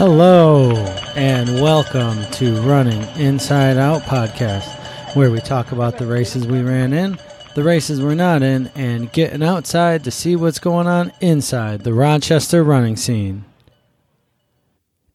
Hello, 0.00 0.70
and 1.14 1.60
welcome 1.60 2.24
to 2.30 2.58
Running 2.62 3.02
Inside 3.20 3.76
Out 3.76 4.00
podcast, 4.00 5.14
where 5.14 5.30
we 5.30 5.40
talk 5.40 5.72
about 5.72 5.98
the 5.98 6.06
races 6.06 6.46
we 6.46 6.62
ran 6.62 6.94
in, 6.94 7.18
the 7.54 7.62
races 7.62 8.00
we're 8.00 8.14
not 8.14 8.42
in, 8.42 8.68
and 8.68 9.12
getting 9.12 9.42
outside 9.42 10.02
to 10.04 10.10
see 10.10 10.36
what's 10.36 10.58
going 10.58 10.86
on 10.86 11.12
inside 11.20 11.84
the 11.84 11.92
Rochester 11.92 12.64
running 12.64 12.96
scene. 12.96 13.44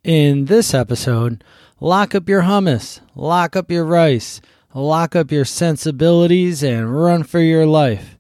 In 0.04 0.46
this 0.46 0.72
episode, 0.76 1.44
lock 1.80 2.14
up 2.14 2.30
your 2.30 2.44
hummus, 2.44 3.00
lock 3.16 3.56
up 3.56 3.72
your 3.72 3.86
rice, 3.86 4.40
lock 4.76 5.16
up 5.16 5.32
your 5.32 5.46
sensibilities, 5.46 6.62
and 6.62 6.96
run 6.96 7.24
for 7.24 7.40
your 7.40 7.66
life. 7.66 8.20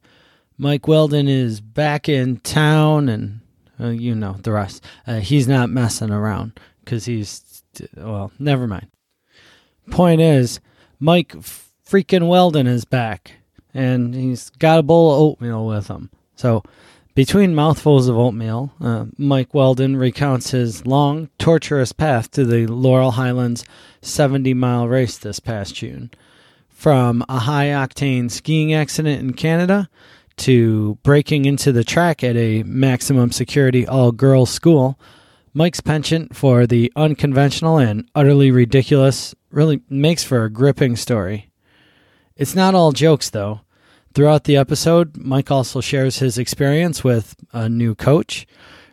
Mike 0.57 0.87
Weldon 0.87 1.27
is 1.27 1.61
back 1.61 2.09
in 2.09 2.37
town 2.37 3.07
and 3.07 3.41
uh, 3.79 3.87
you 3.87 4.15
know 4.15 4.33
the 4.41 4.51
rest. 4.51 4.83
Uh, 5.05 5.19
he's 5.19 5.47
not 5.47 5.69
messing 5.69 6.11
around 6.11 6.59
because 6.83 7.05
he's 7.05 7.63
well. 7.95 8.31
Never 8.39 8.67
mind. 8.67 8.87
Point 9.91 10.21
is, 10.21 10.59
Mike 10.99 11.35
freaking 11.87 12.27
Weldon 12.27 12.67
is 12.67 12.85
back, 12.85 13.33
and 13.73 14.15
he's 14.15 14.49
got 14.51 14.79
a 14.79 14.83
bowl 14.83 15.13
of 15.13 15.21
oatmeal 15.21 15.65
with 15.65 15.87
him. 15.87 16.09
So, 16.35 16.63
between 17.13 17.55
mouthfuls 17.55 18.07
of 18.07 18.17
oatmeal, 18.17 18.73
uh, 18.81 19.05
Mike 19.17 19.53
Weldon 19.53 19.95
recounts 19.95 20.51
his 20.51 20.85
long, 20.85 21.29
torturous 21.37 21.91
path 21.91 22.31
to 22.31 22.45
the 22.45 22.67
Laurel 22.67 23.11
Highlands 23.11 23.63
70 24.01 24.53
mile 24.53 24.87
race 24.87 25.17
this 25.17 25.39
past 25.39 25.75
June. 25.75 26.11
From 26.67 27.23
a 27.29 27.39
high 27.39 27.67
octane 27.67 28.29
skiing 28.29 28.73
accident 28.73 29.21
in 29.21 29.33
Canada 29.33 29.89
to 30.37 30.97
breaking 31.03 31.45
into 31.45 31.71
the 31.71 31.83
track 31.83 32.23
at 32.23 32.35
a 32.35 32.63
maximum 32.63 33.31
security 33.31 33.87
all 33.87 34.11
girls 34.11 34.49
school, 34.49 34.99
Mike's 35.53 35.79
penchant 35.79 36.35
for 36.35 36.67
the 36.67 36.91
unconventional 36.95 37.77
and 37.77 38.09
utterly 38.13 38.51
ridiculous 38.51 39.33
really 39.49 39.81
makes 39.89 40.23
for 40.23 40.43
a 40.43 40.49
gripping 40.49 40.95
story. 40.95 41.49
It's 42.35 42.55
not 42.55 42.75
all 42.75 42.91
jokes, 42.91 43.29
though. 43.29 43.61
Throughout 44.13 44.43
the 44.43 44.57
episode, 44.57 45.17
Mike 45.17 45.51
also 45.51 45.81
shares 45.81 46.19
his 46.19 46.37
experience 46.37 47.03
with 47.03 47.35
a 47.53 47.69
new 47.69 47.95
coach, 47.95 48.45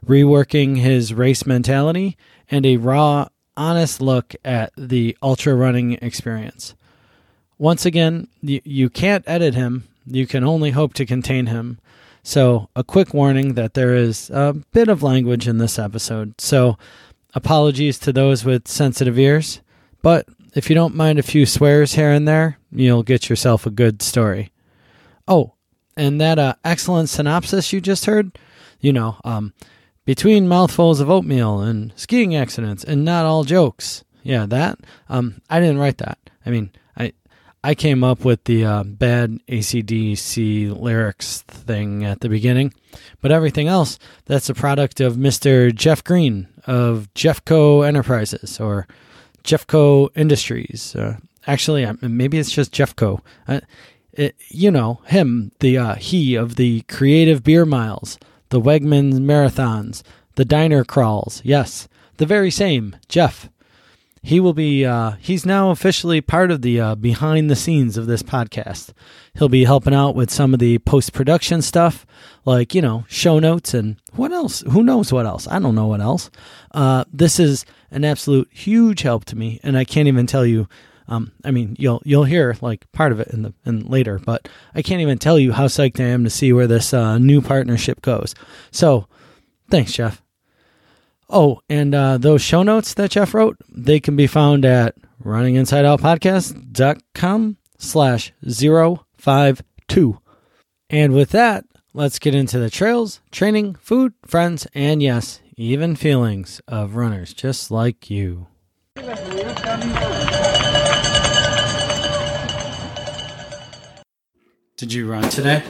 reworking 0.06 0.78
his 0.78 1.12
race 1.12 1.46
mentality, 1.46 2.16
and 2.50 2.64
a 2.64 2.76
raw, 2.76 3.28
honest 3.56 4.00
look 4.00 4.34
at 4.44 4.72
the 4.76 5.16
ultra 5.22 5.54
running 5.54 5.94
experience. 5.94 6.74
Once 7.58 7.86
again, 7.86 8.28
you, 8.40 8.60
you 8.64 8.90
can't 8.90 9.24
edit 9.26 9.54
him, 9.54 9.84
you 10.06 10.26
can 10.26 10.44
only 10.44 10.70
hope 10.70 10.94
to 10.94 11.06
contain 11.06 11.46
him. 11.46 11.78
So, 12.22 12.68
a 12.76 12.84
quick 12.84 13.12
warning 13.12 13.54
that 13.54 13.74
there 13.74 13.96
is 13.96 14.30
a 14.30 14.54
bit 14.72 14.88
of 14.88 15.02
language 15.02 15.48
in 15.48 15.58
this 15.58 15.78
episode. 15.78 16.40
So, 16.40 16.78
apologies 17.34 17.98
to 18.00 18.12
those 18.12 18.44
with 18.44 18.68
sensitive 18.68 19.18
ears. 19.18 19.60
But 20.02 20.26
if 20.54 20.68
you 20.68 20.74
don't 20.74 20.94
mind 20.94 21.18
a 21.18 21.24
few 21.24 21.46
swears 21.46 21.94
here 21.94 22.10
and 22.10 22.26
there, 22.28 22.58
you'll 22.70 23.02
get 23.02 23.28
yourself 23.28 23.66
a 23.66 23.70
good 23.70 24.02
story. 24.02 24.52
Oh, 25.26 25.54
and 25.96 26.20
that 26.20 26.38
uh, 26.38 26.54
excellent 26.64 27.08
synopsis 27.08 27.72
you 27.72 27.80
just 27.80 28.06
heard, 28.06 28.38
you 28.80 28.92
know, 28.92 29.16
um, 29.24 29.52
between 30.04 30.48
mouthfuls 30.48 31.00
of 31.00 31.10
oatmeal 31.10 31.60
and 31.60 31.92
skiing 31.96 32.34
accidents 32.34 32.84
and 32.84 33.04
not 33.04 33.24
all 33.24 33.44
jokes. 33.44 34.04
Yeah, 34.22 34.46
that. 34.46 34.78
Um, 35.08 35.40
I 35.50 35.60
didn't 35.60 35.78
write 35.78 35.98
that. 35.98 36.18
I 36.44 36.50
mean, 36.50 36.70
I 37.64 37.76
came 37.76 38.02
up 38.02 38.24
with 38.24 38.42
the 38.44 38.64
uh, 38.64 38.82
bad 38.82 39.38
ACDC 39.46 40.80
lyrics 40.80 41.42
thing 41.42 42.04
at 42.04 42.20
the 42.20 42.28
beginning, 42.28 42.74
but 43.20 43.30
everything 43.30 43.68
else, 43.68 44.00
that's 44.24 44.48
a 44.48 44.54
product 44.54 45.00
of 45.00 45.14
Mr. 45.14 45.72
Jeff 45.72 46.02
Green 46.02 46.48
of 46.66 47.08
Jeffco 47.14 47.86
Enterprises 47.86 48.58
or 48.58 48.88
Jeffco 49.44 50.10
Industries. 50.16 50.96
Uh, 50.96 51.18
actually, 51.46 51.86
maybe 52.00 52.38
it's 52.38 52.50
just 52.50 52.72
Jeffco. 52.72 53.20
Uh, 53.46 53.60
it, 54.12 54.34
you 54.48 54.72
know, 54.72 55.00
him, 55.06 55.52
the 55.60 55.78
uh, 55.78 55.94
he 55.94 56.34
of 56.34 56.56
the 56.56 56.82
creative 56.82 57.44
beer 57.44 57.64
miles, 57.64 58.18
the 58.48 58.60
Wegmans 58.60 59.20
marathons, 59.20 60.02
the 60.34 60.44
diner 60.44 60.84
crawls. 60.84 61.40
Yes, 61.44 61.88
the 62.16 62.26
very 62.26 62.50
same, 62.50 62.96
Jeff 63.08 63.48
he 64.22 64.38
will 64.38 64.54
be 64.54 64.84
uh, 64.84 65.12
he's 65.18 65.44
now 65.44 65.70
officially 65.70 66.20
part 66.20 66.50
of 66.50 66.62
the 66.62 66.80
uh, 66.80 66.94
behind 66.94 67.50
the 67.50 67.56
scenes 67.56 67.96
of 67.96 68.06
this 68.06 68.22
podcast 68.22 68.92
he'll 69.34 69.48
be 69.48 69.64
helping 69.64 69.94
out 69.94 70.14
with 70.14 70.30
some 70.30 70.54
of 70.54 70.60
the 70.60 70.78
post-production 70.78 71.60
stuff 71.60 72.06
like 72.44 72.74
you 72.74 72.80
know 72.80 73.04
show 73.08 73.38
notes 73.38 73.74
and 73.74 73.96
what 74.12 74.32
else 74.32 74.60
who 74.70 74.82
knows 74.82 75.12
what 75.12 75.26
else 75.26 75.48
i 75.48 75.58
don't 75.58 75.74
know 75.74 75.88
what 75.88 76.00
else 76.00 76.30
uh, 76.72 77.04
this 77.12 77.38
is 77.38 77.64
an 77.90 78.04
absolute 78.04 78.48
huge 78.52 79.02
help 79.02 79.24
to 79.24 79.36
me 79.36 79.60
and 79.62 79.76
i 79.76 79.84
can't 79.84 80.08
even 80.08 80.26
tell 80.26 80.46
you 80.46 80.68
um, 81.08 81.32
I 81.44 81.50
mean, 81.50 81.76
you'll 81.78 82.00
you'll 82.04 82.24
hear 82.24 82.56
like 82.62 82.90
part 82.92 83.12
of 83.12 83.20
it 83.20 83.28
in 83.28 83.42
the 83.42 83.52
in 83.66 83.86
later, 83.86 84.18
but 84.18 84.48
I 84.74 84.82
can't 84.82 85.02
even 85.02 85.18
tell 85.18 85.38
you 85.38 85.52
how 85.52 85.66
psyched 85.66 86.00
I 86.00 86.08
am 86.08 86.24
to 86.24 86.30
see 86.30 86.52
where 86.52 86.66
this 86.66 86.94
uh, 86.94 87.18
new 87.18 87.42
partnership 87.42 88.00
goes. 88.00 88.34
So, 88.70 89.08
thanks, 89.68 89.92
Jeff. 89.92 90.21
Oh, 91.28 91.60
and 91.68 91.94
uh, 91.94 92.16
those 92.18 92.42
show 92.42 92.62
notes 92.62 92.94
that 92.94 93.10
Jeff 93.12 93.34
wrote, 93.34 93.56
they 93.68 94.00
can 94.00 94.16
be 94.16 94.26
found 94.26 94.64
at 94.64 94.94
runninginsideoutpodcast.com 95.24 97.56
slash 97.78 98.32
052. 98.46 100.18
And 100.90 101.14
with 101.14 101.30
that, 101.30 101.64
let's 101.94 102.18
get 102.18 102.34
into 102.34 102.58
the 102.58 102.68
trails, 102.70 103.20
training, 103.30 103.76
food, 103.76 104.12
friends, 104.26 104.66
and 104.74 105.02
yes, 105.02 105.40
even 105.56 105.96
feelings 105.96 106.60
of 106.68 106.96
runners 106.96 107.32
just 107.32 107.70
like 107.70 108.10
you. 108.10 108.48
Did 114.76 114.92
you 114.92 115.08
run 115.08 115.22
today? 115.30 115.62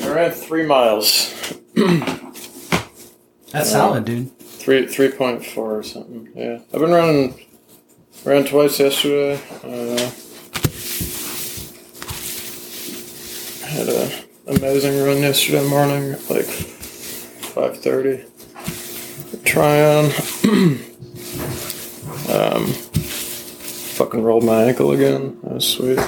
I 0.00 0.08
ran 0.08 0.32
three 0.32 0.66
miles. 0.66 1.32
That's 3.52 3.70
solid, 3.70 4.04
dude. 4.04 4.30
Three 4.58 4.86
three 4.86 5.10
point 5.10 5.44
four 5.46 5.78
or 5.78 5.82
something. 5.82 6.28
Yeah, 6.34 6.58
I've 6.74 6.80
been 6.80 6.90
running. 6.90 7.46
Ran 8.24 8.44
twice 8.44 8.80
yesterday. 8.80 9.40
Uh, 9.62 10.10
had 13.66 13.88
an 13.88 14.10
amazing 14.58 15.02
run 15.02 15.18
yesterday 15.18 15.66
morning, 15.68 16.12
like 16.28 16.46
five 16.46 17.78
thirty. 17.78 18.24
Try 19.44 19.82
on. 19.84 20.04
um, 22.28 22.66
fucking 23.98 24.22
rolled 24.22 24.44
my 24.44 24.64
ankle 24.64 24.92
again. 24.92 25.38
That 25.42 25.54
was 25.54 25.66
sweet. 25.66 25.98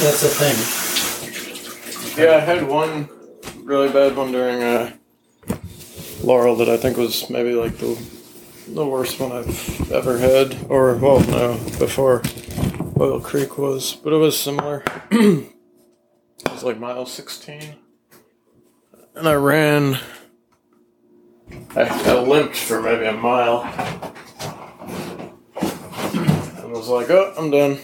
That's 0.00 0.22
the 0.22 0.28
thing. 0.28 2.24
Yeah, 2.24 2.36
I 2.36 2.38
had 2.38 2.68
one 2.68 3.08
really 3.64 3.88
bad 3.92 4.16
one 4.16 4.30
during 4.30 4.62
uh, 4.62 4.92
Laurel 6.22 6.54
that 6.54 6.68
I 6.68 6.76
think 6.76 6.96
was 6.96 7.28
maybe 7.28 7.54
like 7.54 7.78
the 7.78 8.00
the 8.68 8.86
worst 8.86 9.18
one 9.18 9.32
I've 9.32 9.90
ever 9.90 10.18
had, 10.18 10.66
or 10.68 10.94
well, 10.94 11.18
no, 11.18 11.54
before 11.80 12.22
Oil 13.00 13.20
Creek 13.20 13.58
was, 13.58 13.94
but 13.94 14.12
it 14.12 14.18
was 14.18 14.38
similar. 14.38 14.84
it 15.10 15.52
was 16.48 16.62
like 16.62 16.78
mile 16.78 17.04
sixteen, 17.04 17.74
and 19.16 19.28
I 19.28 19.34
ran. 19.34 19.98
I, 21.74 21.82
I 21.82 22.20
limped 22.20 22.56
for 22.56 22.80
maybe 22.80 23.04
a 23.04 23.12
mile, 23.14 23.62
and 25.60 26.70
was 26.70 26.86
like, 26.88 27.10
"Oh, 27.10 27.34
I'm 27.36 27.50
done." 27.50 27.78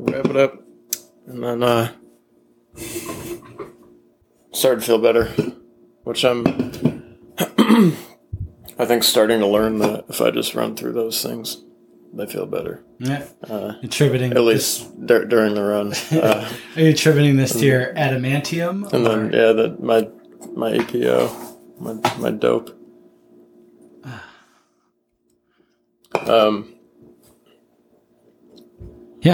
wrap 0.00 0.26
it 0.26 0.36
up 0.36 0.67
then 1.28 1.62
uh, 1.62 1.92
started 4.52 4.80
to 4.80 4.86
feel 4.86 4.98
better, 4.98 5.26
which 6.04 6.24
I'm, 6.24 6.44
I 8.78 8.84
think, 8.86 9.04
starting 9.04 9.40
to 9.40 9.46
learn 9.46 9.78
that 9.78 10.06
if 10.08 10.20
I 10.20 10.30
just 10.30 10.54
run 10.54 10.74
through 10.76 10.92
those 10.92 11.22
things, 11.22 11.62
they 12.12 12.26
feel 12.26 12.46
better. 12.46 12.82
Yeah. 12.98 13.26
Uh, 13.48 13.74
attributing 13.82 14.32
at 14.32 14.40
least 14.40 15.06
dur- 15.06 15.26
during 15.26 15.54
the 15.54 15.62
run. 15.62 15.92
Uh, 16.10 16.50
Are 16.76 16.80
you 16.80 16.90
attributing 16.90 17.36
this 17.36 17.52
to 17.52 17.64
your 17.64 17.94
adamantium? 17.94 18.92
And 18.92 19.06
then 19.06 19.32
yeah, 19.32 19.52
that 19.52 19.82
my 19.82 20.08
my 20.54 20.72
APO, 20.78 21.56
my 21.78 21.94
my 22.18 22.30
dope. 22.30 22.74
Um, 26.26 26.74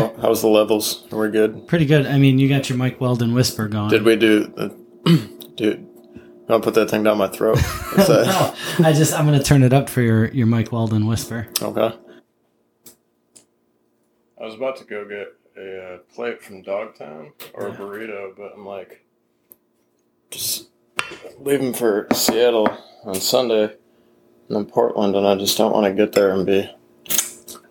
yeah. 0.01 0.11
how's 0.21 0.43
the 0.43 0.49
levels? 0.49 1.07
We're 1.11 1.31
good. 1.31 1.67
Pretty 1.67 1.87
good. 1.87 2.07
I 2.07 2.19
mean, 2.19 2.39
you 2.39 2.49
got 2.49 2.69
your 2.69 2.79
Mike 2.79 3.01
Weldon 3.01 3.35
whisper 3.35 3.69
going. 3.69 3.91
Did 3.91 4.03
we 4.03 4.17
do? 4.17 4.53
Uh, 4.57 4.69
dude, 5.57 5.87
don't 6.47 6.63
put 6.63 6.75
that 6.75 6.91
thing 6.91 7.03
down 7.03 7.19
my 7.19 7.29
throat. 7.29 7.59
no, 7.99 8.55
I 8.81 8.93
just 8.93 9.15
I'm 9.15 9.25
gonna 9.25 9.43
turn 9.43 9.63
it 9.63 9.73
up 9.73 9.89
for 9.89 10.03
your 10.03 10.27
your 10.29 10.47
Mike 10.47 10.73
Weldon 10.73 11.07
whisper. 11.07 11.49
Okay. 11.61 11.97
I 14.41 14.45
was 14.45 14.55
about 14.55 14.77
to 14.77 14.85
go 14.85 15.07
get 15.07 15.29
a 15.57 15.95
uh, 15.95 15.99
plate 16.15 16.43
from 16.43 16.63
Dogtown 16.63 17.33
or 17.55 17.69
a 17.69 17.73
burrito, 17.73 18.37
but 18.37 18.53
I'm 18.55 18.67
like, 18.67 19.07
just 20.31 20.69
leaving 21.39 21.73
for 21.73 22.07
Seattle 22.13 22.69
on 23.05 23.15
Sunday 23.15 23.75
and 24.49 24.57
then 24.57 24.65
Portland, 24.67 25.17
and 25.17 25.27
I 25.27 25.37
just 25.37 25.57
don't 25.57 25.73
want 25.73 25.87
to 25.87 25.93
get 25.93 26.13
there 26.13 26.31
and 26.31 26.45
be 26.45 26.71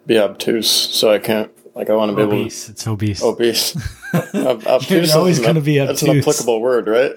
be 0.06 0.18
obtuse. 0.18 0.70
So 0.70 1.12
I 1.12 1.20
can't. 1.20 1.52
Like 1.76 1.90
I 1.90 1.96
want 1.96 2.12
to 2.12 2.16
be 2.16 2.22
able 2.22 2.34
Obese. 2.34 2.70
It's 2.70 2.86
obese. 2.88 3.24
obese. 3.24 3.76
Obtuse 4.36 4.90
You're 5.10 5.18
always 5.18 5.40
gonna 5.40 5.60
be 5.62 5.80
obtuse. 5.80 6.02
That's 6.02 6.04
an 6.04 6.20
applicable 6.20 6.62
word, 6.62 6.88
right? 6.88 7.12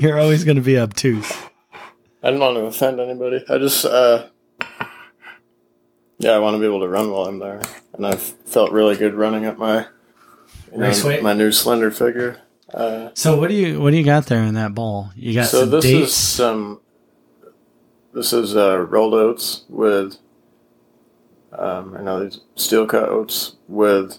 You're 0.00 0.18
always 0.18 0.44
going 0.44 0.56
to 0.56 0.62
be 0.62 0.78
obtuse. 0.78 1.30
I 2.22 2.28
didn't 2.30 2.40
want 2.40 2.56
to 2.56 2.62
offend 2.64 3.00
anybody. 3.00 3.44
I 3.48 3.58
just, 3.58 3.84
uh, 3.84 4.26
yeah, 6.18 6.32
I 6.32 6.38
want 6.38 6.54
to 6.54 6.58
be 6.58 6.66
able 6.66 6.80
to 6.80 6.88
run 6.88 7.10
while 7.10 7.26
I'm 7.26 7.38
there, 7.38 7.60
and 7.92 8.06
I've 8.06 8.22
felt 8.22 8.72
really 8.72 8.96
good 8.96 9.14
running 9.14 9.44
at 9.44 9.58
my 9.58 9.86
you 10.72 10.78
know, 10.78 11.22
my 11.22 11.34
new 11.34 11.52
slender 11.52 11.90
figure. 11.90 12.40
Uh, 12.72 13.10
So 13.14 13.38
what 13.38 13.48
do 13.48 13.54
you 13.54 13.80
what 13.80 13.90
do 13.90 13.96
you 13.96 14.04
got 14.04 14.26
there 14.26 14.42
in 14.42 14.54
that 14.54 14.74
bowl? 14.74 15.10
You 15.14 15.34
got 15.34 15.48
so 15.48 15.60
some 15.60 15.70
this 15.70 15.84
dates. 15.84 16.08
is 16.08 16.14
some. 16.14 16.80
This 18.12 18.32
is 18.32 18.56
uh, 18.56 18.78
rolled 18.78 19.14
oats 19.14 19.64
with. 19.68 20.16
Um, 21.58 21.96
I 21.96 22.02
know 22.02 22.22
these 22.22 22.40
steel 22.54 22.86
cut 22.86 23.08
oats 23.08 23.56
with 23.68 24.18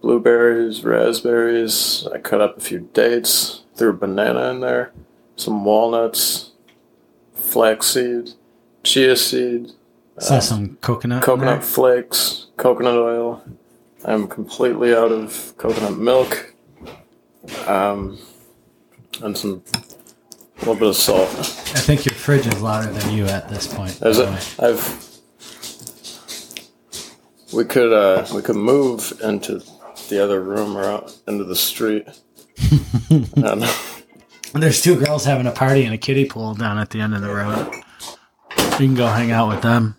blueberries, 0.00 0.84
raspberries. 0.84 2.06
I 2.12 2.18
cut 2.18 2.40
up 2.40 2.56
a 2.56 2.60
few 2.60 2.88
dates, 2.92 3.62
threw 3.76 3.90
a 3.90 3.94
banana 3.94 4.50
in 4.50 4.60
there, 4.60 4.92
some 5.36 5.64
walnuts, 5.64 6.52
flaxseed, 7.34 8.30
chia 8.82 9.16
seed, 9.16 9.72
so 10.18 10.40
some 10.40 10.76
coconut. 10.80 11.22
coconut 11.22 11.64
flakes, 11.64 12.46
coconut 12.56 12.94
oil. 12.96 13.42
I'm 14.04 14.28
completely 14.28 14.94
out 14.94 15.10
of 15.10 15.54
coconut 15.56 15.96
milk. 15.96 16.54
Um, 17.66 18.18
and 19.22 19.36
some 19.36 19.62
a 20.56 20.60
little 20.60 20.74
bit 20.76 20.88
of 20.88 20.96
salt. 20.96 21.28
I 21.28 21.42
think 21.80 22.06
your 22.06 22.14
fridge 22.14 22.46
is 22.46 22.60
louder 22.62 22.90
than 22.90 23.14
you 23.14 23.26
at 23.26 23.48
this 23.48 23.72
point. 23.72 24.00
Is 24.02 24.18
it? 24.18 24.28
way. 24.28 24.68
I've. 24.70 25.13
We 27.54 27.64
could 27.64 27.92
uh, 27.92 28.26
we 28.34 28.42
could 28.42 28.56
move 28.56 29.12
into 29.22 29.62
the 30.08 30.22
other 30.22 30.42
room 30.42 30.76
or 30.76 30.84
out 30.84 31.16
into 31.28 31.44
the 31.44 31.56
street. 31.56 32.06
Don't. 33.34 33.64
There's 34.54 34.82
two 34.82 34.96
girls 34.98 35.24
having 35.24 35.46
a 35.46 35.52
party 35.52 35.84
in 35.84 35.92
a 35.92 35.98
kiddie 35.98 36.26
pool 36.26 36.54
down 36.54 36.78
at 36.78 36.90
the 36.90 37.00
end 37.00 37.14
of 37.14 37.22
the 37.22 37.32
road. 37.32 37.74
You 38.56 38.86
can 38.88 38.94
go 38.94 39.06
hang 39.06 39.30
out 39.30 39.48
with 39.48 39.62
them. 39.62 39.96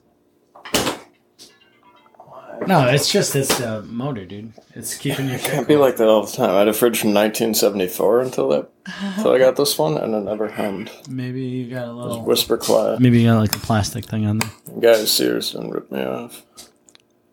No, 2.68 2.88
it's 2.88 3.12
just 3.12 3.36
it's 3.36 3.58
the 3.60 3.84
motor, 3.84 4.26
dude. 4.26 4.54
It's 4.74 4.96
keeping 4.98 5.30
your 5.30 5.40
Can't 5.40 5.68
be 5.68 5.76
like 5.76 5.98
that 5.98 6.08
all 6.08 6.26
the 6.26 6.32
time. 6.32 6.52
I 6.52 6.60
had 6.60 6.68
a 6.68 6.74
fridge 6.74 7.00
from 7.00 7.14
1974 7.14 8.22
until 8.22 8.50
that 8.50 8.70
until 8.86 9.34
I 9.34 9.38
got 9.38 9.56
this 9.56 9.78
one, 9.78 9.98
and 9.98 10.16
it 10.16 10.22
never 10.22 10.50
hummed. 10.50 10.90
Maybe 11.10 11.42
you 11.42 11.70
got 11.70 11.88
a 11.88 11.92
little. 11.92 12.24
Whisper 12.24 12.58
quiet. 12.58 13.00
Maybe 13.00 13.22
you 13.22 13.30
got 13.30 13.40
like 13.40 13.56
a 13.56 13.60
plastic 13.60 14.06
thing 14.06 14.26
on 14.26 14.40
there. 14.40 14.50
Guys, 14.80 15.12
Sears 15.12 15.52
didn't 15.52 15.72
rip 15.72 15.92
me 15.92 16.04
off. 16.04 16.44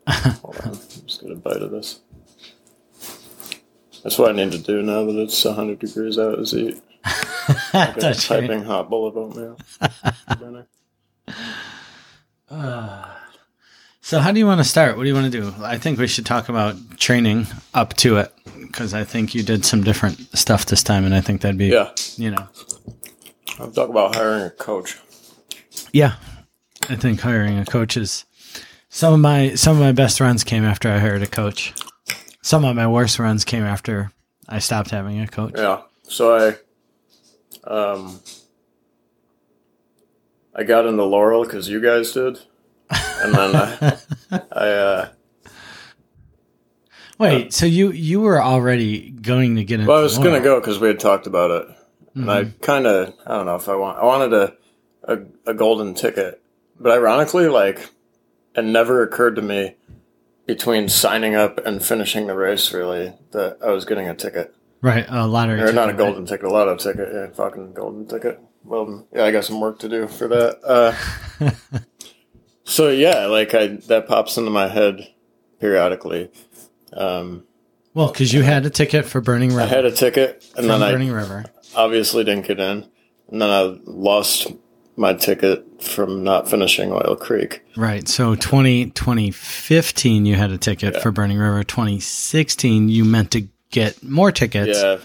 Hold 0.07 0.57
on, 0.61 0.71
let's 0.71 1.17
get 1.17 1.31
a 1.31 1.35
bite 1.35 1.61
of 1.61 1.71
this. 1.71 1.99
That's 4.03 4.17
what 4.19 4.29
I 4.31 4.33
need 4.33 4.51
to 4.51 4.57
do 4.57 4.81
now 4.81 5.05
that 5.05 5.15
it's 5.17 5.43
100 5.45 5.79
degrees 5.79 6.17
out. 6.19 6.39
Is 6.39 6.53
eat 6.53 6.81
Touch 7.71 8.29
me. 8.29 8.41
piping 8.41 8.63
hot 8.63 8.89
bowl 8.89 9.07
of 9.07 9.17
oatmeal. 9.17 9.57
Dinner. 10.39 10.67
So, 14.05 14.19
how 14.19 14.33
do 14.33 14.37
you 14.39 14.45
want 14.45 14.59
to 14.59 14.65
start? 14.65 14.97
What 14.97 15.03
do 15.03 15.07
you 15.09 15.15
want 15.15 15.31
to 15.31 15.41
do? 15.41 15.53
I 15.63 15.77
think 15.77 15.97
we 15.97 16.07
should 16.07 16.25
talk 16.25 16.49
about 16.49 16.75
training 16.99 17.47
up 17.73 17.93
to 17.95 18.17
it 18.17 18.33
because 18.59 18.93
I 18.93 19.05
think 19.05 19.33
you 19.33 19.43
did 19.43 19.63
some 19.63 19.81
different 19.81 20.19
stuff 20.37 20.65
this 20.65 20.83
time, 20.83 21.05
and 21.05 21.15
I 21.15 21.21
think 21.21 21.39
that'd 21.39 21.57
be, 21.57 21.67
yeah, 21.67 21.89
you 22.17 22.31
know, 22.31 22.45
I'll 23.59 23.71
talk 23.71 23.89
about 23.89 24.13
hiring 24.15 24.43
a 24.43 24.49
coach. 24.49 24.99
yeah. 25.93 26.15
I 26.89 26.97
think 26.97 27.21
hiring 27.21 27.57
a 27.57 27.65
coach 27.65 27.95
is 27.95 28.25
some 28.93 29.11
of 29.15 29.19
my 29.19 29.55
some 29.55 29.75
of 29.75 29.81
my 29.81 29.91
best 29.91 30.19
runs 30.21 30.43
came 30.43 30.63
after 30.63 30.87
I 30.87 30.99
hired 30.99 31.23
a 31.23 31.27
coach. 31.27 31.73
Some 32.43 32.63
of 32.63 32.75
my 32.75 32.85
worst 32.87 33.17
runs 33.17 33.43
came 33.43 33.63
after 33.63 34.11
I 34.47 34.59
stopped 34.59 34.91
having 34.91 35.19
a 35.19 35.27
coach. 35.27 35.53
Yeah, 35.55 35.81
so 36.03 36.55
I, 37.65 37.69
um, 37.69 38.19
I 40.55 40.63
got 40.63 40.85
into 40.85 41.03
Laurel 41.03 41.43
because 41.43 41.67
you 41.69 41.81
guys 41.81 42.11
did, 42.11 42.39
and 42.91 43.33
then 43.33 43.55
I, 43.55 43.97
I 44.51 44.67
uh, 44.69 45.09
Wait, 47.17 47.51
so 47.51 47.65
you 47.65 47.91
you 47.91 48.21
were 48.21 48.41
already 48.41 49.09
going 49.09 49.55
to 49.55 49.63
get 49.63 49.79
into 49.79 49.89
Well, 49.89 49.99
I 50.01 50.03
was 50.03 50.19
gonna 50.19 50.39
go 50.39 50.59
because 50.59 50.79
we 50.79 50.89
had 50.89 50.99
talked 50.99 51.25
about 51.25 51.49
it, 51.49 51.67
and 52.13 52.29
I 52.29 52.43
Mm-hmm. 52.43 52.59
kind 52.61 52.85
of 52.85 53.15
I 53.25 53.37
don't 53.37 53.47
know 53.47 53.55
if 53.55 53.67
I 53.67 53.75
want 53.75 53.97
I 53.97 54.05
wanted 54.05 54.33
a, 54.33 54.53
a 55.05 55.51
a 55.51 55.53
golden 55.55 55.95
ticket, 55.95 56.43
but 56.79 56.91
ironically, 56.91 57.47
like 57.47 57.89
it 58.55 58.63
never 58.63 59.03
occurred 59.03 59.35
to 59.35 59.41
me 59.41 59.75
between 60.45 60.89
signing 60.89 61.35
up 61.35 61.65
and 61.65 61.83
finishing 61.83 62.27
the 62.27 62.35
race 62.35 62.73
really 62.73 63.13
that 63.31 63.57
I 63.63 63.71
was 63.71 63.85
getting 63.85 64.07
a 64.09 64.15
ticket 64.15 64.53
right 64.83 65.05
a 65.09 65.25
lottery 65.25 65.61
or 65.61 65.73
not 65.73 65.89
a 65.89 65.93
ticket, 65.93 65.97
golden 65.97 66.25
ticket, 66.25 66.45
a 66.45 66.49
lotto 66.49 66.75
ticket, 66.75 67.09
yeah, 67.11 67.27
fucking 67.27 67.73
golden 67.73 68.05
ticket. 68.05 68.39
Well, 68.63 69.07
yeah, 69.11 69.25
I 69.25 69.31
got 69.31 69.45
some 69.45 69.59
work 69.59 69.79
to 69.79 69.89
do 69.89 70.07
for 70.07 70.27
that. 70.27 70.59
Uh, 70.63 71.49
so 72.63 72.89
yeah, 72.89 73.25
like 73.25 73.55
I 73.55 73.67
that 73.87 74.07
pops 74.07 74.37
into 74.37 74.51
my 74.51 74.67
head 74.67 75.07
periodically. 75.59 76.29
Um. 76.91 77.45
Well, 77.95 78.11
because 78.11 78.33
you 78.33 78.41
had 78.41 78.65
a 78.65 78.71
ticket 78.71 79.05
for 79.05 79.21
Burning 79.21 79.49
River. 79.49 79.61
I 79.61 79.65
had 79.65 79.85
a 79.85 79.91
ticket, 79.91 80.43
and 80.57 80.67
then 80.69 80.81
I 80.81 80.91
Burning 80.91 81.11
River. 81.11 81.45
obviously 81.75 82.23
didn't 82.23 82.47
get 82.47 82.59
in. 82.59 82.89
And 83.29 83.41
then 83.41 83.49
I 83.49 83.77
lost 83.85 84.47
my 84.95 85.13
ticket 85.13 85.81
from 85.81 86.23
not 86.23 86.49
finishing 86.49 86.91
Oil 86.91 87.15
Creek. 87.15 87.63
Right. 87.75 88.07
So 88.07 88.35
20, 88.35 88.91
2015, 88.91 90.25
you 90.25 90.35
had 90.35 90.51
a 90.51 90.57
ticket 90.57 91.01
for 91.01 91.11
Burning 91.11 91.37
River. 91.37 91.63
2016, 91.63 92.89
you 92.89 93.03
meant 93.05 93.31
to 93.31 93.47
get 93.71 94.03
more 94.03 94.31
tickets. 94.31 94.81
Yeah. 94.81 94.97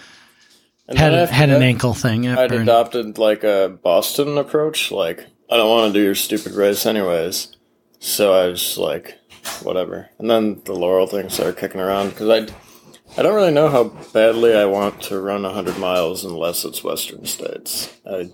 And 0.88 0.99
Had 0.99 1.12
a, 1.12 1.26
had 1.26 1.50
an 1.50 1.62
ankle 1.62 1.93
thing. 1.93 2.26
At 2.26 2.38
I'd 2.38 2.50
Burn- 2.50 2.62
adopted 2.62 3.19
like 3.19 3.44
a 3.44 3.79
Boston 3.82 4.38
approach. 4.38 4.90
Like, 4.90 5.26
I 5.50 5.56
don't 5.56 5.69
want 5.69 5.93
to 5.93 5.99
do 5.99 6.05
your 6.05 6.14
stupid 6.14 6.52
race 6.52 6.87
anyways. 6.87 7.56
So 7.99 8.33
I 8.33 8.47
was 8.47 8.78
like, 8.78 9.18
whatever. 9.62 10.09
And 10.18 10.30
then 10.30 10.62
the 10.64 10.73
Laurel 10.75 11.07
thing 11.07 11.28
started 11.28 11.59
kicking 11.59 11.80
around 11.80 12.11
because 12.11 12.28
I, 12.30 13.18
I 13.18 13.23
don't 13.23 13.35
really 13.35 13.50
know 13.52 13.68
how 13.68 13.85
badly 14.12 14.54
I 14.54 14.64
want 14.64 15.02
to 15.04 15.21
run 15.21 15.42
100 15.42 15.78
miles 15.78 16.25
unless 16.25 16.64
it's 16.64 16.83
Western 16.85 17.26
States. 17.26 17.95
I, 18.07 18.30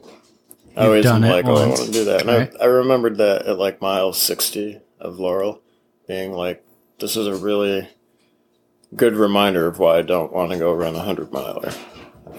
I 0.76 0.86
always 0.86 1.04
done 1.04 1.22
like, 1.22 1.44
oh, 1.46 1.54
I 1.54 1.66
want 1.66 1.80
to 1.80 1.92
do 1.92 2.04
that. 2.06 2.22
And 2.22 2.28
right? 2.28 2.52
I, 2.60 2.64
I 2.64 2.66
remembered 2.66 3.18
that 3.18 3.46
at 3.46 3.58
like 3.58 3.80
mile 3.80 4.12
60 4.12 4.80
of 4.98 5.18
Laurel 5.18 5.62
being 6.08 6.32
like, 6.32 6.64
this 6.98 7.16
is 7.16 7.26
a 7.26 7.34
really 7.34 7.88
good 8.94 9.14
reminder 9.14 9.66
of 9.66 9.78
why 9.78 9.98
I 9.98 10.02
don't 10.02 10.32
want 10.32 10.52
to 10.52 10.58
go 10.58 10.72
run 10.72 10.94
a 10.94 10.98
100 10.98 11.32
miler. 11.32 11.72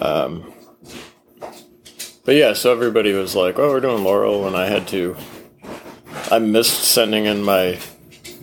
Um, 0.00 0.52
but 2.26 2.34
yeah, 2.34 2.54
so 2.54 2.72
everybody 2.72 3.12
was 3.12 3.36
like, 3.36 3.56
"Oh, 3.56 3.70
we're 3.70 3.80
doing 3.80 4.02
Laurel," 4.02 4.48
and 4.48 4.56
I 4.56 4.66
had 4.66 4.88
to. 4.88 5.16
I 6.28 6.40
missed 6.40 6.82
sending 6.82 7.24
in 7.24 7.44
my 7.44 7.78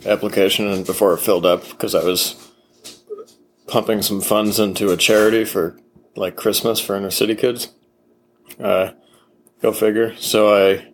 application 0.06 0.66
and 0.68 0.86
before 0.86 1.12
it 1.12 1.20
filled 1.20 1.44
up 1.44 1.68
because 1.68 1.94
I 1.94 2.02
was 2.02 2.50
pumping 3.66 4.00
some 4.00 4.22
funds 4.22 4.58
into 4.58 4.90
a 4.90 4.96
charity 4.96 5.44
for 5.44 5.78
like 6.16 6.34
Christmas 6.34 6.80
for 6.80 6.96
inner 6.96 7.10
city 7.10 7.34
kids. 7.34 7.72
Uh, 8.58 8.92
go 9.64 9.72
figure. 9.72 10.14
So 10.16 10.54
I 10.54 10.92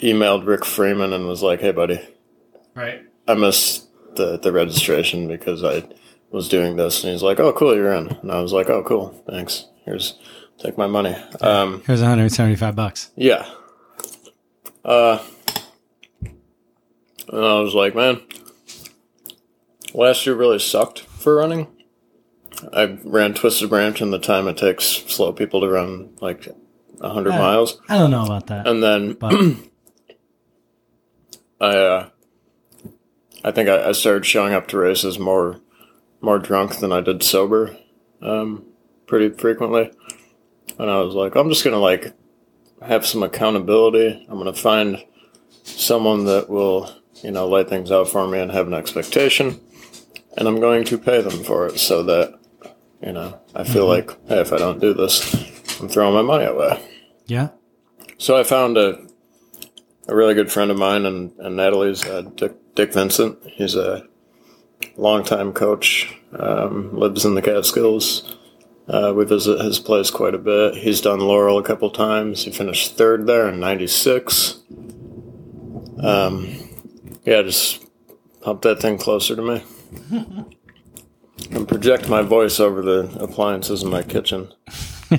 emailed 0.00 0.46
Rick 0.46 0.64
Freeman 0.64 1.12
and 1.12 1.26
was 1.26 1.42
like, 1.42 1.60
"Hey, 1.60 1.72
buddy, 1.72 2.00
Right. 2.74 3.02
I 3.26 3.34
missed 3.34 3.88
the 4.14 4.38
the 4.38 4.52
registration 4.52 5.26
because 5.28 5.64
I 5.64 5.82
was 6.30 6.48
doing 6.48 6.76
this." 6.76 7.02
And 7.02 7.12
he's 7.12 7.22
like, 7.22 7.40
"Oh, 7.40 7.52
cool, 7.52 7.74
you're 7.74 7.92
in." 7.92 8.08
And 8.22 8.30
I 8.30 8.40
was 8.40 8.52
like, 8.52 8.70
"Oh, 8.70 8.82
cool, 8.84 9.20
thanks. 9.28 9.66
Here's 9.84 10.18
take 10.58 10.78
my 10.78 10.86
money." 10.86 11.16
Um, 11.40 11.82
Here's 11.86 12.00
175 12.00 12.76
bucks. 12.76 13.10
yeah. 13.16 13.48
Uh, 14.84 15.18
and 16.22 17.44
I 17.44 17.58
was 17.60 17.74
like, 17.74 17.94
man, 17.94 18.20
last 19.94 20.26
year 20.26 20.34
really 20.36 20.58
sucked 20.58 21.00
for 21.00 21.34
running. 21.36 21.68
I 22.70 22.98
ran 23.02 23.32
Twisted 23.32 23.70
Branch 23.70 24.00
in 24.02 24.10
the 24.10 24.18
time 24.18 24.46
it 24.46 24.58
takes 24.58 24.84
slow 24.84 25.32
people 25.32 25.62
to 25.62 25.68
run 25.70 26.10
like 26.20 26.48
100 26.98 27.30
Yeah. 27.30 27.38
miles. 27.38 27.80
I 27.88 27.98
don't 27.98 28.10
know 28.10 28.24
about 28.24 28.46
that. 28.48 28.66
And 28.66 28.82
then 28.82 29.12
But 29.18 29.34
I, 31.60 31.76
uh, 31.76 32.08
I 33.44 33.50
think 33.50 33.68
I, 33.68 33.88
I 33.88 33.92
started 33.92 34.24
showing 34.26 34.52
up 34.54 34.68
to 34.68 34.78
races 34.78 35.18
more, 35.18 35.60
more 36.20 36.38
drunk 36.38 36.76
than 36.78 36.92
I 36.92 37.00
did 37.00 37.22
sober, 37.22 37.76
um, 38.22 38.64
pretty 39.06 39.30
frequently. 39.36 39.90
And 40.78 40.90
I 40.90 41.00
was 41.00 41.14
like, 41.14 41.34
I'm 41.36 41.48
just 41.48 41.64
gonna 41.64 41.78
like 41.78 42.12
have 42.82 43.06
some 43.06 43.22
accountability. 43.22 44.26
I'm 44.28 44.38
gonna 44.38 44.52
find 44.52 45.04
someone 45.62 46.24
that 46.24 46.48
will, 46.50 46.90
you 47.22 47.30
know, 47.30 47.48
lay 47.48 47.64
things 47.64 47.92
out 47.92 48.08
for 48.08 48.26
me 48.26 48.40
and 48.40 48.50
have 48.50 48.66
an 48.66 48.74
expectation. 48.74 49.60
and 50.36 50.48
I'm 50.48 50.58
going 50.60 50.84
to 50.86 50.98
pay 50.98 51.20
them 51.22 51.44
for 51.44 51.66
it 51.68 51.78
so 51.78 52.02
that 52.02 52.38
you 53.00 53.12
know 53.12 53.38
I 53.54 53.62
feel 53.64 53.86
like 53.86 54.10
hey, 54.26 54.40
if 54.40 54.52
I 54.52 54.56
don't 54.58 54.80
do 54.80 54.92
this, 54.94 55.43
I'm 55.80 55.88
throwing 55.88 56.14
my 56.14 56.22
money 56.22 56.44
away. 56.44 56.82
Yeah. 57.26 57.50
So 58.18 58.38
I 58.38 58.44
found 58.44 58.78
a 58.78 59.04
a 60.08 60.14
really 60.14 60.34
good 60.34 60.52
friend 60.52 60.70
of 60.70 60.78
mine 60.78 61.06
and, 61.06 61.32
and 61.38 61.56
Natalie's 61.56 62.04
uh, 62.04 62.22
Dick, 62.34 62.52
Dick 62.74 62.92
Vincent. 62.92 63.38
He's 63.44 63.74
a 63.74 64.06
longtime 64.96 65.52
coach, 65.52 66.14
um, 66.38 66.96
lives 66.96 67.24
in 67.24 67.34
the 67.34 67.42
Catskills. 67.42 68.36
Uh, 68.86 69.14
we 69.16 69.24
visit 69.24 69.60
his 69.62 69.78
place 69.78 70.10
quite 70.10 70.34
a 70.34 70.38
bit. 70.38 70.74
He's 70.74 71.00
done 71.00 71.20
Laurel 71.20 71.58
a 71.58 71.62
couple 71.62 71.90
times. 71.90 72.44
He 72.44 72.50
finished 72.50 72.98
third 72.98 73.26
there 73.26 73.48
in 73.48 73.58
'96. 73.58 74.60
Um, 76.02 76.54
yeah, 77.24 77.40
just 77.40 77.86
pump 78.42 78.60
that 78.62 78.80
thing 78.80 78.98
closer 78.98 79.34
to 79.34 79.40
me 79.40 79.64
and 81.50 81.66
project 81.66 82.10
my 82.10 82.20
voice 82.20 82.60
over 82.60 82.82
the 82.82 83.16
appliances 83.18 83.82
in 83.82 83.88
my 83.88 84.02
kitchen. 84.02 84.52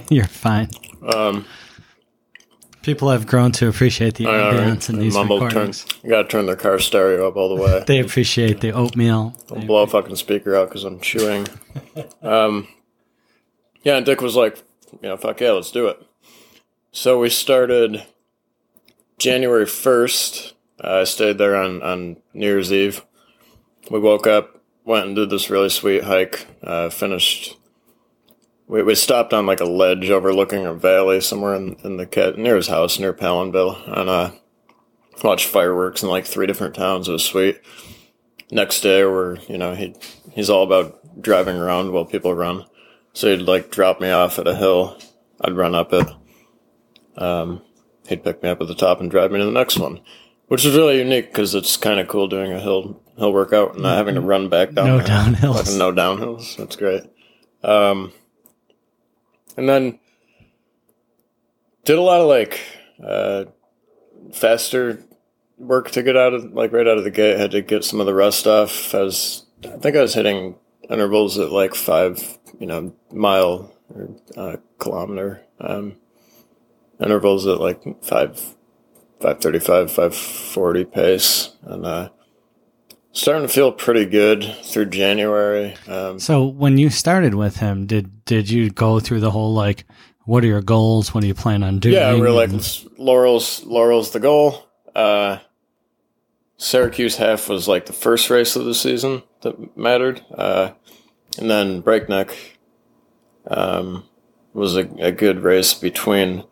You're 0.09 0.25
fine. 0.25 0.69
Um, 1.01 1.45
People 2.81 3.09
have 3.09 3.25
grown 3.25 3.51
to 3.53 3.67
appreciate 3.67 4.13
the 4.13 4.27
I 4.27 4.31
know, 4.31 4.49
right? 4.51 4.59
ambience 4.59 4.89
in 4.91 4.99
these 4.99 5.15
Mumble 5.15 5.39
turn. 5.39 5.47
recordings. 5.47 5.85
You 6.03 6.09
gotta 6.11 6.27
turn 6.27 6.45
their 6.45 6.55
car 6.55 6.77
stereo 6.77 7.27
up 7.27 7.35
all 7.35 7.55
the 7.55 7.61
way. 7.61 7.83
They 7.87 7.99
appreciate 7.99 8.61
the 8.61 8.71
oatmeal. 8.73 9.35
I'll 9.49 9.65
blow 9.65 9.81
a 9.81 9.87
fucking 9.87 10.15
speaker 10.17 10.55
out 10.55 10.69
because 10.69 10.83
I'm 10.83 10.99
chewing. 10.99 11.47
um, 12.21 12.67
yeah, 13.81 13.97
and 13.97 14.05
Dick 14.05 14.21
was 14.21 14.35
like, 14.35 14.61
you 15.01 15.09
know, 15.09 15.17
fuck 15.17 15.41
yeah, 15.41 15.51
let's 15.51 15.71
do 15.71 15.87
it. 15.87 15.99
So 16.91 17.19
we 17.19 17.29
started 17.29 18.05
January 19.17 19.65
1st. 19.65 20.53
Uh, 20.83 20.99
I 20.99 21.03
stayed 21.05 21.39
there 21.39 21.55
on, 21.55 21.81
on 21.81 22.17
New 22.35 22.45
Year's 22.45 22.71
Eve. 22.71 23.03
We 23.89 23.99
woke 23.99 24.27
up, 24.27 24.61
went 24.83 25.07
and 25.07 25.15
did 25.15 25.31
this 25.31 25.49
really 25.49 25.69
sweet 25.69 26.03
hike, 26.03 26.45
uh, 26.61 26.89
finished. 26.89 27.57
We, 28.67 28.83
we 28.83 28.95
stopped 28.95 29.33
on 29.33 29.45
like 29.45 29.59
a 29.59 29.65
ledge 29.65 30.09
overlooking 30.09 30.65
a 30.65 30.73
valley 30.73 31.21
somewhere 31.21 31.55
in, 31.55 31.75
in 31.83 31.97
the 31.97 32.05
cat 32.05 32.37
near 32.37 32.55
his 32.55 32.67
house 32.67 32.99
near 32.99 33.13
Palenville 33.13 33.77
and 33.87 34.09
uh, 34.09 34.31
watched 35.23 35.47
fireworks 35.47 36.03
in 36.03 36.09
like 36.09 36.25
three 36.25 36.47
different 36.47 36.75
towns. 36.75 37.07
It 37.07 37.13
was 37.13 37.23
sweet. 37.23 37.61
Next 38.51 38.81
day 38.81 39.03
where 39.05 39.37
you 39.47 39.57
know 39.57 39.73
he 39.75 39.95
he's 40.31 40.49
all 40.49 40.63
about 40.63 41.21
driving 41.21 41.57
around 41.57 41.91
while 41.91 42.05
people 42.05 42.33
run. 42.33 42.65
So 43.13 43.29
he'd 43.29 43.45
like 43.45 43.71
drop 43.71 44.01
me 44.01 44.11
off 44.11 44.39
at 44.39 44.47
a 44.47 44.55
hill. 44.55 44.97
I'd 45.41 45.55
run 45.55 45.75
up 45.75 45.93
it. 45.93 46.07
Um, 47.17 47.61
he'd 48.07 48.23
pick 48.23 48.43
me 48.43 48.49
up 48.49 48.61
at 48.61 48.67
the 48.67 48.75
top 48.75 48.99
and 48.99 49.09
drive 49.09 49.31
me 49.31 49.39
to 49.39 49.45
the 49.45 49.51
next 49.51 49.79
one 49.79 50.01
which 50.47 50.65
is 50.65 50.75
really 50.75 50.99
unique 50.99 51.27
because 51.27 51.55
it's 51.55 51.77
kind 51.77 51.99
of 51.99 52.07
cool 52.07 52.27
doing 52.27 52.51
a 52.51 52.59
hill 52.59 53.01
hill 53.17 53.33
workout 53.33 53.73
and 53.73 53.83
not 53.83 53.97
having 53.97 54.15
to 54.15 54.21
run 54.21 54.49
back 54.49 54.73
down 54.73 54.85
No 54.87 54.99
downhills. 54.99 55.77
No 55.77 55.91
downhills. 55.91 56.55
That's 56.57 56.75
great. 56.75 57.03
Um, 57.63 58.11
and 59.57 59.67
then 59.69 59.99
did 61.83 61.97
a 61.97 62.01
lot 62.01 62.21
of 62.21 62.27
like 62.27 62.59
uh, 63.03 63.45
faster 64.33 65.03
work 65.57 65.91
to 65.91 66.03
get 66.03 66.17
out 66.17 66.33
of 66.33 66.53
like 66.53 66.71
right 66.71 66.87
out 66.87 66.97
of 66.97 67.03
the 67.03 67.11
gate. 67.11 67.39
Had 67.39 67.51
to 67.51 67.61
get 67.61 67.83
some 67.83 67.99
of 67.99 68.05
the 68.05 68.13
rust 68.13 68.47
off. 68.47 68.93
I 68.93 69.01
was, 69.01 69.45
I 69.63 69.77
think 69.77 69.95
I 69.95 70.01
was 70.01 70.13
hitting 70.13 70.55
intervals 70.89 71.37
at 71.37 71.51
like 71.51 71.75
five, 71.75 72.37
you 72.59 72.67
know, 72.67 72.93
mile 73.11 73.73
or 73.93 74.09
uh, 74.35 74.57
kilometer 74.79 75.41
um, 75.59 75.97
intervals 76.99 77.47
at 77.47 77.59
like 77.59 77.81
five, 78.03 78.55
five 79.21 79.39
thirty 79.39 79.59
five, 79.59 79.91
five 79.91 80.15
forty 80.15 80.85
pace, 80.85 81.55
and 81.63 81.85
uh, 81.85 82.09
starting 83.15 83.47
to 83.47 83.51
feel 83.53 83.71
pretty 83.71 84.05
good 84.05 84.43
through 84.63 84.85
January. 84.87 85.75
Um, 85.87 86.19
So 86.19 86.45
when 86.45 86.77
you 86.77 86.89
started 86.91 87.33
with 87.33 87.57
him, 87.57 87.87
did 87.87 88.23
did 88.25 88.49
you 88.49 88.69
go 88.69 88.99
through 88.99 89.21
the 89.21 89.31
whole 89.31 89.53
like, 89.53 89.85
what 90.25 90.43
are 90.43 90.47
your 90.47 90.61
goals? 90.61 91.13
What 91.13 91.21
do 91.21 91.27
you 91.27 91.33
plan 91.33 91.63
on 91.63 91.79
doing? 91.79 91.95
Yeah, 91.95 92.13
we're 92.19 92.29
like 92.31 92.49
And- 92.51 92.85
Laurel's 92.97 93.63
Laurel's 93.63 94.11
the 94.11 94.19
goal. 94.19 94.67
Uh, 94.93 95.39
Syracuse 96.57 97.17
half 97.17 97.49
was 97.49 97.67
like 97.67 97.85
the 97.85 97.93
first 97.93 98.29
race 98.29 98.55
of 98.55 98.65
the 98.65 98.73
season 98.75 99.23
that 99.41 99.75
mattered, 99.77 100.21
uh, 100.33 100.71
and 101.37 101.49
then 101.49 101.81
Breakneck 101.81 102.57
um, 103.47 104.05
was 104.53 104.77
a, 104.77 104.87
a 104.99 105.11
good 105.11 105.39
race 105.43 105.73
between 105.73 106.43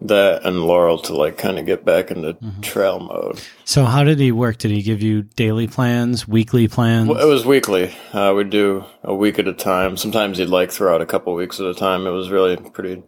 that 0.00 0.44
and 0.44 0.62
Laurel 0.64 0.98
to 0.98 1.14
like 1.16 1.36
kind 1.38 1.58
of 1.58 1.66
get 1.66 1.84
back 1.84 2.10
into 2.12 2.36
trail 2.62 3.00
mode. 3.00 3.40
so 3.64 3.84
how 3.84 4.04
did 4.04 4.20
he 4.20 4.30
work? 4.30 4.58
Did 4.58 4.70
he 4.70 4.82
give 4.82 5.02
you 5.02 5.22
daily 5.22 5.66
plans, 5.66 6.26
weekly 6.28 6.68
plans? 6.68 7.08
Well, 7.08 7.20
it 7.20 7.26
was 7.28 7.44
weekly. 7.44 7.92
Uh, 8.12 8.32
we'd 8.36 8.50
do 8.50 8.84
a 9.02 9.14
week 9.14 9.38
at 9.40 9.48
a 9.48 9.52
time. 9.52 9.96
Sometimes 9.96 10.38
he'd 10.38 10.48
like 10.48 10.70
throw 10.70 10.94
out 10.94 11.00
a 11.00 11.06
couple 11.06 11.34
weeks 11.34 11.58
at 11.58 11.66
a 11.66 11.74
time. 11.74 12.06
It 12.06 12.10
was 12.10 12.30
really 12.30 12.56
pretty, 12.56 13.02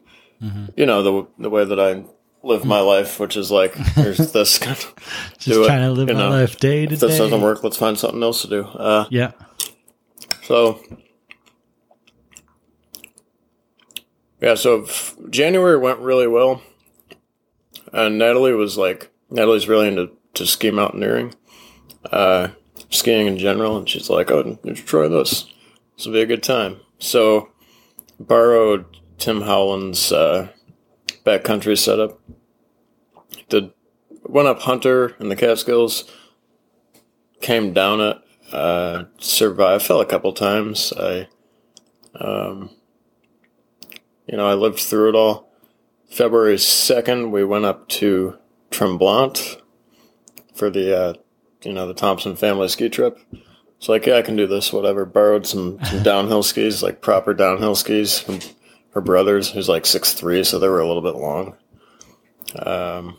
you 0.76 0.86
know, 0.86 1.02
the 1.02 1.26
the 1.38 1.50
way 1.50 1.64
that 1.64 1.78
I 1.78 2.02
live 2.42 2.64
my 2.64 2.80
life, 2.80 3.20
which 3.20 3.36
is 3.36 3.50
like 3.52 3.74
here's 3.74 4.32
this 4.32 4.58
kind 4.58 4.76
of 4.76 4.94
Just 5.38 5.44
do 5.56 5.64
it, 5.64 5.68
to 5.68 5.90
live 5.92 6.08
my 6.08 6.14
know. 6.14 6.30
life 6.30 6.58
day 6.58 6.86
to 6.86 6.94
if 6.94 7.00
this 7.00 7.18
doesn't 7.18 7.40
work, 7.40 7.62
let's 7.62 7.76
find 7.76 7.96
something 7.98 8.22
else 8.22 8.42
to 8.42 8.48
do. 8.48 8.64
Uh, 8.64 9.04
Yeah. 9.10 9.30
so 10.42 10.80
yeah, 14.40 14.54
so 14.54 14.86
January 15.28 15.76
went 15.76 15.98
really 15.98 16.26
well, 16.26 16.62
and 17.92 18.18
Natalie 18.18 18.54
was 18.54 18.76
like, 18.76 19.10
Natalie's 19.30 19.68
really 19.68 19.88
into 19.88 20.10
to 20.34 20.46
ski 20.46 20.70
mountaineering, 20.70 21.34
uh, 22.10 22.48
skiing 22.88 23.26
in 23.26 23.38
general, 23.38 23.76
and 23.76 23.88
she's 23.88 24.10
like, 24.10 24.30
"Oh, 24.30 24.58
you 24.64 24.74
should 24.74 24.86
try 24.86 25.08
this. 25.08 25.46
This 25.96 26.06
will 26.06 26.12
be 26.12 26.22
a 26.22 26.26
good 26.26 26.42
time." 26.42 26.80
So 26.98 27.50
borrowed 28.18 28.84
Tim 29.18 29.42
Howland's 29.42 30.12
uh, 30.12 30.48
backcountry 31.24 31.78
setup. 31.78 32.20
Did 33.48 33.72
went 34.22 34.48
up 34.48 34.60
Hunter 34.60 35.16
in 35.18 35.28
the 35.28 35.36
Catskills, 35.36 36.04
came 37.40 37.72
down 37.72 38.00
it, 38.00 38.18
uh, 38.52 39.04
survived, 39.18 39.84
fell 39.84 40.00
a 40.00 40.06
couple 40.06 40.32
times. 40.32 40.92
I, 40.96 41.28
um, 42.14 42.70
you 44.26 44.36
know, 44.36 44.46
I 44.46 44.54
lived 44.54 44.78
through 44.78 45.10
it 45.10 45.14
all. 45.14 45.49
February 46.10 46.56
2nd, 46.56 47.30
we 47.30 47.44
went 47.44 47.64
up 47.64 47.88
to 47.88 48.36
Tremblant 48.70 49.60
for 50.54 50.68
the, 50.68 50.98
uh, 50.98 51.14
you 51.62 51.72
know, 51.72 51.86
the 51.86 51.94
Thompson 51.94 52.34
family 52.34 52.66
ski 52.68 52.88
trip. 52.88 53.18
It's 53.78 53.88
like, 53.88 54.06
yeah, 54.06 54.16
I 54.16 54.22
can 54.22 54.36
do 54.36 54.46
this, 54.46 54.72
whatever. 54.72 55.04
Borrowed 55.04 55.46
some, 55.46 55.82
some 55.84 56.02
downhill 56.02 56.42
skis, 56.42 56.82
like 56.82 57.00
proper 57.00 57.32
downhill 57.32 57.76
skis 57.76 58.18
from 58.18 58.40
her 58.92 59.00
brothers, 59.00 59.50
who's 59.50 59.68
like 59.68 59.86
six 59.86 60.12
three, 60.12 60.42
so 60.42 60.58
they 60.58 60.68
were 60.68 60.80
a 60.80 60.86
little 60.86 61.00
bit 61.00 61.14
long. 61.14 61.56
Um, 62.56 63.18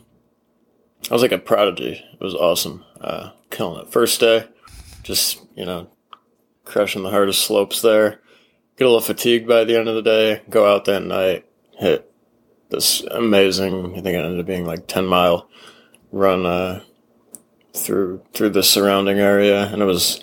I 1.10 1.14
was 1.14 1.22
like 1.22 1.32
a 1.32 1.38
prodigy. 1.38 1.92
It 2.12 2.20
was 2.20 2.34
awesome. 2.34 2.84
Uh, 3.00 3.30
killing 3.50 3.80
it. 3.80 3.90
First 3.90 4.20
day, 4.20 4.46
just, 5.02 5.42
you 5.56 5.64
know, 5.64 5.88
crushing 6.64 7.02
the 7.02 7.10
hardest 7.10 7.42
slopes 7.42 7.80
there. 7.80 8.20
Get 8.76 8.84
a 8.84 8.90
little 8.90 9.00
fatigued 9.00 9.48
by 9.48 9.64
the 9.64 9.78
end 9.78 9.88
of 9.88 9.94
the 9.94 10.02
day. 10.02 10.42
Go 10.50 10.70
out 10.72 10.84
that 10.84 11.02
night, 11.02 11.46
hit 11.78 12.11
this 12.72 13.02
amazing, 13.10 13.92
I 13.92 14.00
think 14.00 14.06
it 14.16 14.24
ended 14.24 14.40
up 14.40 14.46
being 14.46 14.66
like 14.66 14.86
10 14.88 15.06
mile 15.06 15.48
run, 16.10 16.44
uh, 16.44 16.82
through, 17.74 18.22
through 18.34 18.50
the 18.50 18.62
surrounding 18.62 19.18
area. 19.18 19.66
And 19.72 19.80
it 19.80 19.84
was, 19.84 20.22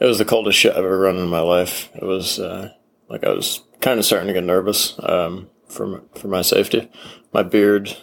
it 0.00 0.06
was 0.06 0.18
the 0.18 0.24
coldest 0.24 0.58
shit 0.58 0.72
I've 0.72 0.78
ever 0.78 0.98
run 0.98 1.16
in 1.16 1.28
my 1.28 1.40
life. 1.40 1.90
It 1.94 2.02
was, 2.04 2.38
uh, 2.40 2.72
like 3.08 3.24
I 3.24 3.30
was 3.30 3.62
kind 3.80 3.98
of 3.98 4.04
starting 4.06 4.28
to 4.28 4.34
get 4.34 4.44
nervous, 4.44 4.94
um, 5.02 5.48
for, 5.68 5.86
my- 5.86 6.00
for 6.16 6.28
my 6.28 6.42
safety. 6.42 6.90
My 7.32 7.42
beard, 7.42 7.94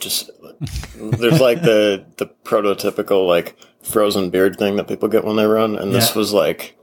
just 0.00 0.30
there's 0.96 1.40
like 1.40 1.62
the 1.62 2.04
the 2.16 2.26
prototypical 2.44 3.26
like 3.26 3.56
frozen 3.82 4.30
beard 4.30 4.56
thing 4.58 4.76
that 4.76 4.88
people 4.88 5.08
get 5.08 5.24
when 5.24 5.36
they 5.36 5.46
run, 5.46 5.76
and 5.76 5.92
this 5.94 6.10
Yeah. 6.10 6.18
was 6.18 6.32
like 6.32 6.76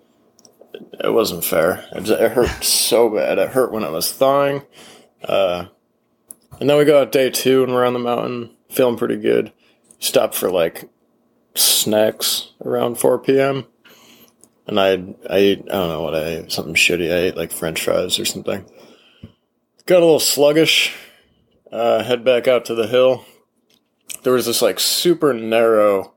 it 1.04 1.14
wasn't 1.14 1.44
fair. 1.44 1.86
It, 1.94 2.04
just, 2.04 2.22
it 2.22 2.32
hurt 2.32 2.64
so 2.64 3.10
bad. 3.10 3.38
It 3.38 3.50
hurt 3.50 3.72
when 3.72 3.84
it 3.84 3.92
was 3.92 4.12
thawing. 4.12 4.64
Uh, 5.24 5.66
and 6.60 6.70
then 6.70 6.78
we 6.78 6.86
go 6.86 7.02
out 7.02 7.12
day 7.12 7.30
two 7.30 7.64
and 7.64 7.74
we're 7.74 7.86
on 7.86 7.94
the 7.94 8.00
mountain, 8.00 8.52
feeling 8.70 8.98
pretty 8.98 9.18
good. 9.18 9.52
Stop 10.00 10.34
for 10.34 10.50
like 10.50 10.90
snacks 11.56 12.52
around 12.64 12.96
4 12.96 13.20
p.m. 13.20 13.66
And 14.68 14.80
I 14.80 14.92
I 15.30 15.38
I 15.38 15.56
don't 15.56 15.90
know 15.90 16.02
what 16.02 16.16
I 16.16 16.24
ate 16.26 16.52
something 16.52 16.76
shitty. 16.76 17.12
I 17.12 17.18
ate 17.28 17.38
like 17.38 17.52
French 17.52 17.84
fries 17.84 18.20
or 18.20 18.26
something. 18.26 18.66
Got 19.86 19.98
a 19.98 20.06
little 20.06 20.20
sluggish. 20.20 20.96
Uh, 21.72 22.04
head 22.04 22.24
back 22.24 22.48
out 22.48 22.66
to 22.66 22.76
the 22.76 22.88
hill. 22.88 23.26
There 24.24 24.34
was 24.34 24.46
this 24.46 24.62
like 24.62 24.80
super 24.80 25.34
narrow 25.34 26.14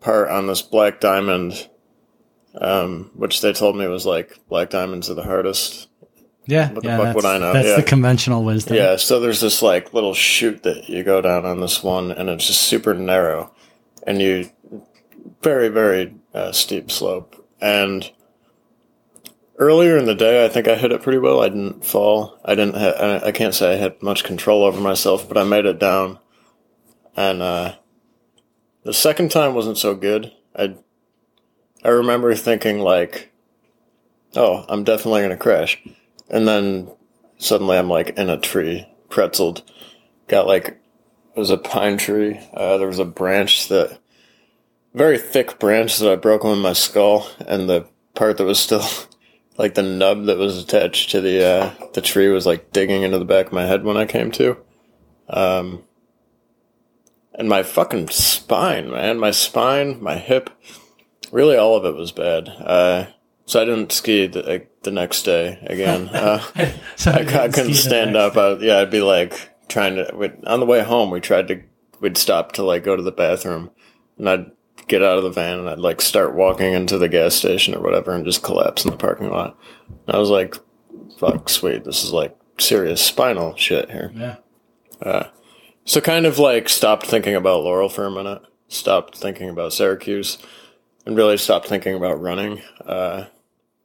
part 0.00 0.28
on 0.28 0.46
this 0.46 0.62
black 0.62 1.00
diamond, 1.00 1.68
um, 2.54 3.10
which 3.14 3.40
they 3.40 3.52
told 3.52 3.76
me 3.76 3.86
was 3.88 4.06
like 4.06 4.38
black 4.48 4.70
diamonds 4.70 5.10
are 5.10 5.14
the 5.14 5.22
hardest. 5.22 5.88
Yeah. 6.52 6.70
What 6.72 6.82
the 6.82 6.88
yeah, 6.88 6.96
fuck 6.98 7.16
would 7.16 7.24
I 7.24 7.38
know? 7.38 7.52
That's 7.52 7.68
Yeah. 7.68 7.76
the 7.76 7.82
conventional 7.82 8.44
wisdom. 8.44 8.76
Yeah, 8.76 8.96
so 8.96 9.18
there's 9.20 9.40
this 9.40 9.62
like 9.62 9.92
little 9.94 10.14
chute 10.14 10.62
that 10.62 10.88
you 10.88 11.02
go 11.02 11.20
down 11.20 11.44
on 11.46 11.60
this 11.60 11.82
one, 11.82 12.12
and 12.12 12.28
it's 12.28 12.46
just 12.46 12.62
super 12.62 12.94
narrow, 12.94 13.50
and 14.06 14.20
you 14.20 14.50
very 15.42 15.68
very 15.68 16.14
uh, 16.34 16.52
steep 16.52 16.90
slope, 16.90 17.34
and 17.60 18.10
earlier 19.58 19.96
in 19.96 20.06
the 20.06 20.14
day, 20.14 20.44
I 20.44 20.48
think 20.48 20.66
I 20.68 20.74
hit 20.76 20.92
it 20.92 21.02
pretty 21.02 21.18
well. 21.18 21.40
I 21.40 21.48
didn't 21.48 21.84
fall. 21.84 22.38
I 22.44 22.54
didn't. 22.54 22.76
Ha- 22.76 23.20
I 23.24 23.32
can't 23.32 23.54
say 23.54 23.72
I 23.74 23.76
had 23.76 24.02
much 24.02 24.24
control 24.24 24.64
over 24.64 24.80
myself, 24.80 25.28
but 25.28 25.38
I 25.38 25.44
made 25.44 25.66
it 25.66 25.78
down. 25.78 26.18
And 27.16 27.42
uh, 27.42 27.74
the 28.84 28.94
second 28.94 29.30
time 29.30 29.54
wasn't 29.54 29.78
so 29.78 29.94
good. 29.94 30.32
I 30.56 30.74
I 31.84 31.88
remember 31.88 32.34
thinking 32.34 32.78
like, 32.80 33.32
"Oh, 34.34 34.64
I'm 34.68 34.84
definitely 34.84 35.22
gonna 35.22 35.36
crash," 35.36 35.82
and 36.32 36.48
then 36.48 36.90
suddenly 37.38 37.76
I'm 37.76 37.88
like 37.88 38.16
in 38.18 38.30
a 38.30 38.38
tree, 38.38 38.88
pretzeled. 39.08 39.62
Got 40.26 40.46
like 40.46 40.80
it 41.34 41.38
was 41.38 41.50
a 41.50 41.58
pine 41.58 41.98
tree. 41.98 42.40
Uh, 42.54 42.78
there 42.78 42.88
was 42.88 42.98
a 42.98 43.04
branch 43.04 43.68
that 43.68 44.00
very 44.94 45.18
thick 45.18 45.58
branch 45.58 45.98
that 45.98 46.10
I 46.10 46.16
broke 46.16 46.44
on 46.44 46.58
my 46.58 46.72
skull, 46.72 47.28
and 47.46 47.68
the 47.68 47.86
part 48.14 48.38
that 48.38 48.44
was 48.44 48.58
still 48.58 48.84
like 49.58 49.74
the 49.74 49.82
nub 49.82 50.24
that 50.24 50.38
was 50.38 50.58
attached 50.58 51.10
to 51.10 51.20
the 51.20 51.44
uh, 51.44 51.88
the 51.92 52.00
tree 52.00 52.28
was 52.28 52.46
like 52.46 52.72
digging 52.72 53.02
into 53.02 53.18
the 53.18 53.24
back 53.24 53.46
of 53.46 53.52
my 53.52 53.66
head 53.66 53.84
when 53.84 53.96
I 53.96 54.06
came 54.06 54.30
to. 54.32 54.56
Um, 55.28 55.84
and 57.34 57.48
my 57.48 57.62
fucking 57.62 58.08
spine, 58.08 58.90
man, 58.90 59.18
my 59.18 59.30
spine, 59.30 60.02
my 60.02 60.16
hip, 60.16 60.50
really 61.30 61.56
all 61.56 61.76
of 61.76 61.84
it 61.84 61.96
was 61.96 62.12
bad. 62.12 62.48
Uh, 62.48 63.06
so 63.46 63.62
I 63.62 63.64
didn't 63.64 63.92
ski 63.92 64.26
the, 64.26 64.66
the 64.82 64.90
next 64.90 65.22
day 65.22 65.58
again. 65.62 66.10
Uh, 66.22 66.40
I, 67.06 67.44
I 67.44 67.48
couldn't 67.48 67.74
stand 67.74 68.16
up. 68.16 68.36
I, 68.36 68.52
yeah, 68.58 68.78
I'd 68.78 68.90
be 68.90 69.00
like 69.00 69.50
trying 69.68 69.96
to. 69.96 70.10
We'd, 70.14 70.44
on 70.44 70.60
the 70.60 70.66
way 70.66 70.82
home, 70.82 71.10
we 71.10 71.20
tried 71.20 71.48
to. 71.48 71.62
We'd 72.00 72.16
stop 72.16 72.52
to 72.52 72.62
like 72.62 72.84
go 72.84 72.96
to 72.96 73.02
the 73.02 73.12
bathroom, 73.12 73.70
and 74.18 74.28
I'd 74.28 74.50
get 74.88 75.02
out 75.02 75.18
of 75.18 75.24
the 75.24 75.30
van 75.30 75.58
and 75.58 75.68
I'd 75.68 75.78
like 75.78 76.00
start 76.00 76.34
walking 76.34 76.72
into 76.72 76.98
the 76.98 77.08
gas 77.08 77.34
station 77.34 77.74
or 77.74 77.80
whatever, 77.80 78.12
and 78.12 78.24
just 78.24 78.42
collapse 78.42 78.84
in 78.84 78.90
the 78.90 78.96
parking 78.96 79.30
lot. 79.30 79.58
And 80.06 80.16
I 80.16 80.18
was 80.18 80.30
like, 80.30 80.56
"Fuck, 81.18 81.48
sweet, 81.48 81.84
this 81.84 82.04
is 82.04 82.12
like 82.12 82.36
serious 82.58 83.00
spinal 83.00 83.56
shit 83.56 83.90
here." 83.90 84.12
Yeah. 84.14 85.28
So 85.84 86.00
kind 86.00 86.26
of 86.26 86.38
like 86.38 86.68
stopped 86.68 87.06
thinking 87.06 87.34
about 87.34 87.64
Laurel 87.64 87.88
for 87.88 88.06
a 88.06 88.10
minute, 88.10 88.42
stopped 88.68 89.18
thinking 89.18 89.48
about 89.48 89.72
Syracuse, 89.72 90.38
and 91.04 91.16
really 91.16 91.36
stopped 91.36 91.66
thinking 91.66 91.94
about 91.94 92.20
running. 92.20 92.62
Uh, 92.86 93.24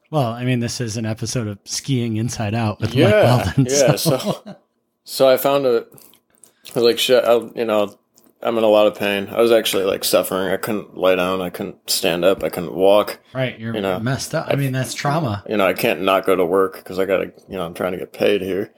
Well, 0.10 0.32
I 0.32 0.46
mean, 0.46 0.60
this 0.60 0.80
is 0.80 0.96
an 0.98 1.06
episode 1.06 1.48
of 1.48 1.60
skiing 1.66 2.18
inside 2.18 2.54
out 2.54 2.80
with 2.80 2.90
Mike 2.92 2.98
yeah, 2.98 3.24
Weldon. 3.46 3.66
yeah. 3.70 3.96
so- 3.96 4.18
So, 4.18 4.56
so 5.04 5.30
I 5.30 5.38
found 5.38 5.66
it. 5.66 5.88
I 5.94 6.80
was 6.80 6.84
like, 6.84 7.00
shit. 7.00 7.24
I, 7.24 7.36
you 7.56 7.66
know, 7.66 7.98
I'm 8.42 8.58
in 8.58 8.64
a 8.64 8.68
lot 8.68 8.88
of 8.88 8.96
pain. 8.98 9.28
I 9.32 9.42
was 9.42 9.52
actually 9.52 9.86
like 9.86 10.04
suffering. 10.04 10.50
I 10.52 10.58
couldn't 10.58 10.98
lay 10.98 11.16
down. 11.16 11.42
I 11.42 11.50
couldn't 11.50 11.90
stand 11.90 12.24
up. 12.26 12.44
I 12.44 12.50
couldn't 12.50 12.74
walk. 12.74 13.20
right, 13.34 13.58
you're 13.60 13.74
You 13.74 13.82
know, 13.82 14.00
messed 14.00 14.36
up. 14.36 14.48
I 14.50 14.56
mean, 14.56 14.74
that's 14.74 14.94
trauma. 14.94 15.44
You 15.50 15.58
know, 15.58 15.66
I 15.66 15.74
can't 15.74 16.02
not 16.02 16.26
go 16.26 16.36
to 16.36 16.46
work 16.46 16.76
because 16.78 17.00
I 17.00 17.06
gotta. 17.06 17.32
You 17.50 17.56
know, 17.58 17.66
I'm 17.66 17.74
trying 17.74 17.94
to 17.94 17.98
get 17.98 18.14
paid 18.14 18.42
here, 18.42 18.74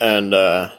and 0.00 0.32
uh, 0.32 0.70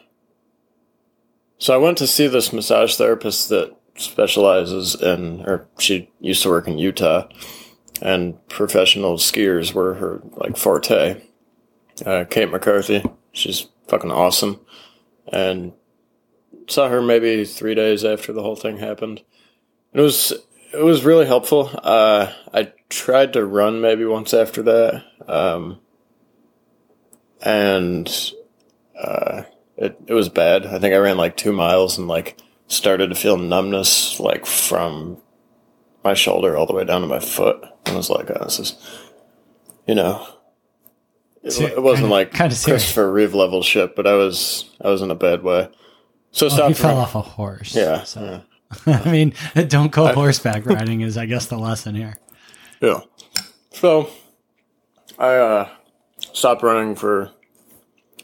so 1.58 1.74
I 1.74 1.78
went 1.78 1.98
to 2.00 2.08
see 2.08 2.28
this 2.28 2.52
massage 2.52 2.96
therapist 2.96 3.50
that 3.50 3.76
specializes 3.98 4.96
in, 4.96 5.42
or 5.46 5.68
she 5.78 6.10
used 6.20 6.42
to 6.44 6.50
work 6.50 6.68
in 6.68 6.78
Utah, 6.78 7.28
and 8.02 8.46
professional 8.48 9.18
skiers 9.18 9.74
were 9.74 9.96
her 9.96 10.22
like 10.38 10.58
forte. 10.58 11.22
Uh, 12.06 12.26
Kate 12.30 12.52
McCarthy, 12.52 13.04
she's 13.32 13.68
fucking 13.88 14.12
awesome, 14.12 14.60
and 15.32 15.74
saw 16.68 16.90
her 16.90 17.02
maybe 17.02 17.46
three 17.46 17.76
days 17.76 18.04
after 18.04 18.34
the 18.34 18.42
whole 18.42 18.56
thing 18.56 18.78
happened. 18.78 19.22
It 19.94 20.02
was 20.02 20.34
it 20.74 20.84
was 20.84 21.06
really 21.06 21.26
helpful. 21.26 21.70
Uh, 21.84 22.32
I 22.54 22.74
tried 22.90 23.34
to 23.34 23.46
run 23.46 23.82
maybe 23.82 24.06
once 24.06 24.34
after 24.34 24.62
that, 24.64 25.04
um, 25.28 25.80
and 27.42 28.34
uh, 29.00 29.44
it 29.78 29.98
it 30.08 30.14
was 30.14 30.30
bad. 30.30 30.66
I 30.66 30.80
think 30.80 30.94
I 30.94 30.98
ran 30.98 31.18
like 31.18 31.38
two 31.38 31.54
miles 31.54 31.98
and 31.98 32.08
like 32.08 32.38
started 32.68 33.10
to 33.10 33.16
feel 33.16 33.38
numbness 33.38 34.20
like 34.20 34.46
from 34.46 35.22
my 36.04 36.14
shoulder 36.14 36.58
all 36.58 36.66
the 36.66 36.74
way 36.74 36.84
down 36.84 37.02
to 37.02 37.08
my 37.08 37.20
foot. 37.20 37.64
I 37.88 37.96
was 37.96 38.10
like, 38.10 38.30
oh, 38.32 38.44
this 38.44 38.60
is, 38.60 38.76
you 39.88 39.96
know. 39.96 40.28
It, 41.44 41.60
it 41.62 41.82
wasn't 41.84 42.06
kinda- 42.06 42.10
like 42.16 42.32
kinda 42.34 42.56
serious. 42.56 42.84
Christopher 42.84 43.12
Reeve 43.12 43.36
level 43.36 43.62
shit, 43.62 43.96
but 43.96 44.08
I 44.08 44.14
was 44.14 44.66
I 44.84 44.90
was 44.90 45.02
in 45.04 45.12
a 45.12 45.16
bad 45.16 45.44
way. 45.44 45.70
So 46.32 46.48
Well, 46.48 46.68
he 46.68 46.74
stopped. 46.74 46.78
fell 46.78 46.98
off 46.98 47.16
a 47.16 47.22
horse. 47.22 47.76
Yeah, 47.76 48.04
So, 48.04 48.42
yeah. 48.88 49.02
I 49.06 49.12
mean, 49.12 49.34
don't 49.68 49.92
go 49.92 50.08
horseback 50.12 50.66
riding 50.66 51.02
is, 51.02 51.18
I 51.18 51.28
guess, 51.28 51.46
the 51.46 51.58
lesson 51.58 51.94
here. 51.96 52.18
Yeah. 52.82 53.02
So 53.72 54.10
I 55.20 55.36
uh 55.36 55.70
stopped 56.34 56.64
running 56.64 56.96
for 56.96 57.30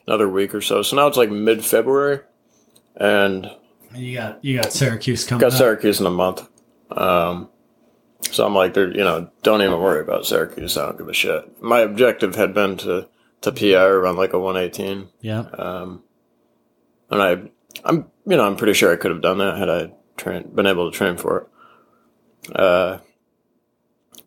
another 0.07 0.27
week 0.27 0.55
or 0.55 0.61
so. 0.61 0.81
So 0.81 0.95
now 0.95 1.05
it's 1.07 1.15
like 1.17 1.29
mid 1.29 1.63
February 1.63 2.21
and 2.95 3.49
you 3.93 4.15
got 4.17 4.43
you 4.43 4.55
got 4.59 4.73
Syracuse 4.73 5.25
coming. 5.25 5.41
got 5.41 5.51
up. 5.53 5.57
Syracuse 5.59 5.99
in 5.99 6.07
a 6.07 6.09
month. 6.09 6.47
Um 6.89 7.49
so 8.29 8.45
I'm 8.45 8.53
like, 8.55 8.75
you 8.75 8.87
know, 8.93 9.29
don't 9.43 9.61
even 9.61 9.79
worry 9.79 10.01
about 10.01 10.25
Syracuse. 10.25 10.77
I 10.77 10.85
don't 10.85 10.97
give 10.97 11.09
a 11.09 11.13
shit. 11.13 11.61
My 11.61 11.79
objective 11.79 12.35
had 12.35 12.53
been 12.53 12.77
to 12.77 13.07
to 13.41 13.51
PR 13.51 13.95
around 13.95 14.17
like 14.17 14.33
a 14.33 14.39
118, 14.39 15.09
Yeah. 15.21 15.39
um, 15.57 16.03
and 17.09 17.21
I, 17.23 17.31
I'm, 17.83 18.05
you 18.27 18.37
know, 18.37 18.45
I'm 18.45 18.55
pretty 18.55 18.73
sure 18.73 18.93
I 18.93 18.97
could 18.97 19.09
have 19.09 19.21
done 19.21 19.39
that 19.39 19.57
had 19.57 19.67
I 19.67 19.91
trained, 20.15 20.55
been 20.55 20.67
able 20.67 20.91
to 20.91 20.95
train 20.95 21.17
for 21.17 21.49
it. 22.45 22.55
Uh, 22.55 22.99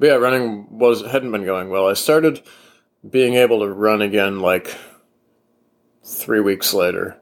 but 0.01 0.07
yeah, 0.09 0.15
running 0.15 0.67
was 0.79 1.07
hadn't 1.07 1.31
been 1.31 1.45
going 1.45 1.69
well. 1.69 1.87
I 1.87 1.93
started 1.95 2.43
being 3.09 3.35
able 3.35 3.61
to 3.61 3.69
run 3.73 4.03
again 4.03 4.41
like 4.41 4.75
three 6.03 6.41
weeks 6.41 6.75
later, 6.75 7.17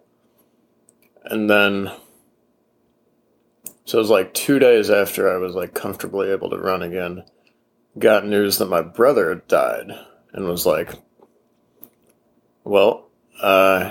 and 1.24 1.50
then 1.50 1.90
so 3.84 3.98
it 3.98 4.02
was 4.02 4.10
like 4.10 4.34
two 4.34 4.58
days 4.58 4.90
after 4.90 5.32
I 5.32 5.38
was 5.38 5.54
like 5.54 5.74
comfortably 5.74 6.30
able 6.30 6.50
to 6.50 6.58
run 6.58 6.82
again. 6.82 7.24
Got 7.98 8.26
news 8.26 8.58
that 8.58 8.68
my 8.68 8.80
brother 8.82 9.28
had 9.28 9.46
died, 9.48 9.92
and 10.32 10.46
was 10.46 10.64
like, 10.64 10.94
"Well, 12.64 13.10
uh, 13.42 13.90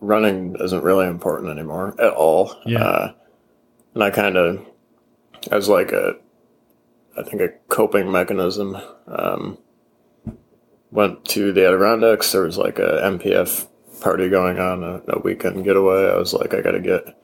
running 0.00 0.56
isn't 0.60 0.82
really 0.84 1.06
important 1.06 1.50
anymore 1.50 1.94
at 1.98 2.12
all." 2.12 2.54
Yeah. 2.66 2.84
Uh, 2.84 3.12
and 3.94 4.04
I 4.04 4.10
kind 4.10 4.36
of, 4.36 4.66
as 5.50 5.68
like 5.68 5.92
a, 5.92 6.16
I 7.16 7.22
think 7.22 7.40
a 7.40 7.48
coping 7.68 8.12
mechanism. 8.12 8.76
Um, 9.06 9.58
went 10.90 11.24
to 11.24 11.52
the 11.52 11.66
Adirondacks. 11.66 12.32
There 12.32 12.42
was 12.42 12.58
like 12.58 12.78
a 12.78 13.00
MPF 13.02 13.66
party 14.00 14.28
going 14.28 14.58
on, 14.58 14.82
a, 14.82 15.02
a 15.08 15.20
weekend 15.20 15.64
getaway. 15.64 16.10
I 16.10 16.16
was 16.16 16.34
like, 16.34 16.54
I 16.54 16.60
got 16.60 16.72
to 16.72 16.80
get 16.80 17.16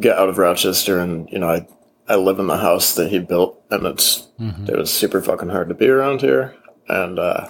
get 0.00 0.16
out 0.18 0.28
of 0.28 0.38
Rochester, 0.38 0.98
and 0.98 1.28
you 1.30 1.38
know, 1.38 1.48
I 1.48 1.66
I 2.08 2.16
live 2.16 2.38
in 2.38 2.46
the 2.48 2.58
house 2.58 2.94
that 2.96 3.10
he 3.10 3.18
built, 3.18 3.62
and 3.70 3.86
it's 3.86 4.28
Mhm. 4.40 4.68
it 4.68 4.76
was 4.76 4.92
super 4.92 5.20
fucking 5.22 5.48
hard 5.48 5.68
to 5.68 5.74
be 5.74 5.88
around 5.88 6.20
here, 6.20 6.54
and 6.88 7.18
uh, 7.18 7.46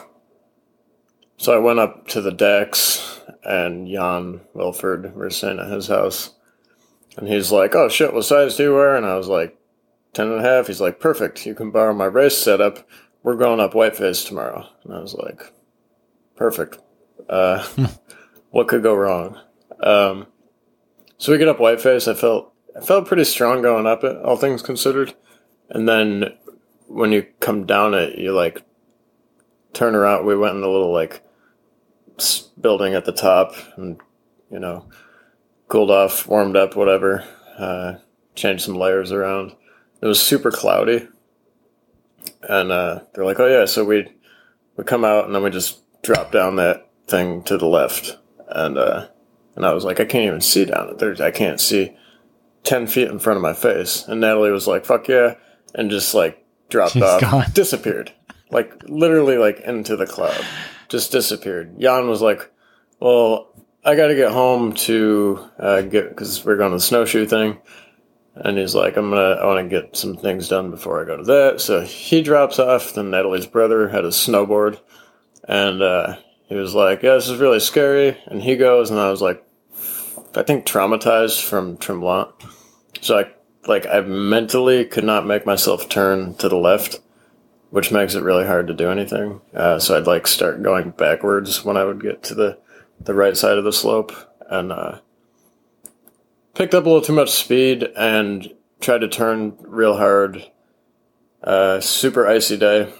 so 1.36 1.52
I 1.54 1.58
went 1.58 1.80
up 1.80 2.06
to 2.08 2.20
the 2.20 2.30
decks, 2.32 3.20
and 3.42 3.88
Jan 3.88 4.40
Wilford 4.54 5.14
were 5.14 5.30
staying 5.30 5.58
at 5.58 5.70
his 5.70 5.88
house, 5.88 6.34
and 7.16 7.28
he's 7.28 7.50
like, 7.52 7.74
"Oh 7.74 7.88
shit, 7.88 8.12
what 8.14 8.24
size 8.24 8.56
do 8.56 8.62
you 8.64 8.74
wear?" 8.74 8.94
And 8.96 9.06
I 9.06 9.16
was 9.16 9.28
like, 9.28 9.56
10 10.12 10.28
and 10.30 10.40
a 10.40 10.48
half. 10.48 10.68
He's 10.68 10.80
like, 10.80 11.00
"Perfect, 11.00 11.44
you 11.46 11.54
can 11.54 11.70
borrow 11.72 11.92
my 11.92 12.04
race 12.06 12.36
setup. 12.38 12.78
We're 13.24 13.34
going 13.34 13.58
up 13.60 13.72
Whiteface 13.74 14.24
tomorrow," 14.24 14.66
and 14.84 14.94
I 14.94 15.00
was 15.00 15.14
like, 15.14 15.52
"Perfect." 16.36 16.78
Uh, 17.28 17.64
what 18.50 18.68
could 18.68 18.82
go 18.84 18.94
wrong? 18.94 19.38
Um, 19.80 20.26
so 21.24 21.32
we 21.32 21.38
get 21.38 21.48
up 21.48 21.56
Whiteface. 21.56 22.06
I 22.06 22.12
felt 22.12 22.52
I 22.76 22.84
felt 22.84 23.06
pretty 23.06 23.24
strong 23.24 23.62
going 23.62 23.86
up 23.86 24.04
it, 24.04 24.14
all 24.22 24.36
things 24.36 24.60
considered. 24.60 25.14
And 25.70 25.88
then 25.88 26.36
when 26.86 27.12
you 27.12 27.26
come 27.40 27.64
down 27.64 27.94
it, 27.94 28.18
you 28.18 28.34
like 28.34 28.62
turn 29.72 29.94
around. 29.94 30.26
We 30.26 30.36
went 30.36 30.56
in 30.56 30.62
a 30.62 30.68
little 30.68 30.92
like 30.92 31.22
building 32.60 32.92
at 32.92 33.06
the 33.06 33.12
top, 33.12 33.54
and 33.78 33.98
you 34.50 34.58
know, 34.58 34.86
cooled 35.68 35.90
off, 35.90 36.26
warmed 36.28 36.56
up, 36.56 36.76
whatever. 36.76 37.24
Uh, 37.56 37.94
changed 38.34 38.64
some 38.64 38.74
layers 38.74 39.10
around. 39.10 39.56
It 40.02 40.06
was 40.06 40.20
super 40.20 40.50
cloudy, 40.50 41.08
and 42.42 42.70
uh, 42.70 43.00
they're 43.14 43.24
like, 43.24 43.40
"Oh 43.40 43.46
yeah," 43.46 43.64
so 43.64 43.82
we 43.82 44.12
we 44.76 44.84
come 44.84 45.06
out 45.06 45.24
and 45.24 45.34
then 45.34 45.42
we 45.42 45.48
just 45.48 45.80
drop 46.02 46.32
down 46.32 46.56
that 46.56 46.90
thing 47.06 47.42
to 47.44 47.56
the 47.56 47.64
left, 47.64 48.18
and 48.46 48.76
uh, 48.76 49.06
and 49.56 49.64
I 49.64 49.72
was 49.72 49.84
like, 49.84 50.00
I 50.00 50.04
can't 50.04 50.26
even 50.26 50.40
see 50.40 50.64
down 50.64 50.90
it. 50.90 50.98
There's 50.98 51.20
I 51.20 51.30
can't 51.30 51.60
see 51.60 51.96
ten 52.64 52.86
feet 52.86 53.08
in 53.08 53.18
front 53.18 53.36
of 53.36 53.42
my 53.42 53.52
face. 53.52 54.04
And 54.08 54.20
Natalie 54.20 54.50
was 54.50 54.66
like, 54.66 54.84
"Fuck 54.84 55.08
yeah," 55.08 55.34
and 55.74 55.90
just 55.90 56.14
like 56.14 56.44
dropped 56.68 56.92
She's 56.92 57.02
off, 57.02 57.20
gone. 57.20 57.46
disappeared, 57.52 58.12
like 58.50 58.82
literally 58.84 59.38
like 59.38 59.60
into 59.60 59.96
the 59.96 60.06
cloud, 60.06 60.44
just 60.88 61.12
disappeared. 61.12 61.78
Jan 61.78 62.08
was 62.08 62.22
like, 62.22 62.50
"Well, 63.00 63.52
I 63.84 63.94
got 63.94 64.08
to 64.08 64.14
get 64.16 64.32
home 64.32 64.72
to 64.72 65.48
uh, 65.58 65.82
get 65.82 66.08
because 66.08 66.44
we're 66.44 66.56
going 66.56 66.70
to 66.72 66.76
the 66.76 66.82
snowshoe 66.82 67.26
thing." 67.26 67.58
And 68.36 68.58
he's 68.58 68.74
like, 68.74 68.96
I'm 68.96 69.10
gonna, 69.10 69.36
I 69.40 69.46
want 69.46 69.70
to 69.70 69.80
get 69.80 69.96
some 69.96 70.16
things 70.16 70.48
done 70.48 70.72
before 70.72 71.00
I 71.00 71.06
go 71.06 71.16
to 71.16 71.22
that. 71.22 71.60
So 71.60 71.82
he 71.82 72.20
drops 72.20 72.58
off. 72.58 72.92
Then 72.94 73.12
Natalie's 73.12 73.46
brother 73.46 73.88
had 73.88 74.04
a 74.04 74.08
snowboard, 74.08 74.80
and 75.46 75.80
uh, 75.80 76.16
he 76.46 76.54
was 76.54 76.74
like, 76.74 77.02
"Yeah, 77.02 77.14
this 77.14 77.28
is 77.28 77.40
really 77.40 77.60
scary." 77.60 78.18
And 78.26 78.42
he 78.42 78.56
goes, 78.56 78.90
and 78.90 79.00
I 79.00 79.10
was 79.10 79.22
like, 79.22 79.44
I 80.36 80.42
think 80.42 80.66
traumatized 80.66 81.42
from 81.42 81.76
Tremblant. 81.76 82.32
So 83.00 83.18
I 83.18 83.30
like 83.66 83.86
I 83.86 84.00
mentally 84.00 84.84
could 84.84 85.04
not 85.04 85.26
make 85.26 85.46
myself 85.46 85.88
turn 85.88 86.34
to 86.34 86.48
the 86.48 86.56
left, 86.56 87.00
which 87.70 87.92
makes 87.92 88.14
it 88.14 88.22
really 88.22 88.46
hard 88.46 88.66
to 88.66 88.74
do 88.74 88.90
anything. 88.90 89.40
Uh, 89.54 89.78
so 89.78 89.96
I'd 89.96 90.06
like 90.06 90.26
start 90.26 90.62
going 90.62 90.90
backwards 90.90 91.64
when 91.64 91.76
I 91.76 91.84
would 91.84 92.02
get 92.02 92.22
to 92.24 92.34
the 92.34 92.58
the 93.00 93.14
right 93.14 93.36
side 93.36 93.58
of 93.58 93.64
the 93.64 93.72
slope, 93.72 94.12
and 94.48 94.72
uh, 94.72 94.98
picked 96.54 96.74
up 96.74 96.84
a 96.84 96.88
little 96.88 97.02
too 97.02 97.12
much 97.12 97.30
speed 97.30 97.84
and 97.96 98.52
tried 98.80 98.98
to 98.98 99.08
turn 99.08 99.56
real 99.60 99.96
hard. 99.96 100.50
Uh, 101.42 101.78
super 101.78 102.26
icy 102.26 102.56
day. 102.56 102.92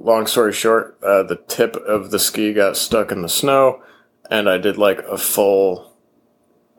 Long 0.00 0.26
story 0.26 0.52
short, 0.52 0.98
uh, 1.02 1.24
the 1.24 1.36
tip 1.48 1.74
of 1.76 2.10
the 2.10 2.18
ski 2.18 2.52
got 2.52 2.76
stuck 2.76 3.10
in 3.10 3.22
the 3.22 3.28
snow, 3.28 3.82
and 4.30 4.48
I 4.48 4.56
did 4.58 4.76
like 4.78 5.00
a 5.00 5.18
full 5.18 5.92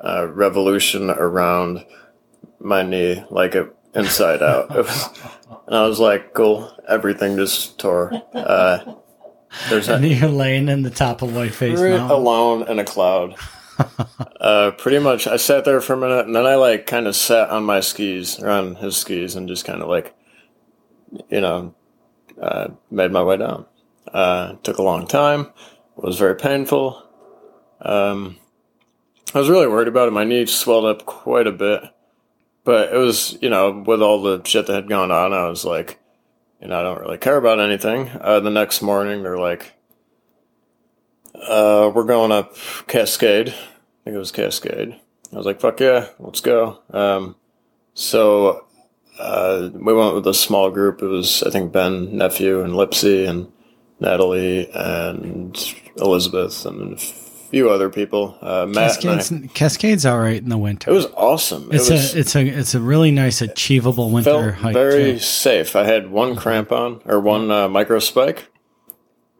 uh, 0.04 0.28
revolution 0.28 1.10
around 1.10 1.86
my 2.60 2.82
knee, 2.84 3.24
like 3.30 3.56
it 3.56 3.76
inside 3.94 4.42
out. 4.42 4.72
It 4.72 4.86
was, 4.86 5.10
and 5.68 5.76
I 5.76 5.86
was 5.86 6.00
like, 6.00 6.34
cool. 6.34 6.72
Everything 6.88 7.36
just 7.36 7.78
tore. 7.80 8.14
Uh, 8.34 8.96
there's 9.70 9.90
And 9.90 10.06
a, 10.06 10.08
you're 10.16 10.30
laying 10.30 10.70
in 10.70 10.84
the 10.84 10.90
top 10.90 11.22
of 11.22 11.32
Whiteface 11.36 11.80
right 11.80 11.98
Mountain. 11.98 12.18
alone 12.18 12.68
in 12.70 12.80
a 12.80 12.86
cloud. 12.86 13.36
uh, 14.40 14.72
pretty 14.78 15.00
much, 15.00 15.28
I 15.28 15.38
sat 15.38 15.66
there 15.66 15.82
for 15.82 15.94
a 15.94 15.98
minute, 15.98 16.26
and 16.26 16.36
then 16.36 16.46
I 16.46 16.56
like 16.56 16.86
kind 16.88 17.08
of 17.08 17.16
sat 17.16 17.50
on 17.50 17.64
my 17.64 17.80
skis 17.82 18.40
or 18.40 18.50
on 18.50 18.76
his 18.76 18.96
skis, 18.98 19.36
and 19.36 19.48
just 19.48 19.66
kind 19.66 19.82
of 19.82 19.90
like, 19.90 20.14
you 21.30 21.42
know, 21.42 21.76
uh, 22.42 22.70
made 22.90 23.12
my 23.12 23.24
way 23.24 23.38
down. 23.38 23.66
Uh, 24.12 24.54
took 24.64 24.78
a 24.78 24.84
long 24.84 25.08
time. 25.08 25.48
Was 25.96 26.18
very 26.18 26.36
painful. 26.36 27.04
Um, 27.82 28.38
I 29.34 29.40
was 29.40 29.50
really 29.50 29.68
worried 29.68 29.88
about 29.88 30.08
it. 30.08 30.12
My 30.12 30.24
knee 30.24 30.46
swelled 30.46 30.86
up 30.86 31.06
quite 31.06 31.46
a 31.46 31.52
bit, 31.52 31.84
but 32.64 32.94
it 32.94 32.98
was, 32.98 33.38
you 33.42 33.50
know, 33.50 33.84
with 33.86 34.02
all 34.02 34.22
the 34.22 34.42
shit 34.44 34.66
that 34.68 34.74
had 34.74 34.90
gone 34.90 35.12
on, 35.12 35.34
I 35.34 35.48
was 35.48 35.66
like, 35.66 36.00
you 36.62 36.68
know, 36.68 36.80
I 36.80 36.84
don't 36.84 37.02
really 37.02 37.18
care 37.18 37.38
about 37.38 37.60
anything. 37.60 38.10
Uh, 38.20 38.40
the 38.40 38.50
next 38.50 38.82
morning, 38.82 39.24
they're 39.24 39.38
like, 39.38 39.74
uh, 41.36 41.92
we're 41.94 42.06
going 42.06 42.32
up 42.32 42.56
Cascade. 42.88 43.50
I 43.50 44.04
think 44.04 44.16
it 44.16 44.18
was 44.18 44.32
Cascade. 44.32 45.00
I 45.32 45.36
was 45.36 45.46
like, 45.46 45.60
fuck 45.60 45.80
yeah, 45.80 46.08
let's 46.18 46.42
go. 46.42 46.80
Um, 46.92 47.36
so 47.94 48.66
uh, 49.20 49.70
we 49.74 49.94
went 49.94 50.16
with 50.16 50.28
a 50.28 50.34
small 50.34 50.72
group. 50.72 51.02
It 51.02 51.08
was, 51.08 51.44
I 51.44 51.50
think, 51.50 51.72
Ben, 51.72 52.18
nephew, 52.18 52.62
and 52.62 52.74
Lipsy, 52.74 53.28
and 53.28 53.52
Natalie, 54.00 54.70
and 54.74 55.76
Elizabeth, 55.98 56.66
and 56.66 56.94
a 56.94 56.98
few 56.98 57.70
other 57.70 57.90
people. 57.90 58.38
Uh, 58.42 58.66
Matt 58.68 59.04
and 59.04 59.12
I. 59.12 59.16
Cascades, 59.18 59.54
Cascades 59.54 60.06
all 60.06 60.20
right 60.20 60.42
in 60.42 60.50
the 60.50 60.58
winter. 60.58 60.90
It 60.90 60.94
was 60.94 61.08
awesome. 61.18 61.70
it's 61.72 61.90
it 61.90 61.94
was, 61.94 62.16
a 62.16 62.20
it's 62.20 62.36
a 62.36 62.48
it's 62.48 62.76
a 62.76 62.80
really 62.80 63.12
nice 63.12 63.42
achievable 63.42 64.10
winter 64.10 64.52
hike. 64.54 64.74
very 64.74 65.14
too. 65.14 65.20
safe. 65.20 65.76
I 65.76 65.84
had 65.84 66.10
one 66.12 66.36
cramp 66.36 66.72
on 66.72 67.02
or 67.06 67.20
one 67.20 67.52
uh, 67.52 67.68
micro 67.68 68.00
spike. 68.00 68.48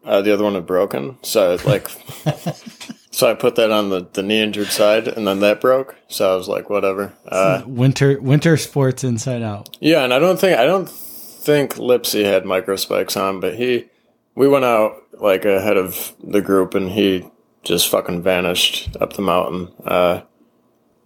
Uh, 0.04 0.22
the 0.22 0.34
other 0.34 0.44
one 0.44 0.56
had 0.56 0.66
broken, 0.66 1.18
so 1.22 1.58
like, 1.66 1.90
so 3.20 3.30
I 3.30 3.34
put 3.34 3.56
that 3.56 3.70
on 3.70 3.90
the, 3.90 4.08
the 4.14 4.24
knee 4.24 4.42
injured 4.42 4.68
side, 4.68 5.08
and 5.08 5.28
then 5.28 5.42
that 5.42 5.60
broke. 5.60 5.96
So 6.08 6.32
I 6.32 6.36
was 6.38 6.48
like, 6.48 6.70
whatever. 6.70 7.14
Uh, 7.28 7.64
winter 7.66 8.20
winter 8.22 8.56
sports 8.56 9.04
inside 9.04 9.42
out. 9.42 9.78
yeah, 9.82 10.04
and 10.06 10.14
I 10.14 10.20
don't 10.20 10.40
think 10.40 10.58
I 10.58 10.66
don't 10.66 10.90
think 10.90 11.76
Lipsy 11.76 12.24
had 12.24 12.46
micro 12.46 12.78
spikes 12.78 13.18
on, 13.18 13.40
but 13.40 13.56
he 13.56 13.90
we 14.36 14.48
went 14.48 14.64
out 14.66 15.04
like 15.14 15.44
ahead 15.44 15.76
of 15.76 16.14
the 16.24 16.42
group, 16.42 16.76
and 16.76 16.92
he 16.92 17.30
just 17.64 17.90
fucking 17.90 18.24
vanished 18.24 18.96
up 19.02 19.14
the 19.14 19.22
mountain. 19.22 19.74
Uh, 19.84 20.22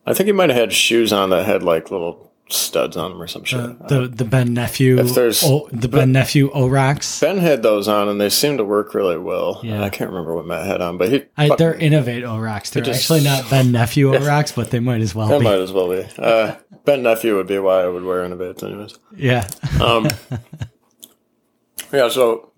I 0.05 0.13
think 0.13 0.27
he 0.27 0.33
might 0.33 0.49
have 0.49 0.59
had 0.59 0.73
shoes 0.73 1.11
on 1.11 1.31
that 1.31 1.45
had 1.45 1.63
like 1.63 1.89
little 1.89 2.31
studs 2.49 2.95
on 2.97 3.11
them 3.11 3.21
or 3.21 3.27
some 3.27 3.43
shit. 3.43 3.87
The 3.87 4.07
the 4.07 4.25
Ben 4.25 4.53
Nephew 4.53 4.99
If 4.99 5.15
there's- 5.15 5.43
oh, 5.45 5.67
the 5.71 5.87
Ben 5.87 6.11
Nephew 6.11 6.51
Orocs. 6.51 7.21
Ben 7.21 7.37
had 7.37 7.63
those 7.63 7.87
on, 7.87 8.07
and 8.09 8.19
they 8.21 8.29
seemed 8.29 8.57
to 8.59 8.63
work 8.65 8.93
really 8.93 9.17
well. 9.17 9.59
Yeah. 9.63 9.81
I 9.81 9.89
can't 9.89 10.09
remember 10.11 10.35
what 10.35 10.45
Matt 10.45 10.65
had 10.67 10.81
on, 10.81 10.97
but 10.97 11.09
he 11.09 11.23
I, 11.37 11.55
they're 11.55 11.73
inov-8 11.73 12.23
Orocs. 12.23 12.71
They're 12.71 12.83
just- 12.83 12.99
actually 13.01 13.23
not 13.23 13.49
Ben 13.49 13.71
Nephew 13.71 14.11
Orocs, 14.13 14.55
but 14.55 14.69
they 14.71 14.79
might 14.79 15.01
as 15.01 15.15
well 15.15 15.27
They 15.29 15.37
be. 15.39 15.43
might 15.45 15.59
as 15.59 15.71
well 15.71 15.89
be. 15.89 16.05
Uh, 16.17 16.55
Ben 16.85 17.01
Nephew 17.01 17.37
would 17.37 17.47
be 17.47 17.57
why 17.59 17.81
I 17.81 17.87
would 17.87 18.03
wear 18.03 18.27
inov-8s, 18.27 18.61
anyways. 18.63 18.99
Yeah. 19.15 19.47
Um, 19.81 20.07
yeah, 21.93 22.09
so 22.09 22.51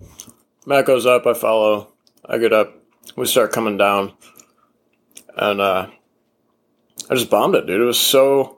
Matt 0.65 0.85
goes 0.85 1.05
up, 1.05 1.25
I 1.27 1.33
follow, 1.33 1.93
I 2.25 2.37
get 2.37 2.53
up, 2.53 2.73
we 3.15 3.25
start 3.27 3.51
coming 3.51 3.77
down, 3.77 4.13
and 5.37 5.61
uh, 5.61 5.87
I 7.09 7.13
just 7.13 7.29
bombed 7.29 7.55
it, 7.55 7.67
dude. 7.67 7.81
It 7.81 7.85
was 7.85 7.99
so 7.99 8.57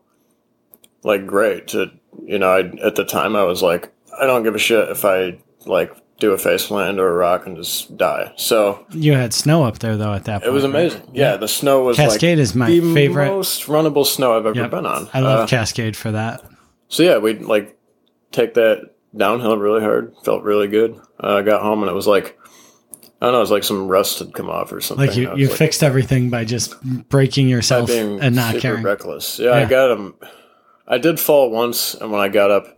like 1.04 1.26
great 1.28 1.68
to, 1.70 1.92
you 2.26 2.40
know. 2.40 2.50
I 2.50 2.60
at 2.86 2.96
the 2.96 3.06
time 3.06 3.36
I 3.36 3.44
was 3.44 3.62
like, 3.62 3.92
I 4.20 4.26
don't 4.26 4.44
give 4.44 4.56
a 4.56 4.60
shit 4.60 4.90
if 4.90 5.06
I 5.06 5.40
like 5.66 5.94
do 6.20 6.32
a 6.32 6.38
face 6.38 6.66
plant 6.66 6.92
into 6.92 7.04
a 7.04 7.12
rock 7.12 7.46
and 7.46 7.56
just 7.58 7.96
die. 7.96 8.34
So 8.38 8.86
You 8.92 9.14
had 9.14 9.34
snow 9.34 9.64
up 9.64 9.80
there 9.80 9.96
though 9.98 10.14
at 10.14 10.26
that 10.26 10.42
point. 10.42 10.50
it 10.50 10.52
was 10.52 10.64
right? 10.64 10.70
amazing. 10.70 11.10
Yeah, 11.14 11.38
the 11.38 11.48
snow 11.48 11.84
was 11.84 11.96
Cascade 11.98 12.38
like 12.40 12.42
is 12.44 12.56
my 12.56 12.68
favorite. 12.68 13.28
most 13.28 13.68
runnable 13.68 14.06
snow 14.06 14.36
I've 14.38 14.46
ever 14.48 14.56
Yep. 14.60 14.72
been 14.72 14.86
on. 14.88 15.10
I 15.14 15.20
love 15.20 15.42
Uh, 15.42 15.48
Cascade 15.48 15.96
for 15.96 16.12
that. 16.12 16.42
so 16.88 17.04
yeah, 17.04 17.18
we'd 17.18 17.44
like 17.44 17.78
take 18.32 18.56
that 18.56 18.94
downhill 19.16 19.58
really 19.58 19.82
hard. 19.82 20.16
Felt 20.24 20.44
really 20.44 20.68
good. 20.68 21.00
Uh, 21.24 21.36
I 21.36 21.42
got 21.44 21.62
home 21.62 21.84
and 21.84 21.90
it 21.92 21.96
was 21.96 22.08
like 22.08 22.38
I 23.22 23.26
don't 23.26 23.34
know, 23.34 23.38
it 23.40 23.42
was 23.42 23.52
like 23.52 23.64
some 23.64 23.88
rust 23.88 24.20
had 24.20 24.34
come 24.34 24.50
off 24.50 24.72
or 24.72 24.80
something. 24.82 25.08
Like 25.08 25.16
you, 25.18 25.36
you 25.36 25.48
like, 25.50 25.58
fixed 25.58 25.82
everything 25.84 26.30
by 26.32 26.46
just 26.46 26.80
breaking 27.10 27.48
yourself 27.50 27.90
and 27.92 28.36
not 28.36 28.58
caring. 28.58 28.84
reckless. 28.84 29.38
Yeah, 29.40 29.52
I 29.54 29.66
got 29.66 29.92
him. 29.92 30.16
I 30.88 30.97
did 30.97 31.19
fall 31.19 31.50
once, 31.52 31.93
and 31.95 32.12
when 32.12 32.21
I 32.21 32.30
got 32.30 32.52
up, 32.52 32.78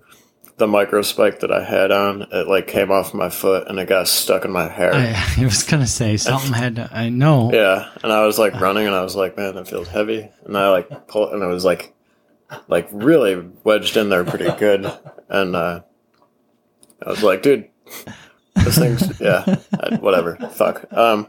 the 0.58 0.67
micro 0.67 1.02
spike 1.02 1.39
that 1.39 1.52
I 1.52 1.63
had 1.63 1.91
on, 1.91 2.24
it 2.32 2.48
like 2.48 2.67
came 2.67 2.91
off 2.91 3.13
my 3.13 3.30
foot 3.30 3.67
and 3.69 3.80
it 3.80 3.88
got 3.88 4.08
stuck 4.08 4.43
in 4.45 4.52
my 4.52 4.67
hair. 4.67 4.93
I, 4.93 5.15
I 5.38 5.45
was 5.45 5.63
gonna 5.63 5.88
say 5.88 6.17
something 6.17 6.52
had 6.54 6.76
to. 6.76 6.89
I 6.91 7.10
know. 7.10 7.52
Yeah, 7.54 7.89
and 8.04 8.12
I 8.12 8.26
was 8.26 8.38
like 8.38 8.60
running, 8.60 8.86
and 8.86 8.95
I 8.95 9.02
was 9.02 9.15
like, 9.15 9.38
"Man, 9.38 9.56
that 9.56 9.67
feels 9.67 9.88
heavy." 9.88 10.30
And 10.45 10.58
I 10.58 10.69
like 10.69 11.08
pull, 11.08 11.30
it, 11.30 11.34
and 11.34 11.41
it 11.41 11.48
was 11.48 11.63
like, 11.65 11.93
like 12.67 12.89
really 12.91 13.50
wedged 13.63 13.95
in 13.98 14.10
there 14.10 14.26
pretty 14.26 14.52
good. 14.58 14.91
And 15.30 15.56
uh, 15.56 15.82
I 17.06 17.10
was 17.10 17.24
like, 17.24 17.41
"Dude, 17.41 17.69
this 18.56 18.78
thing's 18.78 19.19
yeah, 19.22 19.45
I- 19.80 19.95
whatever, 19.95 20.36
fuck." 20.54 20.91
Um, 20.91 21.28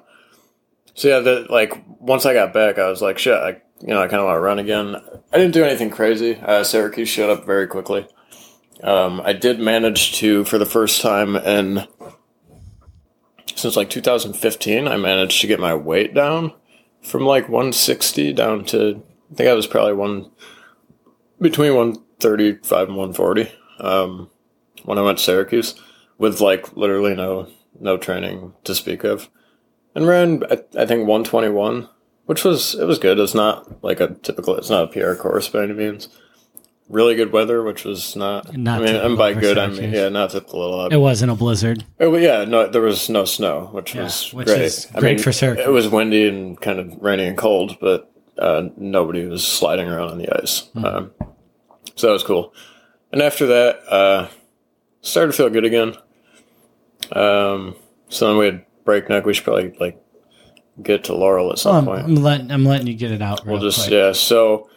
so 0.95 1.09
yeah, 1.09 1.21
the, 1.21 1.47
like 1.49 1.85
once 2.01 2.27
I 2.27 2.35
got 2.35 2.53
back, 2.53 2.79
I 2.79 2.91
was 2.91 3.01
like, 3.01 3.19
"Shit," 3.19 3.35
I 3.39 3.61
you 3.81 3.89
know 3.89 4.03
I 4.03 4.09
kind 4.09 4.21
of 4.21 4.27
want 4.27 4.37
to 4.37 4.41
run 4.41 4.59
again. 4.59 4.97
I 5.33 5.39
didn't 5.39 5.55
do 5.55 5.65
anything 5.65 5.91
crazy. 5.91 6.37
Uh, 6.37 6.65
Syracuse 6.65 7.09
showed 7.09 7.31
up 7.31 7.47
very 7.47 7.67
quickly. 7.67 8.07
Um, 8.83 9.21
I 9.25 9.33
did 9.35 9.61
manage 9.61 10.15
to, 10.19 10.45
for 10.45 10.57
the 10.57 10.67
first 10.67 11.03
time 11.03 11.37
in 11.37 11.87
since 13.55 13.77
like 13.77 13.91
2015, 13.91 14.89
I 14.89 14.97
managed 14.97 15.41
to 15.43 15.47
get 15.47 15.61
my 15.61 15.75
weight 15.75 16.15
down 16.15 16.55
from 17.03 17.25
like 17.25 17.49
160 17.49 18.33
down 18.33 18.65
to 18.67 19.03
I 19.31 19.35
think 19.35 19.49
I 19.49 19.55
was 19.55 19.67
probably 19.67 19.93
one 19.93 20.31
between 21.41 21.75
135 21.75 22.89
and 22.89 22.97
140 22.97 23.53
um, 23.79 24.31
when 24.85 24.99
I 24.99 25.03
went 25.03 25.19
to 25.19 25.25
Syracuse 25.25 25.75
with 26.19 26.41
like 26.41 26.77
literally 26.77 27.15
no 27.15 27.49
no 27.79 27.97
training 27.97 28.53
to 28.65 28.75
speak 28.75 29.05
of, 29.05 29.31
and 29.95 30.07
ran 30.07 30.43
I, 30.45 30.63
I 30.79 30.87
think 30.87 31.07
121, 31.07 31.89
which 32.31 32.45
was 32.45 32.77
it 32.77 32.85
was 32.85 33.01
good. 33.01 33.19
It's 33.19 33.35
not 33.35 33.83
like 33.83 33.99
a 33.99 34.15
typical. 34.15 34.55
It's 34.55 34.71
not 34.71 34.85
a 34.85 34.87
PR 34.87 35.21
course 35.21 35.49
by 35.49 35.65
any 35.65 35.73
means. 35.73 36.09
Really 36.89 37.17
good 37.17 37.33
weather, 37.33 37.61
which 37.65 37.85
was 37.85 38.15
not. 38.15 38.57
Not 38.57 38.83
I 38.83 38.85
mean, 38.85 38.95
and 38.95 39.19
by 39.19 39.35
good, 39.35 39.59
I 39.59 39.67
mean 39.67 39.93
yeah, 39.93 40.09
not 40.11 40.31
typical 40.31 40.63
at 40.63 40.71
all. 40.73 40.87
It 40.93 41.03
wasn't 41.03 41.33
a 41.33 41.35
blizzard. 41.35 41.85
Oh, 41.99 42.15
yeah, 42.15 42.45
no, 42.45 42.69
there 42.69 42.83
was 42.83 43.09
no 43.09 43.25
snow, 43.25 43.71
which 43.73 43.97
Yeah, 43.97 44.05
was 44.05 44.33
which 44.33 44.47
great. 44.47 44.87
great 44.95 45.21
for 45.21 45.33
Syracuse. 45.33 45.67
It 45.67 45.71
was 45.71 45.89
windy 45.89 46.29
and 46.29 46.61
kind 46.61 46.79
of 46.79 47.03
rainy 47.03 47.25
and 47.27 47.37
cold, 47.37 47.77
but 47.81 48.13
uh, 48.39 48.69
nobody 48.77 49.27
was 49.27 49.45
sliding 49.45 49.89
around 49.89 50.11
on 50.11 50.19
the 50.19 50.41
ice. 50.41 50.69
Hmm. 50.75 50.85
Um, 50.85 51.11
so 51.97 52.07
that 52.07 52.13
was 52.13 52.23
cool. 52.23 52.55
And 53.11 53.23
after 53.23 53.47
that, 53.47 53.81
uh, 53.93 54.29
started 55.01 55.33
to 55.33 55.37
feel 55.37 55.51
good 55.51 55.65
again. 55.65 55.97
Um, 57.11 57.75
so 58.09 58.29
then 58.29 58.37
we 58.39 58.45
had 58.47 58.65
breakneck. 58.85 59.25
We 59.27 59.35
should 59.35 59.43
probably 59.45 59.73
like 59.81 60.00
get 60.83 61.05
to 61.05 61.15
Laurel 61.15 61.53
at 61.53 61.59
some 61.59 61.87
Well, 61.87 61.97
I'm, 61.97 62.03
point. 62.05 62.19
I'm 62.19 62.23
letting 62.25 62.51
I'm 62.51 62.65
letting 62.65 62.87
you 62.87 62.95
get 62.95 63.13
it 63.13 63.23
out. 63.23 63.47
We'll 63.47 63.61
just 63.61 63.81
quick. 63.81 63.91
yeah. 63.93 64.13
So 64.13 64.69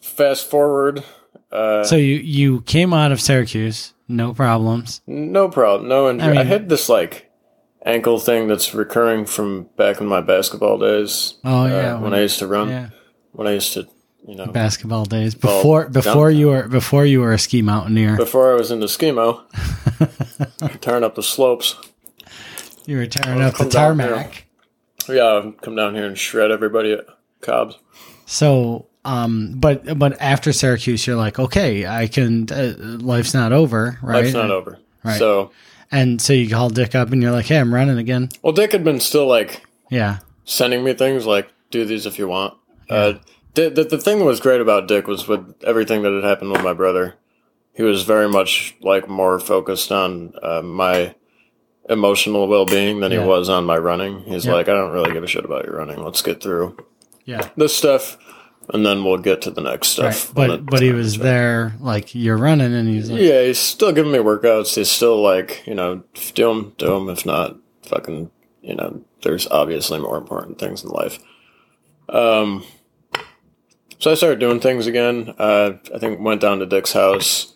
fast 0.00 0.48
forward. 0.50 1.04
Uh, 1.52 1.84
So 1.84 1.96
you 1.96 2.16
you 2.16 2.60
came 2.62 2.92
out 2.92 3.10
of 3.12 3.20
Syracuse, 3.20 3.94
no 4.06 4.34
problems. 4.34 5.00
No 5.06 5.48
problem. 5.48 5.88
No 5.88 6.10
injury. 6.10 6.36
I, 6.38 6.40
I 6.40 6.44
had 6.44 6.68
this 6.68 6.88
like 6.88 7.30
ankle 7.86 8.18
thing 8.18 8.48
that's 8.48 8.74
recurring 8.74 9.24
from 9.24 9.64
back 9.76 10.00
in 10.00 10.06
my 10.06 10.20
basketball 10.20 10.78
days. 10.78 11.34
Oh, 11.44 11.62
uh, 11.62 11.66
yeah, 11.68 11.92
when 11.94 12.02
when- 12.02 12.14
I 12.14 12.20
used 12.20 12.38
to 12.40 12.46
run. 12.46 12.68
Yeah. 12.68 12.88
When 13.32 13.46
I 13.46 13.52
used 13.52 13.72
to, 13.74 13.86
you 14.26 14.34
know, 14.34 14.46
Basketball 14.46 15.04
days 15.04 15.34
before 15.34 15.88
before 15.88 16.30
you 16.30 16.48
were 16.48 16.66
before 16.66 17.04
you 17.06 17.20
were 17.20 17.32
a 17.32 17.38
ski 17.38 17.62
mountaineer. 17.62 18.16
before 18.16 18.50
I 18.52 18.54
was 18.56 18.70
into 18.70 18.86
skimo, 18.86 19.42
tearing 20.80 21.04
up 21.04 21.14
the 21.14 21.22
slopes. 21.22 21.76
You 22.86 22.96
were 22.96 23.06
tearing 23.06 23.40
up 23.42 23.54
the 23.56 23.68
tarmac. 23.68 24.46
Yeah, 25.08 25.42
I'd 25.44 25.60
come 25.62 25.74
down 25.76 25.94
here 25.94 26.06
and 26.06 26.16
shred 26.18 26.50
everybody 26.50 26.92
at 26.92 27.06
Cobb's. 27.40 27.76
So, 28.26 28.86
um, 29.04 29.54
but 29.56 29.98
but 29.98 30.20
after 30.20 30.52
Syracuse, 30.52 31.06
you're 31.06 31.16
like, 31.16 31.38
okay, 31.38 31.86
I 31.86 32.06
can. 32.08 32.50
Uh, 32.50 32.74
life's 32.78 33.34
not 33.34 33.52
over, 33.52 33.98
right? 34.02 34.22
Life's 34.22 34.34
not 34.34 34.50
over. 34.50 34.78
Right. 35.04 35.18
So, 35.18 35.52
And 35.90 36.20
so 36.20 36.32
you 36.32 36.50
call 36.50 36.68
Dick 36.70 36.94
up, 36.94 37.10
and 37.12 37.22
you're 37.22 37.30
like, 37.32 37.46
hey, 37.46 37.58
I'm 37.58 37.72
running 37.72 37.98
again. 37.98 38.28
well, 38.42 38.52
Dick 38.52 38.72
had 38.72 38.84
been 38.84 39.00
still 39.00 39.26
like 39.26 39.62
Yeah, 39.90 40.18
sending 40.44 40.84
me 40.84 40.92
things 40.92 41.24
like 41.26 41.48
do 41.70 41.84
these 41.84 42.04
if 42.06 42.18
you 42.18 42.28
want. 42.28 42.54
Uh, 42.90 43.14
the, 43.54 43.70
the 43.70 43.84
the 43.84 43.98
thing 43.98 44.18
that 44.18 44.24
was 44.24 44.40
great 44.40 44.60
about 44.60 44.88
Dick 44.88 45.06
was 45.06 45.26
with 45.28 45.54
everything 45.64 46.02
that 46.02 46.12
had 46.12 46.24
happened 46.24 46.52
with 46.52 46.62
my 46.62 46.74
brother. 46.74 47.14
He 47.74 47.82
was 47.84 48.02
very 48.02 48.28
much 48.28 48.74
like 48.82 49.08
more 49.08 49.38
focused 49.38 49.92
on 49.92 50.32
uh, 50.42 50.62
my 50.62 51.14
emotional 51.88 52.46
well 52.48 52.66
being 52.66 53.00
than 53.00 53.12
Yeah. 53.12 53.22
he 53.22 53.26
was 53.26 53.48
on 53.48 53.64
my 53.64 53.76
running. 53.78 54.20
He's 54.24 54.46
Yeah. 54.46 54.52
like, 54.52 54.68
I 54.68 54.72
don't 54.72 54.92
really 54.92 55.12
give 55.12 55.22
a 55.24 55.26
shit 55.26 55.44
about 55.44 55.64
your 55.64 55.76
running. 55.76 56.02
Let's 56.02 56.22
get 56.22 56.42
through 56.42 56.76
yeah. 57.24 57.48
this 57.56 57.74
stuff, 57.74 58.18
and 58.72 58.84
then 58.84 59.04
we'll 59.04 59.18
get 59.18 59.40
to 59.42 59.50
the 59.50 59.60
next 59.62 59.88
stuff. 59.88 60.34
when 60.34 60.48
But 60.48 60.66
but 60.66 60.82
he 60.82 60.92
was 60.92 61.18
there, 61.18 61.74
like 61.80 62.14
you're 62.14 62.36
running, 62.36 62.74
and 62.74 62.88
he's 62.88 63.10
like, 63.10 63.20
Yeah, 63.20 63.42
he's 63.42 63.58
still 63.58 63.92
giving 63.92 64.12
me 64.12 64.18
workouts. 64.18 64.74
He's 64.76 64.90
still 64.90 65.20
like, 65.22 65.62
you 65.66 65.74
know, 65.74 66.02
do 66.34 66.48
them, 66.48 66.74
do 66.78 66.86
them. 66.86 67.08
If 67.08 67.24
not, 67.24 67.56
fucking, 67.82 68.30
you 68.62 68.74
know, 68.74 69.00
there's 69.22 69.46
obviously 69.48 69.98
more 69.98 70.18
important 70.18 70.58
things 70.58 70.84
in 70.84 70.90
life. 70.90 71.18
Um, 72.08 72.64
so 73.98 74.10
I 74.10 74.14
started 74.14 74.38
doing 74.38 74.60
things 74.60 74.86
again. 74.86 75.34
Uh, 75.38 75.72
I 75.94 75.98
think 75.98 76.20
went 76.20 76.40
down 76.40 76.58
to 76.60 76.66
Dick's 76.66 76.92
house, 76.92 77.54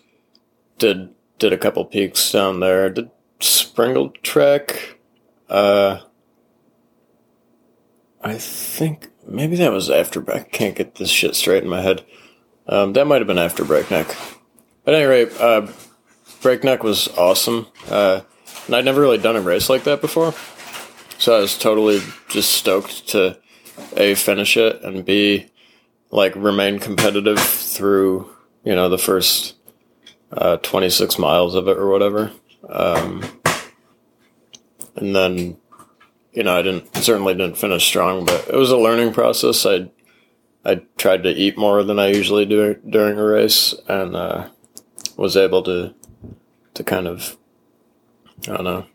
did 0.77 1.09
did 1.39 1.53
a 1.53 1.57
couple 1.57 1.85
peaks 1.85 2.31
down 2.31 2.59
there. 2.59 2.89
Did 2.89 3.09
Springle 3.43 4.09
Trek. 4.23 4.97
Uh, 5.49 5.99
I 8.21 8.35
think 8.35 9.09
maybe 9.27 9.55
that 9.57 9.71
was 9.71 9.89
after. 9.89 10.29
I 10.31 10.39
can't 10.39 10.75
get 10.75 10.95
this 10.95 11.09
shit 11.09 11.35
straight 11.35 11.63
in 11.63 11.69
my 11.69 11.81
head. 11.81 12.05
Um, 12.67 12.93
that 12.93 13.05
might 13.05 13.19
have 13.19 13.27
been 13.27 13.37
after 13.37 13.65
Breakneck. 13.65 14.15
At 14.87 14.93
any 14.93 15.05
rate, 15.05 15.31
uh, 15.39 15.67
Breakneck 16.41 16.83
was 16.83 17.09
awesome. 17.17 17.67
Uh, 17.89 18.21
and 18.65 18.75
I'd 18.75 18.85
never 18.85 19.01
really 19.01 19.17
done 19.17 19.35
a 19.35 19.41
race 19.41 19.69
like 19.69 19.83
that 19.83 20.01
before. 20.01 20.33
So 21.17 21.35
I 21.37 21.39
was 21.39 21.57
totally 21.57 22.01
just 22.29 22.51
stoked 22.51 23.09
to 23.09 23.37
A, 23.97 24.15
finish 24.15 24.55
it, 24.55 24.81
and 24.83 25.05
B, 25.05 25.51
like 26.11 26.33
remain 26.35 26.79
competitive 26.79 27.39
through, 27.39 28.29
you 28.63 28.75
know, 28.75 28.87
the 28.89 28.97
first 28.97 29.55
uh, 30.31 30.57
26 30.57 31.19
miles 31.19 31.55
of 31.55 31.67
it 31.67 31.77
or 31.77 31.89
whatever. 31.89 32.31
Um, 32.69 33.23
and 34.95 35.15
then, 35.15 35.57
you 36.31 36.43
know, 36.43 36.55
I 36.57 36.61
didn't, 36.61 36.95
certainly 36.95 37.33
didn't 37.33 37.57
finish 37.57 37.85
strong, 37.85 38.25
but 38.25 38.47
it 38.47 38.55
was 38.55 38.71
a 38.71 38.77
learning 38.77 39.13
process. 39.13 39.65
I, 39.65 39.89
I 40.65 40.81
tried 40.97 41.23
to 41.23 41.29
eat 41.29 41.57
more 41.57 41.83
than 41.83 41.99
I 41.99 42.07
usually 42.07 42.45
do 42.45 42.75
during 42.87 43.17
a 43.17 43.23
race, 43.23 43.75
and 43.87 44.15
uh, 44.15 44.49
was 45.17 45.35
able 45.35 45.61
to 45.63 45.93
to 46.73 46.83
kind 46.83 47.05
of 47.07 47.37
I 48.47 48.53
don't 48.55 48.63
know 48.63 48.85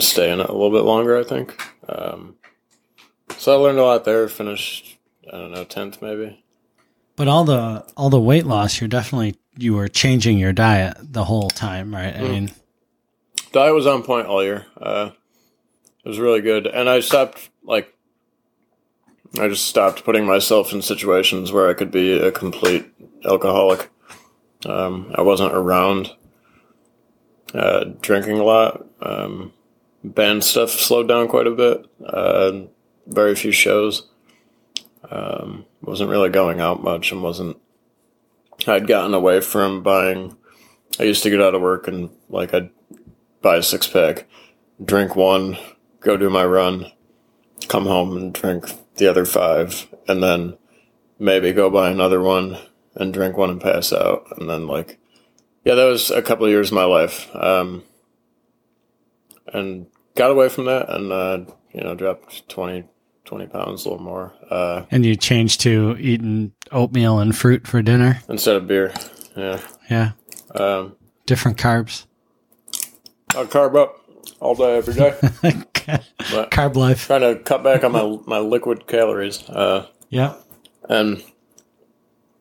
stay 0.00 0.30
in 0.30 0.40
it 0.40 0.48
a 0.48 0.52
little 0.52 0.72
bit 0.72 0.82
longer. 0.84 1.16
I 1.16 1.22
think. 1.22 1.62
Um, 1.88 2.34
so 3.36 3.52
I 3.52 3.62
learned 3.62 3.78
a 3.78 3.84
lot 3.84 4.04
there. 4.04 4.28
Finished 4.28 4.98
I 5.32 5.36
don't 5.38 5.52
know 5.52 5.62
tenth 5.64 6.02
maybe. 6.02 6.42
but 7.14 7.28
all 7.28 7.44
the 7.44 7.86
all 7.96 8.10
the 8.10 8.20
weight 8.20 8.44
loss, 8.46 8.80
you're 8.80 8.88
definitely 8.88 9.36
you 9.56 9.74
were 9.74 9.88
changing 9.88 10.38
your 10.38 10.52
diet 10.52 10.96
the 11.00 11.24
whole 11.24 11.48
time, 11.48 11.94
right? 11.94 12.14
I 12.16 12.22
mean, 12.22 12.50
Diet 13.52 13.74
was 13.74 13.86
on 13.86 14.02
point 14.02 14.26
all 14.26 14.42
year. 14.42 14.66
Uh, 14.80 15.10
it 16.04 16.08
was 16.08 16.18
really 16.18 16.40
good, 16.40 16.66
and 16.66 16.88
I 16.88 17.00
stopped 17.00 17.50
like. 17.62 17.94
I 19.38 19.46
just 19.48 19.66
stopped 19.66 20.04
putting 20.04 20.24
myself 20.24 20.72
in 20.72 20.80
situations 20.80 21.52
where 21.52 21.68
I 21.68 21.74
could 21.74 21.90
be 21.90 22.18
a 22.18 22.32
complete 22.32 22.86
alcoholic. 23.26 23.90
Um, 24.64 25.12
I 25.14 25.20
wasn't 25.20 25.52
around 25.52 26.10
uh, 27.54 27.84
drinking 28.00 28.38
a 28.38 28.44
lot. 28.44 28.86
Um, 29.00 29.52
band 30.02 30.44
stuff 30.44 30.70
slowed 30.70 31.08
down 31.08 31.28
quite 31.28 31.46
a 31.46 31.50
bit. 31.50 31.86
Uh, 32.04 32.62
very 33.06 33.34
few 33.34 33.52
shows. 33.52 34.08
Um, 35.10 35.66
wasn't 35.82 36.10
really 36.10 36.30
going 36.30 36.60
out 36.60 36.82
much 36.82 37.12
and 37.12 37.22
wasn't. 37.22 37.56
I'd 38.66 38.86
gotten 38.86 39.14
away 39.14 39.40
from 39.40 39.82
buying. 39.82 40.36
I 40.98 41.04
used 41.04 41.22
to 41.22 41.30
get 41.30 41.40
out 41.40 41.54
of 41.54 41.62
work 41.62 41.86
and 41.86 42.10
like 42.28 42.52
I'd 42.54 42.70
buy 43.42 43.56
a 43.56 43.62
six 43.62 43.86
pack, 43.86 44.26
drink 44.82 45.16
one, 45.16 45.58
go 46.00 46.16
do 46.16 46.30
my 46.30 46.44
run, 46.44 46.90
come 47.68 47.86
home 47.86 48.16
and 48.16 48.32
drink 48.32 48.66
the 48.96 49.08
other 49.08 49.24
five, 49.24 49.88
and 50.06 50.22
then 50.22 50.56
maybe 51.18 51.52
go 51.52 51.70
buy 51.70 51.90
another 51.90 52.20
one 52.20 52.58
and 52.94 53.12
drink 53.12 53.36
one 53.36 53.50
and 53.50 53.60
pass 53.60 53.92
out, 53.92 54.26
and 54.38 54.48
then 54.48 54.66
like, 54.66 54.98
yeah, 55.64 55.74
that 55.74 55.84
was 55.84 56.10
a 56.10 56.22
couple 56.22 56.46
of 56.46 56.50
years 56.50 56.68
of 56.68 56.74
my 56.74 56.84
life, 56.84 57.28
um, 57.34 57.82
and 59.52 59.86
got 60.14 60.30
away 60.30 60.48
from 60.48 60.64
that, 60.66 60.88
and 60.90 61.12
uh, 61.12 61.38
you 61.72 61.82
know, 61.82 61.94
dropped 61.94 62.48
20, 62.48 62.84
20 63.24 63.46
pounds, 63.46 63.84
a 63.84 63.88
little 63.90 64.02
more, 64.04 64.32
uh, 64.50 64.84
and 64.90 65.04
you 65.04 65.14
changed 65.14 65.60
to 65.60 65.96
eating 65.98 66.52
oatmeal 66.72 67.18
and 67.18 67.36
fruit 67.36 67.66
for 67.66 67.82
dinner. 67.82 68.20
instead 68.28 68.56
of 68.56 68.66
beer. 68.66 68.92
Yeah, 69.36 69.60
Yeah, 69.88 70.12
um, 70.56 70.96
different 71.26 71.58
carbs. 71.58 72.06
I 73.36 73.44
carb 73.44 73.76
up 73.76 73.96
all 74.40 74.54
day, 74.54 74.76
every 74.78 74.94
day. 74.94 75.14
but 76.32 76.50
Carb 76.50 76.76
life. 76.76 77.06
trying 77.06 77.20
to 77.22 77.36
cut 77.42 77.62
back 77.62 77.84
on 77.84 77.92
my 77.92 78.18
my 78.26 78.38
liquid 78.38 78.86
calories. 78.86 79.42
Uh, 79.48 79.86
Yeah. 80.10 80.34
And 80.88 81.22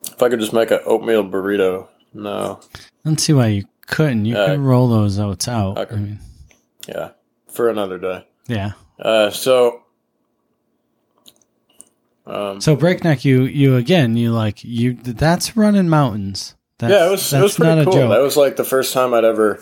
if 0.06 0.22
I 0.22 0.30
could 0.30 0.40
just 0.40 0.54
make 0.54 0.72
an 0.72 0.80
oatmeal 0.86 1.24
burrito, 1.24 1.88
no, 2.14 2.60
I 2.74 2.88
don't 3.06 3.20
see 3.20 3.34
why 3.34 3.48
you 3.48 3.66
couldn't. 3.86 4.26
You 4.26 4.38
Uh, 4.38 4.48
could 4.48 4.60
roll 4.60 4.88
those 4.88 5.20
oats 5.20 5.48
out. 5.48 5.78
okay. 5.78 5.96
I 5.96 6.00
mean, 6.00 6.20
yeah, 6.88 7.10
for 7.48 7.70
another 7.70 7.98
day. 7.98 8.26
yeah. 8.48 8.72
Uh, 9.00 9.30
so, 9.30 9.82
um, 12.26 12.60
So 12.62 12.76
breakneck, 12.76 13.24
you 13.26 13.44
you 13.44 13.76
again, 13.76 14.18
you 14.18 14.32
like 14.32 14.64
you. 14.64 14.94
That's 14.94 15.56
running 15.56 15.90
mountains. 15.90 16.56
That's, 16.80 16.92
yeah, 16.92 17.08
it 17.08 17.12
was 17.12 17.34
it 17.34 17.42
was 17.42 17.56
pretty 17.56 17.84
cool. 17.86 18.10
That 18.10 18.22
was 18.22 18.38
like 18.38 18.56
the 18.56 18.64
first 18.64 18.94
time 18.94 19.14
I'd 19.14 19.24
ever 19.26 19.60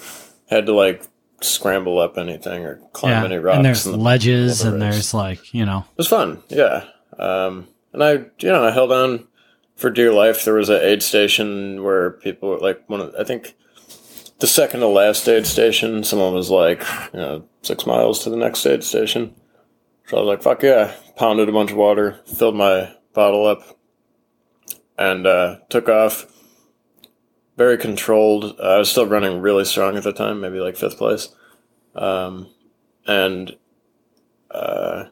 had 0.49 0.65
to 0.67 0.73
like 0.73 1.03
scramble 1.45 1.99
up 1.99 2.17
anything 2.17 2.65
or 2.65 2.77
climb 2.93 3.11
yeah, 3.11 3.25
any 3.25 3.37
rocks. 3.37 3.57
and 3.57 3.65
there's 3.65 3.85
in 3.85 3.93
the- 3.93 3.97
ledges, 3.97 4.61
and 4.63 4.81
there's 4.81 5.13
like 5.13 5.53
you 5.53 5.65
know, 5.65 5.85
It 5.91 5.97
was 5.97 6.07
fun, 6.07 6.43
yeah. 6.49 6.85
Um, 7.17 7.67
and 7.93 8.03
I, 8.03 8.11
you 8.39 8.49
know, 8.51 8.65
I 8.65 8.71
held 8.71 8.91
on 8.91 9.27
for 9.75 9.89
dear 9.89 10.11
life. 10.11 10.43
There 10.43 10.53
was 10.53 10.69
an 10.69 10.81
aid 10.81 11.01
station 11.01 11.83
where 11.83 12.11
people 12.11 12.49
were 12.49 12.59
like 12.59 12.83
one. 12.89 13.01
Of, 13.01 13.15
I 13.19 13.23
think 13.23 13.55
the 14.39 14.47
second 14.47 14.81
to 14.81 14.87
last 14.87 15.27
aid 15.27 15.47
station. 15.47 16.03
Someone 16.03 16.33
was 16.33 16.49
like, 16.49 16.83
you 17.13 17.19
know, 17.19 17.45
six 17.61 17.85
miles 17.85 18.23
to 18.23 18.29
the 18.29 18.37
next 18.37 18.65
aid 18.65 18.83
station. 18.83 19.33
So 20.07 20.17
I 20.17 20.19
was 20.21 20.27
like, 20.27 20.43
fuck 20.43 20.61
yeah! 20.63 20.93
Pounded 21.15 21.49
a 21.49 21.53
bunch 21.53 21.71
of 21.71 21.77
water, 21.77 22.19
filled 22.25 22.55
my 22.55 22.93
bottle 23.13 23.45
up, 23.47 23.63
and 24.97 25.25
uh, 25.25 25.57
took 25.69 25.89
off. 25.89 26.27
Very 27.57 27.77
controlled. 27.77 28.59
Uh, 28.59 28.63
I 28.75 28.77
was 28.79 28.91
still 28.91 29.05
running 29.07 29.39
really 29.39 29.63
strong 29.63 29.95
at 29.95 30.03
the 30.03 30.11
time, 30.11 30.41
maybe 30.41 30.59
like 30.59 30.75
fifth 30.75 30.97
place. 30.97 31.29
Um, 31.95 32.49
and 33.07 33.55
uh, 34.51 35.05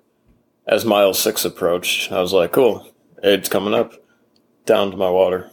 as 0.67 0.85
mile 0.85 1.13
six 1.13 1.45
approached, 1.45 2.11
I 2.11 2.21
was 2.21 2.33
like, 2.33 2.51
cool, 2.51 2.87
aid's 3.23 3.49
coming 3.49 3.73
up, 3.73 3.93
down 4.65 4.91
to 4.91 4.97
my 4.97 5.09
water. 5.09 5.49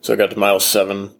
So 0.00 0.12
I 0.12 0.16
got 0.16 0.30
to 0.30 0.38
mile 0.38 0.60
seven, 0.60 1.14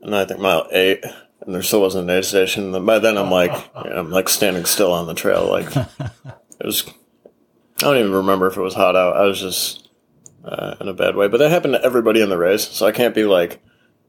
and 0.00 0.14
I 0.14 0.24
think 0.24 0.40
mile 0.40 0.66
eight, 0.72 1.04
and 1.40 1.54
there 1.54 1.62
still 1.62 1.82
wasn't 1.82 2.10
an 2.10 2.16
aid 2.16 2.24
station. 2.24 2.74
And 2.74 2.86
by 2.86 2.98
then, 2.98 3.18
I'm 3.18 3.30
like, 3.30 3.52
I'm 3.74 4.10
like 4.10 4.28
standing 4.28 4.64
still 4.64 4.92
on 4.92 5.06
the 5.06 5.14
trail. 5.14 5.46
Like, 5.46 5.76
it 5.76 6.64
was, 6.64 6.88
I 7.78 7.82
don't 7.82 7.98
even 7.98 8.12
remember 8.12 8.46
if 8.46 8.56
it 8.56 8.62
was 8.62 8.74
hot 8.74 8.96
out. 8.96 9.16
I 9.16 9.24
was 9.24 9.40
just 9.40 9.84
uh, 10.44 10.76
in 10.80 10.88
a 10.88 10.94
bad 10.94 11.16
way. 11.16 11.28
But 11.28 11.38
that 11.38 11.50
happened 11.50 11.74
to 11.74 11.84
everybody 11.84 12.20
in 12.20 12.28
the 12.28 12.38
race, 12.38 12.68
so 12.68 12.86
I 12.86 12.92
can't 12.92 13.14
be 13.14 13.24
like, 13.24 13.62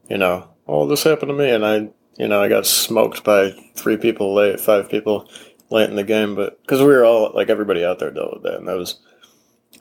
you 0.08 0.18
know, 0.18 0.48
oh, 0.66 0.86
this 0.86 1.02
happened 1.04 1.30
to 1.30 1.34
me, 1.34 1.50
and 1.50 1.64
I, 1.64 1.88
you 2.16 2.28
know, 2.28 2.42
I 2.42 2.48
got 2.48 2.66
smoked 2.66 3.24
by 3.24 3.50
three 3.74 3.96
people 3.96 4.34
late, 4.34 4.60
five 4.60 4.88
people 4.88 5.28
late 5.70 5.90
in 5.90 5.96
the 5.96 6.04
game, 6.04 6.34
but 6.34 6.60
because 6.62 6.80
we 6.80 6.86
were 6.86 7.04
all 7.04 7.32
like 7.34 7.50
everybody 7.50 7.84
out 7.84 7.98
there 7.98 8.10
dealt 8.10 8.34
with 8.34 8.42
that, 8.44 8.58
and 8.58 8.68
that 8.68 8.76
was, 8.76 8.98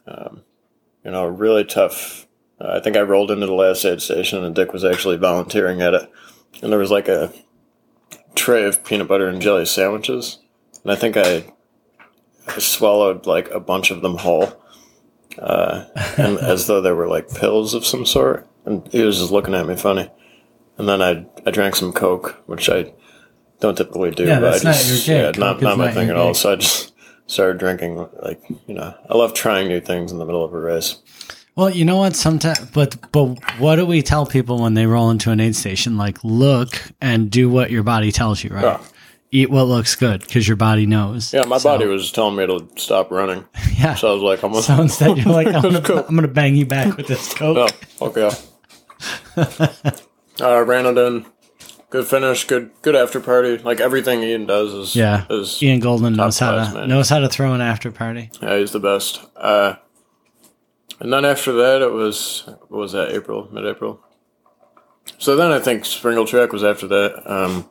um, 0.08 0.44
you 1.04 1.12
know, 1.12 1.26
really 1.26 1.64
tough. 1.64 2.28
Uh, 2.60 2.78
I 2.78 2.80
think 2.80 2.98
I 2.98 3.02
rolled 3.02 3.32
into 3.32 3.46
the 3.46 3.54
last 3.54 3.86
aid 3.86 4.02
station, 4.02 4.44
and 4.44 4.56
Dick 4.56 4.74
was 4.74 4.84
actually 4.84 5.18
volunteering 5.18 5.82
at 5.82 5.94
it, 5.94 6.12
and 6.62 6.72
there 6.72 6.80
was 6.80 6.92
like 6.92 7.08
a 7.08 7.32
tray 8.36 8.64
of 8.64 8.84
peanut 8.84 9.08
butter 9.08 9.28
and 9.28 9.42
jelly 9.42 9.66
sandwiches, 9.66 10.40
and 10.84 10.92
I 10.92 10.96
think 10.96 11.16
I, 11.18 11.46
I 12.48 12.60
swallowed 12.60 13.26
like 13.26 13.50
a 13.52 13.60
bunch 13.60 13.92
of 13.92 14.02
them 14.02 14.18
whole, 14.18 14.62
uh, 15.40 15.86
and 16.18 16.38
as 16.40 16.68
though 16.68 16.82
they 16.82 16.92
were 16.92 17.08
like 17.08 17.34
pills 17.34 17.74
of 17.74 17.86
some 17.86 18.06
sort. 18.06 18.48
And 18.66 18.88
he 18.92 19.04
was 19.04 19.20
just 19.20 19.32
looking 19.32 19.54
at 19.54 19.68
me 19.68 19.76
funny. 19.76 20.10
And 20.78 20.88
then 20.90 21.02
I 21.02 21.26
I 21.46 21.52
drank 21.52 21.76
some 21.76 21.94
Coke, 21.94 22.42
which 22.48 22.70
I 22.70 22.94
don't 23.60 23.78
typically 23.78 24.12
do. 24.12 24.26
Yeah, 24.26 24.40
but 24.40 24.52
that's 24.62 24.66
I 24.66 24.70
not 24.72 24.76
just, 24.78 25.08
your 25.08 25.18
Yeah, 25.18 25.32
not, 25.38 25.62
not 25.62 25.78
my 25.78 25.86
not 25.86 25.94
thing 25.94 26.10
at 26.10 26.18
all. 26.18 26.28
gig. 26.30 26.36
So 26.36 26.52
I 26.54 26.56
just 26.58 26.94
started 27.28 27.58
drinking. 27.60 28.08
Like 28.22 28.42
you 28.68 28.74
know, 28.74 28.94
I 29.10 29.16
love 29.18 29.34
trying 29.34 29.68
new 29.68 29.80
things 29.80 30.12
in 30.12 30.18
the 30.20 30.26
middle 30.26 30.44
of 30.44 30.54
a 30.54 30.60
race. 30.60 30.98
Well, 31.56 31.70
you 31.70 31.86
know 31.86 31.96
what? 31.98 32.18
Sometimes, 32.18 32.60
but 32.72 32.98
but 33.14 33.26
what 33.60 33.78
do 33.78 33.86
we 33.86 34.02
tell 34.02 34.26
people 34.26 34.60
when 34.62 34.74
they 34.74 34.86
roll 34.86 35.10
into 35.10 35.32
an 35.32 35.40
aid 35.40 35.56
station? 35.56 35.96
Like, 35.96 36.18
look 36.24 36.82
and 37.00 37.32
do 37.32 37.50
what 37.50 37.72
your 37.72 37.84
body 37.84 38.12
tells 38.12 38.44
you, 38.44 38.50
right? 38.50 38.64
Yeah. 38.64 38.82
Eat 39.32 39.50
what 39.50 39.64
looks 39.64 39.96
good 39.96 40.20
because 40.22 40.48
your 40.48 40.58
body 40.58 40.86
knows. 40.86 41.34
Yeah, 41.34 41.44
my 41.46 41.58
So- 41.58 41.70
body 41.70 41.86
was 41.88 42.12
telling 42.12 42.36
me 42.36 42.46
to 42.48 42.68
stop 42.78 43.10
running. 43.12 43.46
Yeah. 43.78 43.96
So 43.96 44.10
I 44.10 44.14
was 44.14 44.22
like, 44.24 44.44
I'm 44.44 44.52
gonna. 44.52 44.64
So 44.64 44.82
instead, 44.82 45.18
you're 45.26 45.34
like, 45.34 45.48
I'm 45.48 45.62
gonna, 45.62 46.06
I'm 46.08 46.16
gonna 46.16 46.28
bang 46.28 46.56
you 46.56 46.66
back 46.66 46.96
with 46.98 47.08
this 47.08 47.34
coke. 47.34 47.72
Oh, 48.02 48.08
okay. 48.08 48.32
Uh, 50.42 50.62
ran 50.64 50.86
it 50.86 50.98
in. 50.98 51.26
Good 51.90 52.08
finish. 52.08 52.46
Good 52.46 52.72
good 52.82 52.96
after 52.96 53.20
party. 53.20 53.58
Like 53.60 53.80
everything 53.80 54.22
Ian 54.24 54.46
does 54.48 54.74
is 54.74 54.96
Yeah, 54.96 55.26
is 55.30 55.62
Ian 55.64 55.80
Golden 55.80 56.14
knows 56.14 56.40
how 56.40 56.52
class, 56.54 56.74
to 56.74 56.80
man. 56.80 56.90
knows 56.90 57.10
how 57.10 57.20
to 57.20 57.30
throw 57.30 57.54
an 57.54 57.62
after 57.62 57.92
party. 57.92 58.30
yeah 58.42 58.58
he's 58.58 58.72
the 58.72 58.80
best. 58.80 59.22
Uh, 59.36 59.76
and 61.00 61.14
then 61.14 61.24
after 61.26 61.54
that 61.54 61.82
it 61.82 61.92
was 61.92 62.44
what 62.68 62.72
was 62.80 62.92
that 62.94 63.12
April 63.12 63.48
mid 63.52 63.66
April. 63.66 64.02
So 65.20 65.36
then 65.36 65.52
I 65.52 65.60
think 65.60 65.86
Springle 65.86 66.26
Track 66.26 66.52
was 66.52 66.64
after 66.64 66.88
that. 66.88 67.32
Um, 67.32 67.70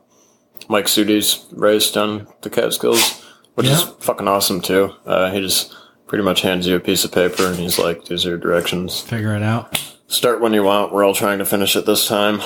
Mike 0.69 0.85
Sudi's 0.87 1.45
race 1.51 1.91
down 1.91 2.27
the 2.41 2.49
Catskills, 2.49 3.23
which 3.55 3.67
is 3.67 3.83
fucking 3.99 4.27
awesome 4.27 4.61
too. 4.61 4.93
Uh, 5.05 5.29
he 5.29 5.41
just 5.41 5.75
pretty 6.07 6.23
much 6.23 6.41
hands 6.41 6.65
you 6.65 6.75
a 6.75 6.79
piece 6.79 7.03
of 7.03 7.11
paper 7.11 7.45
and 7.45 7.57
he's 7.57 7.77
like, 7.77 8.05
"These 8.05 8.25
are 8.25 8.29
your 8.29 8.37
directions." 8.37 9.01
Figure 9.01 9.35
it 9.35 9.43
out. 9.43 9.77
Start 10.07 10.41
when 10.41 10.53
you 10.53 10.63
want. 10.63 10.91
We're 10.91 11.03
all 11.03 11.13
trying 11.13 11.39
to 11.39 11.45
finish 11.45 11.75
it 11.75 11.85
this 11.85 12.07
time. 12.07 12.41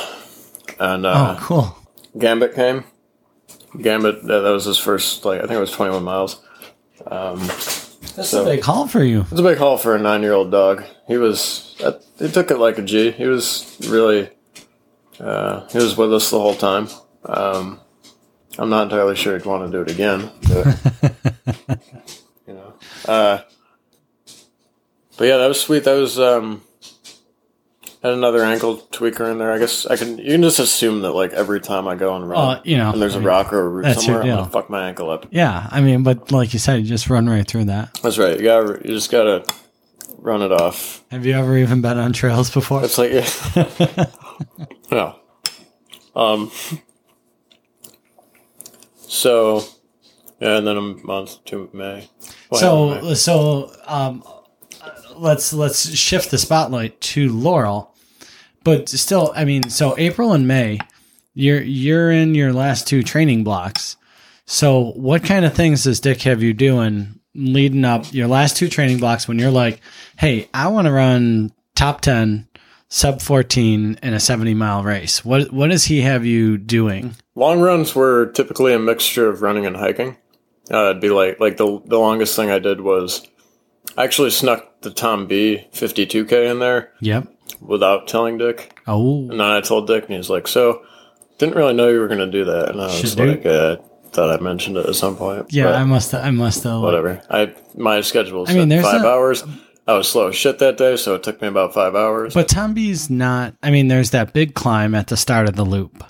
And 0.80 1.06
uh, 1.06 1.38
oh, 1.38 1.44
cool. 1.44 1.78
Gambit 2.18 2.56
came. 2.56 2.84
Gambit, 3.80 4.24
that, 4.24 4.40
that 4.40 4.50
was 4.52 4.66
his 4.66 4.78
first, 4.78 5.26
like, 5.26 5.40
I 5.40 5.42
think 5.42 5.54
it 5.54 5.60
was 5.60 5.72
21 5.72 6.04
miles. 6.04 6.42
Um, 7.06 7.40
That's 7.40 8.30
so- 8.30 8.44
a 8.44 8.46
big 8.46 8.62
call 8.62 8.88
for 8.88 9.04
you. 9.04 9.22
It's 9.22 9.40
a 9.40 9.44
big 9.44 9.58
haul 9.58 9.78
for 9.78 9.96
a 9.96 10.00
nine 10.00 10.22
year 10.22 10.34
old 10.34 10.52
dog. 10.52 10.84
He 11.08 11.18
was, 11.18 11.76
uh, 11.84 12.00
he 12.18 12.30
took 12.32 12.52
it 12.52 12.58
like 12.58 12.78
a 12.78 12.82
G. 12.82 13.12
He 13.12 13.26
was 13.26 13.78
really, 13.88 14.30
uh, 15.20 15.68
he 15.70 15.78
was 15.78 15.96
with 15.98 16.14
us 16.14 16.30
the 16.30 16.40
whole 16.40 16.56
time. 16.56 16.88
Um, 17.26 17.80
I'm 18.58 18.70
not 18.70 18.84
entirely 18.84 19.16
sure 19.16 19.38
he'd 19.38 19.46
want 19.46 19.72
to 19.72 19.78
do 19.78 19.82
it 19.84 19.92
again, 19.92 20.32
but, 20.48 21.80
you 22.48 22.54
know. 22.54 22.74
Uh, 23.06 23.42
but 25.18 25.26
yeah, 25.26 25.38
that 25.38 25.48
was 25.48 25.62
sweet. 25.62 25.84
That 25.84 25.94
was, 25.94 26.20
um, 26.20 26.64
had 28.02 28.14
another 28.14 28.44
ankle 28.44 28.78
tweaker 28.92 29.30
in 29.32 29.38
there. 29.40 29.52
I 29.52 29.58
guess 29.60 29.86
I 29.86 29.96
can, 29.98 30.18
you 30.20 30.32
can 30.32 30.42
just 30.42 30.60
assume 30.60 31.02
that, 31.02 31.12
like, 31.12 31.34
every 31.34 31.60
time 31.60 31.88
I 31.88 31.96
go 31.96 32.16
and 32.16 32.30
run, 32.30 32.58
Uh, 32.58 32.62
you 32.64 32.78
know, 32.78 32.92
and 32.92 33.02
there's 33.02 33.14
I 33.16 33.18
a 33.18 33.20
mean, 33.20 33.28
rock 33.28 33.52
or 33.52 33.60
a 33.60 33.68
root 33.70 34.00
somewhere, 34.00 34.22
I'm 34.22 34.28
gonna 34.28 34.50
fuck 34.50 34.70
my 34.70 34.88
ankle 34.88 35.10
up. 35.10 35.28
Yeah, 35.32 35.68
I 35.70 35.82
mean, 35.82 36.04
but 36.04 36.32
like 36.32 36.54
you 36.54 36.60
said, 36.60 36.80
you 36.82 36.86
just 36.88 37.10
run 37.10 37.28
right 37.30 37.46
through 37.48 37.66
that. 37.66 38.00
That's 38.02 38.18
right. 38.18 38.38
You 38.38 38.44
got, 38.44 38.86
you 38.86 38.94
just 38.94 39.12
gotta 39.12 39.46
run 40.18 40.42
it 40.42 40.52
off. 40.52 41.04
Have 41.12 41.26
you 41.26 41.34
ever 41.34 41.58
even 41.58 41.82
been 41.82 41.98
on 41.98 42.14
trails 42.14 42.50
before? 42.50 42.84
It's 42.86 42.98
like, 42.98 43.12
yeah. 43.12 44.06
yeah. 44.92 45.14
Um, 46.16 46.52
so, 48.96 49.64
yeah, 50.40 50.58
and 50.58 50.68
then 50.68 50.78
a 50.78 50.82
month 50.82 51.44
to 51.46 51.70
May. 51.74 52.10
Well, 52.50 52.62
so 52.62 53.02
May. 53.02 53.14
so 53.16 53.72
um, 53.88 54.24
let's 55.20 55.54
let's 55.54 55.90
shift 55.96 56.32
the 56.32 56.38
spotlight 56.38 57.00
to 57.02 57.30
Laurel, 57.30 57.94
but 58.64 58.90
still, 58.90 59.32
I 59.36 59.46
mean, 59.46 59.70
so 59.70 59.96
April 59.98 60.34
and 60.34 60.48
May, 60.48 60.80
you're 61.34 61.62
you're 61.62 62.12
in 62.12 62.36
your 62.36 62.54
last 62.54 62.88
two 62.88 63.04
training 63.04 63.44
blocks. 63.44 63.98
So 64.46 64.92
what 64.96 65.24
kind 65.24 65.46
of 65.46 65.54
things 65.54 65.84
does 65.84 66.00
Dick 66.00 66.22
have 66.24 66.42
you 66.42 66.54
doing 66.54 67.20
leading 67.36 67.86
up 67.86 68.12
your 68.14 68.28
last 68.28 68.58
two 68.58 68.68
training 68.68 68.98
blocks 68.98 69.28
when 69.28 69.38
you're 69.38 69.52
like, 69.52 69.82
hey, 70.18 70.50
I 70.54 70.70
want 70.70 70.88
to 70.88 70.92
run 70.92 71.52
top 71.76 72.02
ten, 72.02 72.48
sub 72.88 73.22
fourteen 73.22 74.00
in 74.02 74.14
a 74.14 74.20
seventy 74.20 74.54
mile 74.54 74.84
race? 74.84 75.24
What 75.24 75.52
what 75.52 75.70
does 75.70 75.86
he 75.86 76.02
have 76.02 76.26
you 76.26 76.58
doing? 76.58 77.16
long 77.40 77.62
runs 77.62 77.96
were 77.96 78.28
typically 78.28 78.74
a 78.74 78.80
mixture 78.80 79.30
of 79.30 79.42
running 79.42 79.66
and 79.66 79.76
hiking. 79.76 80.18
Uh, 80.72 80.90
it'd 80.92 81.02
be 81.02 81.10
like, 81.10 81.40
like 81.40 81.58
the, 81.58 81.82
the 81.86 81.98
longest 81.98 82.36
thing 82.36 82.52
I 82.52 82.60
did 82.60 82.82
was 82.82 83.26
I 83.98 84.04
actually 84.04 84.30
snuck 84.30 84.82
the 84.82 84.92
Thom 84.92 85.28
B 85.28 85.66
52K 85.74 86.50
in 86.52 86.60
there 86.60 86.92
Yep. 87.02 87.28
without 87.62 88.08
telling 88.08 88.38
Dick. 88.38 88.80
Oh, 88.88 89.22
And 89.30 89.40
then 89.40 89.42
I 89.42 89.62
told 89.62 89.88
Dick, 89.88 90.06
and 90.08 90.16
he's 90.16 90.30
like, 90.30 90.48
"So, 90.48 90.82
didn't 91.38 91.56
really 91.56 91.74
know 91.74 91.90
you 91.90 92.00
were 92.00 92.08
going 92.08 92.20
to 92.20 92.28
do 92.32 92.46
that." 92.46 92.70
And 92.70 92.82
I 92.82 92.86
was 92.86 92.96
Should 93.00 93.20
like, 93.20 93.46
uh, 93.46 93.78
"Thought 94.12 94.40
I 94.40 94.42
mentioned 94.42 94.78
it 94.78 94.86
at 94.86 94.96
some 94.96 95.16
point." 95.16 95.48
yeah. 95.52 95.74
I 95.74 95.84
must 95.84 96.14
I 96.14 96.32
must 96.32 96.64
have 96.64 96.82
whatever. 96.82 97.22
I 97.30 97.54
my 97.76 98.02
schedule 98.02 98.46
I 98.48 98.54
mean, 98.54 98.70
there's 98.70 98.84
five 98.86 99.04
a- 99.04 99.08
hours. 99.08 99.44
I 99.88 99.94
was 99.94 100.08
slow 100.08 100.28
as 100.28 100.36
shit 100.36 100.60
that 100.60 100.78
day, 100.78 100.96
so 100.98 101.16
it 101.16 101.24
took 101.24 101.42
me 101.42 101.48
about 101.48 101.74
five 101.74 101.96
hours. 101.96 102.36
But 102.36 102.48
Thom 102.48 102.74
B's 102.76 103.10
not. 103.10 103.56
I 103.64 103.72
mean, 103.72 103.88
there's 103.88 104.12
that 104.12 104.34
big 104.34 104.54
climb 104.54 104.94
at 104.94 105.08
the 105.08 105.18
start 105.18 105.50
of 105.50 105.56
the 105.56 105.66
loop, 105.66 106.04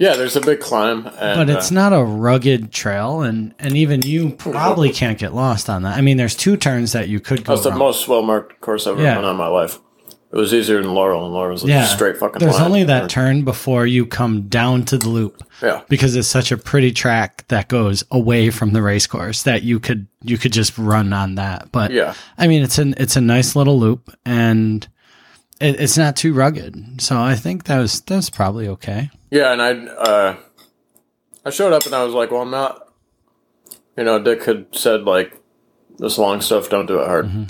yeah, 0.00 0.16
there's 0.16 0.34
a 0.34 0.40
big 0.40 0.60
climb, 0.60 1.06
and, 1.06 1.36
but 1.36 1.50
it's 1.50 1.70
uh, 1.70 1.74
not 1.74 1.92
a 1.92 2.02
rugged 2.02 2.72
trail, 2.72 3.20
and 3.20 3.54
and 3.58 3.76
even 3.76 4.00
you 4.00 4.30
probably 4.30 4.90
can't 4.90 5.18
get 5.18 5.34
lost 5.34 5.68
on 5.68 5.82
that. 5.82 5.98
I 5.98 6.00
mean, 6.00 6.16
there's 6.16 6.34
two 6.34 6.56
turns 6.56 6.92
that 6.92 7.10
you 7.10 7.20
could 7.20 7.44
go. 7.44 7.52
that's 7.52 7.64
the 7.64 7.70
wrong. 7.70 7.78
most 7.80 8.08
well 8.08 8.22
marked 8.22 8.62
course 8.62 8.86
I've 8.86 8.94
ever 8.94 9.02
Yeah. 9.02 9.30
in 9.30 9.36
my 9.36 9.46
life. 9.46 9.78
It 10.32 10.36
was 10.36 10.54
easier 10.54 10.80
than 10.80 10.94
Laurel, 10.94 11.26
and 11.26 11.34
Laurel 11.34 11.52
was 11.52 11.64
like 11.64 11.70
yeah, 11.70 11.84
straight 11.84 12.16
fucking. 12.16 12.38
There's 12.38 12.54
line. 12.54 12.64
only 12.64 12.84
that 12.84 13.10
turn 13.10 13.42
before 13.44 13.84
you 13.84 14.06
come 14.06 14.48
down 14.48 14.86
to 14.86 14.96
the 14.96 15.10
loop 15.10 15.42
Yeah, 15.60 15.82
because 15.90 16.16
it's 16.16 16.28
such 16.28 16.50
a 16.50 16.56
pretty 16.56 16.92
track 16.92 17.44
that 17.48 17.68
goes 17.68 18.02
away 18.10 18.48
from 18.48 18.72
the 18.72 18.80
race 18.80 19.06
course 19.06 19.42
that 19.42 19.64
you 19.64 19.78
could 19.80 20.06
you 20.22 20.38
could 20.38 20.54
just 20.54 20.78
run 20.78 21.12
on 21.12 21.34
that. 21.34 21.72
But 21.72 21.90
yeah, 21.90 22.14
I 22.38 22.46
mean, 22.46 22.62
it's 22.62 22.78
an 22.78 22.94
it's 22.96 23.16
a 23.16 23.20
nice 23.20 23.54
little 23.54 23.78
loop 23.78 24.16
and. 24.24 24.88
It, 25.60 25.78
it's 25.78 25.98
not 25.98 26.16
too 26.16 26.32
rugged, 26.32 27.02
so 27.02 27.20
I 27.20 27.34
think 27.34 27.64
that 27.64 27.78
was 27.78 28.00
that's 28.00 28.30
probably 28.30 28.66
okay. 28.66 29.10
Yeah. 29.30 29.52
And 29.52 29.62
I, 29.62 29.70
uh, 29.94 30.36
I 31.44 31.50
showed 31.50 31.72
up, 31.72 31.86
and 31.86 31.94
I 31.94 32.04
was 32.04 32.14
like, 32.14 32.30
"Well, 32.30 32.42
I'm 32.42 32.50
not." 32.50 32.88
You 33.96 34.04
know, 34.04 34.18
Dick 34.22 34.44
had 34.44 34.66
said 34.72 35.02
like, 35.04 35.40
"This 35.98 36.18
long 36.18 36.40
stuff, 36.40 36.68
don't 36.70 36.86
do 36.86 37.00
it 37.00 37.06
hard." 37.06 37.26
Mm-hmm. 37.26 37.44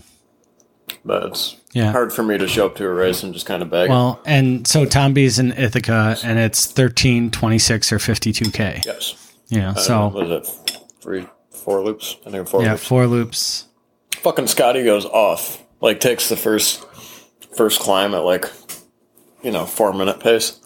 But 1.04 1.24
it's 1.26 1.56
Yeah, 1.72 1.92
hard 1.92 2.12
for 2.12 2.22
me 2.22 2.36
to 2.38 2.46
show 2.48 2.66
up 2.66 2.76
to 2.76 2.84
a 2.84 2.92
race 2.92 3.22
and 3.22 3.32
just 3.32 3.46
kind 3.46 3.62
of 3.62 3.70
beg. 3.70 3.88
Well, 3.88 4.20
and 4.26 4.66
so 4.66 4.84
Thom 4.84 5.12
B's 5.14 5.38
in 5.38 5.52
Ithaca, 5.52 6.16
and 6.24 6.38
it's 6.38 6.66
13, 6.66 7.30
26, 7.30 7.92
or 7.92 7.98
52K. 7.98 8.84
yes. 8.84 9.16
Know, 9.50 9.68
Uh, 9.70 9.74
so 9.74 10.08
what 10.08 10.26
is 10.26 10.30
it? 10.30 10.78
Three, 11.00 11.26
four 11.50 11.80
loops. 11.82 12.16
I 12.26 12.30
think 12.30 12.48
four 12.48 12.62
yeah, 12.62 12.72
loops. 12.72 12.86
four 12.86 13.06
loops. 13.06 13.64
Fucking 14.16 14.46
Scotty 14.48 14.84
goes 14.84 15.06
off. 15.06 15.64
Like 15.80 15.98
takes 16.00 16.28
the 16.28 16.36
first 16.36 16.84
first 17.56 17.80
climb 17.80 18.14
at 18.14 18.18
like 18.18 18.44
you 19.42 19.50
know 19.50 19.64
four 19.64 19.92
minute 19.94 20.20
pace, 20.20 20.59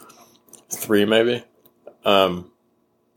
three 0.71 1.05
maybe. 1.05 1.45
Um, 2.05 2.51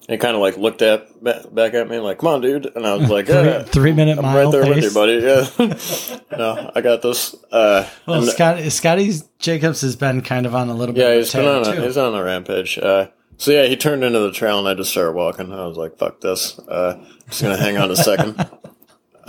he 0.07 0.17
kind 0.17 0.35
of 0.35 0.41
like 0.41 0.55
looked 0.57 0.81
at 0.81 1.21
back 1.21 1.73
at 1.73 1.89
me 1.89 1.97
like, 1.99 2.19
"Come 2.19 2.29
on, 2.29 2.41
dude," 2.41 2.65
and 2.75 2.85
I 2.87 2.95
was 2.95 3.09
like, 3.09 3.25
Three, 3.25 3.35
"Yeah." 3.35 3.63
three 3.63 3.91
minute 3.91 4.17
I'm 4.17 4.23
mile 4.23 4.45
right 4.45 4.51
there 4.51 4.63
pace. 4.63 4.75
with 4.75 4.83
you, 4.85 4.91
buddy. 4.93 6.15
Yeah, 6.15 6.19
no, 6.37 6.71
I 6.73 6.79
got 6.81 7.01
this. 7.01 7.35
Uh, 7.51 7.87
Well, 8.07 8.21
Scott, 8.23 8.59
Scotty's 8.71 9.23
Jacobs 9.39 9.81
has 9.81 9.95
been 9.97 10.21
kind 10.21 10.45
of 10.45 10.55
on 10.55 10.69
a 10.69 10.73
little 10.73 10.95
bit. 10.95 11.01
Yeah, 11.01 11.07
of 11.09 11.13
a 11.15 11.17
he's 11.19 11.33
been 11.33 11.45
on 11.45 11.67
a, 11.67 11.81
he's 11.81 11.97
on 11.97 12.15
a 12.15 12.23
rampage. 12.23 12.77
Uh, 12.77 13.07
so 13.35 13.51
yeah, 13.51 13.65
he 13.65 13.75
turned 13.75 14.03
into 14.05 14.19
the 14.19 14.31
trail, 14.31 14.59
and 14.59 14.67
I 14.67 14.75
just 14.75 14.91
started 14.91 15.11
walking. 15.11 15.51
I 15.51 15.65
was 15.67 15.75
like, 15.77 15.97
"Fuck 15.97 16.21
this! 16.21 16.57
Uh, 16.59 17.03
just 17.29 17.41
gonna 17.41 17.57
hang 17.57 17.77
on 17.77 17.91
a 17.91 17.95
second. 17.95 18.35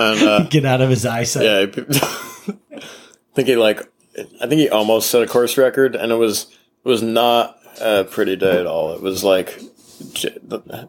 And 0.00 0.22
uh, 0.22 0.42
Get 0.44 0.64
out 0.64 0.80
of 0.80 0.90
his 0.90 1.04
eyesight. 1.04 1.42
yeah, 1.42 1.66
I 1.66 2.80
think 3.34 3.48
he 3.48 3.56
like, 3.56 3.80
I 4.40 4.46
think 4.46 4.60
he 4.60 4.68
almost 4.68 5.10
set 5.10 5.22
a 5.22 5.26
course 5.26 5.58
record, 5.58 5.96
and 5.96 6.12
it 6.12 6.14
was 6.14 6.44
it 6.84 6.88
was 6.88 7.02
not 7.02 7.58
a 7.80 8.04
pretty 8.04 8.36
day 8.36 8.58
at 8.60 8.66
all. 8.66 8.92
It 8.94 9.00
was 9.02 9.22
like 9.24 9.58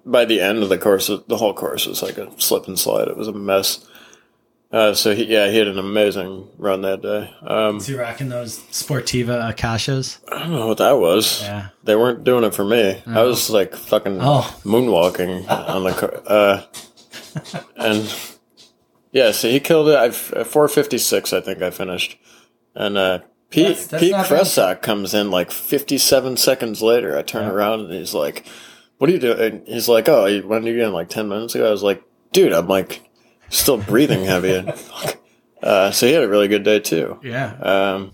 by 0.06 0.26
the 0.26 0.40
end 0.42 0.62
of 0.64 0.70
the 0.70 0.78
course, 0.78 1.08
the 1.08 1.38
whole 1.38 1.54
course 1.54 1.86
was 1.86 2.02
like 2.04 2.18
a 2.18 2.30
slip 2.40 2.68
and 2.68 2.78
slide. 2.78 3.08
It 3.08 3.18
was 3.18 3.28
a 3.28 3.34
mess. 3.34 3.86
Uh, 4.72 4.94
so 4.94 5.16
he, 5.16 5.24
yeah, 5.26 5.50
he 5.50 5.58
had 5.58 5.68
an 5.68 5.80
amazing 5.80 6.48
run 6.60 6.84
that 6.84 7.02
day. 7.02 7.34
Um, 7.42 7.78
Is 7.78 7.88
he 7.88 7.96
rocking 7.96 8.30
those 8.30 8.60
Sportiva 8.70 9.52
Akashas? 9.52 10.20
I 10.32 10.40
don't 10.42 10.52
know 10.52 10.68
what 10.68 10.78
that 10.78 10.92
was. 11.00 11.42
Yeah. 11.42 11.70
They 11.84 11.96
weren't 11.96 12.24
doing 12.24 12.44
it 12.44 12.54
for 12.54 12.64
me. 12.64 13.02
I 13.08 13.24
was 13.24 13.50
like 13.50 13.74
fucking 13.76 14.20
Oh. 14.22 14.56
moonwalking 14.64 15.50
on 15.50 15.84
the 15.86 15.92
car. 15.94 16.22
Uh, 16.24 17.62
and 17.78 18.16
yeah, 19.12 19.32
so 19.32 19.50
he 19.50 19.60
killed 19.60 19.88
it. 19.90 19.96
I've 19.96 20.16
four 20.16 20.68
fifty 20.68 21.00
six. 21.00 21.34
I 21.34 21.42
think 21.42 21.64
I 21.64 21.72
finished. 21.72 22.20
And 22.76 22.96
uh, 22.96 23.20
Pete 23.50 23.66
That's- 23.78 23.88
that's 23.88 24.04
Pete. 24.04 24.14
Kresak 24.14 24.82
comes 24.82 25.14
in 25.14 25.32
like 25.32 25.52
fifty 25.52 25.97
seven 25.97 26.38
seconds 26.38 26.82
later. 26.82 27.18
I 27.18 27.22
turn 27.24 27.50
around 27.50 27.82
and 27.82 27.93
he's 27.93 28.14
like, 28.14 28.45
"What 28.97 29.10
are 29.10 29.14
you 29.14 29.20
doing?" 29.20 29.39
And 29.39 29.68
he's 29.68 29.89
like, 29.89 30.08
"Oh, 30.08 30.24
when 30.41 30.62
did 30.64 30.72
you 30.72 30.78
get 30.78 30.88
in 30.88 30.93
like 30.93 31.10
ten 31.10 31.28
minutes 31.30 31.56
ago?" 31.56 31.68
I 31.68 31.72
was 31.72 31.84
like, 31.84 32.04
"Dude, 32.32 32.54
I'm 32.54 32.68
like 32.68 33.10
still 33.50 33.78
breathing 33.78 34.26
heavy." 34.26 34.64
Uh, 35.62 35.91
so 35.91 36.08
he 36.08 36.14
had 36.14 36.24
a 36.24 36.28
really 36.30 36.47
good 36.47 36.64
day 36.64 36.80
too. 36.80 37.20
Yeah. 37.22 37.52
Um, 37.56 38.14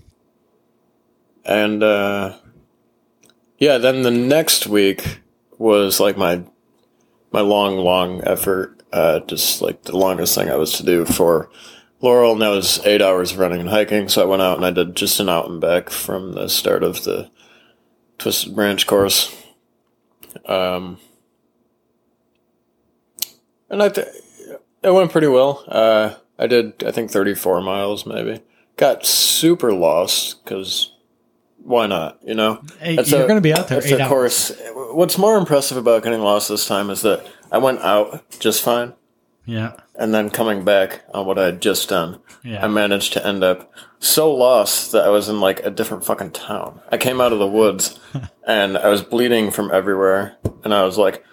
and 1.45 1.83
uh, 1.83 2.37
yeah, 3.59 3.77
then 3.77 4.01
the 4.01 4.09
next 4.09 4.65
week 4.65 5.19
was 5.59 5.99
like 5.99 6.17
my 6.17 6.41
my 7.31 7.41
long, 7.41 7.77
long 7.77 8.23
effort. 8.25 8.81
Uh, 8.91 9.19
just 9.21 9.61
like 9.61 9.83
the 9.83 9.95
longest 9.95 10.33
thing 10.33 10.49
I 10.49 10.55
was 10.55 10.73
to 10.77 10.83
do 10.83 11.05
for 11.05 11.51
Laurel, 12.05 12.33
and 12.33 12.41
that 12.41 12.49
was 12.49 12.85
eight 12.85 13.01
hours 13.01 13.31
of 13.31 13.39
running 13.39 13.59
and 13.59 13.69
hiking. 13.69 14.07
So 14.07 14.21
I 14.21 14.25
went 14.25 14.41
out 14.41 14.57
and 14.57 14.65
I 14.65 14.71
did 14.71 14.95
just 14.95 15.19
an 15.19 15.27
out 15.27 15.49
and 15.49 15.59
back 15.59 15.89
from 15.89 16.33
the 16.33 16.47
start 16.47 16.83
of 16.83 17.03
the 17.03 17.29
Twisted 18.17 18.55
Branch 18.55 18.85
course. 18.87 19.35
Um, 20.45 20.97
and 23.69 23.81
I 23.81 23.89
th- 23.89 24.07
it 24.83 24.93
went 24.93 25.11
pretty 25.11 25.27
well. 25.27 25.63
Uh, 25.67 26.13
I 26.37 26.47
did, 26.47 26.83
I 26.83 26.91
think, 26.91 27.09
34 27.11 27.61
miles 27.61 28.05
maybe. 28.05 28.41
Got 28.77 29.05
super 29.05 29.73
lost 29.73 30.43
because 30.43 30.91
why 31.57 31.87
not? 31.87 32.19
You 32.23 32.35
know, 32.35 32.61
Hey, 32.79 32.95
That's 32.97 33.09
you're 33.09 33.27
going 33.27 33.37
to 33.37 33.41
be 33.41 33.53
out 33.53 33.67
there 33.67 33.79
that's 33.81 33.91
eight 33.91 34.07
course. 34.07 34.51
What's 34.73 35.17
more 35.17 35.37
impressive 35.37 35.77
about 35.77 36.03
getting 36.03 36.21
lost 36.21 36.49
this 36.49 36.67
time 36.67 36.89
is 36.89 37.01
that 37.01 37.25
I 37.51 37.57
went 37.57 37.79
out 37.79 38.23
just 38.39 38.61
fine, 38.61 38.93
Yeah. 39.45 39.73
and 39.95 40.13
then 40.13 40.29
coming 40.29 40.63
back 40.65 41.03
on 41.13 41.25
what 41.25 41.37
I 41.39 41.45
had 41.45 41.61
just 41.61 41.89
done, 41.89 42.19
Yeah. 42.43 42.63
I 42.63 42.67
managed 42.67 43.13
to 43.13 43.25
end 43.25 43.43
up 43.43 43.71
so 43.99 44.33
lost 44.33 44.91
that 44.91 45.05
I 45.05 45.09
was 45.09 45.29
in 45.29 45.39
like 45.39 45.59
a 45.65 45.69
different 45.69 46.03
fucking 46.05 46.31
town. 46.31 46.81
I 46.91 46.97
came 46.97 47.21
out 47.21 47.31
of 47.33 47.39
the 47.39 47.47
woods, 47.47 47.99
and 48.47 48.77
I 48.77 48.89
was 48.89 49.01
bleeding 49.03 49.51
from 49.51 49.71
everywhere, 49.71 50.37
and 50.63 50.73
I 50.73 50.83
was 50.83 50.97
like. 50.97 51.23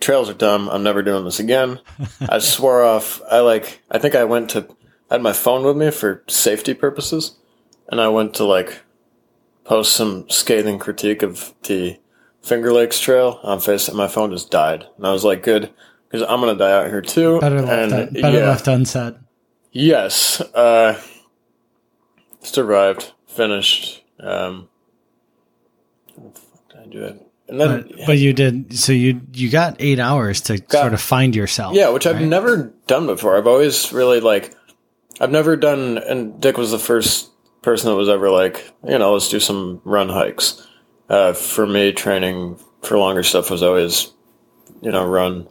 Trails 0.00 0.30
are 0.30 0.34
dumb. 0.34 0.68
I'm 0.68 0.84
never 0.84 1.02
doing 1.02 1.24
this 1.24 1.40
again. 1.40 1.80
I 2.28 2.38
swore 2.38 2.84
off. 2.84 3.20
I 3.28 3.40
like. 3.40 3.82
I 3.90 3.98
think 3.98 4.14
I 4.14 4.22
went 4.22 4.48
to. 4.50 4.68
I 5.10 5.14
had 5.14 5.22
my 5.22 5.32
phone 5.32 5.64
with 5.64 5.76
me 5.76 5.90
for 5.90 6.22
safety 6.28 6.72
purposes, 6.72 7.36
and 7.88 8.00
I 8.00 8.06
went 8.06 8.32
to 8.34 8.44
like 8.44 8.78
post 9.64 9.92
some 9.96 10.30
scathing 10.30 10.78
critique 10.78 11.24
of 11.24 11.52
the 11.64 11.98
Finger 12.42 12.72
Lakes 12.72 13.00
Trail 13.00 13.40
on 13.42 13.58
Facebook. 13.58 13.88
And 13.88 13.96
my 13.96 14.06
phone 14.06 14.30
just 14.30 14.52
died, 14.52 14.86
and 14.96 15.04
I 15.04 15.10
was 15.10 15.24
like, 15.24 15.42
"Good, 15.42 15.70
because 16.10 16.22
I'm 16.28 16.40
gonna 16.40 16.56
die 16.56 16.72
out 16.72 16.88
here 16.88 17.00
too." 17.02 17.38
Better 17.40 17.60
left, 17.62 17.72
and 17.72 17.92
un- 17.92 18.22
better 18.22 18.38
yeah, 18.38 18.48
left 18.48 18.66
unsaid. 18.68 19.14
yes, 19.72 20.40
uh, 20.40 21.00
survived, 22.42 23.12
finished. 23.26 24.02
Um, 24.20 24.68
what 26.16 26.34
the 26.34 26.40
fuck 26.40 26.68
did 26.70 26.80
I 26.80 26.86
do 26.86 27.04
it? 27.04 27.22
And 27.48 27.60
then, 27.60 27.82
But, 27.88 28.06
but 28.06 28.18
you 28.18 28.32
did 28.32 28.76
so 28.78 28.92
you 28.92 29.20
you 29.32 29.48
got 29.50 29.76
eight 29.78 29.98
hours 29.98 30.40
to 30.42 30.58
sort 30.68 30.92
of 30.92 31.00
find 31.00 31.34
yourself. 31.34 31.74
yeah, 31.74 31.88
which 31.88 32.06
I've 32.06 32.20
never 32.20 32.74
done 32.86 33.06
before. 33.06 33.36
I've 33.38 33.46
always 33.46 33.90
really 33.92 34.20
like, 34.20 34.54
I've 35.20 35.30
never 35.30 35.56
done, 35.56 35.96
and 35.98 36.38
Dick 36.40 36.58
was 36.58 36.70
the 36.72 36.78
first 36.78 37.30
person 37.62 37.88
that 37.90 37.96
was 37.96 38.08
ever 38.10 38.30
like, 38.30 38.70
you 38.86 38.98
know, 38.98 39.14
let's 39.14 39.28
do 39.30 39.40
some 39.40 39.80
run 39.84 40.08
hikes. 40.10 40.62
Uh, 41.08 41.32
for 41.32 41.66
me, 41.66 41.90
training 41.92 42.58
for 42.82 42.98
longer 42.98 43.22
stuff 43.22 43.50
was 43.50 43.62
always, 43.62 44.12
you 44.82 44.90
know, 44.92 45.06
run. 45.06 45.48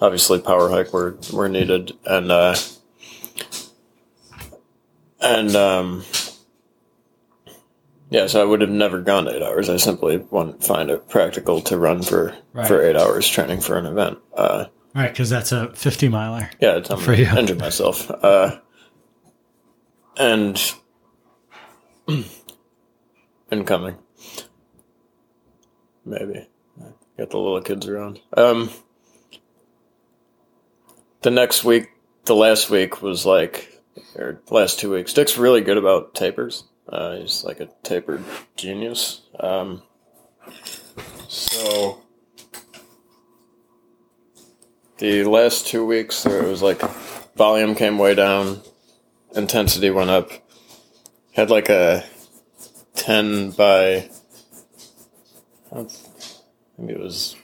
Obviously, 0.00 0.40
power 0.40 0.68
hike 0.68 0.92
were 0.92 1.16
were 1.32 1.48
needed, 1.48 1.92
and 2.04 2.30
uh, 2.32 2.54
and 5.20 5.54
um, 5.54 6.04
yeah, 8.10 8.26
so 8.26 8.40
I 8.42 8.44
would 8.44 8.60
have 8.60 8.70
never 8.70 9.00
gone 9.00 9.28
eight 9.28 9.42
hours. 9.42 9.68
I 9.70 9.76
simply 9.76 10.16
wouldn't 10.18 10.64
find 10.64 10.90
it 10.90 11.08
practical 11.08 11.60
to 11.62 11.78
run 11.78 12.02
for 12.02 12.34
Right. 12.52 12.66
for 12.66 12.82
eight 12.82 12.96
hours 12.96 13.26
training 13.28 13.60
for 13.60 13.78
an 13.78 13.86
event. 13.86 14.18
Uh, 14.36 14.66
right 14.94 15.10
because 15.10 15.30
that's 15.30 15.52
a 15.52 15.72
fifty 15.74 16.08
miler. 16.08 16.50
yeah, 16.60 16.76
it's, 16.76 16.90
I'm 16.90 16.98
For 16.98 17.14
you. 17.14 17.26
injured 17.26 17.58
myself. 17.60 18.10
Uh, 18.10 18.58
and 20.18 20.60
incoming, 23.50 23.96
maybe 26.04 26.46
got 27.18 27.30
the 27.30 27.38
little 27.38 27.62
kids 27.62 27.86
around. 27.88 28.20
Um, 28.36 28.70
the 31.22 31.30
next 31.30 31.64
week, 31.64 31.90
the 32.24 32.34
last 32.34 32.70
week 32.70 33.02
was 33.02 33.24
like, 33.24 33.80
or 34.16 34.40
last 34.50 34.78
two 34.78 34.92
weeks. 34.92 35.12
Dick's 35.12 35.38
really 35.38 35.60
good 35.60 35.76
about 35.78 36.14
tapers. 36.14 36.64
Uh, 36.88 37.16
he's 37.16 37.44
like 37.44 37.60
a 37.60 37.68
tapered 37.82 38.24
genius. 38.56 39.22
Um, 39.38 39.82
so 41.28 42.02
the 44.98 45.24
last 45.24 45.66
two 45.66 45.84
weeks 45.84 46.22
there 46.22 46.44
was 46.44 46.62
like 46.62 46.80
volume 47.34 47.74
came 47.74 47.98
way 47.98 48.14
down 48.14 48.60
intensity 49.34 49.90
went 49.90 50.10
up 50.10 50.30
had 51.32 51.50
like 51.50 51.68
a 51.68 52.04
10 52.94 53.52
by 53.52 54.08
maybe 56.78 56.92
it 56.92 57.00
was 57.00 57.34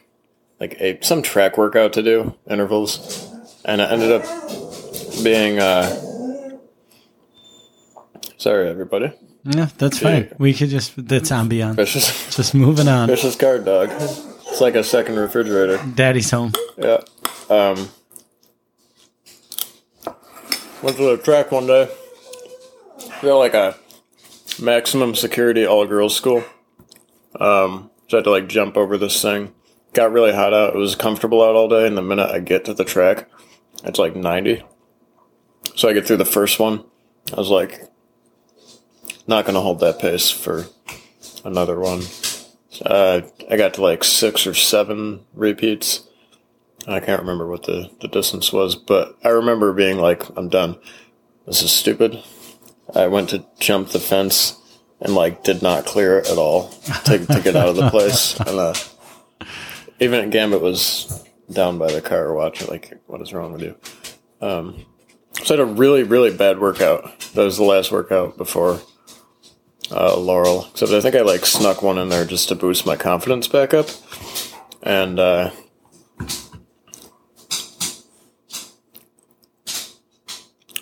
like 0.61 0.77
a 0.81 0.99
some 1.01 1.23
track 1.23 1.57
workout 1.57 1.93
to 1.95 2.03
do 2.03 2.35
intervals 2.49 3.28
and 3.69 3.81
it 3.81 3.91
ended 3.93 4.11
up 4.11 4.25
being 5.23 5.59
uh 5.61 5.89
sorry 8.37 8.69
everybody 8.69 9.13
Yeah, 9.45 9.69
that's 9.79 9.99
fine. 10.01 10.33
We 10.39 10.53
could 10.55 10.71
just 10.71 10.95
that's 11.09 11.31
ambient. 11.31 11.77
vicious 11.77 12.35
Just 12.35 12.55
moving 12.55 12.89
on. 12.89 13.07
vicious 13.09 13.37
guard 13.37 13.65
dog 13.65 13.91
it's 13.91 14.61
like 14.61 14.75
a 14.75 14.83
second 14.83 15.17
refrigerator 15.17 15.79
Daddy's 15.95 16.31
home. 16.31 16.53
Yeah. 16.77 17.01
Um, 17.51 17.89
went 20.83 20.97
to 20.97 21.17
the 21.17 21.21
track 21.23 21.51
one 21.53 21.67
day. 21.67 21.89
They're 23.23 23.35
like 23.35 23.55
a 23.55 23.77
maximum 24.61 25.15
security 25.15 25.67
all 25.67 25.87
girls 25.87 26.15
school. 26.17 26.45
Um, 27.39 27.91
so 28.09 28.17
I 28.17 28.19
had 28.19 28.25
to 28.25 28.31
like 28.31 28.49
jump 28.49 28.77
over 28.77 28.97
this 28.99 29.21
thing. 29.21 29.55
Got 29.93 30.13
really 30.13 30.33
hot 30.33 30.53
out. 30.53 30.75
It 30.75 30.79
was 30.79 30.95
comfortable 30.95 31.43
out 31.43 31.55
all 31.55 31.69
day. 31.69 31.87
And 31.87 31.97
the 31.97 32.03
minute 32.03 32.31
I 32.31 32.41
get 32.41 32.65
to 32.67 32.75
the 32.75 32.85
track, 32.85 33.29
it's 33.85 33.99
like 33.99 34.17
90. 34.17 34.63
So 35.77 35.89
I 35.89 35.93
get 35.93 36.07
through 36.07 36.17
the 36.19 36.25
first 36.25 36.59
one. 36.59 36.85
I 37.33 37.37
was 37.37 37.51
like, 37.51 37.89
not 39.27 39.45
going 39.45 39.55
to 39.55 39.61
hold 39.61 39.81
that 39.81 39.99
pace 39.99 40.31
for 40.31 40.67
another 41.45 41.79
one. 41.79 42.03
Uh, 42.85 43.23
I 43.51 43.57
got 43.57 43.75
to 43.75 43.83
like 43.83 44.05
six 44.05 44.47
or 44.47 44.55
seven 44.55 45.25
repeats. 45.35 46.07
I 46.87 47.01
can't 47.01 47.21
remember 47.21 47.47
what 47.47 47.65
the, 47.65 47.91
the 48.01 48.09
distance 48.09 48.53
was, 48.53 48.75
but 48.75 49.17
I 49.23 49.29
remember 49.29 49.73
being 49.73 49.99
like, 49.99 50.23
I'm 50.37 50.49
done. 50.49 50.79
This 51.47 51.63
is 51.63 51.71
stupid. 51.71 52.23
I 52.95 53.09
went 53.09 53.31
to 53.31 53.45
jump 53.59 53.89
the 53.89 54.01
fence 54.01 54.57
and 55.01 55.15
like 55.15 55.45
did 55.45 55.63
not 55.63 55.87
clear 55.87 56.19
it 56.19 56.31
at 56.31 56.39
all 56.39 56.71
to, 57.05 57.19
to 57.27 57.41
get 57.43 57.57
out 57.57 57.69
of 57.69 57.77
the 57.77 57.91
place. 57.91 58.39
And 58.41 58.59
uh, 58.59 58.75
even 60.01 60.21
at 60.21 60.31
Gambit 60.31 60.63
was 60.63 61.28
down 61.51 61.79
by 61.79 61.93
the 61.93 62.01
car 62.01 62.33
watching, 62.35 62.69
like, 62.69 63.01
what 63.07 63.21
is 63.21 63.33
wrong 63.33 63.53
with 63.53 63.63
you? 63.63 63.77
Um, 64.41 64.87
so 65.43 65.55
I 65.55 65.59
had 65.59 65.69
a 65.69 65.73
really, 65.73 66.03
really 66.03 66.37
bad 66.37 66.59
workout. 66.59 67.21
That 67.35 67.45
was 67.45 67.57
the 67.57 67.65
last 67.65 67.93
workout 67.93 68.37
before 68.37 68.81
uh, 69.91 70.17
Laurel. 70.19 70.69
Except 70.71 70.93
I 70.93 71.01
think 71.01 71.15
I 71.15 71.23
like 71.23 71.47
snuck 71.47 71.83
one 71.83 71.99
in 71.99 72.09
there 72.09 72.25
just 72.25 72.49
to 72.49 72.55
boost 72.55 72.87
my 72.87 72.97
confidence 72.97 73.49
back 73.49 73.73
up. 73.73 73.89
And 74.83 75.19
uh, 75.19 75.51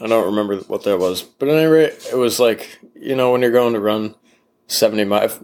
I 0.01 0.07
don't 0.07 0.27
remember 0.27 0.57
what 0.59 0.85
that 0.85 0.99
was, 0.99 1.23
but 1.23 1.49
at 1.49 1.57
any 1.57 1.67
rate, 1.67 1.95
it 2.13 2.17
was 2.17 2.39
like 2.39 2.79
you 2.95 3.15
know 3.15 3.33
when 3.33 3.43
you're 3.43 3.51
going 3.51 3.73
to 3.73 3.81
run 3.81 4.15
seventy 4.67 5.05
miles. 5.05 5.39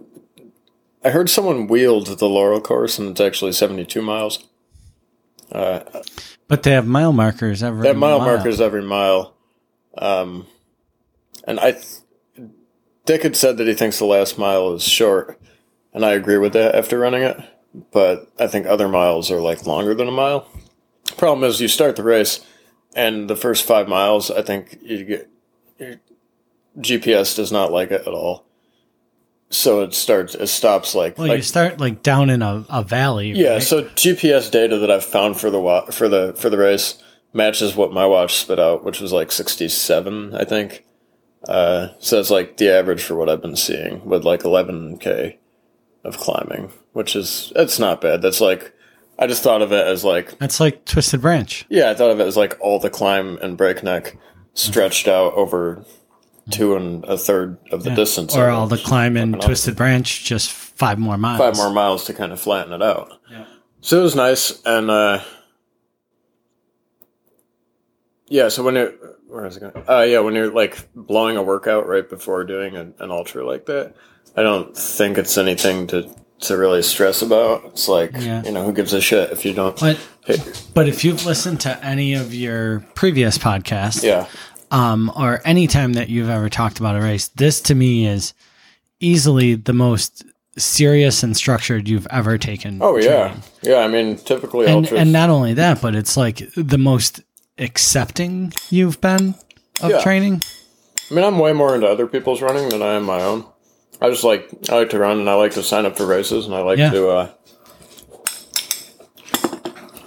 I 1.05 1.11
heard 1.11 1.31
someone 1.31 1.67
wheeled 1.67 2.07
the 2.07 2.29
Laurel 2.29 2.61
course, 2.61 2.99
and 2.99 3.09
it's 3.11 3.21
actually 3.21 3.53
seventy-two 3.53 4.03
miles. 4.03 4.47
Uh, 5.53 5.81
But 6.49 6.63
they 6.63 6.73
have 6.73 6.87
mile 6.87 7.13
markers 7.13 7.63
every 7.63 7.83
they 7.83 7.89
have 7.89 7.97
mile 7.97 8.19
mile. 8.19 8.37
markers 8.37 8.61
every 8.61 8.83
mile, 8.83 9.35
um, 9.99 10.47
and 11.47 11.61
I. 11.61 11.73
Th- 11.73 11.85
Dick 13.05 13.23
had 13.25 13.35
said 13.37 13.57
that 13.57 13.67
he 13.67 13.75
thinks 13.75 13.99
the 13.99 14.05
last 14.05 14.39
mile 14.39 14.73
is 14.75 14.85
short, 14.85 15.41
and 15.93 16.05
I 16.05 16.13
agree 16.13 16.39
with 16.39 16.53
that 16.53 16.75
after 16.77 16.99
running 16.99 17.23
it. 17.23 17.37
But 17.91 18.31
I 18.39 18.47
think 18.47 18.67
other 18.67 18.89
miles 18.89 19.31
are 19.31 19.41
like 19.41 19.67
longer 19.67 19.93
than 19.95 20.07
a 20.09 20.13
mile. 20.13 20.47
Problem 21.17 21.43
is, 21.49 21.61
you 21.61 21.69
start 21.69 21.97
the 21.97 22.03
race, 22.05 22.47
and 22.95 23.29
the 23.29 23.35
first 23.37 23.65
five 23.65 23.89
miles, 23.89 24.31
I 24.31 24.43
think 24.43 24.79
you 24.83 25.05
get 25.05 25.29
your 25.79 25.97
GPS 26.79 27.35
does 27.35 27.51
not 27.51 27.73
like 27.73 27.91
it 27.91 28.03
at 28.03 28.15
all. 28.15 28.45
So 29.55 29.83
it 29.83 29.93
starts, 29.95 30.35
it 30.35 30.47
stops 30.47 30.95
like, 30.95 31.19
Well, 31.19 31.29
like 31.29 31.37
you 31.37 31.43
start 31.43 31.79
like 31.79 32.03
down 32.03 32.31
in 32.31 32.41
a, 32.43 32.65
a 32.71 32.83
valley. 32.83 33.33
yeah. 33.33 33.55
right? 33.55 33.63
So 33.63 33.83
GPS 33.85 34.51
data 34.51 34.79
that 34.79 34.91
I've 34.91 35.05
found 35.05 35.39
for 35.39 35.51
the 35.51 35.61
wa- 35.61 35.87
for 35.91 36.09
the 36.09 36.33
for 36.35 36.49
the 36.51 36.57
race 36.59 37.01
matches 37.35 37.77
what 37.77 37.93
my 37.93 38.07
watch 38.07 38.35
spit 38.37 38.59
out, 38.59 38.83
which 38.85 39.01
was 39.01 39.13
like 39.13 39.31
sixty 39.31 39.69
seven, 39.69 40.35
I 40.35 40.45
think. 40.45 40.85
Uh, 41.47 41.89
so 41.99 42.19
it's 42.21 42.31
like 42.31 42.57
the 42.57 42.71
average 42.71 43.03
for 43.03 43.15
what 43.15 43.29
I've 43.29 43.43
been 43.43 43.57
seeing 43.57 44.05
with 44.07 44.25
like 44.25 44.45
eleven 44.45 44.97
k 44.99 45.39
of 46.05 46.17
climbing, 46.17 46.73
which 46.93 47.15
is 47.15 47.53
it's 47.55 47.79
not 47.79 48.01
bad. 48.01 48.23
That's 48.23 48.41
like 48.41 48.73
I 49.19 49.27
just 49.27 49.43
thought 49.43 49.61
of 49.61 49.71
it 49.73 49.87
as 49.87 50.03
like 50.05 50.39
That's 50.39 50.61
like 50.61 50.85
Twisted 50.87 51.21
Branch. 51.21 51.67
yeah, 51.69 51.91
I 51.91 51.95
thought 51.95 52.11
of 52.11 52.21
it 52.21 52.27
as 52.27 52.37
like 52.39 52.57
all 52.61 52.79
the 52.79 52.91
climb 52.91 53.39
and 53.43 53.57
breakneck 53.59 54.17
stretched 54.55 55.09
out 55.09 55.35
over 55.35 55.85
two 56.51 56.75
and 56.77 57.05
a 57.05 57.17
third 57.17 57.59
of 57.71 57.85
the 57.85 57.91
Yeah. 57.91 57.97
distance. 57.97 58.35
or 58.37 58.49
all 58.51 58.67
the 58.67 58.79
climb 58.79 59.17
in 59.17 59.33
Twisted 59.35 59.77
Branch, 59.77 60.25
just 60.25 60.51
five 60.51 60.99
more 60.99 61.17
miles. 61.17 61.39
five 61.39 61.57
more 61.57 61.73
miles 61.73 62.05
to 62.07 62.13
kind 62.15 62.33
of 62.33 62.41
flatten 62.41 62.73
it 62.73 62.83
out. 62.83 63.13
Yeah. 63.31 63.45
So 63.81 64.01
it 64.01 64.03
was 64.03 64.15
nice, 64.17 64.61
and 64.65 64.91
uh, 64.91 65.21
yeah. 68.29 68.49
So 68.49 68.63
when 68.63 68.77
it, 68.77 68.99
where 69.29 69.47
is 69.47 69.57
it 69.57 69.61
going? 69.61 69.85
Uh, 69.89 70.03
yeah, 70.03 70.21
when 70.21 70.35
you're 70.35 70.53
like 70.53 70.79
blowing 70.95 71.37
a 71.37 71.43
workout 71.43 71.87
right 71.87 72.09
before 72.09 72.45
doing 72.45 72.77
an, 72.77 72.95
an 72.99 73.11
ultra 73.11 73.47
like 73.47 73.67
that, 73.67 73.95
I 74.37 74.43
don't 74.43 74.77
think 74.77 75.19
it's 75.19 75.37
anything 75.39 75.87
to 75.89 76.09
to 76.41 76.57
really 76.57 76.83
stress 76.83 77.23
about. 77.23 77.65
It's 77.67 77.89
like 77.89 78.13
Yeah. 78.19 78.43
you 78.45 78.51
know 78.53 78.65
who 78.65 78.73
gives 78.73 78.93
a 78.93 79.01
shit 79.01 79.31
if 79.31 79.45
you 79.45 79.53
don't. 79.55 79.79
But 79.79 79.99
hit- 80.25 80.63
but 80.75 80.89
if 80.89 81.05
you've 81.05 81.25
listened 81.25 81.61
to 81.61 81.85
any 81.85 82.15
of 82.15 82.35
your 82.35 82.81
previous 82.95 83.39
podcasts, 83.39 84.03
yeah, 84.03 84.27
um, 84.73 85.13
or 85.15 85.41
any 85.45 85.67
time 85.69 85.93
that 85.93 86.09
you've 86.09 86.29
ever 86.31 86.49
talked 86.49 86.81
about 86.81 86.97
a 86.97 87.01
race, 87.01 87.29
this 87.29 87.61
to 87.63 87.75
me 87.77 88.07
is 88.07 88.35
easily 88.99 89.55
the 89.55 89.73
most 89.73 90.25
serious 90.59 91.23
and 91.23 91.37
structured 91.37 91.89
you've 91.89 92.07
ever 92.11 92.37
taken. 92.39 92.79
oh 92.83 92.97
yeah, 92.97 93.29
training. 93.29 93.43
yeah. 93.63 93.77
I 93.79 93.89
mean, 93.89 94.17
typically 94.17 94.67
and 94.67 94.75
ultras. 94.87 95.01
and 95.01 95.13
not 95.13 95.31
only 95.31 95.55
that, 95.55 95.81
but 95.81 95.95
it's 95.95 96.17
like 96.17 96.43
the 96.57 96.79
most 96.79 97.21
accepting 97.59 98.53
you've 98.71 99.01
been 99.01 99.35
of 99.83 99.91
Yeah. 99.91 100.01
training. 100.03 100.43
I 101.11 101.15
mean, 101.15 101.25
I'm 101.25 101.39
way 101.39 101.53
more 101.53 101.75
into 101.75 101.87
other 101.89 102.07
people's 102.07 102.41
running 102.43 102.69
than 102.71 102.83
I 102.83 102.95
am 102.95 103.05
my 103.05 103.21
own. 103.23 103.45
I 104.01 104.11
just 104.11 104.25
like 104.25 104.49
I 104.71 104.77
like 104.77 104.91
to 104.91 104.99
run 104.99 105.21
and 105.21 105.29
I 105.31 105.35
like 105.35 105.53
to 105.53 105.63
sign 105.63 105.87
up 105.87 105.97
for 105.97 106.07
races 106.07 106.47
and 106.47 106.55
I 106.55 106.61
like 106.63 106.79
Yeah. 106.79 106.91
to. 106.91 107.09
uh 107.11 107.29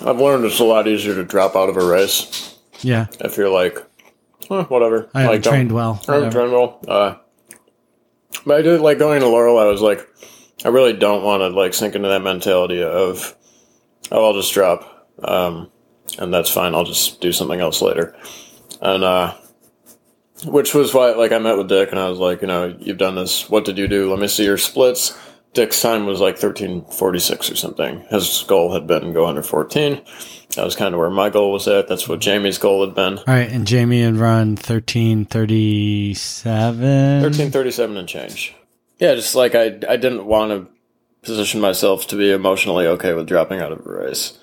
I've 0.06 0.20
learned 0.20 0.46
it's 0.46 0.60
a 0.60 0.64
lot 0.64 0.88
easier 0.88 1.16
to 1.16 1.24
drop 1.24 1.56
out 1.56 1.70
of 1.70 1.78
a 1.78 1.86
race 1.86 2.56
Yeah, 2.82 3.08
if 3.20 3.38
you're 3.38 3.50
like, 3.50 3.84
eh, 4.52 4.64
whatever. 4.64 5.10
I 5.14 5.28
like, 5.28 5.42
don't- 5.42 5.54
trained 5.54 5.72
well. 5.72 6.02
I 6.08 6.16
haven't 6.16 6.32
trained 6.32 6.52
well. 6.52 6.80
Uh, 6.88 7.16
but 8.46 8.58
I 8.58 8.62
did 8.62 8.82
like 8.82 9.00
going 9.00 9.22
to 9.22 9.28
Laurel. 9.28 9.58
I 9.58 9.66
was 9.66 9.82
like, 9.82 10.08
I 10.64 10.70
really 10.70 10.94
don't 10.94 11.24
want 11.24 11.42
to 11.42 11.48
like 11.50 11.74
sink 11.74 11.96
into 11.96 12.10
that 12.10 12.22
mentality 12.22 12.82
of, 12.84 13.36
oh, 14.12 14.26
I'll 14.26 14.34
just 14.34 14.54
drop, 14.54 15.10
um, 15.24 15.72
and 16.20 16.34
that's 16.34 16.50
fine. 16.50 16.76
I'll 16.76 16.84
just 16.86 17.22
do 17.22 17.32
something 17.32 17.60
else 17.60 17.82
later, 17.82 18.16
and 18.82 19.04
uh, 19.04 19.36
which 20.46 20.74
was 20.74 20.94
why 20.94 21.12
like 21.12 21.32
I 21.32 21.40
met 21.40 21.58
with 21.58 21.70
Dick 21.70 21.90
and 21.92 22.00
I 22.00 22.10
was 22.10 22.20
like, 22.20 22.42
you 22.42 22.48
know, 22.48 22.76
you've 22.80 22.98
done 22.98 23.16
this. 23.16 23.50
What 23.50 23.66
did 23.66 23.78
you 23.78 23.88
do? 23.88 24.10
Let 24.10 24.20
me 24.20 24.28
see 24.28 24.46
your 24.46 24.58
splits. 24.58 25.18
Dick's 25.54 25.82
time 25.82 26.06
was 26.06 26.20
like 26.20 26.38
thirteen 26.38 26.84
forty 26.86 27.20
six 27.20 27.50
or 27.50 27.56
something. 27.56 28.02
His 28.10 28.44
goal 28.48 28.74
had 28.74 28.88
been 28.88 29.14
go 29.14 29.26
under 29.26 29.42
fourteen. 29.42 30.02
That 30.56 30.66
was 30.66 30.76
kind 30.76 30.94
of 30.94 31.00
where 31.00 31.10
my 31.10 31.30
goal 31.30 31.52
was 31.52 31.68
at. 31.68 31.88
That's 31.88 32.08
what 32.08 32.20
Jamie's 32.20 32.58
goal 32.58 32.86
had 32.86 32.96
been. 32.96 33.18
All 33.18 33.24
right, 33.28 33.50
and 33.50 33.68
Jamie 33.68 34.02
had 34.02 34.16
run 34.16 34.56
thirteen 34.56 35.26
thirty 35.26 36.14
seven. 36.14 37.22
Thirteen 37.22 37.52
thirty-seven 37.52 37.98
and 37.98 38.08
change. 38.08 38.56
Yeah, 39.00 39.16
just 39.16 39.36
like 39.36 39.56
I, 39.56 39.66
I 39.90 39.98
didn't 39.98 40.26
want 40.26 40.52
to 40.52 40.68
position 41.22 41.60
myself 41.62 42.08
to 42.08 42.16
be 42.16 42.32
emotionally 42.32 42.88
okay 42.88 43.14
with 43.14 43.28
dropping 43.28 43.60
out 43.60 43.72
of 43.72 43.86
a 43.86 43.90
race. 43.90 44.38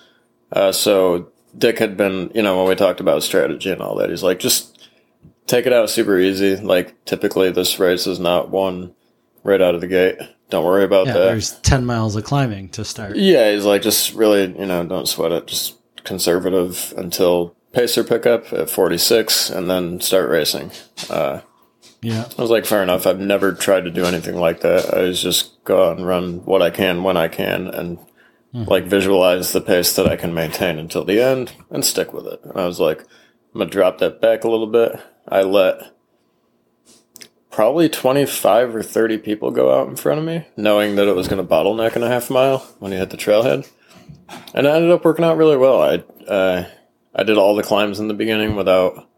Uh, 0.51 0.73
so 0.73 1.29
Dick 1.57 1.79
had 1.79 1.97
been, 1.97 2.31
you 2.35 2.43
know, 2.43 2.59
when 2.59 2.69
we 2.69 2.75
talked 2.75 3.01
about 3.01 3.23
strategy 3.23 3.71
and 3.71 3.81
all 3.81 3.97
that, 3.97 4.11
he's 4.11 4.23
like, 4.23 4.39
just 4.39 4.89
take 5.47 5.65
it 5.67 5.73
out 5.73 5.89
super 5.91 6.19
easy. 6.19 6.57
Like 6.57 7.05
typically, 7.05 7.51
this 7.51 7.79
race 7.79 8.07
is 8.07 8.19
not 8.19 8.51
one 8.51 8.95
right 9.45 9.61
out 9.63 9.75
of 9.75 9.81
the 9.81 9.87
gate. 9.89 10.19
Don't 10.51 10.65
worry 10.67 10.85
about 10.85 11.07
Yeah, 11.07 11.15
that. 11.15 11.25
there's 11.25 11.53
ten 11.61 11.87
miles 11.87 12.15
of 12.17 12.25
climbing 12.25 12.69
to 12.71 12.85
start. 12.85 13.17
Yeah, 13.17 13.51
he's 13.53 13.65
like, 13.65 13.81
just 13.81 14.13
really, 14.13 14.43
you 14.59 14.67
know, 14.67 14.85
don't 14.85 15.09
sweat 15.09 15.33
it. 15.33 15.47
Just 15.47 15.79
conservative 16.05 16.93
until 16.97 17.55
pacer 17.73 18.05
pickup 18.05 18.53
at 18.53 18.69
46 18.71 19.51
and 19.51 19.71
then 19.71 20.01
start 20.01 20.29
racing. 20.29 20.71
Uh, 21.09 21.41
Yeah, 22.03 22.29
I 22.37 22.43
was 22.43 22.51
like, 22.51 22.67
fair 22.67 22.83
enough. 22.83 23.07
I've 23.07 23.21
never 23.21 23.53
tried 23.53 23.85
to 23.85 23.91
do 23.91 24.05
anything 24.05 24.37
like 24.37 24.61
that. 24.61 24.93
I 24.93 25.03
was 25.03 25.23
just 25.23 25.63
go 25.65 25.89
out 25.91 25.97
and 25.99 26.07
run 26.07 26.45
what 26.45 26.61
I 26.61 26.71
can 26.71 27.03
when 27.05 27.17
I 27.17 27.29
can 27.29 27.69
and 27.69 27.99
like 28.55 28.85
visualize 28.85 29.53
the 29.53 29.61
pace 29.63 29.97
that 29.97 30.07
I 30.07 30.17
can 30.17 30.35
maintain 30.35 30.79
until 30.79 31.05
the 31.05 31.21
end 31.23 31.53
and 31.71 31.85
stick 31.85 32.13
with 32.13 32.27
it. 32.27 32.41
And 32.45 32.61
I 32.61 32.67
was 32.67 32.79
like, 32.81 33.01
I'm 33.01 33.59
going 33.59 33.69
to 33.69 33.73
drop 33.73 33.99
that 33.99 34.21
back 34.21 34.45
a 34.45 34.51
little 34.51 34.67
bit. 34.67 34.93
I 35.27 35.43
let 35.43 35.93
probably 37.51 37.89
25 37.89 38.75
or 38.75 38.83
30 38.83 39.19
people 39.19 39.51
go 39.51 39.73
out 39.79 39.89
in 39.89 39.97
front 39.97 40.19
of 40.19 40.27
me, 40.27 40.47
knowing 40.57 40.97
that 40.97 41.09
it 41.09 41.15
was 41.17 41.29
going 41.29 41.41
to 41.43 41.49
bottleneck 41.49 41.97
in 41.97 42.03
a 42.03 42.09
half 42.09 42.31
mile 42.31 42.59
when 42.79 42.93
you 42.93 42.99
hit 42.99 43.11
the 43.11 43.17
trailhead. 43.17 43.71
And 44.55 44.67
it 44.67 44.71
ended 44.71 44.91
up 44.91 45.05
working 45.05 45.25
out 45.25 45.37
really 45.37 45.57
well. 45.57 45.83
I, 45.83 45.95
uh, 46.27 46.69
I 47.15 47.23
did 47.23 47.39
all 47.39 47.55
the 47.55 47.63
climbs 47.63 48.01
in 48.01 48.09
the 48.09 48.15
beginning 48.15 48.57
without 48.57 49.09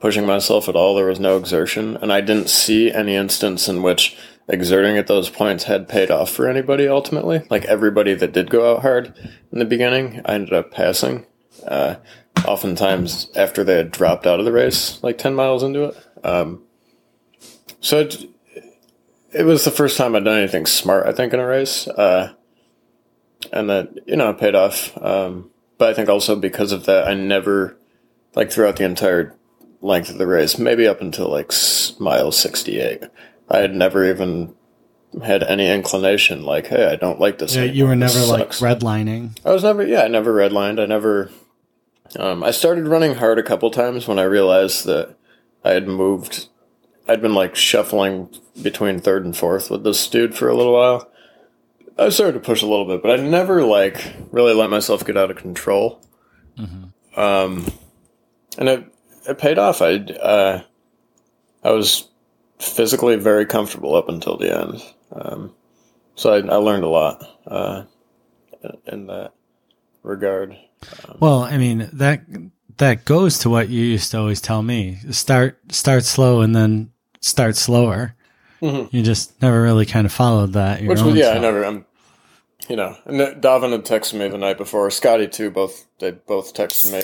pushing 0.00 0.26
myself 0.26 0.68
at 0.68 0.76
all. 0.76 0.94
There 0.94 1.06
was 1.06 1.20
no 1.20 1.36
exertion, 1.36 1.96
and 1.96 2.12
I 2.12 2.20
didn't 2.20 2.48
see 2.48 2.90
any 2.90 3.14
instance 3.14 3.68
in 3.68 3.82
which 3.82 4.16
exerting 4.48 4.96
at 4.98 5.06
those 5.06 5.30
points 5.30 5.64
had 5.64 5.88
paid 5.88 6.10
off 6.10 6.30
for 6.30 6.48
anybody 6.48 6.88
ultimately. 6.88 7.42
Like 7.48 7.64
everybody 7.66 8.14
that 8.14 8.32
did 8.32 8.50
go 8.50 8.74
out 8.74 8.82
hard 8.82 9.14
in 9.52 9.58
the 9.58 9.64
beginning, 9.64 10.20
I 10.24 10.34
ended 10.34 10.52
up 10.52 10.72
passing. 10.72 11.26
Uh, 11.66 11.96
oftentimes 12.44 13.30
after 13.36 13.62
they 13.62 13.76
had 13.76 13.92
dropped 13.92 14.26
out 14.26 14.40
of 14.40 14.44
the 14.44 14.52
race, 14.52 15.02
like 15.02 15.18
10 15.18 15.34
miles 15.34 15.62
into 15.62 15.84
it. 15.84 16.06
Um, 16.24 16.62
so 17.80 18.00
it, 18.00 18.28
it 19.32 19.44
was 19.44 19.64
the 19.64 19.70
first 19.70 19.96
time 19.96 20.14
I'd 20.16 20.24
done 20.24 20.38
anything 20.38 20.66
smart, 20.66 21.06
I 21.06 21.12
think, 21.12 21.32
in 21.32 21.40
a 21.40 21.46
race. 21.46 21.86
Uh, 21.88 22.32
and 23.52 23.68
that, 23.70 23.90
you 24.06 24.16
know, 24.16 24.30
it 24.30 24.38
paid 24.38 24.54
off. 24.54 24.96
Um, 25.02 25.50
but 25.78 25.90
I 25.90 25.94
think 25.94 26.08
also 26.08 26.36
because 26.36 26.72
of 26.72 26.86
that, 26.86 27.06
I 27.06 27.14
never, 27.14 27.76
like 28.34 28.50
throughout 28.50 28.76
the 28.76 28.84
entire 28.84 29.36
length 29.80 30.10
of 30.10 30.18
the 30.18 30.26
race, 30.26 30.58
maybe 30.58 30.86
up 30.86 31.00
until 31.00 31.28
like 31.28 31.52
mile 31.98 32.32
68. 32.32 33.04
I 33.48 33.58
had 33.58 33.74
never 33.74 34.08
even 34.08 34.54
had 35.22 35.42
any 35.42 35.68
inclination 35.68 36.44
like, 36.44 36.68
hey, 36.68 36.86
I 36.86 36.96
don't 36.96 37.20
like 37.20 37.38
this. 37.38 37.54
Yeah, 37.54 37.62
anymore. 37.62 37.76
you 37.76 37.86
were 37.86 37.96
never 37.96 38.20
like 38.20 38.50
redlining. 38.50 39.36
I 39.44 39.52
was 39.52 39.62
never, 39.62 39.86
yeah, 39.86 40.02
I 40.02 40.08
never 40.08 40.32
redlined. 40.32 40.80
I 40.80 40.86
never, 40.86 41.30
um, 42.18 42.42
I 42.42 42.50
started 42.50 42.86
running 42.86 43.16
hard 43.16 43.38
a 43.38 43.42
couple 43.42 43.70
times 43.70 44.08
when 44.08 44.18
I 44.18 44.22
realized 44.22 44.86
that 44.86 45.16
I 45.64 45.70
had 45.70 45.86
moved. 45.86 46.48
I'd 47.08 47.20
been 47.20 47.34
like 47.34 47.56
shuffling 47.56 48.30
between 48.62 49.00
third 49.00 49.24
and 49.24 49.36
fourth 49.36 49.70
with 49.70 49.84
this 49.84 50.08
dude 50.08 50.34
for 50.34 50.48
a 50.48 50.54
little 50.54 50.72
while. 50.72 51.11
I 51.98 52.08
started 52.08 52.34
to 52.34 52.40
push 52.40 52.62
a 52.62 52.66
little 52.66 52.86
bit, 52.86 53.02
but 53.02 53.18
I 53.18 53.22
never 53.22 53.64
like 53.64 54.14
really 54.30 54.54
let 54.54 54.70
myself 54.70 55.04
get 55.04 55.16
out 55.16 55.30
of 55.30 55.36
control. 55.36 56.00
Um, 57.16 57.66
and 58.58 58.68
it 58.68 58.84
it 59.28 59.38
paid 59.38 59.58
off. 59.58 59.82
I 59.82 59.94
uh, 59.96 60.62
I 61.62 61.70
was 61.70 62.08
physically 62.58 63.16
very 63.16 63.46
comfortable 63.46 63.94
up 63.94 64.08
until 64.08 64.36
the 64.36 64.56
end. 64.56 64.82
Um, 65.12 65.54
so 66.14 66.32
I, 66.32 66.38
I 66.38 66.56
learned 66.56 66.84
a 66.84 66.88
lot 66.88 67.24
uh, 67.46 67.84
in 68.86 69.06
that 69.06 69.32
regard. 70.02 70.56
Well, 71.20 71.42
I 71.42 71.58
mean 71.58 71.88
that 71.92 72.22
that 72.78 73.04
goes 73.04 73.38
to 73.40 73.50
what 73.50 73.68
you 73.68 73.84
used 73.84 74.10
to 74.12 74.18
always 74.18 74.40
tell 74.40 74.62
me: 74.62 74.98
start 75.10 75.60
start 75.72 76.04
slow 76.04 76.40
and 76.40 76.54
then 76.54 76.92
start 77.20 77.56
slower. 77.56 78.14
Mhm. 78.62 78.88
You 78.92 79.02
just 79.02 79.40
never 79.42 79.60
really 79.60 79.84
kind 79.86 80.06
of 80.06 80.12
followed 80.12 80.52
that. 80.52 80.82
Which 80.82 81.00
yeah, 81.00 81.30
I 81.30 81.38
never. 81.38 81.64
I'm, 81.64 81.84
you 82.68 82.76
know, 82.76 82.96
and 83.06 83.18
Davin 83.42 83.72
had 83.72 83.84
texted 83.84 84.14
me 84.18 84.28
the 84.28 84.38
night 84.38 84.56
before. 84.56 84.88
Scotty 84.90 85.26
too. 85.26 85.50
Both 85.50 85.86
they 85.98 86.12
both 86.12 86.54
texted 86.54 86.92
me 86.92 87.02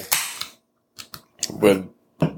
with 1.51 1.85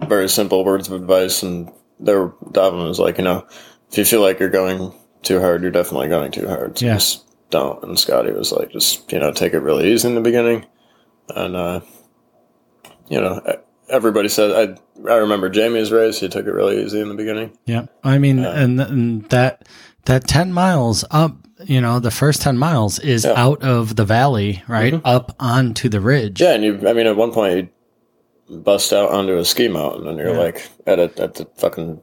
very 0.09 0.29
simple 0.29 0.65
words 0.65 0.89
of 0.89 0.95
advice, 0.95 1.43
and 1.43 1.71
they 2.01 2.15
were 2.15 2.31
Davin 2.51 2.89
was 2.89 2.99
like, 2.99 3.19
you 3.19 3.25
know, 3.25 3.47
if 3.91 3.99
you 3.99 4.05
feel 4.07 4.23
like 4.23 4.41
you're 4.41 4.49
going 4.49 4.93
too 5.23 5.39
hard, 5.39 5.61
you're 5.63 5.71
definitely 5.71 6.09
going 6.09 6.33
too 6.33 6.49
hard. 6.49 6.79
So 6.79 6.87
Yeah. 6.87 6.95
just 6.95 7.27
don't. 7.51 7.83
And 7.85 7.99
Scotty 7.99 8.33
was 8.33 8.53
like, 8.53 8.71
just 8.71 9.13
you 9.13 9.19
know, 9.19 9.33
take 9.33 9.53
it 9.53 9.59
really 9.61 9.93
easy 9.93 10.09
in 10.09 10.15
the 10.15 10.21
beginning, 10.23 10.65
and 11.37 11.57
uh, 11.57 11.81
you 13.11 13.21
know, 13.21 13.41
everybody 13.91 14.29
said 14.29 14.51
I. 14.53 15.11
I 15.11 15.17
remember 15.17 15.49
Jamie's 15.49 15.91
race. 15.93 16.21
He 16.21 16.29
took 16.29 16.47
it 16.47 16.53
really 16.53 16.83
easy 16.85 17.01
in 17.01 17.09
the 17.09 17.15
beginning. 17.15 17.57
Yeah, 17.67 17.87
I 18.05 18.19
mean, 18.19 18.39
and, 18.45 18.81
and 18.81 19.25
that 19.31 19.67
that 20.05 20.27
ten 20.29 20.53
miles 20.53 21.05
up, 21.11 21.37
you 21.65 21.81
know, 21.81 21.99
the 22.01 22.11
first 22.11 22.43
ten 22.43 22.59
miles 22.59 22.99
is 22.99 23.25
Yeah. 23.25 23.31
Mm-hmm. 23.33 23.41
out 23.41 23.63
of 23.63 23.97
the 23.97 24.05
valley, 24.05 24.63
right, 24.69 25.01
up 25.05 25.35
onto 25.41 25.89
the 25.89 26.01
ridge. 26.01 26.41
Yeah, 26.41 26.53
and 26.55 26.65
you. 26.65 26.89
I 26.89 26.93
mean, 26.93 27.07
at 27.07 27.17
one 27.17 27.33
point 27.33 27.71
you 28.49 28.59
bust 28.59 28.93
out 28.93 29.11
onto 29.11 29.39
a 29.39 29.45
ski 29.45 29.69
mountain, 29.69 30.07
and 30.07 30.19
you're 30.19 30.33
Yeah. 30.35 30.39
like 30.39 30.69
at 30.87 30.99
a, 30.99 31.11
at 31.23 31.35
the 31.35 31.47
fucking 31.57 32.01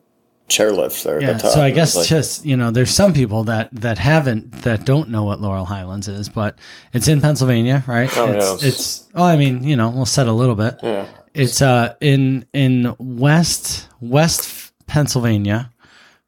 chairlift 0.50 1.04
there 1.04 1.22
Yeah, 1.22 1.32
at 1.32 1.34
the 1.38 1.42
top. 1.44 1.52
so 1.52 1.62
I 1.62 1.72
guess 1.72 1.94
like, 1.96 2.08
just 2.08 2.46
you 2.46 2.56
know, 2.56 2.72
there's 2.72 2.90
some 2.92 3.14
people 3.14 3.44
that 3.46 3.70
that 3.74 3.98
haven't 3.98 4.52
that 4.64 4.86
don't 4.86 5.10
know 5.10 5.24
what 5.24 5.42
Laurel 5.42 5.66
Highlands 5.66 6.08
is, 6.08 6.30
but 6.30 6.58
it's 6.94 7.08
in 7.10 7.20
Pennsylvania, 7.22 7.84
right? 7.86 8.10
Oh, 8.18 8.32
it's, 8.32 8.46
yeah, 8.46 8.54
it's- 8.54 8.64
it's 8.64 9.08
oh, 9.14 9.24
I 9.26 9.36
mean, 9.38 9.64
you 9.64 9.76
know, 9.76 9.90
we'll 9.90 10.06
set 10.06 10.28
a 10.28 10.32
little 10.32 10.56
bit. 10.56 10.80
yeah, 10.82 11.06
It's 11.38 11.62
uh 11.62 11.94
in 12.02 12.48
in 12.52 12.96
west 12.98 13.88
west 14.02 14.74
Pennsylvania, 14.88 15.72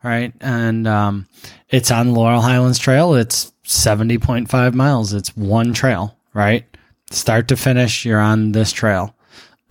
right? 0.03 0.31
And 0.39 0.87
um, 0.87 1.27
it's 1.67 1.89
on 1.89 2.13
Laurel 2.13 2.41
Highlands 2.41 2.77
Trail. 2.77 3.15
It's 3.15 3.51
seventy 3.63 4.19
point 4.19 4.51
five 4.51 4.75
miles. 4.75 5.13
It's 5.13 5.35
one 5.35 5.73
trail, 5.73 6.15
right? 6.35 6.63
Start 7.09 7.47
to 7.47 7.57
finish, 7.57 8.05
you're 8.05 8.19
on 8.19 8.51
this 8.51 8.71
trail. 8.71 9.15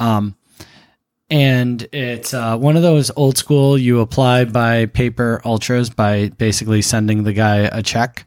Um, 0.01 0.35
and 1.31 1.87
it's 1.93 2.35
uh, 2.35 2.59
one 2.59 2.77
of 2.77 2.83
those 2.83 3.13
old 3.15 3.39
school. 3.39 3.79
You 3.79 4.01
apply 4.01 4.47
by 4.47 4.87
paper 4.87 5.41
ultras 5.45 5.89
by 5.89 6.31
basically 6.31 6.83
sending 6.83 7.23
the 7.23 7.33
guy 7.33 7.59
a 7.59 7.81
check, 7.81 8.27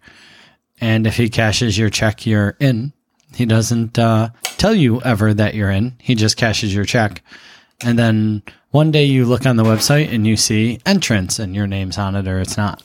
and 0.80 1.06
if 1.06 1.18
he 1.18 1.28
cashes 1.28 1.78
your 1.78 1.90
check, 1.90 2.26
you're 2.26 2.56
in. 2.62 2.94
He 3.34 3.46
doesn't 3.46 3.98
uh, 3.98 4.30
tell 4.58 4.76
you 4.76 5.02
ever 5.02 5.34
that 5.34 5.56
you're 5.56 5.72
in. 5.72 5.96
He 6.00 6.16
just 6.16 6.38
cashes 6.38 6.74
your 6.74 6.86
check, 6.86 7.22
and 7.84 7.98
then 7.98 8.44
one 8.72 8.92
day 8.92 9.06
you 9.06 9.26
look 9.26 9.46
on 9.46 9.56
the 9.58 9.64
website 9.64 10.14
and 10.14 10.26
you 10.26 10.38
see 10.38 10.80
entrance, 10.86 11.40
and 11.40 11.56
your 11.56 11.68
name's 11.68 11.98
on 11.98 12.16
it 12.16 12.28
or 12.28 12.40
it's 12.40 12.58
not. 12.58 12.84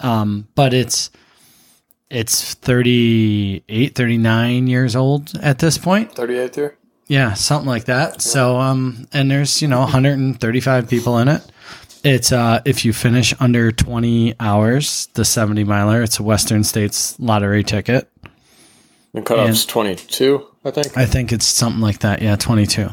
Um, 0.00 0.48
but 0.54 0.74
it's 0.74 1.10
it's 2.10 2.54
38 2.54 3.94
39 3.94 4.66
years 4.66 4.94
old 4.94 5.34
at 5.38 5.58
this 5.58 5.78
point 5.78 6.14
38th 6.14 6.56
year. 6.56 6.76
yeah, 7.08 7.32
something 7.34 7.68
like 7.68 7.86
that. 7.86 8.20
So, 8.22 8.56
um, 8.56 9.08
and 9.12 9.30
there's 9.30 9.62
you 9.62 9.68
know 9.68 9.80
135 9.80 10.88
people 10.88 11.18
in 11.18 11.28
it. 11.28 11.42
It's 12.04 12.32
uh, 12.32 12.60
if 12.66 12.84
you 12.84 12.92
finish 12.92 13.32
under 13.40 13.72
20 13.72 14.34
hours, 14.38 15.06
the 15.14 15.24
70 15.24 15.64
miler. 15.64 16.02
It's 16.02 16.18
a 16.18 16.22
Western 16.22 16.62
States 16.62 17.18
lottery 17.18 17.64
ticket. 17.64 18.10
The 19.14 19.22
cutoff's 19.22 19.64
22, 19.64 20.44
I 20.64 20.70
think. 20.70 20.96
I 20.98 21.06
think 21.06 21.32
it's 21.32 21.46
something 21.46 21.80
like 21.80 22.00
that. 22.00 22.20
Yeah, 22.20 22.36
22. 22.36 22.90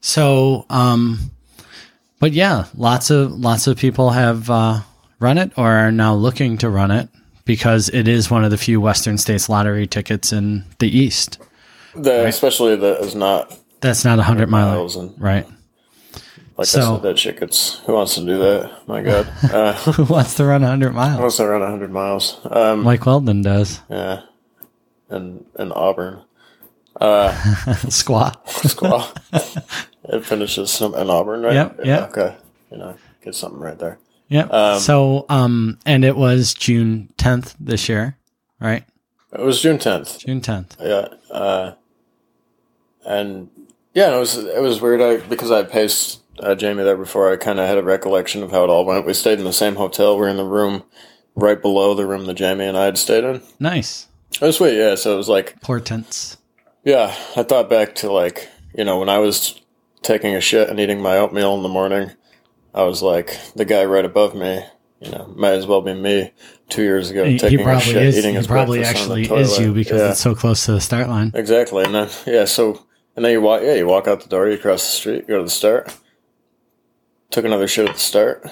So, 0.00 0.66
um, 0.68 1.30
but 2.20 2.32
yeah, 2.32 2.64
lots 2.76 3.10
of 3.10 3.32
lots 3.32 3.66
of 3.66 3.76
people 3.78 4.10
have 4.10 4.50
uh, 4.50 4.80
run 5.20 5.38
it 5.38 5.52
or 5.56 5.70
are 5.70 5.92
now 5.92 6.14
looking 6.14 6.58
to 6.58 6.68
run 6.68 6.90
it 6.90 7.08
because 7.44 7.88
it 7.88 8.08
is 8.08 8.30
one 8.30 8.44
of 8.44 8.50
the 8.50 8.58
few 8.58 8.80
Western 8.80 9.16
States 9.18 9.48
lottery 9.48 9.86
tickets 9.86 10.32
in 10.32 10.64
the 10.80 10.88
East. 10.88 11.38
The, 11.94 12.26
Especially 12.26 12.76
that 12.76 13.00
is 13.00 13.14
not 13.14 13.56
That's 13.80 14.04
not 14.04 14.18
a 14.18 14.22
hundred 14.22 14.48
miles 14.50 14.96
and 14.96 15.14
right? 15.20 15.46
like 16.56 16.66
So- 16.66 16.80
I 16.80 16.94
said, 16.96 17.02
that 17.02 17.18
shit 17.18 17.40
gets. 17.40 17.78
Who 17.86 17.92
wants 17.94 18.14
to 18.16 18.20
do 18.20 18.38
that? 18.38 18.88
My 18.88 19.02
God. 19.02 19.28
Uh, 19.42 19.72
Who 19.92 20.04
wants 20.04 20.34
to 20.34 20.44
run 20.44 20.62
a 20.62 20.66
hundred 20.68 20.94
miles? 20.94 21.16
Who 21.16 21.22
wants 21.22 21.36
to 21.38 21.46
run 21.46 21.60
100 21.60 21.90
miles. 21.92 22.38
Um, 22.44 22.82
Mike 22.82 23.06
Weldon 23.06 23.42
does. 23.42 23.80
yeah. 23.88 24.22
And 25.08 25.46
in 25.58 25.72
Auburn. 25.72 26.22
Squat. 27.88 28.46
Squaw. 28.46 29.86
it 30.04 30.24
finishes 30.24 30.80
in 30.80 30.94
Auburn, 31.10 31.42
right? 31.42 31.54
Yep, 31.54 31.80
Yeah, 31.84 31.84
yep. 31.84 32.10
Okay. 32.10 32.36
You 32.70 32.78
know, 32.78 32.96
get 33.22 33.34
something 33.34 33.60
right 33.60 33.78
there. 33.78 33.98
Yep. 34.28 34.80
so, 34.80 35.24
um, 35.30 35.78
and 35.86 36.04
it 36.04 36.16
was 36.16 36.52
June 36.52 37.12
10th 37.16 37.54
this 37.58 37.88
year, 37.88 38.18
right? 38.60 38.84
It 39.32 39.40
was 39.40 39.60
June 39.62 39.78
10th. 39.78 40.18
June 40.18 40.40
10th. 40.40 40.76
Yeah. 40.80 41.34
Uh, 41.34 41.72
and 43.04 43.48
yeah, 43.94 44.14
it 44.14 44.18
was 44.18 44.36
it 44.36 44.60
was 44.60 44.80
weird. 44.80 45.00
I 45.00 45.26
because 45.26 45.50
I 45.50 45.62
paced 45.62 46.20
uh, 46.40 46.54
Jamie 46.54 46.84
there 46.84 46.96
before. 46.96 47.32
I 47.32 47.36
kind 47.36 47.58
of 47.58 47.66
had 47.66 47.78
a 47.78 47.82
recollection 47.82 48.42
of 48.42 48.50
how 48.50 48.64
it 48.64 48.70
all 48.70 48.84
went. 48.84 49.06
We 49.06 49.14
stayed 49.14 49.38
in 49.38 49.44
the 49.44 49.52
same 49.52 49.76
hotel. 49.76 50.16
We're 50.18 50.28
in 50.28 50.36
the 50.36 50.44
room 50.44 50.82
right 51.34 51.60
below 51.60 51.94
the 51.94 52.06
room 52.06 52.26
that 52.26 52.34
Jamie 52.34 52.66
and 52.66 52.76
I 52.76 52.84
had 52.84 52.98
stayed 52.98 53.24
in. 53.24 53.42
Nice. 53.58 54.07
Oh, 54.40 54.46
was 54.46 54.56
sweet. 54.56 54.76
Yeah. 54.76 54.94
So 54.94 55.14
it 55.14 55.16
was 55.16 55.28
like 55.28 55.60
Portents. 55.60 56.36
yeah. 56.84 57.14
I 57.36 57.42
thought 57.42 57.68
back 57.70 57.94
to 57.96 58.12
like 58.12 58.48
you 58.76 58.84
know 58.84 58.98
when 58.98 59.08
I 59.08 59.18
was 59.18 59.60
taking 60.02 60.34
a 60.34 60.40
shit 60.40 60.68
and 60.68 60.78
eating 60.80 61.00
my 61.02 61.16
oatmeal 61.18 61.54
in 61.56 61.62
the 61.62 61.68
morning. 61.68 62.10
I 62.74 62.84
was 62.84 63.02
like 63.02 63.36
the 63.56 63.64
guy 63.64 63.84
right 63.84 64.04
above 64.04 64.34
me. 64.34 64.62
You 65.00 65.10
know, 65.12 65.32
might 65.36 65.52
as 65.52 65.66
well 65.66 65.80
be 65.80 65.94
me. 65.94 66.32
Two 66.68 66.82
years 66.82 67.10
ago, 67.10 67.24
He, 67.24 67.32
he 67.32 67.38
taking 67.38 67.60
a 67.60 67.62
probably 67.64 67.84
shit, 67.92 68.02
is. 68.02 68.18
eating 68.18 68.30
He 68.32 68.36
his 68.36 68.46
probably 68.46 68.78
breakfast 68.80 69.08
on 69.10 69.16
the 69.16 69.22
actually 69.22 69.40
is 69.40 69.58
you 69.58 69.72
because 69.72 70.00
Yeah. 70.00 70.10
it's 70.10 70.20
so 70.20 70.34
close 70.34 70.66
to 70.66 70.72
the 70.72 70.80
start 70.80 71.08
line. 71.08 71.30
Exactly, 71.34 71.84
and 71.84 71.94
then 71.94 72.08
yeah, 72.26 72.44
so 72.44 72.84
and 73.16 73.24
then 73.24 73.32
you 73.32 73.40
walk, 73.40 73.62
yeah, 73.62 73.74
you 73.74 73.86
walk 73.86 74.06
out 74.08 74.20
the 74.20 74.28
door, 74.28 74.48
you 74.48 74.58
cross 74.58 74.82
the 74.82 74.90
street, 74.92 75.26
go 75.28 75.38
to 75.38 75.44
the 75.44 75.50
start. 75.50 75.96
Took 77.30 77.44
another 77.44 77.68
shit 77.68 77.88
at 77.88 77.94
the 77.94 78.00
start 78.00 78.46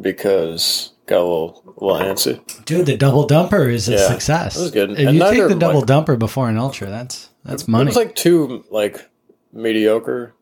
because 0.00 0.92
got 1.10 1.18
a 1.18 1.24
little, 1.24 1.74
little 1.76 1.96
antsy. 2.00 2.64
Dude, 2.64 2.86
the 2.86 2.96
double 2.96 3.26
dumper 3.26 3.70
is 3.70 3.88
a 3.88 3.92
Yeah, 3.92 4.08
success. 4.08 4.56
it 4.56 4.62
was 4.62 4.70
good. 4.70 4.92
If 4.92 4.98
And 4.98 5.14
you 5.14 5.20
neither 5.20 5.36
take 5.48 5.48
the 5.48 5.54
double 5.60 5.80
my- 5.80 5.86
dumper 5.86 6.18
before 6.18 6.48
an 6.48 6.56
ultra, 6.56 6.88
that's 6.88 7.28
that's 7.44 7.64
It 7.64 7.68
money. 7.68 7.86
was 7.86 7.96
like 7.96 8.14
two 8.14 8.64
like 8.70 9.08
mediocre 9.52 10.34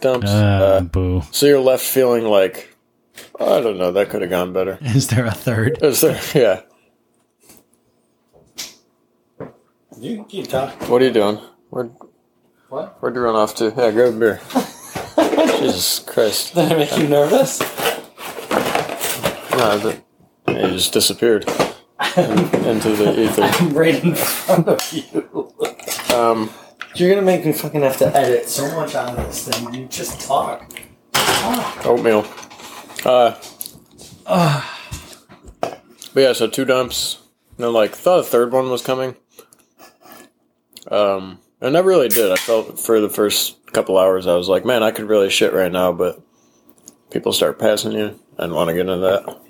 dumps. 0.00 0.30
uh, 0.30 0.78
Uh, 0.78 0.80
boo. 0.80 1.22
so 1.32 1.46
you're 1.46 1.60
left 1.60 1.84
feeling 1.84 2.24
like 2.24 2.74
I 3.40 3.60
don't 3.60 3.78
know, 3.78 3.92
that 3.92 4.08
could 4.10 4.22
have 4.22 4.30
gone 4.30 4.52
better. 4.52 4.78
Is 4.82 5.08
there 5.08 5.26
a 5.26 5.30
third? 5.32 5.78
Is 5.82 6.00
there? 6.00 6.20
Yeah. 6.34 6.60
You 9.98 10.24
keep 10.28 10.48
talking. 10.48 10.88
What 10.90 11.00
are 11.02 11.06
you 11.06 11.12
doing? 11.12 11.38
Where 11.70 11.84
What? 12.68 12.96
where'd 13.00 13.14
you 13.14 13.22
run 13.22 13.34
off 13.34 13.54
to? 13.56 13.72
Yeah, 13.76 13.90
grab 13.90 14.14
a 14.14 14.18
beer. 14.18 14.40
Jesus 15.58 16.00
Christ! 16.00 16.54
Did 16.54 16.70
I 16.72 16.76
make 16.76 16.96
you 16.98 17.08
nervous? 17.08 17.58
No, 19.56 19.78
the, 19.78 20.02
you 20.48 20.68
just 20.70 20.92
disappeared 20.92 21.44
into 22.16 22.94
the 22.94 23.14
ether. 23.18 23.42
I'm 23.42 23.70
right 23.72 24.02
in 24.04 24.14
front 24.14 24.68
of 24.68 24.92
you. 24.92 25.52
Um, 26.14 26.50
You're 26.94 27.08
gonna 27.10 27.22
make 27.22 27.44
me 27.44 27.52
fucking 27.52 27.80
have 27.80 27.96
to 27.98 28.14
edit 28.16 28.48
so 28.48 28.74
much 28.76 28.94
out 28.94 29.18
of 29.18 29.26
this 29.26 29.48
thing. 29.48 29.72
You 29.72 29.86
just 29.86 30.20
talk. 30.20 30.70
oatmeal. 31.84 32.26
Uh, 33.04 33.34
but 36.14 36.20
yeah, 36.20 36.32
so 36.32 36.48
two 36.48 36.64
dumps. 36.64 37.18
And 37.56 37.64
then, 37.64 37.72
like, 37.72 37.94
thought 37.94 38.20
a 38.20 38.22
third 38.24 38.52
one 38.52 38.70
was 38.70 38.82
coming. 38.82 39.16
Um, 40.90 41.38
I 41.62 41.70
never 41.70 41.88
really 41.88 42.08
did. 42.08 42.30
I 42.30 42.36
felt 42.36 42.78
for 42.78 43.00
the 43.00 43.08
first 43.08 43.72
couple 43.72 43.96
hours, 43.96 44.26
I 44.26 44.34
was 44.34 44.48
like, 44.48 44.64
man, 44.64 44.82
I 44.82 44.90
could 44.90 45.08
really 45.08 45.30
shit 45.30 45.52
right 45.54 45.72
now, 45.72 45.92
but 45.92 46.20
people 47.10 47.32
start 47.32 47.58
passing 47.58 47.92
you. 47.92 48.20
I 48.38 48.42
didn't 48.42 48.54
want 48.54 48.68
to 48.68 48.74
get 48.74 48.80
into 48.80 48.98
that. 48.98 49.40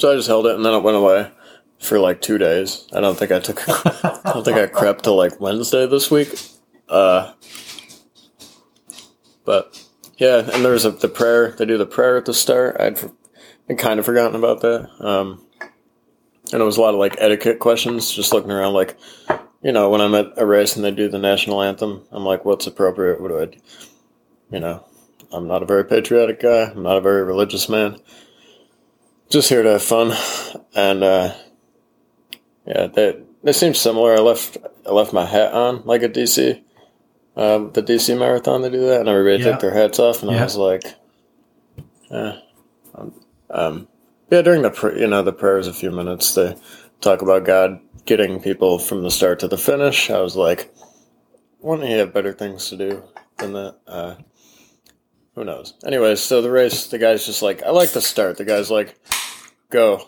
So 0.00 0.10
I 0.10 0.16
just 0.16 0.28
held 0.28 0.46
it, 0.46 0.56
and 0.56 0.64
then 0.64 0.72
it 0.72 0.82
went 0.82 0.96
away 0.96 1.30
for 1.78 1.98
like 1.98 2.22
two 2.22 2.38
days. 2.38 2.88
I 2.90 3.00
don't 3.00 3.18
think 3.18 3.30
I 3.32 3.38
took. 3.38 3.62
I 3.68 4.32
don't 4.32 4.42
think 4.42 4.56
I 4.56 4.66
crept 4.66 5.04
till 5.04 5.14
like 5.14 5.38
Wednesday 5.38 5.86
this 5.86 6.10
week. 6.10 6.40
Uh, 6.88 7.34
but 9.44 9.84
yeah, 10.16 10.38
and 10.38 10.64
there's 10.64 10.86
a, 10.86 10.92
the 10.92 11.08
prayer. 11.08 11.50
They 11.50 11.66
do 11.66 11.76
the 11.76 11.84
prayer 11.84 12.16
at 12.16 12.24
the 12.24 12.32
start. 12.32 12.80
I'd, 12.80 12.98
I'd 13.68 13.76
kind 13.76 14.00
of 14.00 14.06
forgotten 14.06 14.36
about 14.36 14.62
that. 14.62 14.88
Um, 15.04 15.44
and 16.50 16.62
it 16.62 16.64
was 16.64 16.78
a 16.78 16.80
lot 16.80 16.94
of 16.94 16.98
like 16.98 17.16
etiquette 17.18 17.58
questions, 17.58 18.10
just 18.10 18.32
looking 18.32 18.50
around, 18.50 18.72
like, 18.72 18.96
you 19.62 19.72
know, 19.72 19.90
when 19.90 20.00
I'm 20.00 20.14
at 20.14 20.32
a 20.38 20.46
race 20.46 20.76
and 20.76 20.84
they 20.84 20.92
do 20.92 21.08
the 21.08 21.18
national 21.18 21.60
anthem, 21.60 22.06
I'm 22.10 22.24
like, 22.24 22.46
what's 22.46 22.66
appropriate? 22.66 23.20
What 23.20 23.28
do 23.28 23.38
I, 23.38 23.44
do? 23.44 23.58
you 24.50 24.60
know, 24.60 24.82
I'm 25.30 25.46
not 25.46 25.62
a 25.62 25.66
very 25.66 25.84
patriotic 25.84 26.40
guy. 26.40 26.70
I'm 26.70 26.82
not 26.82 26.96
a 26.96 27.02
very 27.02 27.22
religious 27.22 27.68
man. 27.68 28.00
Just 29.30 29.48
here 29.48 29.62
to 29.62 29.70
have 29.72 29.82
fun, 29.82 30.12
and 30.74 31.04
uh, 31.04 31.32
yeah, 32.66 32.88
they 32.88 33.22
they 33.44 33.52
seem 33.52 33.74
similar. 33.74 34.14
I 34.14 34.18
left 34.20 34.56
I 34.84 34.90
left 34.90 35.12
my 35.12 35.24
hat 35.24 35.52
on 35.52 35.82
like 35.84 36.02
at 36.02 36.12
DC, 36.12 36.60
um, 37.36 37.70
the 37.72 37.82
DC 37.82 38.18
marathon. 38.18 38.62
They 38.62 38.70
do 38.70 38.86
that, 38.86 39.00
and 39.00 39.08
everybody 39.08 39.42
Yeah. 39.42 39.52
took 39.52 39.60
their 39.60 39.74
hats 39.74 40.00
off, 40.00 40.22
and 40.24 40.32
Yeah. 40.32 40.40
I 40.40 40.44
was 40.44 40.56
like, 40.56 40.82
yeah, 42.10 42.38
Um, 42.92 43.14
um, 43.50 43.88
yeah, 44.30 44.42
during 44.42 44.62
the 44.62 44.70
pr- 44.70 44.96
you 44.96 45.06
know 45.06 45.22
the 45.22 45.32
prayers, 45.32 45.68
a 45.68 45.72
few 45.72 45.92
minutes 45.92 46.34
they 46.34 46.56
talk 47.00 47.22
about 47.22 47.44
God 47.44 47.78
getting 48.06 48.40
people 48.40 48.80
from 48.80 49.02
the 49.04 49.12
start 49.12 49.38
to 49.40 49.48
the 49.48 49.56
finish. 49.56 50.10
I 50.10 50.20
was 50.22 50.34
like, 50.34 50.74
wouldn't 51.60 51.86
he 51.86 51.94
have 51.98 52.12
better 52.12 52.32
things 52.32 52.68
to 52.70 52.76
do 52.76 53.04
than 53.38 53.52
that? 53.52 53.76
Uh, 53.86 54.14
who 55.40 55.46
knows? 55.46 55.72
Anyways, 55.86 56.20
so 56.20 56.42
the 56.42 56.50
race, 56.50 56.88
the 56.88 56.98
guy's 56.98 57.24
just 57.24 57.40
like, 57.40 57.62
I 57.62 57.70
like 57.70 57.92
the 57.92 58.02
start. 58.02 58.36
The 58.36 58.44
guy's 58.44 58.70
like, 58.70 58.94
go, 59.70 60.06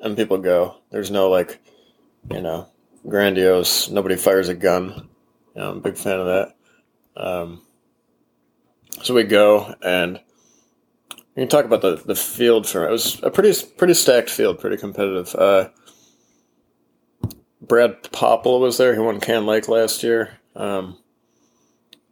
and 0.00 0.16
people 0.16 0.38
go. 0.38 0.78
There's 0.90 1.08
no 1.08 1.30
like, 1.30 1.60
you 2.28 2.42
know, 2.42 2.66
grandiose. 3.06 3.88
Nobody 3.88 4.16
fires 4.16 4.48
a 4.48 4.54
gun. 4.54 5.08
You 5.54 5.60
know, 5.60 5.70
I'm 5.70 5.76
a 5.76 5.80
big 5.80 5.96
fan 5.96 6.18
of 6.18 6.26
that. 6.26 6.56
Um, 7.16 7.62
so 9.02 9.14
we 9.14 9.22
go, 9.22 9.72
and 9.82 10.20
you 11.10 11.42
can 11.42 11.48
talk 11.48 11.64
about 11.64 11.82
the 11.82 12.02
the 12.04 12.16
field 12.16 12.68
for 12.68 12.84
it 12.88 12.90
was 12.90 13.22
a 13.22 13.30
pretty 13.30 13.52
pretty 13.76 13.94
stacked 13.94 14.30
field, 14.30 14.58
pretty 14.58 14.78
competitive. 14.78 15.32
Uh, 15.36 15.68
Brad 17.60 18.10
Popple 18.10 18.58
was 18.58 18.78
there. 18.78 18.94
He 18.94 18.98
won 18.98 19.20
Can 19.20 19.46
Lake 19.46 19.68
last 19.68 20.02
year. 20.02 20.40
Um, 20.56 20.98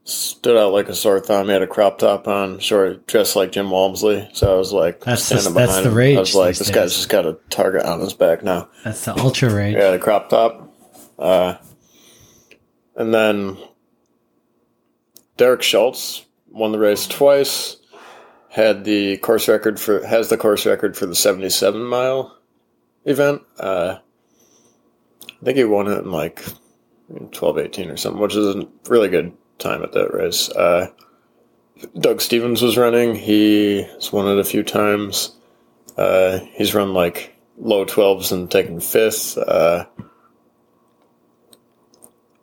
stood 0.04 0.56
out 0.56 0.72
like 0.72 0.88
a 0.88 0.94
sore 0.94 1.20
thumb. 1.20 1.46
He 1.46 1.52
had 1.52 1.62
a 1.62 1.66
crop 1.66 1.98
top 1.98 2.26
on, 2.26 2.58
short, 2.58 3.06
dressed 3.06 3.36
like 3.36 3.52
Jim 3.52 3.70
Walmsley. 3.70 4.28
So 4.32 4.52
I 4.54 4.58
was 4.58 4.72
like, 4.72 5.00
That's 5.00 5.28
the- 5.28 5.38
standing 5.38 5.54
that's 5.54 5.70
behind 5.72 5.86
the 5.86 5.90
him. 5.90 5.96
rage 5.96 6.16
I 6.16 6.20
was 6.20 6.34
like, 6.34 6.56
this 6.56 6.70
guy's 6.70 6.94
just 6.94 7.08
got 7.08 7.26
a 7.26 7.38
target 7.50 7.84
on 7.84 8.00
his 8.00 8.14
back 8.14 8.42
now. 8.42 8.68
That's 8.84 9.04
the 9.04 9.14
ultra 9.18 9.54
rage. 9.54 9.76
Yeah, 9.76 9.90
the 9.92 9.98
crop 9.98 10.28
top. 10.30 10.72
Uh, 11.18 11.56
and 12.96 13.12
then 13.14 13.56
Derek 15.36 15.62
Schultz 15.62 16.24
won 16.50 16.72
the 16.72 16.78
race 16.78 17.06
twice. 17.06 17.76
Had 18.48 18.84
the 18.84 19.16
course 19.18 19.46
record 19.48 19.78
for 19.78 20.04
has 20.04 20.28
the 20.28 20.36
course 20.36 20.66
record 20.66 20.96
for 20.96 21.06
the 21.06 21.14
seventy 21.14 21.48
seven 21.50 21.84
mile 21.84 22.36
event. 23.04 23.42
Uh, 23.60 23.98
I 25.40 25.44
think 25.44 25.56
he 25.56 25.62
won 25.64 25.86
it 25.86 25.98
in 25.98 26.10
like 26.10 26.42
twelve 27.30 27.58
eighteen 27.58 27.90
or 27.90 27.96
something, 27.96 28.20
which 28.20 28.34
is 28.34 28.56
a 28.56 28.66
really 28.88 29.08
good 29.08 29.32
time 29.60 29.82
at 29.82 29.92
that 29.92 30.12
race. 30.12 30.48
Uh, 30.50 30.88
Doug 31.98 32.20
Stevens 32.20 32.62
was 32.62 32.76
running. 32.76 33.14
He's 33.14 34.12
won 34.12 34.28
it 34.28 34.38
a 34.38 34.44
few 34.44 34.62
times. 34.62 35.36
Uh, 35.96 36.40
he's 36.52 36.74
run 36.74 36.94
like 36.94 37.36
low 37.58 37.84
12s 37.84 38.32
and 38.32 38.50
taken 38.50 38.80
fifth. 38.80 39.38
Uh, 39.38 39.86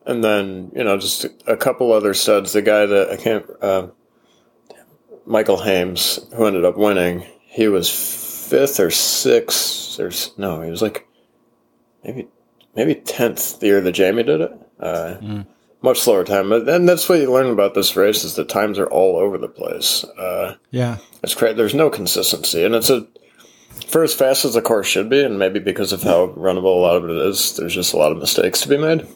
and 0.05 0.23
then, 0.23 0.71
you 0.75 0.83
know, 0.83 0.97
just 0.97 1.25
a 1.45 1.57
couple 1.57 1.91
other 1.91 2.13
studs. 2.13 2.53
The 2.53 2.61
guy 2.61 2.85
that 2.85 3.09
I 3.09 3.17
can't, 3.17 3.45
uh, 3.61 3.87
Michael 5.25 5.61
Hames, 5.61 6.19
who 6.35 6.45
ended 6.45 6.65
up 6.65 6.77
winning, 6.77 7.25
he 7.45 7.67
was 7.67 7.89
fifth 7.89 8.79
or 8.79 8.89
sixth. 8.89 9.99
Or, 9.99 10.11
no, 10.37 10.61
he 10.61 10.71
was 10.71 10.81
like 10.81 11.07
maybe 12.03 12.27
maybe 12.75 12.95
10th 12.95 13.59
the 13.59 13.67
year 13.67 13.81
that 13.81 13.91
Jamie 13.91 14.23
did 14.23 14.41
it. 14.41 14.51
Uh, 14.79 15.17
mm. 15.19 15.47
Much 15.87 16.01
slower 16.01 16.25
time. 16.25 16.51
And 16.51 16.89
that's 16.89 17.07
what 17.07 17.19
you 17.19 17.31
learn 17.31 17.49
about 17.49 17.73
this 17.73 17.95
race 17.95 18.25
is 18.25 18.35
the 18.35 18.43
times 18.43 18.77
are 18.77 18.89
all 18.89 19.15
over 19.15 19.37
the 19.37 19.47
place. 19.47 20.03
Uh, 20.03 20.57
yeah. 20.69 20.97
It's 21.23 21.33
crazy. 21.33 21.55
There's 21.55 21.73
no 21.73 21.89
consistency. 21.89 22.65
And 22.65 22.75
it's 22.75 22.89
a, 22.89 23.07
for 23.87 24.03
as 24.03 24.13
fast 24.13 24.43
as 24.43 24.53
the 24.53 24.61
course 24.61 24.85
should 24.85 25.09
be, 25.09 25.23
and 25.23 25.39
maybe 25.39 25.61
because 25.61 25.93
of 25.93 26.03
how 26.03 26.27
runnable 26.35 26.75
a 26.75 26.81
lot 26.81 26.97
of 26.97 27.05
it 27.05 27.15
is, 27.15 27.55
there's 27.55 27.73
just 27.73 27.93
a 27.93 27.97
lot 27.97 28.11
of 28.11 28.17
mistakes 28.17 28.59
to 28.61 28.67
be 28.67 28.77
made. 28.77 29.07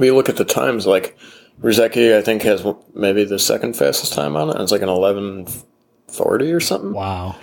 We 0.00 0.10
look 0.10 0.30
at 0.30 0.38
the 0.38 0.44
times, 0.46 0.86
like 0.86 1.18
Rizeki, 1.60 2.16
I 2.16 2.22
think, 2.22 2.40
has 2.44 2.64
maybe 2.94 3.26
the 3.26 3.38
second 3.38 3.76
fastest 3.76 4.14
time 4.14 4.36
on 4.36 4.48
it, 4.48 4.54
and 4.54 4.62
it's 4.62 4.72
like 4.72 4.80
an 4.80 4.88
1140 4.88 6.50
or 6.50 6.60
something. 6.60 6.94
Wow. 6.94 7.36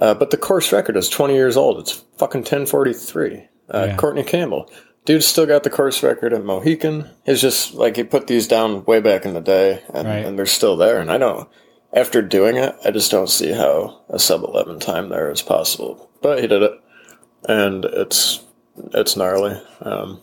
Uh, 0.00 0.14
but 0.14 0.30
the 0.30 0.36
course 0.36 0.70
record 0.70 0.96
is 0.96 1.08
20 1.08 1.34
years 1.34 1.56
old. 1.56 1.80
It's 1.80 2.04
fucking 2.18 2.42
1043. 2.42 3.48
Uh, 3.74 3.86
yeah. 3.88 3.96
Courtney 3.96 4.22
Campbell. 4.22 4.70
Dude's 5.10 5.26
still 5.26 5.44
got 5.44 5.64
the 5.64 5.70
course 5.70 6.04
record 6.04 6.32
at 6.32 6.44
Mohican. 6.44 7.10
It's 7.26 7.40
just 7.40 7.74
like 7.74 7.96
he 7.96 8.04
put 8.04 8.28
these 8.28 8.46
down 8.46 8.84
way 8.84 9.00
back 9.00 9.26
in 9.26 9.34
the 9.34 9.40
day, 9.40 9.82
and, 9.92 10.06
right. 10.06 10.24
and 10.24 10.38
they're 10.38 10.46
still 10.46 10.76
there. 10.76 11.00
And 11.00 11.10
I 11.10 11.18
don't, 11.18 11.48
after 11.92 12.22
doing 12.22 12.56
it, 12.56 12.76
I 12.84 12.92
just 12.92 13.10
don't 13.10 13.28
see 13.28 13.50
how 13.50 14.02
a 14.08 14.20
sub 14.20 14.44
11 14.44 14.78
time 14.78 15.08
there 15.08 15.28
is 15.28 15.42
possible. 15.42 16.08
But 16.22 16.40
he 16.40 16.46
did 16.46 16.62
it, 16.62 16.80
and 17.48 17.84
it's 17.86 18.44
it's 18.94 19.16
gnarly. 19.16 19.60
Um, 19.80 20.20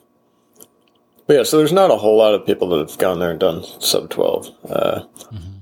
but 1.26 1.36
yeah, 1.36 1.44
so 1.44 1.58
there's 1.58 1.74
not 1.74 1.92
a 1.92 1.98
whole 1.98 2.18
lot 2.18 2.34
of 2.34 2.46
people 2.46 2.70
that 2.70 2.90
have 2.90 2.98
gone 2.98 3.20
there 3.20 3.32
and 3.32 3.40
done 3.42 3.66
sub 3.82 4.10
12. 4.10 4.48
Uh, 4.70 5.04
mm-hmm. 5.34 5.58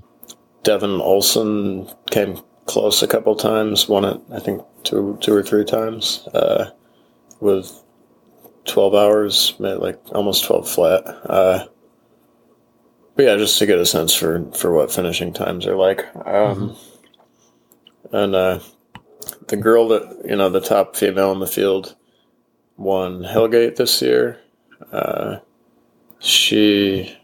Devin 0.62 1.00
Olson 1.00 1.90
came 2.12 2.38
close 2.66 3.02
a 3.02 3.08
couple 3.08 3.34
times, 3.34 3.88
won 3.88 4.04
it, 4.04 4.20
I 4.30 4.38
think, 4.38 4.62
two, 4.84 5.18
two 5.20 5.34
or 5.34 5.42
three 5.42 5.64
times. 5.64 6.28
Uh, 6.32 6.70
with 7.40 7.82
12 8.66 8.94
hours, 8.94 9.54
like 9.58 10.00
almost 10.12 10.44
12 10.44 10.68
flat. 10.68 11.02
Uh, 11.06 11.66
but 13.14 13.24
yeah, 13.24 13.36
just 13.36 13.58
to 13.58 13.66
get 13.66 13.78
a 13.78 13.86
sense 13.86 14.14
for, 14.14 14.50
for 14.52 14.72
what 14.72 14.92
finishing 14.92 15.32
times 15.32 15.66
are 15.66 15.76
like. 15.76 16.04
Um, 16.16 16.24
mm-hmm. 16.24 18.16
And 18.16 18.34
uh, 18.34 18.60
the 19.48 19.56
girl 19.56 19.88
that, 19.88 20.22
you 20.28 20.36
know, 20.36 20.50
the 20.50 20.60
top 20.60 20.96
female 20.96 21.32
in 21.32 21.40
the 21.40 21.46
field 21.46 21.96
won 22.76 23.22
Hellgate 23.22 23.76
this 23.76 24.02
year. 24.02 24.40
Uh, 24.92 25.38
she 26.18 27.16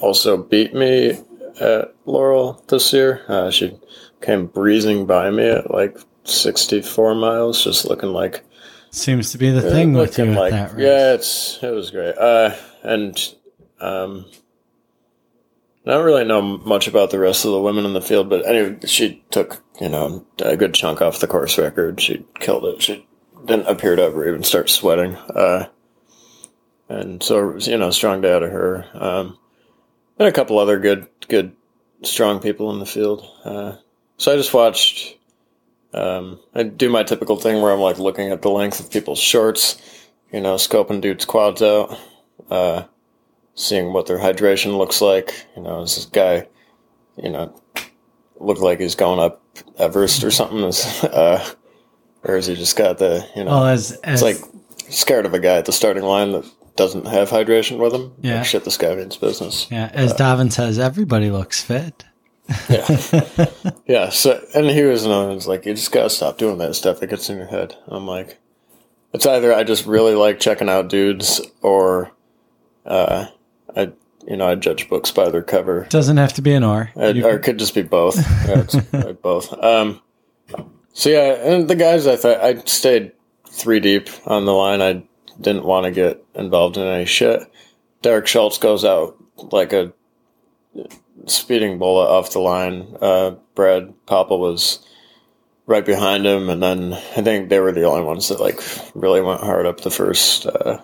also 0.00 0.36
beat 0.36 0.74
me 0.74 1.18
at 1.60 1.94
Laurel 2.06 2.64
this 2.68 2.92
year. 2.92 3.22
Uh, 3.28 3.50
she 3.50 3.78
came 4.20 4.46
breezing 4.46 5.06
by 5.06 5.30
me 5.30 5.48
at 5.48 5.70
like 5.70 5.98
64 6.24 7.14
miles, 7.14 7.64
just 7.64 7.84
looking 7.84 8.10
like 8.10 8.44
Seems 8.90 9.32
to 9.32 9.38
be 9.38 9.50
the 9.50 9.62
thing 9.62 9.92
with 9.92 10.18
you 10.18 10.26
like, 10.26 10.50
that 10.50 10.72
race. 10.72 10.82
Yeah, 10.82 11.14
it's 11.14 11.62
it 11.62 11.70
was 11.70 11.90
great. 11.90 12.16
Uh, 12.18 12.56
and 12.82 13.16
um, 13.80 14.26
I 15.86 15.92
don't 15.92 16.04
really 16.04 16.24
know 16.24 16.42
much 16.42 16.88
about 16.88 17.10
the 17.10 17.18
rest 17.18 17.44
of 17.44 17.52
the 17.52 17.60
women 17.60 17.84
in 17.84 17.92
the 17.92 18.02
field, 18.02 18.28
but 18.28 18.46
anyway, 18.46 18.78
she 18.86 19.22
took 19.30 19.62
you 19.80 19.88
know 19.88 20.26
a 20.40 20.56
good 20.56 20.74
chunk 20.74 21.00
off 21.00 21.20
the 21.20 21.28
course 21.28 21.56
record. 21.56 22.00
She 22.00 22.26
killed 22.40 22.64
it. 22.64 22.82
She 22.82 23.06
didn't 23.44 23.68
appear 23.68 23.94
to 23.94 24.02
ever 24.02 24.28
even 24.28 24.42
start 24.42 24.68
sweating. 24.68 25.14
Uh, 25.16 25.68
and 26.88 27.22
so 27.22 27.56
you 27.58 27.78
know, 27.78 27.90
strong 27.90 28.20
day 28.20 28.34
out 28.34 28.42
of 28.42 28.50
her. 28.50 28.86
Um, 28.94 29.38
and 30.18 30.28
a 30.28 30.32
couple 30.32 30.58
other 30.58 30.78
good, 30.78 31.06
good, 31.28 31.56
strong 32.02 32.40
people 32.40 32.72
in 32.72 32.80
the 32.80 32.86
field. 32.86 33.24
Uh, 33.44 33.76
so 34.18 34.32
I 34.32 34.36
just 34.36 34.52
watched 34.52 35.16
um, 35.92 36.38
I 36.54 36.62
do 36.62 36.88
my 36.88 37.02
typical 37.02 37.36
thing 37.36 37.60
where 37.62 37.72
I'm 37.72 37.80
like 37.80 37.98
looking 37.98 38.30
at 38.30 38.42
the 38.42 38.50
length 38.50 38.80
of 38.80 38.90
people's 38.90 39.18
shorts, 39.18 39.80
you 40.32 40.40
know, 40.40 40.54
scoping 40.54 41.00
dudes' 41.00 41.24
quads 41.24 41.62
out, 41.62 41.98
uh, 42.50 42.84
seeing 43.54 43.92
what 43.92 44.06
their 44.06 44.18
hydration 44.18 44.78
looks 44.78 45.00
like. 45.00 45.46
You 45.56 45.62
know, 45.62 45.80
does 45.80 45.96
this 45.96 46.06
guy, 46.06 46.46
you 47.16 47.30
know, 47.30 47.60
look 48.38 48.60
like 48.60 48.80
he's 48.80 48.94
going 48.94 49.18
up 49.18 49.42
Everest 49.78 50.22
or 50.22 50.30
something? 50.30 50.60
Is, 50.60 50.84
uh, 51.04 51.44
or 52.22 52.36
has 52.36 52.46
he 52.46 52.54
just 52.54 52.76
got 52.76 52.98
the, 52.98 53.26
you 53.34 53.44
know, 53.44 53.50
well, 53.50 53.66
as, 53.66 53.92
as, 54.04 54.22
it's 54.22 54.42
like 54.42 54.52
scared 54.92 55.26
of 55.26 55.34
a 55.34 55.40
guy 55.40 55.56
at 55.56 55.64
the 55.64 55.72
starting 55.72 56.04
line 56.04 56.32
that 56.32 56.44
doesn't 56.76 57.06
have 57.06 57.30
hydration 57.30 57.78
with 57.78 57.92
him. 57.92 58.12
Yeah. 58.20 58.36
Like, 58.36 58.46
shit, 58.46 58.64
this 58.64 58.76
guy 58.76 58.94
means 58.94 59.16
business. 59.16 59.66
Yeah. 59.70 59.90
As 59.92 60.12
uh, 60.12 60.16
Davin 60.16 60.52
says, 60.52 60.78
everybody 60.78 61.30
looks 61.30 61.62
fit 61.62 62.04
yeah. 62.68 63.46
yeah. 63.86 64.08
So, 64.10 64.44
and 64.54 64.66
he 64.66 64.82
was, 64.82 65.06
known 65.06 65.36
as 65.36 65.46
like, 65.46 65.66
you 65.66 65.74
just 65.74 65.92
gotta 65.92 66.10
stop 66.10 66.38
doing 66.38 66.58
that 66.58 66.74
stuff 66.74 67.00
that 67.00 67.08
gets 67.08 67.28
in 67.30 67.36
your 67.36 67.46
head. 67.46 67.76
I'm 67.88 68.06
like, 68.06 68.38
it's 69.12 69.26
either 69.26 69.52
I 69.52 69.64
just 69.64 69.86
really 69.86 70.14
like 70.14 70.40
checking 70.40 70.68
out 70.68 70.88
dudes, 70.88 71.40
or 71.62 72.12
uh, 72.86 73.26
I, 73.76 73.92
you 74.26 74.36
know, 74.36 74.48
I 74.48 74.54
judge 74.54 74.88
books 74.88 75.10
by 75.10 75.30
their 75.30 75.42
cover. 75.42 75.86
Doesn't 75.90 76.16
have 76.16 76.32
to 76.34 76.42
be 76.42 76.52
an 76.52 76.64
R. 76.64 76.90
I, 76.96 77.22
or 77.22 77.36
it 77.36 77.42
could 77.42 77.58
just 77.58 77.74
be 77.74 77.82
both. 77.82 78.16
yeah, 78.46 79.12
both. 79.22 79.52
Um, 79.62 80.00
so 80.92 81.10
yeah, 81.10 81.34
and 81.34 81.68
the 81.68 81.76
guys, 81.76 82.06
I 82.06 82.16
thought 82.16 82.42
I 82.42 82.56
stayed 82.64 83.12
three 83.48 83.80
deep 83.80 84.08
on 84.26 84.44
the 84.44 84.52
line. 84.52 84.80
I 84.80 85.04
didn't 85.40 85.64
want 85.64 85.84
to 85.84 85.90
get 85.90 86.24
involved 86.34 86.76
in 86.76 86.82
any 86.82 87.06
shit. 87.06 87.40
Derek 88.02 88.26
Schultz 88.26 88.58
goes 88.58 88.84
out 88.84 89.16
like 89.52 89.72
a 89.72 89.92
speeding 91.26 91.78
bullet 91.78 92.06
off 92.06 92.32
the 92.32 92.40
line. 92.40 92.96
Uh, 93.00 93.32
Brad 93.54 93.94
Papa 94.06 94.36
was 94.36 94.86
right 95.66 95.84
behind 95.84 96.26
him, 96.26 96.48
and 96.50 96.62
then 96.62 96.92
I 96.92 97.22
think 97.22 97.48
they 97.48 97.60
were 97.60 97.72
the 97.72 97.84
only 97.84 98.02
ones 98.02 98.28
that 98.28 98.40
like 98.40 98.60
really 98.94 99.20
went 99.20 99.40
hard 99.40 99.66
up 99.66 99.80
the 99.80 99.90
first 99.90 100.46
uh, 100.46 100.82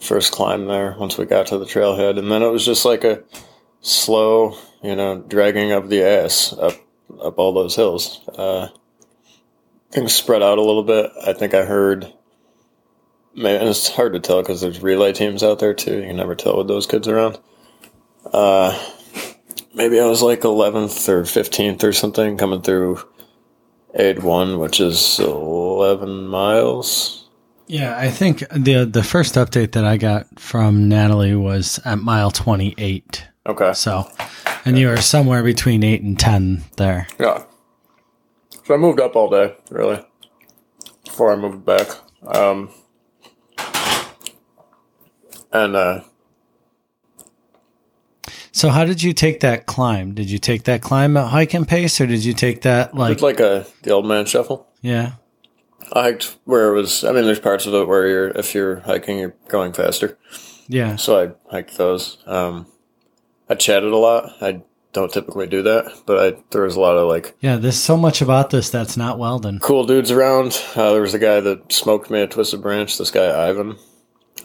first 0.00 0.32
climb 0.32 0.66
there. 0.66 0.96
Once 0.98 1.18
we 1.18 1.26
got 1.26 1.46
to 1.48 1.58
the 1.58 1.66
trailhead, 1.66 2.18
and 2.18 2.30
then 2.30 2.42
it 2.42 2.50
was 2.50 2.64
just 2.64 2.84
like 2.84 3.04
a 3.04 3.22
slow, 3.80 4.56
you 4.82 4.96
know, 4.96 5.20
dragging 5.20 5.72
up 5.72 5.88
the 5.88 6.02
ass 6.02 6.52
up 6.54 6.74
up 7.20 7.38
all 7.38 7.52
those 7.52 7.76
hills. 7.76 8.26
Uh, 8.28 8.68
things 9.90 10.14
spread 10.14 10.42
out 10.42 10.58
a 10.58 10.62
little 10.62 10.84
bit. 10.84 11.10
I 11.26 11.32
think 11.32 11.54
I 11.54 11.64
heard. 11.64 12.12
Man, 13.32 13.64
it's 13.66 13.88
hard 13.88 14.14
to 14.14 14.20
tell 14.20 14.42
because 14.42 14.60
there's 14.60 14.82
relay 14.82 15.12
teams 15.12 15.42
out 15.42 15.60
there 15.60 15.74
too. 15.74 15.98
You 15.98 16.06
can 16.08 16.16
never 16.16 16.34
tell 16.34 16.56
with 16.56 16.66
those 16.66 16.86
kids 16.86 17.06
around. 17.06 17.38
Uh, 18.26 18.78
maybe 19.74 20.00
I 20.00 20.06
was 20.06 20.22
like 20.22 20.40
11th 20.40 21.08
or 21.08 21.22
15th 21.22 21.82
or 21.84 21.92
something 21.92 22.36
coming 22.36 22.62
through 22.62 23.00
Aid 23.94 24.22
1, 24.22 24.58
which 24.58 24.80
is 24.80 25.18
11 25.18 26.26
miles. 26.26 27.28
Yeah, 27.66 27.96
I 27.96 28.10
think 28.10 28.40
the 28.50 28.84
the 28.84 29.04
first 29.04 29.36
update 29.36 29.72
that 29.72 29.84
I 29.84 29.96
got 29.96 30.40
from 30.40 30.88
Natalie 30.88 31.36
was 31.36 31.78
at 31.84 32.00
mile 32.00 32.32
28. 32.32 33.28
Okay. 33.46 33.72
So, 33.74 34.10
and 34.64 34.76
you 34.76 34.88
were 34.88 34.96
somewhere 34.96 35.44
between 35.44 35.84
8 35.84 36.02
and 36.02 36.18
10 36.18 36.64
there. 36.78 37.06
Yeah. 37.20 37.44
So 38.64 38.74
I 38.74 38.76
moved 38.76 38.98
up 38.98 39.14
all 39.14 39.30
day, 39.30 39.54
really, 39.70 40.04
before 41.04 41.32
I 41.32 41.36
moved 41.36 41.64
back. 41.64 41.86
Um, 42.26 42.70
and 45.52 45.76
uh, 45.76 46.00
so 48.52 48.68
how 48.68 48.84
did 48.84 49.02
you 49.02 49.12
take 49.12 49.40
that 49.40 49.66
climb? 49.66 50.14
Did 50.14 50.30
you 50.30 50.38
take 50.38 50.64
that 50.64 50.82
climb 50.82 51.16
at 51.16 51.28
hiking 51.28 51.64
pace, 51.64 52.00
or 52.00 52.06
did 52.06 52.24
you 52.24 52.32
take 52.32 52.62
that 52.62 52.94
like 52.94 53.12
it's 53.12 53.22
like 53.22 53.40
a 53.40 53.66
the 53.82 53.90
old 53.90 54.06
man 54.06 54.26
shuffle? 54.26 54.68
Yeah, 54.82 55.12
I 55.92 56.02
hiked 56.02 56.36
where 56.44 56.72
it 56.72 56.76
was. 56.76 57.04
I 57.04 57.12
mean, 57.12 57.24
there's 57.24 57.40
parts 57.40 57.66
of 57.66 57.74
it 57.74 57.86
where 57.86 58.06
you're 58.06 58.28
if 58.30 58.54
you're 58.54 58.80
hiking, 58.80 59.18
you're 59.18 59.34
going 59.48 59.72
faster. 59.72 60.18
Yeah. 60.68 60.96
So 60.96 61.20
I 61.20 61.52
hiked 61.52 61.76
those. 61.76 62.18
Um, 62.26 62.66
I 63.48 63.54
chatted 63.56 63.92
a 63.92 63.96
lot. 63.96 64.30
I 64.40 64.62
don't 64.92 65.12
typically 65.12 65.46
do 65.46 65.62
that, 65.62 66.02
but 66.06 66.18
I 66.18 66.42
there 66.50 66.62
was 66.62 66.76
a 66.76 66.80
lot 66.80 66.96
of 66.96 67.08
like 67.08 67.36
yeah. 67.40 67.56
There's 67.56 67.80
so 67.80 67.96
much 67.96 68.22
about 68.22 68.50
this 68.50 68.70
that's 68.70 68.96
not 68.96 69.18
Weldon. 69.18 69.58
Cool 69.60 69.84
dudes 69.84 70.10
around. 70.10 70.60
Uh, 70.74 70.92
there 70.92 71.02
was 71.02 71.14
a 71.14 71.18
guy 71.18 71.40
that 71.40 71.72
smoked 71.72 72.10
me 72.10 72.22
at 72.22 72.30
Twisted 72.30 72.62
Branch. 72.62 72.96
This 72.96 73.10
guy 73.10 73.48
Ivan. 73.48 73.76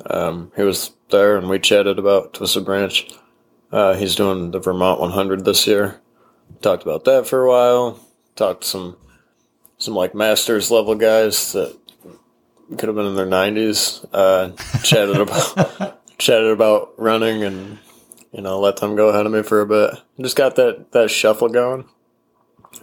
Um, 0.08 0.52
he 0.56 0.64
was 0.64 0.92
there, 1.10 1.38
and 1.38 1.48
we 1.48 1.60
chatted 1.60 2.00
about 2.00 2.34
Twisted 2.34 2.66
Branch. 2.66 3.08
Uh, 3.72 3.96
he's 3.96 4.16
doing 4.16 4.52
the 4.52 4.60
Vermont 4.60 5.00
100 5.00 5.46
this 5.46 5.68
year. 5.68 6.02
Talked 6.62 6.84
about 6.84 7.06
that 7.06 7.28
for 7.28 7.44
a 7.44 7.50
while. 7.50 8.00
Talked 8.36 8.64
to 8.64 8.68
some 8.68 8.98
some 9.78 9.94
like 9.94 10.16
masters 10.16 10.72
level 10.72 10.96
guys 10.96 11.52
that 11.54 11.78
could 12.78 12.88
have 12.88 12.96
been 12.96 13.06
in 13.06 13.16
their 13.16 13.28
90s. 13.28 14.06
Uh, 14.14 14.52
chatted 14.84 15.18
about 15.18 16.02
chatted 16.18 16.52
about 16.52 16.94
running 16.98 17.44
and 17.44 17.80
you 18.36 18.42
know, 18.42 18.60
let 18.60 18.78
them 18.78 18.98
go 18.98 19.08
ahead 19.08 19.26
of 19.26 19.32
me 19.32 19.44
for 19.44 19.62
a 19.62 19.66
bit. 19.66 19.92
Just 20.20 20.36
got 20.36 20.58
that 20.58 20.92
that 20.92 21.10
shuffle 21.10 21.48
going. 21.48 21.86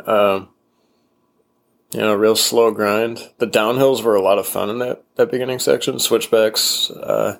Um, 0.06 0.48
you 1.92 2.00
know, 2.00 2.14
real 2.14 2.36
slow 2.36 2.70
grind. 2.70 3.28
The 3.36 3.46
downhills 3.46 4.02
were 4.02 4.14
a 4.14 4.22
lot 4.22 4.38
of 4.38 4.46
fun 4.46 4.70
in 4.70 4.78
that 4.78 5.04
that 5.16 5.30
beginning 5.30 5.58
section. 5.58 5.98
Switchbacks, 5.98 6.90
uh, 6.90 7.36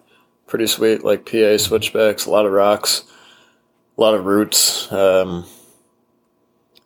pretty 0.46 0.66
sweet. 0.66 1.02
Like 1.02 1.24
PA 1.24 1.56
switchbacks, 1.56 2.26
a 2.26 2.30
lot 2.30 2.44
of 2.44 2.52
rocks, 2.52 3.04
a 3.96 4.00
lot 4.00 4.14
of 4.14 4.24
roots. 4.24 4.90
Um, 4.90 5.46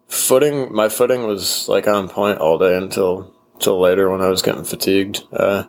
footing, 0.08 0.72
my 0.72 0.88
footing 0.88 1.26
was 1.26 1.68
like 1.68 1.86
on 1.86 2.08
point 2.08 2.38
all 2.38 2.58
day 2.58 2.76
until 2.76 3.34
until 3.54 3.80
later 3.80 4.10
when 4.10 4.20
I 4.20 4.28
was 4.28 4.42
getting 4.42 4.64
fatigued. 4.64 5.22
Uh, 5.32 5.64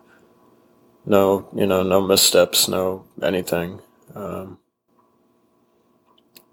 no, 1.06 1.48
you 1.56 1.66
know, 1.66 1.84
no 1.84 2.02
missteps, 2.02 2.68
no 2.68 3.06
anything. 3.24 3.82
Um, 4.14 4.60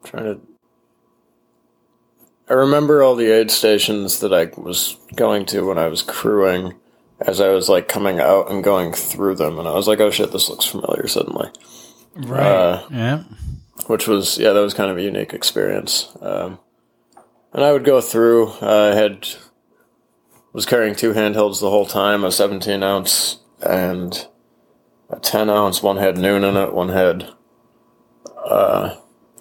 trying 0.05 0.25
to. 0.25 0.41
I 2.49 2.53
remember 2.53 3.03
all 3.03 3.17
the 3.17 3.31
aid 3.33 3.51
stations 3.51 4.21
that 4.21 4.33
I 4.33 4.51
was 4.61 4.99
going 5.17 5.47
to 5.47 5.63
when 5.63 5.79
I 5.79 5.89
was 5.89 6.03
crewing 6.03 6.75
as 7.21 7.41
I 7.41 7.49
was 7.49 7.69
like 7.69 7.89
coming 7.89 8.21
out 8.21 8.51
and 8.51 8.63
going 8.63 8.93
through 8.93 9.37
them, 9.37 9.59
and 9.59 9.67
I 9.67 9.73
was 9.73 9.89
like, 9.89 10.01
"Oh 10.01 10.11
shit, 10.11 10.31
this 10.31 10.49
looks 10.49 10.67
familiar." 10.67 11.07
Suddenly, 11.09 11.51
Right. 12.15 12.47
Uh, 12.47 12.87
yeah. 12.91 13.25
Which 13.87 14.07
was 14.07 14.39
yeah, 14.39 14.53
that 14.53 14.61
was 14.61 14.75
kind 14.75 14.91
of 14.91 14.97
a 14.97 15.03
unique 15.03 15.33
experience. 15.33 16.15
Um, 16.21 16.59
and 17.53 17.65
I 17.65 17.73
would 17.73 17.85
go 17.85 18.01
through. 18.01 18.49
Uh, 18.63 18.91
I 18.93 18.95
had 18.95 19.29
was 20.53 20.67
carrying 20.67 20.95
two 20.95 21.13
handhelds 21.13 21.61
the 21.61 21.71
whole 21.71 21.87
time, 21.87 22.25
a 22.25 22.31
17 22.31 22.83
ounce 22.83 23.41
and 23.61 24.27
a 25.11 25.19
10 25.19 25.51
ounce. 25.51 25.83
One 25.83 25.97
had 25.97 26.17
Nuun 26.17 26.49
in 26.49 26.57
it. 26.57 26.73
One 26.73 26.91
had 26.91 27.29
uh, 28.45 28.97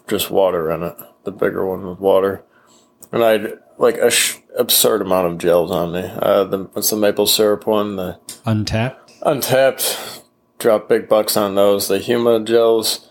just 0.08 0.30
water 0.30 0.70
in 0.70 0.82
it. 0.82 0.96
The 1.24 1.32
bigger 1.32 1.64
one 1.64 1.86
with 1.86 2.00
water, 2.00 2.44
and 3.10 3.24
I'd 3.24 3.54
like 3.78 3.96
a 3.96 4.10
sh- 4.10 4.36
absurd 4.58 5.00
amount 5.00 5.26
of 5.26 5.38
gels 5.38 5.70
on 5.70 5.92
me. 5.92 6.02
Uh, 6.02 6.44
the 6.44 6.64
what's 6.72 6.90
the 6.90 6.96
maple 6.96 7.26
syrup 7.26 7.66
one? 7.66 7.96
The 7.96 8.20
Untapped. 8.44 9.12
Untapped, 9.22 10.22
dropped 10.58 10.90
big 10.90 11.08
bucks 11.08 11.36
on 11.36 11.54
those. 11.54 11.88
The 11.88 11.98
Huma 11.98 12.44
gels 12.44 13.08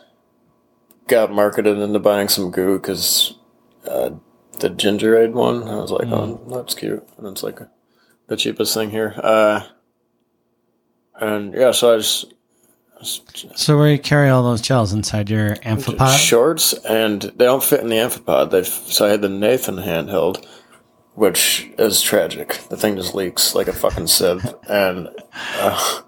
got 1.08 1.32
marketed 1.32 1.78
into 1.78 2.00
buying 2.00 2.28
some 2.30 2.52
goo 2.52 2.80
because 2.80 3.36
uh, 3.88 4.12
the 4.60 4.70
ginger 4.70 5.18
aid 5.18 5.34
one, 5.34 5.68
I 5.68 5.76
was 5.76 5.92
like, 5.92 6.08
oh, 6.08 6.42
that's 6.50 6.74
cute. 6.76 7.08
And 7.18 7.28
it's 7.28 7.44
like 7.44 7.60
the 8.28 8.38
cheapest 8.38 8.74
thing 8.74 8.90
here. 8.92 9.14
Uh, 9.18 9.62
and 11.20 11.54
yeah, 11.54 11.72
so 11.72 11.94
I 11.94 11.98
just, 11.98 12.34
So 13.56 13.78
where 13.78 13.90
you 13.92 14.00
carry 14.00 14.30
all 14.30 14.44
those 14.44 14.62
gels 14.62 14.94
inside 14.94 15.30
your 15.30 15.56
amphipod? 15.58 16.18
shorts, 16.18 16.74
and 16.74 17.22
they 17.22 17.46
don't 17.46 17.64
fit 17.64 17.82
in 17.82 17.90
the 17.90 17.98
amphipod. 17.98 18.52
They 18.52 18.64
so 18.64 19.06
I 19.06 19.10
had 19.10 19.22
the 19.22 19.30
Nathan 19.30 19.76
handheld, 19.78 20.46
which 21.14 21.70
is 21.78 22.02
tragic. 22.02 22.60
The 22.70 22.78
thing 22.78 22.96
just 22.96 23.14
leaks 23.14 23.54
like 23.56 23.68
a 23.68 23.74
fucking 23.74 24.08
sieve, 24.08 24.56
and 24.70 25.10
uh, 25.34 26.02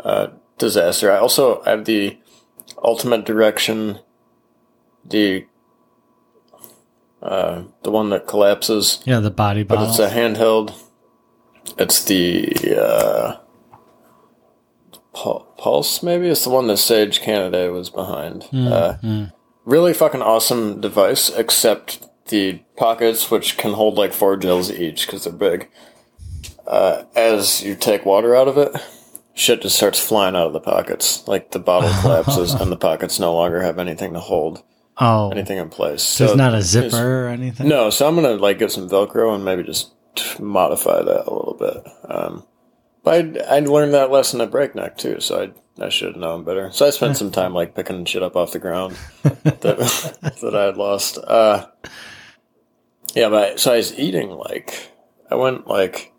uh, 0.00 0.26
disaster. 0.58 1.10
I 1.10 1.16
also 1.18 1.62
have 1.64 1.84
the 1.86 2.18
ultimate 2.82 3.24
direction, 3.24 3.98
the 5.08 5.46
uh, 7.22 7.62
the 7.82 7.90
one 7.90 8.10
that 8.10 8.26
collapses, 8.26 9.00
Yeah, 9.04 9.20
the 9.20 9.30
body 9.30 9.62
bottle. 9.64 9.84
but 9.86 9.90
it's 9.90 9.98
a 9.98 10.08
handheld. 10.10 10.72
It's 11.76 12.04
the 12.04 12.76
uh, 12.80 13.36
Pulse, 15.12 16.02
maybe 16.02 16.28
it's 16.28 16.44
the 16.44 16.50
one 16.50 16.68
that 16.68 16.76
Sage 16.76 17.20
Canaday 17.20 17.72
was 17.72 17.90
behind. 17.90 18.46
uh, 18.54 18.96
Really 19.64 19.92
fucking 19.92 20.22
awesome 20.22 20.80
device, 20.80 21.28
except 21.30 22.06
the 22.28 22.60
pockets, 22.76 23.30
which 23.30 23.56
can 23.58 23.72
hold 23.74 23.96
like 23.98 24.12
four 24.12 24.36
gels 24.36 24.70
each 24.70 25.06
because 25.06 25.24
they're 25.24 25.32
big. 25.32 25.68
Uh, 26.66 27.02
as 27.16 27.62
you 27.62 27.74
take 27.74 28.06
water 28.06 28.34
out 28.36 28.48
of 28.48 28.56
it, 28.56 28.74
shit 29.34 29.60
just 29.62 29.76
starts 29.76 29.98
flying 29.98 30.36
out 30.36 30.46
of 30.46 30.52
the 30.52 30.60
pockets. 30.60 31.26
Like 31.26 31.50
the 31.50 31.58
bottle 31.58 31.90
collapses 32.00 32.54
and 32.54 32.70
the 32.72 32.76
pockets 32.76 33.18
no 33.18 33.34
longer 33.34 33.60
have 33.62 33.78
anything 33.78 34.14
to 34.14 34.20
hold 34.20 34.62
oh, 34.98 35.30
anything 35.30 35.58
in 35.58 35.68
place. 35.68 36.02
So 36.02 36.26
it's 36.26 36.36
not 36.36 36.54
a 36.54 36.62
zipper 36.62 37.26
or 37.26 37.28
anything. 37.28 37.68
no, 37.68 37.90
so 37.90 38.06
I'm 38.06 38.14
gonna 38.14 38.34
like 38.34 38.58
get 38.58 38.72
some 38.72 38.88
Velcro 38.88 39.34
and 39.34 39.44
maybe 39.44 39.62
just 39.62 39.92
modify 40.40 41.02
that 41.02 41.26
a 41.26 41.34
little 41.34 41.56
bit. 41.58 41.92
Um, 42.08 42.44
but 43.02 43.38
I 43.38 43.56
I 43.56 43.60
learned 43.60 43.94
that 43.94 44.10
lesson 44.10 44.40
at 44.40 44.50
Breakneck 44.50 44.96
too, 44.96 45.20
so 45.20 45.42
I 45.42 45.84
I 45.84 45.88
should 45.88 46.08
have 46.08 46.16
known 46.16 46.44
better. 46.44 46.70
So 46.72 46.86
I 46.86 46.90
spent 46.90 47.16
some 47.16 47.30
time 47.30 47.54
like 47.54 47.74
picking 47.74 48.04
shit 48.04 48.22
up 48.22 48.36
off 48.36 48.52
the 48.52 48.58
ground 48.58 48.96
that 49.22 49.62
that 50.42 50.54
I 50.54 50.64
had 50.64 50.76
lost. 50.76 51.18
Uh, 51.18 51.66
yeah, 53.14 53.28
but 53.28 53.60
so 53.60 53.72
I 53.72 53.76
was 53.76 53.96
eating 53.98 54.30
like 54.30 54.90
I 55.30 55.36
went 55.36 55.66
like 55.66 56.12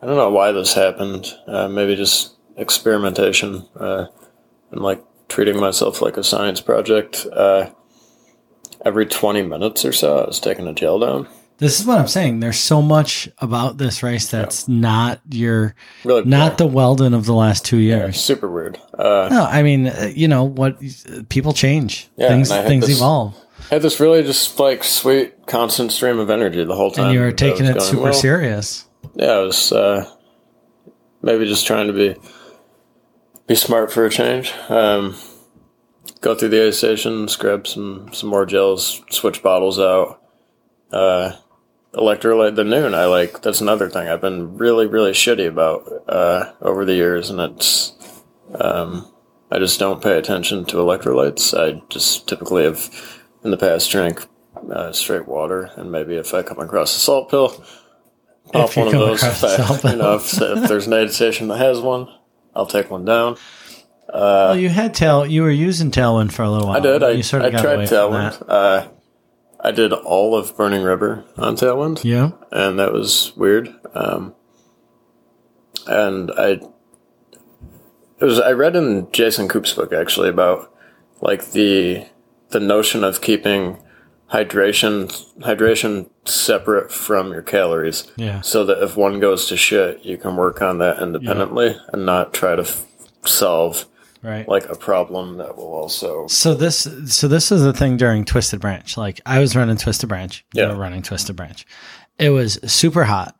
I 0.00 0.06
don't 0.06 0.16
know 0.16 0.30
why 0.30 0.52
this 0.52 0.74
happened. 0.74 1.26
Uh, 1.46 1.68
maybe 1.68 1.96
just 1.96 2.34
experimentation 2.56 3.66
uh, 3.76 4.06
and 4.70 4.80
like 4.80 5.02
treating 5.28 5.58
myself 5.58 6.00
like 6.00 6.16
a 6.16 6.24
science 6.24 6.60
project. 6.60 7.26
Uh, 7.32 7.70
every 8.84 9.06
20 9.06 9.42
minutes 9.42 9.84
or 9.84 9.92
so, 9.92 10.18
I 10.18 10.26
was 10.26 10.40
taking 10.40 10.66
a 10.66 10.72
gel 10.74 10.98
down. 10.98 11.28
This 11.58 11.80
is 11.80 11.86
what 11.86 11.98
I'm 11.98 12.06
saying. 12.06 12.38
There's 12.38 12.58
so 12.60 12.80
much 12.80 13.28
about 13.38 13.78
this 13.78 14.02
race 14.04 14.30
that's 14.30 14.68
not 14.68 15.20
your, 15.28 15.74
Really, 16.04 16.24
not 16.24 16.56
the 16.56 16.66
Weldon 16.66 17.14
of 17.14 17.26
the 17.26 17.32
last 17.34 17.64
two 17.64 17.78
years. 17.78 18.20
super 18.20 18.48
weird. 18.48 18.78
Uh, 18.96 19.28
No, 19.30 19.44
I 19.44 19.62
mean, 19.64 19.88
uh, 19.88 20.12
you 20.14 20.28
know 20.28 20.44
what? 20.44 20.78
People 21.30 21.52
change. 21.52 22.08
Yeah, 22.16 22.28
things 22.28 22.50
and 22.50 22.60
I 22.60 22.62
had 22.62 22.68
things 22.68 22.86
this- 22.86 22.98
evolve, 22.98 23.34
I 23.70 23.74
had 23.74 23.82
this 23.82 23.98
really 23.98 24.22
just 24.22 24.58
like 24.60 24.84
sweet, 24.84 25.46
constant 25.46 25.90
stream 25.92 26.20
of 26.20 26.30
energy 26.30 26.62
the 26.64 26.76
whole 26.76 26.92
time. 26.92 27.06
and 27.06 27.14
you 27.14 27.20
were 27.20 27.32
taking 27.32 27.66
it 27.66 27.74
going, 27.76 27.80
super 27.84 28.02
well, 28.04 28.12
serious. 28.14 28.86
Yeah, 29.16 29.32
I 29.32 29.38
was 29.40 29.72
uh, 29.72 30.08
maybe 31.22 31.44
just 31.44 31.66
trying 31.66 31.88
to 31.88 31.92
be 31.92 32.14
be 33.48 33.54
smart 33.56 33.90
for 33.92 34.04
a 34.06 34.10
change. 34.10 34.52
Um, 34.68 35.16
go 36.20 36.34
through 36.34 36.50
the 36.50 36.66
aid 36.66 36.74
stations, 36.74 37.36
grab 37.36 37.66
some 37.66 38.12
some 38.12 38.30
more 38.30 38.46
gels, 38.46 39.02
switch 39.10 39.42
bottles 39.42 39.78
out. 39.78 40.22
Uh, 40.92 41.32
electrolyte 41.94 42.56
the 42.56 42.62
Nuun. 42.62 42.94
I 42.94 43.06
like 43.06 43.42
that's 43.42 43.60
another 43.60 43.88
thing 43.88 44.08
I've 44.08 44.20
been 44.20 44.56
really 44.56 44.86
really 44.86 45.12
shitty 45.12 45.48
about 45.48 45.86
uh, 46.08 46.52
over 46.60 46.84
the 46.84 46.94
years, 46.94 47.30
and 47.30 47.40
it's 47.40 47.92
um, 48.60 49.10
I 49.50 49.58
just 49.58 49.78
don't 49.78 50.02
pay 50.02 50.18
attention 50.18 50.64
to 50.66 50.76
electrolytes. 50.76 51.56
I 51.58 51.82
just 51.88 52.28
typically 52.28 52.64
have 52.64 53.22
in 53.44 53.50
the 53.50 53.56
past 53.56 53.90
drank 53.90 54.26
uh, 54.70 54.92
straight 54.92 55.26
water, 55.26 55.70
and 55.76 55.90
maybe 55.90 56.16
if 56.16 56.34
I 56.34 56.42
come 56.42 56.58
across 56.58 56.94
a 56.96 56.98
salt 56.98 57.30
pill, 57.30 57.64
pop 58.52 58.76
one 58.76 58.88
of 58.88 58.92
those. 58.92 59.22
If, 59.22 59.44
I, 59.44 59.90
you 59.90 59.96
know, 59.96 60.16
if, 60.16 60.40
if 60.40 60.68
there's 60.68 60.86
an 60.86 60.92
aid 60.94 61.12
station 61.12 61.48
that 61.48 61.58
has 61.58 61.80
one, 61.80 62.08
I'll 62.54 62.66
take 62.66 62.90
one 62.90 63.04
down. 63.04 63.36
Well, 64.12 64.56
you 64.58 64.68
had 64.70 64.94
tail. 64.94 65.26
You 65.26 65.42
were 65.42 65.50
using 65.50 65.90
Tailwind 65.90 66.32
for 66.32 66.42
a 66.42 66.50
little 66.50 66.68
while. 66.68 66.76
I 66.78 66.80
did. 66.80 67.02
I, 67.02 67.10
you 67.10 67.22
sort 67.22 67.42
I 67.42 67.46
of 67.46 67.52
got 67.52 67.62
tried 67.62 67.78
Tailwind. 67.88 68.42
Uh, 68.48 68.88
I 69.60 69.70
did 69.72 69.92
all 69.92 70.34
of 70.36 70.56
Burning 70.56 70.82
River 70.82 71.24
on 71.36 71.56
Tailwind. 71.56 72.04
Yeah. 72.04 72.30
and 72.52 72.78
that 72.78 72.92
was 72.92 73.32
weird. 73.36 73.68
Um, 73.94 74.34
and 75.86 76.30
I, 76.32 76.60
it 78.20 78.24
was 78.24 78.40
I 78.40 78.52
read 78.52 78.76
in 78.76 79.08
Jason 79.12 79.48
Koop's 79.48 79.72
book 79.74 79.92
actually 79.92 80.28
about 80.28 80.72
like 81.20 81.50
the 81.52 82.06
the 82.50 82.60
notion 82.60 83.04
of 83.04 83.20
keeping 83.20 83.78
hydration 84.32 85.08
hydration 85.40 86.08
separate 86.24 86.92
from 86.92 87.32
your 87.32 87.42
calories, 87.42 88.10
Yeah. 88.16 88.40
so 88.42 88.64
that 88.64 88.82
if 88.82 88.96
one 88.96 89.20
goes 89.20 89.46
to 89.48 89.56
shit, 89.56 90.04
you 90.04 90.16
can 90.18 90.36
work 90.36 90.60
on 90.62 90.78
that 90.78 91.00
independently 91.02 91.76
and 91.92 92.04
not 92.06 92.34
try 92.34 92.54
to 92.56 92.62
f- 92.62 92.84
solve 93.24 93.86
Right. 94.22 94.48
like 94.48 94.68
a 94.68 94.74
problem 94.74 95.36
that 95.38 95.56
will 95.56 95.72
also 95.72 96.26
So 96.26 96.54
this, 96.54 96.88
so 97.06 97.28
this 97.28 97.52
is 97.52 97.62
the 97.62 97.72
thing 97.72 97.96
during 97.96 98.24
Twisted 98.24 98.60
Branch. 98.60 98.96
Like 98.96 99.20
I 99.24 99.38
was 99.38 99.54
running 99.54 99.76
Twisted 99.76 100.08
Branch. 100.08 100.44
You 100.54 100.62
Yeah. 100.62 100.68
were 100.68 100.76
running 100.76 101.02
Twisted 101.02 101.36
Branch. 101.36 101.64
It 102.18 102.30
was 102.30 102.58
super 102.70 103.04
hot. 103.04 103.36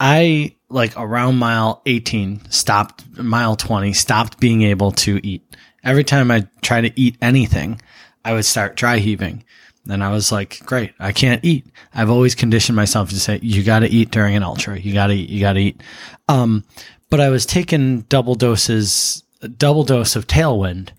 I 0.00 0.54
like 0.68 0.94
around 0.96 1.36
mile 1.36 1.82
18 1.86 2.50
stopped 2.50 3.04
mile 3.18 3.54
20 3.56 3.92
stopped 3.92 4.40
being 4.40 4.62
able 4.62 4.90
to 4.92 5.20
eat. 5.26 5.42
Every 5.84 6.04
time 6.04 6.30
I 6.30 6.46
try 6.62 6.80
to 6.80 7.00
eat 7.00 7.16
anything, 7.20 7.80
I 8.24 8.32
would 8.32 8.44
start 8.44 8.76
dry 8.76 8.98
heaving. 8.98 9.44
And 9.88 10.02
I 10.02 10.10
was 10.12 10.30
like, 10.30 10.60
great, 10.64 10.92
I 11.00 11.10
can't 11.10 11.44
eat. 11.44 11.66
I've 11.92 12.08
always 12.10 12.36
conditioned 12.36 12.76
myself 12.76 13.10
to 13.10 13.18
say, 13.18 13.40
you 13.42 13.64
got 13.64 13.80
to 13.80 13.88
eat 13.88 14.12
during 14.12 14.36
an 14.36 14.44
ultra. 14.44 14.78
You 14.78 14.92
got 14.94 15.08
to 15.08 15.14
eat. 15.14 15.28
You 15.28 15.40
got 15.40 15.54
to 15.54 15.60
eat. 15.60 15.80
Um, 16.28 16.64
but 17.10 17.20
I 17.20 17.30
was 17.30 17.44
taking 17.44 18.02
double 18.02 18.36
doses, 18.36 19.21
double 19.48 19.84
dose 19.84 20.16
of 20.16 20.26
tailwind 20.26 20.90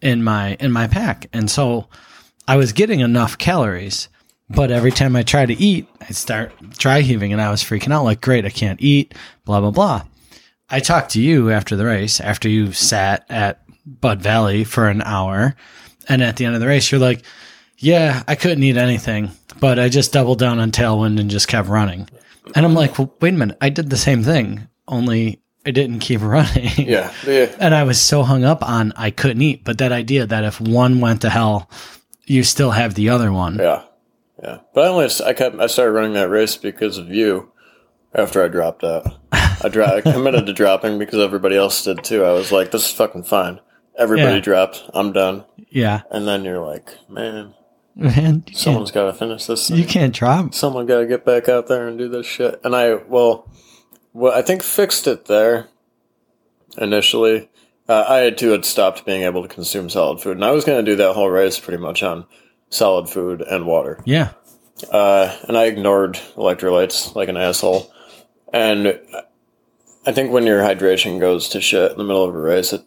in 0.00 0.22
my, 0.22 0.56
in 0.60 0.72
my 0.72 0.86
pack. 0.86 1.26
And 1.32 1.50
so 1.50 1.88
I 2.46 2.56
was 2.56 2.72
getting 2.72 3.00
enough 3.00 3.38
calories, 3.38 4.08
but 4.50 4.70
every 4.70 4.92
time 4.92 5.16
I 5.16 5.22
try 5.22 5.46
to 5.46 5.54
eat, 5.54 5.88
I 6.00 6.12
start 6.12 6.52
dry 6.70 7.00
heaving 7.00 7.32
and 7.32 7.40
I 7.40 7.50
was 7.50 7.62
freaking 7.62 7.92
out 7.92 8.04
like, 8.04 8.20
great, 8.20 8.44
I 8.44 8.50
can't 8.50 8.80
eat, 8.82 9.14
blah, 9.44 9.60
blah, 9.60 9.70
blah. 9.70 10.02
I 10.68 10.80
talked 10.80 11.12
to 11.12 11.20
you 11.20 11.50
after 11.50 11.76
the 11.76 11.84
race, 11.84 12.20
after 12.20 12.48
you 12.48 12.72
sat 12.72 13.24
at 13.28 13.62
Bud 13.86 14.20
Valley 14.22 14.64
for 14.64 14.88
an 14.88 15.02
hour 15.02 15.54
And 16.08 16.22
at 16.22 16.36
the 16.36 16.44
end 16.44 16.54
of 16.54 16.60
the 16.60 16.66
race, 16.66 16.90
you're 16.90 17.00
like, 17.00 17.22
yeah, 17.78 18.22
I 18.28 18.34
couldn't 18.34 18.62
eat 18.62 18.76
anything, 18.76 19.30
but 19.60 19.78
I 19.78 19.88
just 19.88 20.12
doubled 20.12 20.38
down 20.38 20.58
on 20.58 20.70
tailwind 20.70 21.18
and 21.20 21.30
just 21.30 21.48
kept 21.48 21.68
running. 21.68 22.08
And 22.54 22.64
I'm 22.64 22.74
like, 22.74 22.98
well, 22.98 23.14
wait 23.20 23.34
a 23.34 23.36
minute, 23.36 23.58
I 23.60 23.68
did 23.70 23.90
the 23.90 23.96
same 23.96 24.22
thing, 24.22 24.68
only 24.86 25.40
I 25.66 25.70
didn't 25.70 26.00
keep 26.00 26.20
running. 26.20 26.70
Yeah. 26.88 27.12
Yeah. 27.26 27.54
And 27.58 27.74
I 27.74 27.84
was 27.84 28.00
so 28.00 28.22
hung 28.22 28.44
up 28.44 28.62
on 28.62 28.92
I 28.96 29.10
couldn't 29.10 29.40
eat, 29.42 29.64
but 29.64 29.78
that 29.78 29.92
idea 29.92 30.26
that 30.26 30.44
if 30.44 30.60
one 30.60 31.00
went 31.00 31.22
to 31.22 31.30
hell, 31.30 31.70
you 32.26 32.42
still 32.44 32.70
have 32.72 32.94
the 32.94 33.08
other 33.10 33.32
one. 33.32 33.56
Yeah. 33.58 33.82
Yeah. 34.42 34.58
But 34.74 34.84
I 34.84 34.88
only 34.88 35.08
I 35.24 35.32
kept 35.32 35.58
I 35.60 35.66
started 35.68 35.92
running 35.92 36.14
that 36.14 36.28
race 36.28 36.56
because 36.56 36.98
of 36.98 37.08
you. 37.10 37.50
After 38.16 38.44
I 38.44 38.48
dropped 38.48 38.84
out, 38.84 39.08
I, 39.32 39.68
dro- 39.68 39.86
I 39.86 40.00
committed 40.00 40.46
to 40.46 40.52
dropping 40.62 41.00
because 41.00 41.18
everybody 41.18 41.56
else 41.56 41.82
did 41.82 42.04
too. 42.04 42.24
I 42.24 42.30
was 42.32 42.52
like, 42.52 42.70
"This 42.70 42.86
is 42.86 42.92
fucking 42.92 43.24
fine." 43.24 43.58
Everybody 43.98 44.36
Yeah. 44.36 44.40
dropped. 44.40 44.84
I'm 44.94 45.12
done. 45.12 45.44
Yeah. 45.70 46.02
And 46.12 46.24
then 46.28 46.44
you're 46.44 46.64
like, 46.64 46.96
"Man, 47.08 47.54
Man, 47.96 48.44
someone's 48.52 48.92
got 48.92 49.06
to 49.06 49.14
finish 49.14 49.46
this." 49.46 49.68
you 49.68 49.84
can't 49.84 50.14
drop. 50.14 50.54
Someone 50.54 50.86
got 50.86 51.00
to 51.00 51.06
get 51.06 51.24
back 51.24 51.48
out 51.48 51.66
there 51.66 51.88
and 51.88 51.98
do 51.98 52.08
this 52.08 52.24
shit. 52.26 52.60
And 52.62 52.76
I 52.76 52.94
well, 52.94 53.50
well, 54.14 54.32
I 54.32 54.40
think 54.42 54.62
fixed 54.62 55.06
it 55.06 55.26
there 55.26 55.68
initially. 56.78 57.50
Uh, 57.86 58.04
I 58.08 58.30
too 58.30 58.50
had 58.52 58.64
stopped 58.64 59.04
being 59.04 59.22
able 59.22 59.42
to 59.42 59.48
consume 59.54 59.90
solid 59.90 60.20
food, 60.20 60.38
and 60.38 60.44
I 60.44 60.52
was 60.52 60.64
going 60.64 60.82
to 60.82 60.90
do 60.90 60.96
that 60.96 61.12
whole 61.12 61.28
race 61.28 61.58
pretty 61.60 61.82
much 61.82 62.02
on 62.02 62.24
solid 62.70 63.10
food 63.10 63.42
and 63.42 63.66
water. 63.66 64.00
Yeah. 64.06 64.32
uh, 64.90 65.36
and 65.46 65.56
I 65.58 65.66
ignored 65.66 66.14
electrolytes 66.36 67.14
like 67.14 67.28
an 67.28 67.36
asshole. 67.36 67.92
And 68.52 68.98
I 70.06 70.12
think 70.12 70.32
when 70.32 70.46
your 70.46 70.60
hydration 70.60 71.20
goes 71.20 71.48
to 71.50 71.60
shit 71.60 71.92
in 71.92 71.98
the 71.98 72.04
middle 72.04 72.24
of 72.24 72.34
a 72.34 72.38
race, 72.38 72.72
it, 72.72 72.82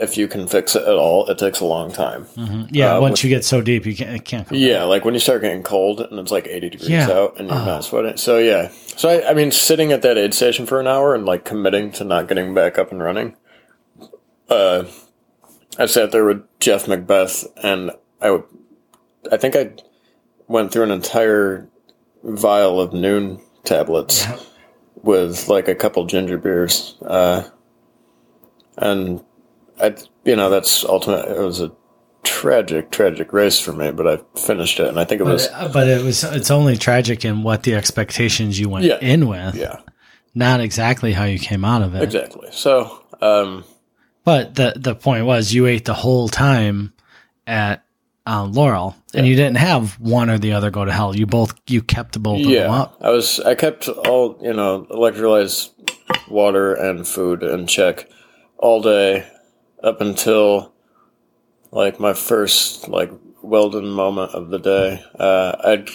if 0.00 0.16
you 0.16 0.26
can 0.26 0.46
fix 0.46 0.74
it 0.74 0.82
at 0.82 0.94
all, 0.94 1.26
it 1.28 1.38
takes 1.38 1.60
a 1.60 1.64
long 1.64 1.92
time. 1.92 2.26
Yeah. 2.70 2.96
Uh, 2.96 3.00
once 3.00 3.22
you 3.22 3.28
get 3.30 3.44
so 3.44 3.60
deep, 3.60 3.84
you 3.86 3.94
can't, 3.94 4.24
can't 4.24 4.48
come 4.48 4.56
Yeah, 4.58 4.84
like 4.84 5.04
when 5.04 5.14
you 5.14 5.20
start 5.20 5.42
getting 5.42 5.62
cold 5.62 6.00
and 6.00 6.18
it's 6.18 6.30
like 6.32 6.46
80 6.46 6.70
degrees 6.70 6.90
Yeah. 6.90 7.10
out 7.10 7.38
and 7.38 7.48
you're 7.48 7.56
not 7.58 7.84
sweating. 7.84 8.16
So, 8.16 8.38
yeah. 8.38 8.70
So, 8.96 9.08
I, 9.08 9.30
I 9.30 9.34
mean, 9.34 9.50
sitting 9.52 9.92
at 9.92 10.02
that 10.02 10.16
aid 10.18 10.34
station 10.34 10.66
for 10.66 10.80
an 10.80 10.86
hour 10.86 11.14
and 11.14 11.24
like 11.26 11.44
committing 11.44 11.92
to 11.92 12.04
not 12.04 12.26
getting 12.28 12.54
back 12.54 12.78
up 12.78 12.90
and 12.90 13.02
running. 13.02 13.36
Uh, 14.48 14.84
I 15.78 15.86
sat 15.86 16.10
there 16.12 16.24
with 16.24 16.42
Jeff 16.60 16.88
Macbeth 16.88 17.46
and 17.62 17.90
I, 18.20 18.30
would- 18.30 18.44
I 19.30 19.36
think 19.36 19.54
I 19.56 19.72
went 20.48 20.72
through 20.72 20.84
an 20.84 20.90
entire 20.90 21.68
vial 22.24 22.80
of 22.80 22.90
Nuun 22.92 23.40
tablets 23.64 24.26
with 25.02 25.48
like 25.48 25.68
a 25.68 25.74
couple 25.74 26.04
ginger 26.06 26.38
beers. 26.38 26.96
Uh, 27.02 27.48
and 28.76 29.22
I, 29.80 29.94
you 30.24 30.36
know, 30.36 30.50
that's 30.50 30.84
ultimate. 30.84 31.28
It 31.28 31.40
was 31.40 31.60
a 31.60 31.72
tragic, 32.22 32.90
tragic 32.90 33.32
race 33.32 33.58
for 33.58 33.72
me, 33.72 33.90
but 33.90 34.06
I 34.06 34.38
finished 34.38 34.78
it, 34.80 34.88
and 34.88 34.98
I 34.98 35.04
think 35.04 35.20
it 35.20 35.24
was, 35.24 35.48
But, 35.48 35.72
but 35.72 35.88
it 35.88 36.04
was 36.04 36.22
it's 36.24 36.50
only 36.50 36.76
tragic 36.76 37.24
in 37.24 37.42
what 37.42 37.62
the 37.64 37.74
expectations 37.74 38.58
you 38.60 38.68
went 38.68 38.84
Yeah. 38.84 38.98
in 39.00 39.26
with, 39.28 39.54
yeah, 39.56 39.80
not 40.34 40.60
exactly 40.60 41.12
how 41.12 41.24
you 41.24 41.38
came 41.38 41.64
out 41.64 41.82
of 41.82 41.94
it. 41.94 42.02
exactly. 42.02 42.48
So, 42.52 43.02
um, 43.20 43.64
But 44.24 44.54
the 44.54 44.74
the 44.76 44.94
point 44.94 45.26
was 45.26 45.52
you 45.52 45.66
ate 45.66 45.84
the 45.84 45.94
whole 45.94 46.28
time 46.28 46.92
at 47.46 47.84
um, 48.24 48.52
Laurel, 48.52 48.94
and 49.14 49.26
you 49.26 49.34
didn't 49.34 49.56
have 49.56 49.98
one 49.98 50.30
or 50.30 50.38
the 50.38 50.52
other 50.52 50.70
go 50.70 50.84
to 50.84 50.92
hell. 50.92 51.16
You 51.16 51.26
both 51.26 51.54
you 51.66 51.82
kept 51.82 52.22
both 52.22 52.38
of 52.38 52.44
them 52.44 52.52
yeah, 52.52 52.72
up. 52.72 52.96
I 53.00 53.10
was, 53.10 53.40
I 53.40 53.56
kept 53.56 53.88
all, 53.88 54.38
you 54.40 54.52
know, 54.52 54.86
electrolytes, 54.90 55.70
water, 56.28 56.72
and 56.72 57.06
food 57.06 57.42
in 57.42 57.66
check 57.66 58.08
all 58.58 58.80
day 58.80 59.26
up 59.82 60.00
until 60.00 60.72
like 61.70 61.98
my 61.98 62.12
first 62.12 62.88
like 62.88 63.10
Weldon 63.42 63.88
moment 63.88 64.32
of 64.32 64.50
the 64.50 64.58
day. 64.58 65.02
Uh, 65.18 65.56
I'd 65.64 65.90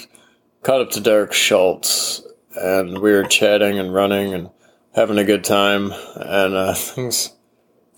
caught 0.63 0.81
up 0.81 0.91
to 0.91 0.99
Derek 0.99 1.33
Schultz, 1.33 2.21
and 2.55 2.99
we 2.99 3.11
were 3.11 3.23
chatting 3.23 3.79
and 3.79 3.93
running 3.93 4.33
and 4.33 4.49
having 4.93 5.17
a 5.17 5.23
good 5.23 5.43
time, 5.43 5.93
and 6.15 6.53
uh, 6.53 6.73
things. 6.75 7.33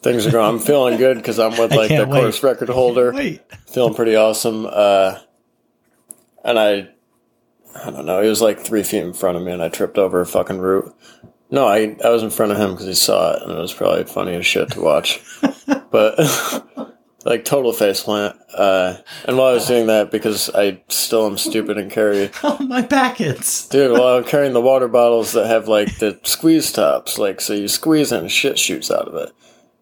Things 0.01 0.25
are 0.25 0.31
going. 0.31 0.55
I'm 0.55 0.59
feeling 0.61 0.97
good 0.97 1.17
because 1.17 1.39
I'm 1.39 1.57
with 1.57 1.71
like 1.75 1.89
the 1.89 2.07
wait. 2.07 2.21
course 2.21 2.41
record 2.41 2.69
holder 2.69 3.11
feeling 3.67 3.93
pretty 3.93 4.15
awesome. 4.15 4.65
Uh, 4.65 5.19
and 6.45 6.57
I, 6.57 6.87
I 7.75 7.91
don't 7.91 8.05
know, 8.05 8.21
he 8.21 8.29
was 8.29 8.41
like 8.41 8.61
three 8.61 8.83
feet 8.83 9.03
in 9.03 9.11
front 9.11 9.35
of 9.35 9.43
me, 9.43 9.51
and 9.51 9.61
I 9.61 9.67
tripped 9.67 9.97
over 9.97 10.21
a 10.21 10.25
fucking 10.25 10.59
root. 10.59 10.95
No, 11.51 11.67
I 11.67 11.97
I 12.01 12.09
was 12.11 12.23
in 12.23 12.29
front 12.29 12.53
of 12.53 12.57
him 12.57 12.71
because 12.71 12.85
he 12.85 12.93
saw 12.93 13.33
it, 13.33 13.43
and 13.43 13.51
it 13.51 13.59
was 13.59 13.73
probably 13.73 14.05
funny 14.05 14.35
as 14.35 14.45
shit 14.45 14.71
to 14.71 14.81
watch. 14.81 15.21
But 15.91 16.17
like 17.25 17.45
total 17.45 17.73
face 17.73 18.03
plant. 18.03 18.35
Uh, 18.53 18.97
and 19.25 19.37
while 19.37 19.47
I 19.47 19.53
was 19.53 19.67
doing 19.67 19.87
that, 19.87 20.11
because 20.11 20.49
I 20.49 20.81
still 20.89 21.25
am 21.25 21.37
stupid 21.37 21.77
and 21.77 21.91
carry, 21.91 22.31
oh 22.43 22.57
my 22.59 22.81
packets. 22.81 23.67
dude, 23.67 23.91
while 23.91 24.17
I'm 24.17 24.23
carrying 24.23 24.53
the 24.53 24.61
water 24.61 24.87
bottles 24.87 25.33
that 25.33 25.47
have 25.47 25.67
like 25.67 25.99
the 25.99 26.19
squeeze 26.23 26.71
tops, 26.71 27.17
like 27.17 27.41
so 27.41 27.53
you 27.53 27.67
squeeze 27.67 28.11
it 28.11 28.21
and 28.21 28.31
shit 28.31 28.57
shoots 28.57 28.91
out 28.91 29.07
of 29.07 29.15
it. 29.15 29.33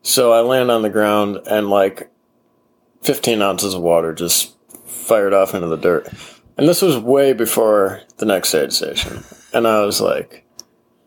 So 0.01 0.31
I 0.31 0.39
land 0.39 0.71
on 0.71 0.81
the 0.81 0.89
ground 0.89 1.39
and 1.47 1.69
like 1.69 2.09
15 3.01 3.41
ounces 3.41 3.73
of 3.73 3.81
water 3.81 4.13
just 4.13 4.55
fired 4.85 5.33
off 5.33 5.53
into 5.53 5.67
the 5.67 5.77
dirt. 5.77 6.09
And 6.57 6.67
this 6.67 6.81
was 6.81 6.97
way 6.97 7.33
before 7.33 8.01
the 8.17 8.25
next 8.25 8.53
aid 8.55 8.73
station. 8.73 9.23
And 9.53 9.67
I 9.67 9.85
was 9.85 10.01
like, 10.01 10.46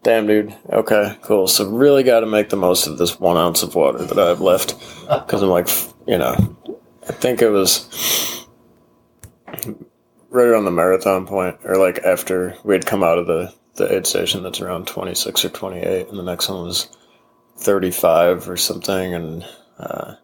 damn, 0.02 0.26
dude, 0.26 0.54
okay, 0.70 1.16
cool. 1.22 1.46
So 1.46 1.68
really 1.68 2.02
got 2.02 2.20
to 2.20 2.26
make 2.26 2.48
the 2.48 2.56
most 2.56 2.86
of 2.86 2.98
this 2.98 3.18
one 3.18 3.36
ounce 3.36 3.62
of 3.62 3.74
water 3.74 4.04
that 4.04 4.18
I 4.18 4.28
have 4.28 4.40
left. 4.40 4.78
Because 5.08 5.42
I'm 5.42 5.48
like, 5.48 5.68
you 6.06 6.18
know, 6.18 6.34
I 7.08 7.12
think 7.12 7.42
it 7.42 7.50
was 7.50 8.46
right 10.30 10.46
around 10.46 10.64
the 10.64 10.70
marathon 10.70 11.26
point, 11.26 11.58
or 11.64 11.76
like 11.76 11.98
after 11.98 12.56
we 12.64 12.74
had 12.74 12.86
come 12.86 13.02
out 13.02 13.18
of 13.18 13.26
the, 13.26 13.52
the 13.74 13.94
aid 13.94 14.06
station 14.06 14.42
that's 14.42 14.60
around 14.60 14.86
26 14.86 15.44
or 15.44 15.48
28, 15.48 16.08
and 16.08 16.18
the 16.18 16.22
next 16.22 16.48
one 16.48 16.64
was 16.64 16.88
35 17.58 18.48
or 18.48 18.56
something. 18.56 19.14
And 19.14 19.46
uh, 19.78 20.14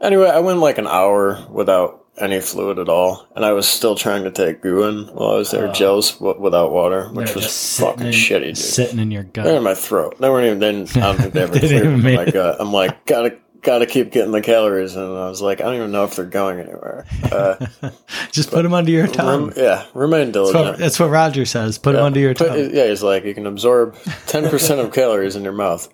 anyway, 0.00 0.28
I 0.28 0.40
went 0.40 0.60
like 0.60 0.78
an 0.78 0.86
hour 0.86 1.46
without 1.50 2.06
any 2.20 2.40
fluid 2.40 2.78
at 2.78 2.88
all, 2.88 3.26
and 3.36 3.44
I 3.44 3.52
was 3.52 3.68
still 3.68 3.94
trying 3.94 4.24
to 4.24 4.30
take 4.30 4.62
Guin 4.62 5.08
while 5.12 5.30
I 5.30 5.34
was 5.36 5.50
there, 5.50 5.70
gels 5.72 6.12
w- 6.18 6.40
without 6.40 6.72
water, 6.72 7.08
which 7.10 7.34
was 7.34 7.78
fucking 7.78 8.06
in, 8.06 8.12
shitty, 8.12 8.44
dude. 8.46 8.58
sitting 8.58 8.98
in 8.98 9.10
your 9.10 9.24
gut, 9.24 9.44
They're 9.44 9.56
in 9.56 9.62
my 9.62 9.74
throat. 9.74 10.16
They 10.18 10.28
weren't 10.28 10.46
even. 10.46 10.58
They 10.58 10.72
didn't, 10.72 10.96
I 10.96 11.00
don't 11.00 11.16
think 11.16 11.34
they 11.34 11.42
ever 11.44 11.52
They 11.52 11.60
didn't 11.60 11.68
cleared 11.80 11.86
even 11.86 12.02
from 12.02 12.14
my 12.14 12.22
it. 12.24 12.32
gut. 12.34 12.56
I'm 12.60 12.72
like, 12.72 13.04
gotta, 13.06 13.36
gotta 13.62 13.86
keep 13.86 14.10
getting 14.12 14.32
the 14.32 14.40
calories, 14.40 14.94
and 14.96 15.04
I 15.04 15.28
was 15.28 15.40
like, 15.42 15.60
I 15.60 15.64
don't 15.64 15.74
even 15.76 15.92
know 15.92 16.04
if 16.04 16.16
they're 16.16 16.24
going 16.24 16.60
anywhere. 16.60 17.06
Uh, 17.30 17.66
Just 18.32 18.50
put 18.50 18.62
them 18.62 18.74
under 18.74 18.90
your 18.90 19.06
tongue. 19.06 19.46
rem- 19.48 19.54
yeah, 19.56 19.86
remain 19.94 20.32
That's 20.32 20.52
diligent. 20.52 20.64
what, 20.64 20.78
that's 20.78 20.98
what 21.00 21.10
Roger 21.10 21.44
says. 21.44 21.78
Put 21.78 21.92
them 21.92 22.04
under 22.04 22.20
your 22.20 22.34
Put- 22.34 22.48
tongue. 22.48 22.70
yeah, 22.72 22.86
he's 22.88 23.02
like, 23.02 23.24
you 23.24 23.34
can 23.34 23.46
absorb 23.46 23.94
10% 23.96 24.78
of 24.84 24.92
calories 24.92 25.34
in 25.36 25.42
your 25.44 25.52
mouth. 25.52 25.88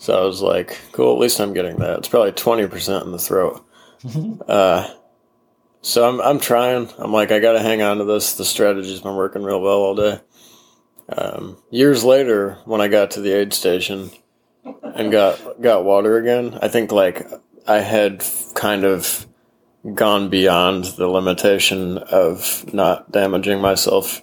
So 0.00 0.16
I 0.16 0.24
was 0.24 0.40
like, 0.42 0.78
cool, 0.92 1.12
at 1.14 1.18
least 1.20 1.40
I'm 1.40 1.52
getting 1.52 1.76
that. 1.78 1.98
It's 1.98 2.08
probably 2.08 2.30
20% 2.32 3.04
in 3.04 3.10
the 3.12 3.18
throat. 3.18 3.64
uh, 4.48 4.88
so 5.82 6.08
I'm, 6.08 6.20
I'm 6.20 6.40
trying. 6.40 6.88
I'm 6.98 7.12
like, 7.12 7.30
I 7.30 7.40
got 7.40 7.52
to 7.52 7.60
hang 7.60 7.82
on 7.82 7.98
to 7.98 8.04
this. 8.04 8.34
The 8.34 8.44
strategy's 8.44 9.00
been 9.00 9.16
working 9.16 9.42
real 9.42 9.60
well 9.60 9.78
all 9.78 9.94
day. 9.94 10.20
Um, 11.10 11.58
years 11.70 12.04
later, 12.04 12.58
when 12.64 12.80
I 12.80 12.88
got 12.88 13.12
to 13.12 13.20
the 13.20 13.32
aid 13.32 13.52
station 13.54 14.10
and 14.82 15.10
got, 15.10 15.60
got 15.60 15.84
water 15.84 16.18
again, 16.18 16.58
I 16.60 16.68
think 16.68 16.92
like 16.92 17.26
I 17.66 17.78
had 17.78 18.24
kind 18.54 18.84
of 18.84 19.26
gone 19.94 20.28
beyond 20.28 20.84
the 20.84 21.06
limitation 21.08 21.98
of 21.98 22.64
not 22.74 23.10
damaging 23.10 23.60
myself 23.60 24.20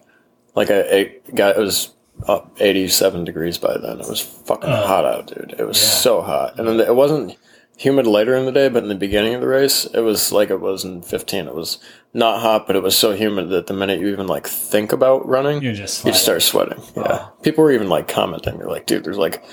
like 0.56 0.72
I, 0.72 0.82
I 0.82 1.12
got 1.34 1.58
it 1.58 1.60
was 1.60 1.94
up 2.28 2.56
87 2.60 3.26
degrees 3.26 3.58
by 3.58 3.78
then. 3.78 4.00
It 4.00 4.08
was 4.08 4.22
fucking 4.22 4.70
hot 4.70 5.06
out, 5.06 5.28
dude. 5.28 5.56
It 5.60 5.68
was 5.68 5.80
so 5.80 6.22
hot, 6.22 6.58
and 6.58 6.68
then 6.68 6.80
it 6.80 6.96
wasn't 6.96 7.38
humid 7.78 8.08
later 8.08 8.36
in 8.36 8.46
the 8.46 8.52
day, 8.52 8.70
but 8.70 8.84
in 8.84 8.90
the 8.90 8.96
beginning 8.96 9.34
of 9.34 9.42
the 9.42 9.48
race, 9.48 9.86
it 9.86 10.00
was 10.00 10.32
like 10.32 10.50
it 10.50 10.60
was 10.62 10.84
in 10.86 11.02
15. 11.02 11.48
It 11.48 11.56
was 11.56 11.78
not 12.14 12.40
hot, 12.40 12.68
but 12.68 12.76
it 12.76 12.84
was 12.84 12.98
so 12.98 13.14
humid 13.14 13.50
that 13.50 13.68
the 13.68 13.74
minute 13.74 14.00
you 14.00 14.08
even 14.08 14.28
like 14.28 14.48
think 14.48 14.92
about 14.92 15.28
running, 15.28 15.62
You 15.62 15.74
just 15.74 16.06
you 16.06 16.14
start 16.14 16.42
sweating. 16.42 16.82
Yeah, 16.96 17.28
people 17.42 17.64
were 17.64 17.72
even 17.72 17.90
like 17.90 18.08
commenting. 18.08 18.58
They're 18.58 18.70
like, 18.70 18.86
"Dude, 18.86 19.04
there's 19.04 19.18
like 19.18 19.44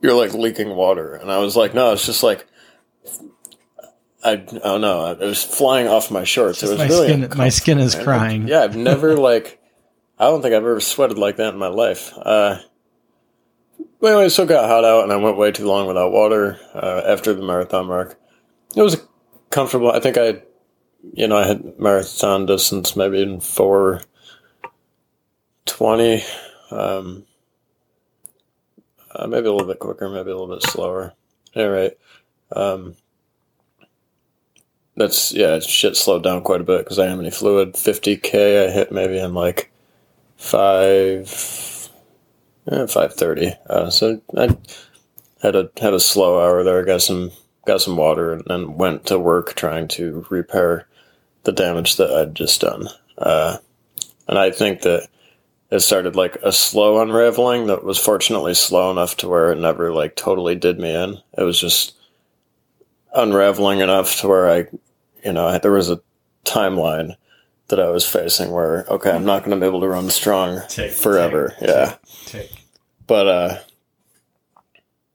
you're 0.00 0.14
like 0.14 0.34
leaking 0.34 0.70
water," 0.70 1.14
and 1.14 1.30
I 1.30 1.38
was 1.38 1.56
like, 1.56 1.74
"No, 1.74 1.92
it's 1.92 2.06
just 2.06 2.22
like." 2.22 2.46
I, 4.22 4.32
I 4.32 4.36
don't 4.36 4.82
know. 4.82 5.12
It 5.12 5.18
was 5.18 5.42
flying 5.42 5.88
off 5.88 6.10
my 6.10 6.24
shorts. 6.24 6.62
It 6.62 6.68
was 6.68 6.76
my 6.76 6.88
really 6.88 7.08
skin, 7.08 7.38
my 7.38 7.48
skin 7.48 7.78
is 7.78 7.96
man. 7.96 8.04
crying. 8.04 8.48
Yeah, 8.48 8.60
I've 8.60 8.76
never 8.76 9.16
like, 9.30 9.58
I 10.18 10.26
don't 10.26 10.42
think 10.42 10.52
I've 10.52 10.60
ever 10.62 10.78
sweated 10.78 11.16
like 11.16 11.36
that 11.38 11.54
in 11.54 11.58
my 11.58 11.68
life. 11.68 12.12
Uh, 12.18 12.58
but 14.00 14.08
anyway, 14.08 14.26
it 14.26 14.30
still 14.30 14.46
got 14.46 14.68
hot 14.68 14.84
out, 14.84 15.04
and 15.04 15.12
I 15.12 15.16
went 15.16 15.36
way 15.36 15.52
too 15.52 15.66
long 15.66 15.86
without 15.86 16.12
water 16.12 16.58
uh, 16.74 17.02
after 17.06 17.34
the 17.34 17.42
marathon 17.42 17.86
mark. 17.86 18.18
It 18.76 18.82
was 18.82 19.00
comfortable. 19.50 19.90
I 19.90 20.00
think 20.00 20.16
I, 20.16 20.42
you 21.12 21.28
know, 21.28 21.36
I 21.36 21.46
had 21.46 21.78
marathon 21.78 22.46
distance 22.46 22.96
maybe 22.96 23.22
in 23.22 23.40
four 23.40 24.02
twenty, 25.66 26.22
um, 26.70 27.24
uh, 29.14 29.26
maybe 29.26 29.46
a 29.46 29.52
little 29.52 29.66
bit 29.66 29.78
quicker, 29.78 30.08
maybe 30.08 30.30
a 30.30 30.36
little 30.36 30.54
bit 30.54 30.62
slower. 30.62 31.14
All 31.56 31.68
right. 31.68 31.92
Um, 32.52 32.96
that's 34.96 35.32
yeah, 35.32 35.58
shit 35.60 35.96
slowed 35.96 36.22
down 36.22 36.42
quite 36.42 36.60
a 36.60 36.64
bit 36.64 36.84
because 36.84 36.98
I 36.98 37.02
didn't 37.02 37.16
have 37.16 37.20
any 37.20 37.30
fluid. 37.30 37.74
50k 37.74 38.68
I 38.68 38.70
hit 38.70 38.92
maybe 38.92 39.18
in 39.18 39.34
like 39.34 39.72
five, 40.36 41.28
eh, 42.70 42.86
five 42.86 43.14
thirty. 43.14 43.52
Uh, 43.68 43.90
so 43.90 44.20
I 44.36 44.56
had 45.42 45.56
a 45.56 45.70
had 45.80 45.94
a 45.94 46.00
slow 46.00 46.40
hour 46.40 46.62
there. 46.62 46.84
Got 46.84 47.02
some 47.02 47.30
got 47.66 47.80
some 47.80 47.96
water 47.96 48.32
and 48.32 48.42
then 48.46 48.76
went 48.76 49.06
to 49.06 49.18
work 49.18 49.54
trying 49.54 49.88
to 49.88 50.26
repair 50.30 50.86
the 51.44 51.52
damage 51.52 51.96
that 51.96 52.10
I'd 52.10 52.34
just 52.34 52.60
done. 52.60 52.88
Uh, 53.18 53.58
and 54.28 54.38
I 54.38 54.50
think 54.50 54.82
that 54.82 55.08
it 55.70 55.80
started 55.80 56.16
like 56.16 56.36
a 56.42 56.52
slow 56.52 57.00
unraveling 57.00 57.66
that 57.68 57.84
was 57.84 57.98
fortunately 57.98 58.54
slow 58.54 58.90
enough 58.90 59.16
to 59.18 59.28
where 59.28 59.52
it 59.52 59.58
never 59.58 59.92
like 59.92 60.16
totally 60.16 60.54
did 60.54 60.78
me 60.78 60.92
in. 60.94 61.18
It 61.38 61.42
was 61.42 61.60
just 61.60 61.94
unraveling 63.14 63.80
enough 63.80 64.20
to 64.20 64.28
where 64.28 64.50
I, 64.50 64.66
you 65.24 65.32
know, 65.32 65.58
there 65.58 65.72
was 65.72 65.90
a 65.90 66.00
timeline 66.44 67.16
that 67.70 67.80
I 67.80 67.88
was 67.90 68.06
facing 68.06 68.52
where 68.52 68.84
okay, 68.88 69.10
I'm 69.10 69.24
not 69.24 69.44
going 69.44 69.58
to 69.58 69.60
be 69.62 69.66
able 69.68 69.80
to 69.80 69.88
run 69.88 70.08
strong 70.10 70.60
Tick, 70.68 70.92
forever. 70.92 71.54
tick, 71.58 71.68
yeah, 71.68 71.96
Tick. 72.26 72.50
but 73.06 73.26
uh, 73.26 73.58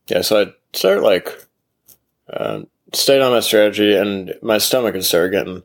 yeah. 0.08 0.22
So 0.22 0.42
I 0.42 0.54
started 0.74 1.02
like 1.02 1.46
uh, 2.30 2.62
stayed 2.94 3.22
on 3.22 3.32
my 3.32 3.40
strategy, 3.42 3.96
and 3.96 4.34
my 4.42 4.58
stomach 4.58 4.96
had 4.96 5.04
started 5.06 5.32
getting 5.32 5.64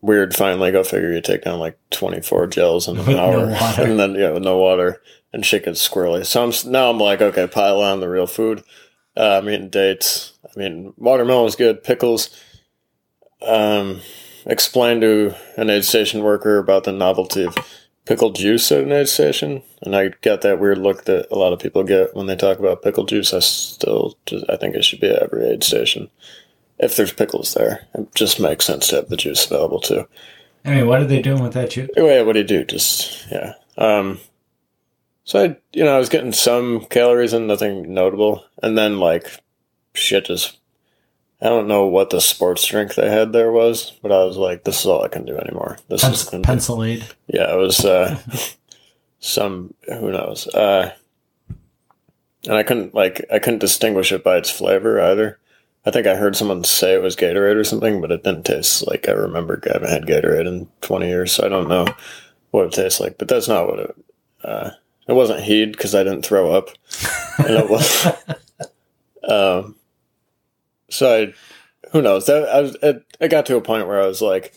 weird. 0.00 0.34
Finally, 0.34 0.72
go 0.72 0.84
figure. 0.84 1.12
You 1.12 1.20
take 1.20 1.42
down 1.42 1.58
like 1.58 1.78
24 1.90 2.46
gels 2.48 2.88
in 2.88 2.96
an 2.96 3.06
With 3.06 3.16
no 3.16 3.18
hour, 3.18 3.46
and 3.78 3.98
then 3.98 4.14
yeah, 4.14 4.30
with 4.30 4.44
no 4.44 4.58
water, 4.58 5.02
and 5.32 5.44
shit 5.44 5.64
gets 5.64 5.86
squirrely. 5.86 6.24
So 6.24 6.44
I'm 6.44 6.70
now 6.70 6.90
I'm 6.90 6.98
like, 6.98 7.20
okay, 7.20 7.46
pile 7.46 7.80
on 7.82 8.00
the 8.00 8.08
real 8.08 8.26
food. 8.26 8.62
Uh, 9.16 9.38
I'm 9.40 9.48
eating 9.48 9.70
dates. 9.70 10.32
I 10.44 10.58
mean, 10.58 10.92
watermelon 10.96 11.46
is 11.46 11.56
good. 11.56 11.82
Pickles. 11.82 12.28
Um, 13.42 14.00
explained 14.46 15.02
to 15.02 15.34
an 15.56 15.70
aid 15.70 15.84
station 15.84 16.22
worker 16.22 16.58
about 16.58 16.84
the 16.84 16.92
novelty 16.92 17.44
of 17.44 17.56
pickle 18.04 18.30
juice 18.30 18.70
at 18.72 18.84
an 18.84 18.92
aid 18.92 19.08
station, 19.08 19.62
and 19.82 19.94
I 19.94 20.08
got 20.22 20.40
that 20.42 20.60
weird 20.60 20.78
look 20.78 21.04
that 21.04 21.28
a 21.30 21.36
lot 21.36 21.52
of 21.52 21.58
people 21.58 21.82
get 21.82 22.14
when 22.14 22.26
they 22.26 22.36
talk 22.36 22.58
about 22.58 22.82
pickle 22.82 23.04
juice. 23.04 23.34
I 23.34 23.40
still, 23.40 24.16
just, 24.24 24.44
I 24.48 24.56
think 24.56 24.74
it 24.74 24.84
should 24.84 25.00
be 25.00 25.10
at 25.10 25.22
every 25.22 25.46
aid 25.46 25.64
station 25.64 26.08
if 26.78 26.96
there's 26.96 27.12
pickles 27.12 27.54
there. 27.54 27.86
It 27.94 28.14
just 28.14 28.40
makes 28.40 28.64
sense 28.64 28.88
to 28.88 28.96
have 28.96 29.08
the 29.08 29.16
juice 29.16 29.46
available 29.46 29.80
too. 29.80 30.06
I 30.64 30.74
mean, 30.74 30.86
what 30.86 31.00
are 31.00 31.06
they 31.06 31.22
doing 31.22 31.42
with 31.42 31.52
that 31.52 31.70
juice? 31.70 31.90
Anyway, 31.96 32.22
what 32.22 32.32
do 32.32 32.40
you 32.40 32.44
do? 32.44 32.64
Just 32.64 33.30
yeah. 33.30 33.54
Um, 33.78 34.18
so 35.24 35.44
I, 35.44 35.56
you 35.72 35.84
know, 35.84 35.94
I 35.94 35.98
was 35.98 36.08
getting 36.08 36.32
some 36.32 36.86
calories 36.86 37.32
and 37.32 37.46
nothing 37.46 37.92
notable, 37.92 38.44
and 38.62 38.78
then 38.78 38.98
like 38.98 39.30
shit 39.94 40.26
just. 40.26 40.58
I 41.40 41.48
don't 41.48 41.68
know 41.68 41.86
what 41.86 42.10
the 42.10 42.20
sports 42.20 42.66
drink 42.66 42.94
they 42.94 43.10
had 43.10 43.32
there 43.32 43.52
was, 43.52 43.92
but 44.02 44.10
I 44.10 44.24
was 44.24 44.36
like, 44.36 44.64
"This 44.64 44.80
is 44.80 44.86
all 44.86 45.04
I 45.04 45.08
can 45.08 45.26
do 45.26 45.36
anymore." 45.36 45.78
This 45.88 46.02
is 46.04 46.30
pencil 46.42 46.82
aid. 46.82 47.04
yeah, 47.26 47.52
it 47.52 47.58
was 47.58 47.84
uh, 47.84 48.18
some 49.20 49.74
who 49.86 50.12
knows. 50.12 50.46
Uh, 50.48 50.94
and 52.46 52.54
I 52.54 52.62
couldn't 52.62 52.94
like 52.94 53.24
I 53.30 53.38
couldn't 53.38 53.58
distinguish 53.58 54.12
it 54.12 54.24
by 54.24 54.36
its 54.36 54.50
flavor 54.50 55.00
either. 55.00 55.38
I 55.84 55.90
think 55.90 56.06
I 56.06 56.16
heard 56.16 56.36
someone 56.36 56.64
say 56.64 56.94
it 56.94 57.02
was 57.02 57.14
Gatorade 57.14 57.56
or 57.56 57.64
something, 57.64 58.00
but 58.00 58.10
it 58.10 58.24
didn't 58.24 58.44
taste 58.44 58.86
like 58.86 59.08
I 59.08 59.12
remember. 59.12 59.60
I 59.68 59.74
haven't 59.74 59.90
had 59.90 60.06
Gatorade 60.06 60.46
in 60.46 60.68
twenty 60.80 61.08
years, 61.08 61.32
so 61.32 61.44
I 61.44 61.48
don't 61.48 61.68
know 61.68 61.86
what 62.50 62.66
it 62.66 62.72
tastes 62.72 62.98
like. 62.98 63.18
But 63.18 63.28
that's 63.28 63.48
not 63.48 63.68
what 63.68 63.78
it. 63.78 63.96
Uh, 64.42 64.70
it 65.06 65.12
wasn't 65.12 65.42
HEED 65.42 65.72
because 65.72 65.94
I 65.94 66.02
didn't 66.02 66.22
throw 66.22 66.52
up, 66.52 66.70
and 67.38 67.50
it 67.50 67.68
was. 67.68 68.06
um, 69.28 69.76
so 70.90 71.22
I, 71.22 71.34
who 71.92 72.02
knows? 72.02 72.26
That 72.26 72.48
I 72.48 72.60
was. 72.60 72.76
It, 72.82 73.04
it 73.20 73.28
got 73.28 73.46
to 73.46 73.56
a 73.56 73.60
point 73.60 73.86
where 73.86 74.00
I 74.00 74.06
was 74.06 74.22
like, 74.22 74.54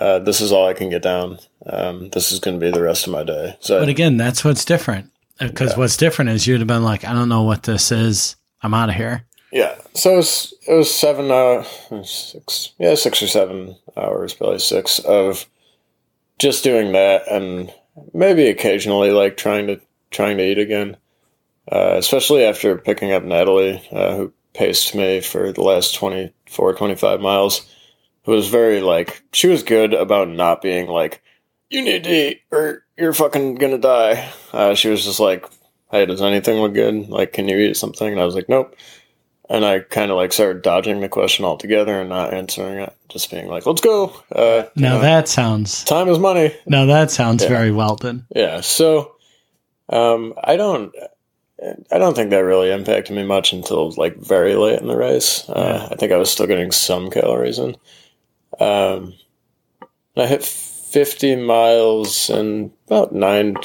uh, 0.00 0.18
"This 0.20 0.40
is 0.40 0.52
all 0.52 0.66
I 0.66 0.74
can 0.74 0.90
get 0.90 1.02
down. 1.02 1.38
Um, 1.66 2.10
this 2.10 2.32
is 2.32 2.40
going 2.40 2.58
to 2.58 2.64
be 2.64 2.70
the 2.70 2.82
rest 2.82 3.06
of 3.06 3.12
my 3.12 3.22
day." 3.22 3.56
So 3.60 3.80
But 3.80 3.88
again, 3.88 4.16
that's 4.16 4.44
what's 4.44 4.64
different. 4.64 5.10
Because 5.38 5.76
what's 5.76 5.98
different 5.98 6.30
is 6.30 6.46
you'd 6.46 6.60
have 6.60 6.66
been 6.66 6.82
like, 6.82 7.04
I 7.04 7.12
don't 7.12 7.28
know 7.28 7.42
what 7.42 7.64
this 7.64 7.92
is. 7.92 8.36
I'm 8.62 8.72
out 8.72 8.88
of 8.88 8.94
here. 8.94 9.26
Yeah, 9.52 9.76
so 9.94 10.14
it 10.14 10.16
was 10.16 10.54
it 10.66 10.74
was 10.74 10.92
seven 10.92 11.30
uh 11.30 11.62
six 12.02 12.72
yeah 12.78 12.94
six 12.94 13.22
or 13.22 13.28
seven 13.28 13.76
hours 13.96 14.34
probably 14.34 14.58
six 14.58 14.98
of 14.98 15.46
just 16.38 16.64
doing 16.64 16.92
that 16.92 17.30
and 17.30 17.72
maybe 18.12 18.48
occasionally 18.48 19.10
like 19.10 19.36
trying 19.36 19.68
to 19.68 19.80
trying 20.10 20.38
to 20.38 20.44
eat 20.44 20.58
again, 20.58 20.96
uh, 21.70 21.94
especially 21.96 22.44
after 22.44 22.76
picking 22.76 23.12
up 23.12 23.22
Natalie 23.22 23.86
uh, 23.92 24.16
who 24.16 24.32
paced 24.56 24.94
me 24.94 25.20
for 25.20 25.52
the 25.52 25.62
last 25.62 25.94
24, 25.94 26.74
25 26.74 27.20
miles. 27.20 27.66
Who 28.24 28.32
was 28.32 28.48
very 28.48 28.80
like 28.80 29.22
she 29.32 29.46
was 29.46 29.62
good 29.62 29.94
about 29.94 30.28
not 30.28 30.60
being 30.60 30.88
like 30.88 31.22
you 31.70 31.82
need 31.82 32.02
to 32.04 32.10
eat 32.30 32.42
or 32.50 32.84
you're 32.96 33.12
fucking 33.12 33.54
gonna 33.56 33.78
die. 33.78 34.30
Uh, 34.52 34.74
she 34.74 34.88
was 34.88 35.04
just 35.04 35.20
like, 35.20 35.46
hey, 35.92 36.06
does 36.06 36.20
anything 36.22 36.56
look 36.58 36.74
good? 36.74 37.08
Like, 37.08 37.32
can 37.32 37.48
you 37.48 37.56
eat 37.58 37.76
something? 37.76 38.08
And 38.10 38.20
I 38.20 38.24
was 38.24 38.34
like, 38.34 38.48
nope. 38.48 38.74
And 39.48 39.64
I 39.64 39.78
kind 39.78 40.10
of 40.10 40.16
like 40.16 40.32
started 40.32 40.62
dodging 40.62 41.00
the 41.00 41.08
question 41.08 41.44
altogether 41.44 42.00
and 42.00 42.08
not 42.08 42.34
answering 42.34 42.80
it, 42.80 42.92
just 43.08 43.30
being 43.30 43.46
like, 43.46 43.64
"Let's 43.64 43.80
go." 43.80 44.12
Uh, 44.32 44.64
Now 44.74 44.98
that 44.98 45.28
sounds. 45.28 45.84
time 45.84 46.08
is 46.08 46.18
money. 46.18 46.52
Now 46.66 46.86
that 46.86 47.12
sounds 47.12 47.44
Yeah. 47.44 47.50
very 47.50 47.70
Weldon. 47.70 48.26
Yeah. 48.34 48.60
So, 48.60 49.12
um, 49.88 50.34
I 50.42 50.56
don't, 50.56 50.92
I 51.62 51.98
don't 51.98 52.14
think 52.14 52.30
that 52.30 52.38
really 52.38 52.70
impacted 52.70 53.16
me 53.16 53.24
much 53.24 53.52
until 53.52 53.90
like 53.92 54.16
very 54.16 54.54
late 54.56 54.80
in 54.80 54.88
the 54.88 54.96
race. 54.96 55.48
Uh, 55.48 55.88
I 55.90 55.96
think 55.96 56.12
I 56.12 56.16
was 56.16 56.30
still 56.30 56.46
getting 56.46 56.70
some 56.70 57.10
calories 57.10 57.58
in. 57.58 57.76
Um, 58.60 59.14
I 60.16 60.26
hit 60.26 60.44
fifty 60.44 61.34
miles 61.34 62.28
in 62.28 62.72
about 62.86 63.14
nine, 63.14 63.56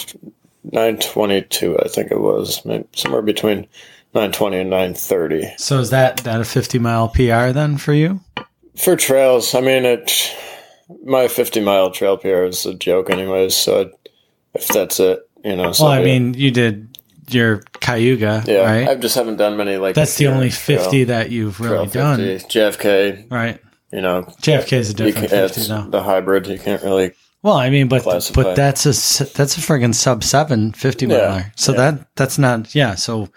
nine 0.63 0.99
twenty 0.99 1.41
two. 1.41 1.77
I 1.79 1.89
think 1.89 2.11
it 2.11 2.19
was 2.21 2.63
maybe 2.65 2.87
somewhere 2.95 3.21
between 3.21 3.67
nine 4.13 4.31
twenty 4.31 4.59
and 4.59 4.69
nine 4.69 4.93
thirty. 4.93 5.51
So 5.57 5.79
is 5.79 5.89
that 5.89 6.17
that 6.17 6.39
a 6.39 6.45
50 6.45 6.79
mile 6.79 7.09
PR 7.09 7.51
then 7.51 7.77
for 7.77 7.93
you? 7.93 8.21
For 8.77 8.95
trails, 8.95 9.53
I 9.53 9.61
mean, 9.61 9.85
it. 9.85 10.35
My 11.05 11.27
fifty 11.27 11.59
mile 11.59 11.91
trail 11.91 12.17
PR 12.17 12.43
is 12.43 12.65
a 12.65 12.73
joke, 12.73 13.09
anyways. 13.09 13.55
So 13.55 13.91
if 14.53 14.67
that's 14.69 14.99
it, 14.99 15.27
you 15.43 15.55
know. 15.57 15.73
Well, 15.77 15.89
I 15.89 15.99
it. 15.99 16.05
mean, 16.05 16.33
you 16.33 16.51
did 16.51 16.87
your 17.29 17.63
Cayuga, 17.93 18.43
yeah, 18.47 18.59
right? 18.61 18.87
I 18.89 18.95
just 18.95 19.15
haven't 19.15 19.37
done 19.37 19.57
many 19.57 19.77
like. 19.77 19.95
That's 19.95 20.17
the 20.17 20.27
only 20.27 20.49
trail- 20.49 20.83
50 20.83 21.03
that 21.05 21.31
you've 21.31 21.59
really 21.59 21.87
done, 21.87 22.17
50. 22.17 22.59
JFK, 22.59 23.31
right? 23.31 23.59
you 23.91 24.01
know, 24.01 24.23
JFK 24.41 24.73
is 24.73 24.89
a 24.89 24.93
different 24.93 25.29
can, 25.29 25.47
50 25.49 25.59
it's 25.59 25.67
though. 25.69 25.81
the 25.89 26.03
hybrid. 26.03 26.47
You 26.47 26.57
can't 26.57 26.81
really. 26.81 27.13
Well, 27.43 27.55
I 27.55 27.69
mean, 27.69 27.87
but 27.87 28.03
classify. 28.03 28.43
but 28.43 28.55
that's 28.55 28.85
a 28.85 28.89
that's 29.33 29.57
a 29.57 29.61
friggin' 29.61 29.95
sub 29.95 30.23
seven 30.23 30.73
50 30.73 31.07
Yeah, 31.07 31.17
miler. 31.17 31.51
So 31.55 31.73
that 31.73 32.15
that's 32.15 32.37
not 32.37 32.73
yeah. 32.75 32.95
So 32.95 33.29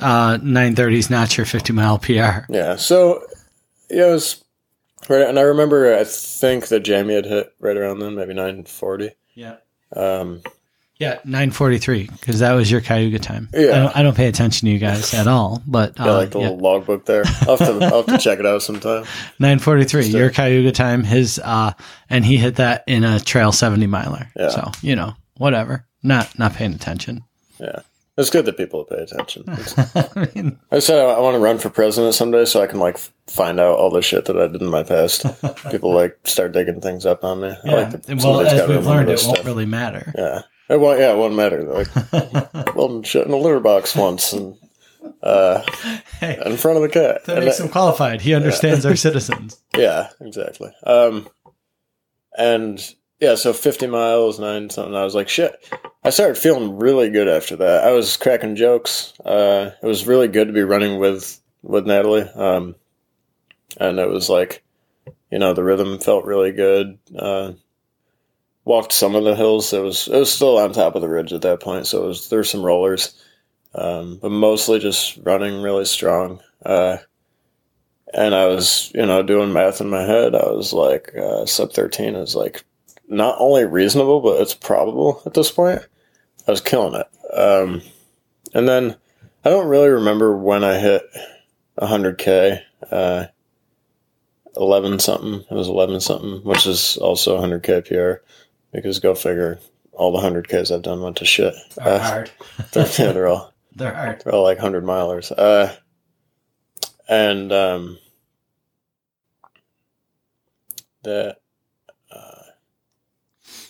uh, 0.00 0.38
930 0.42 0.98
is 0.98 1.10
not 1.10 1.36
your 1.36 1.44
50 1.46 1.72
mile 1.72 1.98
PR. 1.98 2.46
Yeah. 2.48 2.76
So 2.76 3.22
yeah, 3.90 4.06
it 4.08 4.12
was 4.12 4.44
right, 5.08 5.22
and 5.28 5.38
I 5.38 5.42
remember 5.42 5.94
I 5.94 6.04
think 6.04 6.68
that 6.68 6.80
Jamie 6.80 7.14
had 7.14 7.26
hit 7.26 7.52
right 7.60 7.76
around 7.76 7.98
then, 7.98 8.14
maybe 8.14 8.34
nine 8.34 8.64
forty. 8.64 9.10
Yeah. 9.34 9.56
Um, 9.94 10.42
Yeah, 10.98 11.18
943 11.24 12.08
because 12.08 12.38
that 12.38 12.52
was 12.52 12.70
your 12.70 12.80
Cayuga 12.80 13.18
time. 13.18 13.48
Yeah. 13.52 13.60
I 13.60 13.66
don't, 13.66 13.96
I 13.96 14.02
don't 14.02 14.16
pay 14.16 14.28
attention 14.28 14.66
to 14.66 14.72
you 14.72 14.78
guys 14.78 15.12
at 15.12 15.26
all, 15.26 15.60
but 15.66 15.98
uh, 15.98 16.04
yeah, 16.04 16.12
like 16.12 16.30
the 16.30 16.38
yeah. 16.38 16.50
little 16.50 16.60
logbook 16.60 17.04
there. 17.04 17.24
I'll 17.42 17.56
have, 17.56 17.58
to, 17.58 17.84
I'll 17.84 18.02
have 18.02 18.06
to 18.06 18.18
check 18.18 18.38
it 18.38 18.46
out 18.46 18.62
sometime. 18.62 19.04
943 19.40 20.06
your 20.06 20.30
Cayuga 20.30 20.70
time 20.70 21.02
his 21.02 21.40
uh 21.42 21.72
and 22.08 22.24
he 22.24 22.36
hit 22.36 22.56
that 22.56 22.84
in 22.86 23.02
a 23.02 23.18
trail 23.18 23.50
70 23.50 23.86
miler. 23.88 24.30
Yeah. 24.36 24.50
So, 24.50 24.70
you 24.82 24.94
know, 24.94 25.14
whatever. 25.36 25.84
Not 26.02 26.38
not 26.38 26.54
paying 26.54 26.74
attention. 26.74 27.24
Yeah. 27.58 27.80
It's 28.16 28.30
good 28.30 28.44
that 28.44 28.56
people 28.56 28.84
pay 28.84 28.98
attention. 28.98 29.44
I 29.48 30.28
mean, 30.34 30.60
I 30.70 30.78
said 30.78 31.00
I, 31.00 31.14
I 31.14 31.18
want 31.18 31.34
to 31.34 31.40
run 31.40 31.58
for 31.58 31.70
president 31.70 32.14
someday 32.14 32.44
so 32.44 32.62
I 32.62 32.68
can 32.68 32.78
like 32.78 32.98
find 33.26 33.58
out 33.58 33.76
all 33.76 33.90
the 33.90 34.02
shit 34.02 34.26
that 34.26 34.40
I 34.40 34.46
did 34.46 34.62
in 34.62 34.70
my 34.70 34.84
past. 34.84 35.26
People 35.70 35.92
like 35.92 36.16
start 36.22 36.52
digging 36.52 36.80
things 36.80 37.06
up 37.06 37.24
on 37.24 37.40
me. 37.40 37.48
I 37.48 37.56
yeah. 37.64 37.74
like 37.74 37.90
that 37.90 38.22
well, 38.22 38.40
as 38.40 38.68
we've 38.68 38.86
learned, 38.86 39.08
it 39.08 39.12
this 39.12 39.26
won't 39.26 39.44
really 39.44 39.66
matter. 39.66 40.12
Yeah. 40.16 40.42
It 40.68 40.80
won't, 40.80 40.98
yeah, 41.00 41.12
it 41.12 41.16
won't 41.18 41.34
matter. 41.34 41.62
Like, 41.62 41.88
well, 42.74 43.02
shit 43.02 43.26
in 43.26 43.32
a 43.32 43.36
litter 43.36 43.60
box 43.60 43.94
once 43.94 44.32
and 44.32 44.56
uh, 45.22 45.62
Hey, 46.20 46.40
in 46.44 46.56
front 46.56 46.76
of 46.78 46.82
the 46.82 46.88
cat. 46.88 47.24
that 47.26 47.36
And 47.36 47.44
makes 47.44 47.58
that- 47.58 47.64
him 47.64 47.70
qualified. 47.72 48.20
He 48.22 48.34
understands 48.34 48.86
our 48.86 48.96
citizens. 48.96 49.60
Yeah, 49.76 50.10
exactly. 50.20 50.70
Um, 50.86 51.28
and 52.38 52.94
yeah, 53.20 53.34
so 53.34 53.52
50 53.52 53.86
miles, 53.88 54.38
nine 54.38 54.70
something. 54.70 54.94
I 54.94 55.04
was 55.04 55.14
like, 55.14 55.28
shit. 55.28 55.52
I 56.04 56.10
started 56.10 56.36
feeling 56.38 56.78
really 56.78 57.10
good 57.10 57.28
after 57.28 57.56
that. 57.56 57.84
I 57.84 57.92
was 57.92 58.16
cracking 58.16 58.56
jokes. 58.56 59.14
Uh, 59.24 59.70
it 59.82 59.86
was 59.86 60.06
really 60.06 60.28
good 60.28 60.46
to 60.46 60.52
be 60.52 60.62
running 60.62 60.98
with 60.98 61.40
with 61.62 61.86
Natalie. 61.86 62.28
Um, 62.34 62.74
and 63.78 63.98
it 63.98 64.08
was 64.08 64.28
like, 64.28 64.62
you 65.30 65.38
know, 65.38 65.54
the 65.54 65.64
rhythm 65.64 65.98
felt 65.98 66.24
really 66.24 66.52
good. 66.52 66.98
Uh, 67.18 67.52
walked 68.64 68.92
some 68.92 69.14
of 69.14 69.24
the 69.24 69.34
hills. 69.34 69.72
It 69.72 69.82
was 69.82 70.08
it 70.08 70.18
was 70.18 70.32
still 70.32 70.58
on 70.58 70.72
top 70.72 70.94
of 70.94 71.02
the 71.02 71.08
ridge 71.08 71.32
at 71.32 71.42
that 71.42 71.60
point, 71.60 71.86
so 71.86 72.04
it 72.04 72.06
was 72.08 72.28
there's 72.28 72.50
some 72.50 72.62
rollers, 72.62 73.14
um, 73.74 74.18
but 74.20 74.30
mostly 74.30 74.78
just 74.78 75.18
running 75.22 75.62
really 75.62 75.84
strong. 75.84 76.40
Uh, 76.64 76.98
and 78.12 78.34
I 78.34 78.46
was, 78.46 78.92
you 78.94 79.04
know, 79.04 79.22
doing 79.22 79.52
math 79.52 79.80
in 79.80 79.90
my 79.90 80.02
head. 80.02 80.34
I 80.34 80.50
was 80.50 80.72
like, 80.72 81.12
uh, 81.16 81.46
sub 81.46 81.72
13 81.72 82.14
is 82.14 82.36
like 82.36 82.64
not 83.08 83.36
only 83.38 83.64
reasonable, 83.64 84.20
but 84.20 84.40
it's 84.40 84.54
probable 84.54 85.20
at 85.26 85.34
this 85.34 85.50
point. 85.50 85.80
I 86.46 86.50
was 86.50 86.60
killing 86.60 86.94
it. 86.94 87.36
Um, 87.36 87.82
and 88.54 88.68
then 88.68 88.94
I 89.44 89.50
don't 89.50 89.68
really 89.68 89.88
remember 89.88 90.36
when 90.36 90.62
I 90.62 90.78
hit 90.78 91.02
100K. 91.80 92.62
Uh, 92.90 93.26
11 94.56 94.98
something. 95.00 95.44
It 95.50 95.54
was 95.54 95.68
11 95.68 96.00
something, 96.00 96.44
which 96.44 96.66
is 96.66 96.96
also 96.98 97.40
100K 97.40 97.86
PR 97.86 98.24
because 98.74 98.98
go 98.98 99.14
figure, 99.14 99.58
all 99.92 100.12
the 100.12 100.18
100Ks 100.26 100.74
I've 100.74 100.82
done 100.82 101.00
went 101.00 101.16
to 101.18 101.24
shit. 101.24 101.54
They're 101.76 101.88
Uh, 101.88 101.98
hard. 101.98 102.30
they're, 102.72 102.86
yeah, 102.98 103.12
they're 103.12 103.28
all 103.28 103.52
They're 103.76 103.94
hard. 103.94 104.22
they're 104.24 104.34
all 104.34 104.42
like 104.42 104.58
hundred 104.58 104.84
milers. 104.84 105.32
Uh, 105.36 105.74
and 107.08 107.52
um, 107.52 107.98
the 111.02 111.36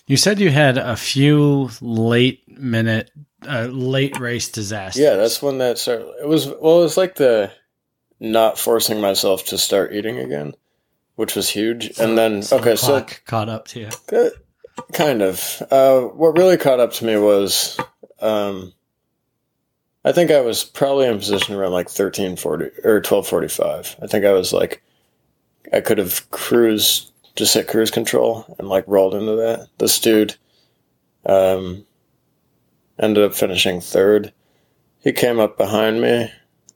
You 0.06 0.16
said 0.18 0.38
you 0.38 0.50
had 0.50 0.76
a 0.76 0.96
few 0.96 1.70
late 1.80 2.42
minute, 2.46 3.10
uh, 3.48 3.68
late 3.70 4.18
race 4.20 4.48
disasters. 4.50 5.02
yeah, 5.02 5.14
that's 5.16 5.40
when 5.40 5.56
that 5.58 5.78
started. 5.78 6.06
It 6.20 6.28
was 6.28 6.46
well, 6.46 6.80
it 6.80 6.84
was 6.84 6.96
like 6.98 7.14
the 7.14 7.50
not 8.20 8.58
forcing 8.58 9.00
myself 9.00 9.46
to 9.46 9.56
start 9.58 9.94
eating 9.94 10.18
again, 10.18 10.52
which 11.16 11.34
was 11.34 11.48
huge. 11.48 11.98
and 11.98 12.18
then 12.18 12.42
So 12.42 12.58
okay, 12.58 12.72
the 12.72 12.76
so 12.76 13.06
caught 13.24 13.48
up 13.48 13.66
to 13.68 13.80
you. 13.80 13.88
uh, 14.12 14.28
kind 14.92 15.22
of. 15.22 15.62
Uh, 15.70 16.02
what 16.02 16.36
really 16.36 16.56
caught 16.56 16.80
up 16.80 16.92
to 16.94 17.04
me 17.04 17.16
was. 17.16 17.78
Um, 18.20 18.72
I 20.04 20.12
think 20.12 20.30
I 20.30 20.40
was 20.40 20.64
probably 20.64 21.06
in 21.06 21.18
position 21.18 21.54
around 21.54 21.72
like 21.72 21.88
thirteen 21.88 22.36
forty 22.36 22.70
or 22.84 23.00
twelve 23.00 23.26
forty 23.26 23.48
five. 23.48 23.96
I 24.02 24.06
think 24.06 24.24
I 24.24 24.32
was 24.32 24.52
like, 24.52 24.82
I 25.72 25.80
could 25.80 25.98
have 25.98 26.30
cruised, 26.30 27.10
just 27.36 27.54
hit 27.54 27.68
cruise 27.68 27.90
control 27.90 28.54
and 28.58 28.68
like 28.68 28.84
rolled 28.86 29.14
into 29.14 29.36
that. 29.36 29.68
This 29.78 29.98
dude, 29.98 30.36
um, 31.24 31.86
ended 32.98 33.24
up 33.24 33.34
finishing 33.34 33.80
third. 33.80 34.32
He 35.00 35.12
came 35.12 35.38
up 35.38 35.56
behind 35.56 36.00
me, 36.00 36.30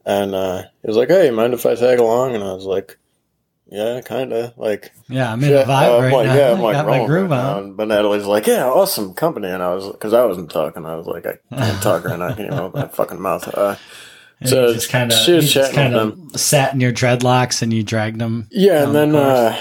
and 0.07 0.35
uh, 0.35 0.63
he 0.83 0.89
was 0.89 0.97
like, 0.97 1.09
"Hey, 1.09 1.31
mind 1.31 1.55
if 1.55 1.67
I 1.67 1.75
tag 1.75 1.99
along?" 1.99 2.35
And 2.35 2.43
I 2.45 2.53
was 2.55 2.65
like, 2.65 2.98
"Yeah, 3.69 4.01
kind 4.03 4.33
of." 4.33 4.57
Like, 4.59 4.93
Yeah, 5.09 5.33
I'm 5.33 5.43
in 5.45 5.51
yeah, 5.51 5.57
a 5.61 5.67
vibe 5.67 5.99
uh, 5.99 6.03
right 6.03 6.13
like, 6.13 6.27
now. 6.27 6.35
Yeah, 6.35 6.53
I'm 6.53 6.61
like 6.61 6.75
got 6.75 6.87
my 6.87 7.07
groove 7.07 7.31
right 7.31 7.39
on. 7.39 7.75
But 7.75 7.89
Natalie's 7.89 8.25
like, 8.27 8.47
yeah, 8.47 8.67
awesome 8.69 9.15
company. 9.15 9.49
And 9.49 9.63
I 9.63 9.75
was, 9.75 9.87
because 9.91 10.13
I 10.13 10.25
wasn't 10.25 10.51
talking, 10.51 10.85
I 10.87 10.97
was 10.97 11.07
like, 11.07 11.27
I 11.27 11.39
can't 11.55 11.83
talk 11.83 12.05
right 12.05 12.19
now. 12.19 12.29
I 12.29 12.33
can't 12.35 12.53
open 12.53 12.81
my 12.81 12.89
fucking 12.93 13.21
mouth. 13.21 13.47
Uh, 13.49 13.77
So 14.45 14.73
just 14.73 14.89
kind 14.91 15.13
of, 15.13 15.19
she 15.19 15.33
was 15.33 15.47
you 15.47 15.51
just 15.61 15.75
chatting 15.75 15.93
kind 15.99 16.15
of 16.33 16.41
sat 16.41 16.73
in 16.73 16.81
your 16.81 16.93
dreadlocks 16.93 17.61
and 17.63 17.73
you 17.73 17.83
dragged 17.83 18.21
them. 18.21 18.47
yeah, 18.53 18.85
and 18.85 18.95
then 18.95 19.13
the 19.13 19.19
uh, 19.19 19.57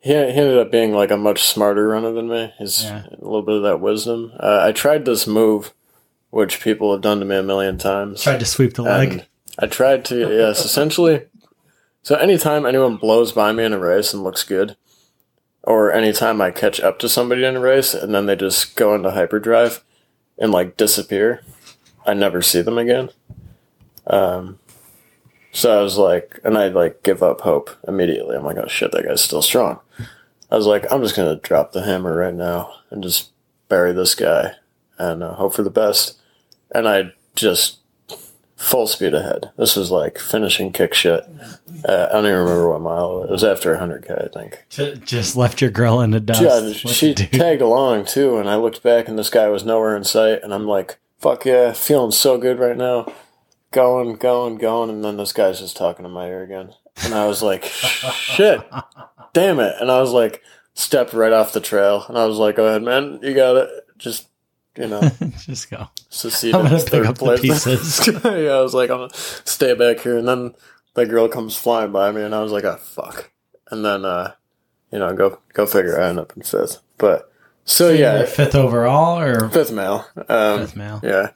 he, 0.00 0.10
he 0.12 0.16
ended 0.16 0.58
up 0.58 0.70
being 0.72 0.92
like 0.92 1.10
a 1.10 1.16
much 1.16 1.42
smarter 1.44 1.88
runner 1.88 2.12
than 2.12 2.28
me. 2.28 2.52
He's 2.58 2.84
Yeah. 2.84 3.04
a 3.06 3.24
little 3.24 3.42
bit 3.42 3.56
of 3.56 3.62
that 3.62 3.80
wisdom. 3.80 4.32
Uh, 4.40 4.60
I 4.62 4.72
tried 4.72 5.04
this 5.04 5.26
move, 5.26 5.72
which 6.30 6.60
people 6.60 6.92
have 6.92 7.00
done 7.02 7.20
to 7.20 7.24
me 7.26 7.36
a 7.36 7.42
million 7.42 7.78
times. 7.78 8.22
Tried 8.22 8.40
to 8.40 8.46
sweep 8.46 8.74
the 8.74 8.82
leg. 8.82 9.24
I 9.58 9.66
tried 9.66 10.04
to, 10.06 10.18
yes, 10.34 10.64
essentially. 10.64 11.22
So 12.04 12.16
anytime 12.16 12.66
anyone 12.66 12.98
blows 12.98 13.32
by 13.32 13.52
me 13.52 13.64
in 13.64 13.72
a 13.72 13.78
race 13.78 14.12
and 14.12 14.22
looks 14.22 14.44
good, 14.44 14.76
or 15.62 15.90
anytime 15.90 16.38
I 16.42 16.50
catch 16.50 16.78
up 16.78 16.98
to 16.98 17.08
somebody 17.08 17.44
in 17.44 17.56
a 17.56 17.60
race 17.60 17.94
and 17.94 18.14
then 18.14 18.26
they 18.26 18.36
just 18.36 18.76
go 18.76 18.94
into 18.94 19.10
hyperdrive 19.10 19.82
and 20.38 20.52
like 20.52 20.76
disappear, 20.76 21.42
I 22.06 22.12
never 22.12 22.42
see 22.42 22.60
them 22.60 22.76
again. 22.76 23.08
Um, 24.06 24.58
so 25.50 25.78
I 25.78 25.82
was 25.82 25.96
like, 25.96 26.38
and 26.44 26.58
I 26.58 26.68
like 26.68 27.02
give 27.02 27.22
up 27.22 27.40
hope 27.40 27.70
immediately. 27.88 28.36
I'm 28.36 28.44
like, 28.44 28.58
oh 28.58 28.68
shit, 28.68 28.92
that 28.92 29.06
guy's 29.06 29.24
still 29.24 29.40
strong. 29.40 29.80
I 30.50 30.56
was 30.56 30.66
like, 30.66 30.84
I'm 30.92 31.00
just 31.00 31.16
gonna 31.16 31.36
drop 31.36 31.72
the 31.72 31.84
hammer 31.84 32.14
right 32.14 32.34
now 32.34 32.74
and 32.90 33.02
just 33.02 33.30
bury 33.70 33.94
this 33.94 34.14
guy 34.14 34.56
and 34.98 35.22
uh, 35.22 35.36
hope 35.36 35.54
for 35.54 35.62
the 35.62 35.70
best. 35.70 36.20
And 36.74 36.86
I 36.86 37.14
just 37.34 37.78
full 38.56 38.86
speed 38.86 39.14
ahead. 39.14 39.50
This 39.56 39.76
was 39.76 39.90
like 39.90 40.18
finishing 40.18 40.72
kick 40.72 40.94
shit. 40.94 41.24
Uh, 41.86 42.06
I 42.10 42.14
don't 42.14 42.24
even 42.26 42.38
remember 42.38 42.70
what 42.70 42.80
mile 42.80 43.22
it 43.24 43.30
was. 43.30 43.44
after 43.44 43.76
100k, 43.76 44.24
I 44.24 44.28
think. 44.28 44.64
Ju- 44.70 44.96
Just 44.96 45.36
left 45.36 45.60
your 45.60 45.70
girl 45.70 46.00
in 46.00 46.12
the 46.12 46.20
dust. 46.20 46.40
Yeah, 46.40 46.72
she 46.90 47.12
tagged 47.14 47.60
along 47.60 48.06
too, 48.06 48.38
and 48.38 48.48
I 48.48 48.56
looked 48.56 48.82
back, 48.82 49.06
and 49.08 49.18
this 49.18 49.28
guy 49.30 49.48
was 49.48 49.64
nowhere 49.64 49.96
in 49.96 50.04
sight. 50.04 50.42
And 50.42 50.54
I'm 50.54 50.66
like, 50.66 50.98
"Fuck 51.18 51.44
yeah, 51.44 51.72
feeling 51.74 52.10
so 52.12 52.38
good 52.38 52.58
right 52.58 52.76
now, 52.76 53.12
going, 53.70 54.16
going, 54.16 54.56
going." 54.56 54.88
And 54.90 55.04
then 55.04 55.16
this 55.18 55.32
guy's 55.32 55.60
just 55.60 55.76
talking 55.76 56.04
in 56.06 56.10
my 56.10 56.26
ear 56.28 56.42
again, 56.42 56.72
and 57.02 57.12
I 57.14 57.26
was 57.26 57.42
like, 57.42 57.64
"Shit, 58.14 58.60
damn 59.34 59.60
it!" 59.60 59.74
And 59.80 59.90
I 59.90 60.00
was 60.00 60.12
like, 60.12 60.42
stepped 60.74 61.12
right 61.12 61.32
off 61.32 61.52
the 61.52 61.60
trail, 61.60 62.06
and 62.08 62.16
I 62.16 62.24
was 62.26 62.38
like, 62.38 62.56
"Go 62.56 62.66
ahead, 62.66 62.82
man, 62.82 63.18
you 63.22 63.34
got 63.34 63.56
it." 63.56 63.68
Just 63.98 64.28
you 64.76 64.88
know, 64.88 65.00
just 65.38 65.70
go. 65.70 65.88
secede 66.08 66.54
I'm 66.54 66.64
gonna 66.64 66.82
pick 66.82 67.04
up 67.06 67.18
the 67.18 67.38
pieces. 67.42 68.06
yeah, 68.24 68.52
I 68.54 68.60
was 68.62 68.74
like, 68.74 68.90
I'm 68.90 68.98
gonna 68.98 69.10
stay 69.14 69.74
back 69.74 70.00
here, 70.00 70.16
and 70.18 70.26
then 70.26 70.54
the 70.94 71.06
girl 71.06 71.28
comes 71.28 71.56
flying 71.56 71.92
by 71.92 72.10
me, 72.12 72.22
and 72.22 72.34
I 72.34 72.42
was 72.42 72.52
like, 72.52 72.64
oh 72.64 72.76
fuck. 72.76 73.30
And 73.70 73.84
then, 73.84 74.04
uh, 74.04 74.32
you 74.92 74.98
know, 74.98 75.14
go 75.14 75.38
go 75.52 75.66
figure. 75.66 76.00
I 76.00 76.08
end 76.08 76.18
up 76.20 76.32
in 76.36 76.42
fifth, 76.42 76.78
but 76.98 77.30
so 77.64 77.88
You're 77.88 77.98
yeah, 77.98 78.24
fifth 78.26 78.54
overall 78.54 79.18
or 79.18 79.48
fifth 79.48 79.72
male. 79.72 80.06
Um, 80.28 80.60
fifth 80.60 80.76
male? 80.76 81.00
Yeah, 81.02 81.30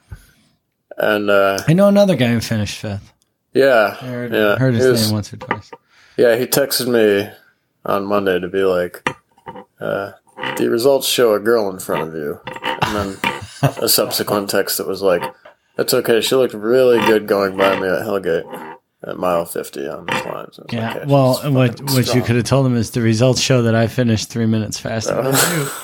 and 0.97 1.29
uh, 1.29 1.59
I 1.67 1.73
know 1.73 1.87
another 1.87 2.15
guy 2.15 2.27
who 2.31 2.39
finished 2.39 2.77
fifth. 2.79 3.11
yeah, 3.53 3.97
I 4.01 4.05
heard, 4.05 4.33
yeah, 4.33 4.57
heard 4.57 4.73
his 4.75 4.85
was- 4.87 5.05
name 5.07 5.13
once 5.15 5.33
or 5.33 5.37
twice. 5.37 5.71
Yeah, 6.17 6.35
he 6.35 6.45
texted 6.45 6.87
me 6.87 7.31
on 7.85 8.05
Monday 8.05 8.39
to 8.39 8.47
be 8.49 8.63
like, 8.63 9.07
uh, 9.79 10.11
the 10.57 10.67
results 10.69 11.07
show 11.07 11.33
a 11.33 11.39
girl 11.39 11.69
in 11.69 11.79
front 11.79 12.09
of 12.09 12.13
you. 12.13 12.39
And 12.81 12.95
then 12.95 13.41
a 13.81 13.87
subsequent 13.87 14.49
text 14.49 14.77
that 14.79 14.87
was 14.87 15.01
like, 15.01 15.23
that's 15.77 15.93
okay. 15.93 16.19
She 16.19 16.35
looked 16.35 16.53
really 16.53 16.99
good 17.05 17.25
going 17.27 17.55
by 17.55 17.79
me 17.79 17.87
at 17.87 18.01
Hellgate 18.01 18.77
at 19.07 19.17
mile 19.17 19.45
50 19.45 19.87
on 19.87 20.05
the 20.05 20.11
climbs. 20.13 20.59
Yeah. 20.71 20.87
like, 20.87 20.95
"Yeah, 20.97 21.05
well, 21.05 21.35
what 21.51 21.79
what 21.81 22.13
you 22.13 22.21
could 22.21 22.35
have 22.35 22.45
told 22.45 22.65
him 22.65 22.75
is 22.75 22.91
the 22.91 23.01
results 23.01 23.39
show 23.41 23.61
that 23.63 23.75
I 23.75 23.87
finished 23.87 24.29
three 24.29 24.45
minutes 24.45 24.79
faster. 24.79 25.15
than 25.21 25.59
you. 25.59 25.67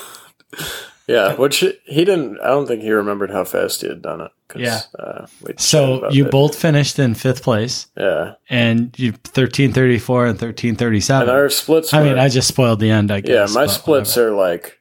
Yeah, 1.08 1.34
which 1.36 1.58
he 1.84 2.04
didn't, 2.04 2.40
I 2.40 2.48
don't 2.48 2.66
think 2.66 2.82
he 2.82 2.90
remembered 2.90 3.30
how 3.30 3.44
fast 3.44 3.80
he 3.82 3.86
had 3.88 4.02
done 4.02 4.22
it. 4.22 4.32
Yeah. 4.56 4.80
Uh, 4.98 5.26
So 5.56 6.10
you 6.10 6.24
it. 6.26 6.32
both 6.32 6.58
finished 6.58 6.98
in 6.98 7.14
fifth 7.14 7.44
place, 7.44 7.86
Yeah. 7.96 8.34
and 8.50 8.92
you 8.98 9.12
thirteen 9.12 9.72
thirty 9.72 10.00
four 10.00 10.24
and 10.26 10.32
1337. 10.34 11.28
And 11.28 11.30
our 11.30 11.48
splits 11.48 11.94
I 11.94 12.02
mean, 12.02 12.18
I 12.18 12.28
just 12.28 12.48
spoiled 12.48 12.80
the 12.80 12.90
end. 12.90 13.12
I 13.12 13.20
guess. 13.20 13.30
Yeah, 13.54 13.54
my 13.54 13.68
splits 13.68 14.16
whatever. 14.16 14.32
are 14.32 14.36
like 14.36 14.80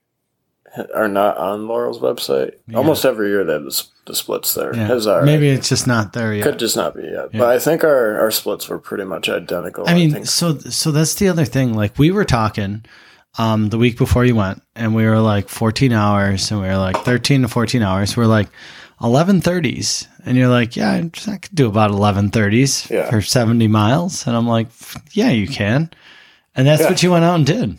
are 0.96 1.08
not 1.08 1.38
on 1.38 1.68
Laurel's 1.68 2.00
website. 2.00 2.54
Yeah. 2.68 2.78
Almost 2.78 3.06
every 3.06 3.30
year 3.30 3.44
they 3.44 3.54
have 3.54 3.64
the 4.06 4.16
splits 4.16 4.54
there. 4.54 4.76
Yeah. 4.76 4.88
His 4.88 5.08
are 5.08 5.24
Maybe 5.24 5.50
it's 5.50 5.70
just 5.70 5.88
not 5.88 6.14
there 6.14 6.34
yet. 6.34 6.44
could 6.44 6.60
just 6.60 6.76
not 6.76 6.96
be 6.96 7.04
yet. 7.04 7.32
But 7.32 7.50
I 7.50 7.60
think 7.60 7.84
our, 7.84 8.20
our 8.20 8.32
splits 8.32 8.68
were 8.70 8.78
pretty 8.80 9.04
much 9.06 9.28
identical. 9.30 9.88
I 9.88 9.94
mean, 9.94 10.12
think. 10.12 10.26
so 10.28 10.58
so 10.60 10.92
that's 10.92 11.16
the 11.16 11.28
other 11.30 11.46
thing. 11.46 11.74
Like 11.74 11.98
we 11.98 12.12
were 12.12 12.26
talking 12.26 12.86
um 13.38 13.70
the 13.70 13.78
week 13.78 13.98
before 13.98 14.24
you 14.26 14.36
went, 14.36 14.62
and 14.76 14.94
we 14.96 15.06
were 15.06 15.20
like 15.20 15.50
14 15.50 15.92
hours, 15.92 16.52
and 16.52 16.62
we 16.62 16.68
were 16.68 16.78
like 16.78 16.98
13 17.04 17.42
to 17.42 17.48
14 17.48 17.82
hours. 17.82 18.16
We're 18.16 18.26
like 18.28 18.48
11:30s, 19.02 20.08
and 20.26 20.38
you're 20.38 20.48
like, 20.50 20.76
yeah, 20.76 20.92
I 20.92 21.10
I 21.32 21.38
could 21.38 21.54
do 21.56 21.68
about 21.68 21.92
11:30s 21.92 22.90
Yeah. 22.90 23.10
for 23.10 23.22
70 23.22 23.68
miles, 23.68 24.28
and 24.28 24.36
I'm 24.36 24.48
like, 24.48 24.68
yeah, 25.14 25.30
you 25.32 25.48
can. 25.48 25.90
And 26.56 26.68
that's 26.68 26.82
Yeah. 26.84 26.90
what 26.90 27.04
you 27.04 27.12
went 27.12 27.26
out 27.26 27.36
and 27.36 27.46
did. 27.46 27.78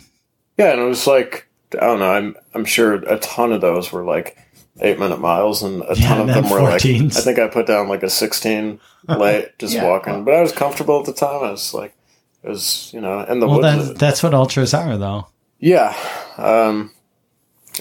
yeah, 0.59 0.73
and 0.73 0.81
it 0.81 0.85
was 0.85 1.07
like 1.07 1.47
I 1.81 1.85
don't 1.87 1.99
know. 1.99 2.11
I'm 2.11 2.37
I'm 2.55 2.65
sure 2.65 2.95
a 2.95 3.19
ton 3.19 3.53
of 3.53 3.61
those 3.61 3.93
were 3.93 4.05
like 4.05 4.37
eight 4.81 4.99
minute 4.99 5.21
miles, 5.21 5.63
and 5.63 5.83
a 5.83 5.95
Yeah, 5.97 6.09
ton 6.09 6.21
of 6.29 6.35
them 6.35 6.51
were 6.51 6.63
like. 6.63 6.85
I 6.85 7.09
think 7.09 7.39
I 7.39 7.49
put 7.49 7.67
down 7.67 7.89
like 7.89 8.03
a 8.03 8.11
16 8.11 8.79
late 9.09 9.49
just 9.59 9.75
Yeah. 9.75 9.85
walking, 9.85 10.25
but 10.25 10.35
I 10.35 10.41
was 10.43 10.53
comfortable 10.53 11.01
at 11.01 11.07
the 11.07 11.13
time. 11.13 11.45
I 11.45 11.51
was 11.51 11.73
like, 11.75 11.95
it 12.43 12.49
was 12.51 12.91
you 12.93 13.01
know 13.01 13.21
in 13.25 13.41
the 13.41 13.47
Well, 13.49 13.61
woods. 13.61 13.89
that, 13.89 13.99
that's 13.99 14.23
what 14.23 14.35
ultras 14.35 14.75
are, 14.75 14.97
though. 14.99 15.29
Yeah. 15.59 15.97
Um, 16.37 16.93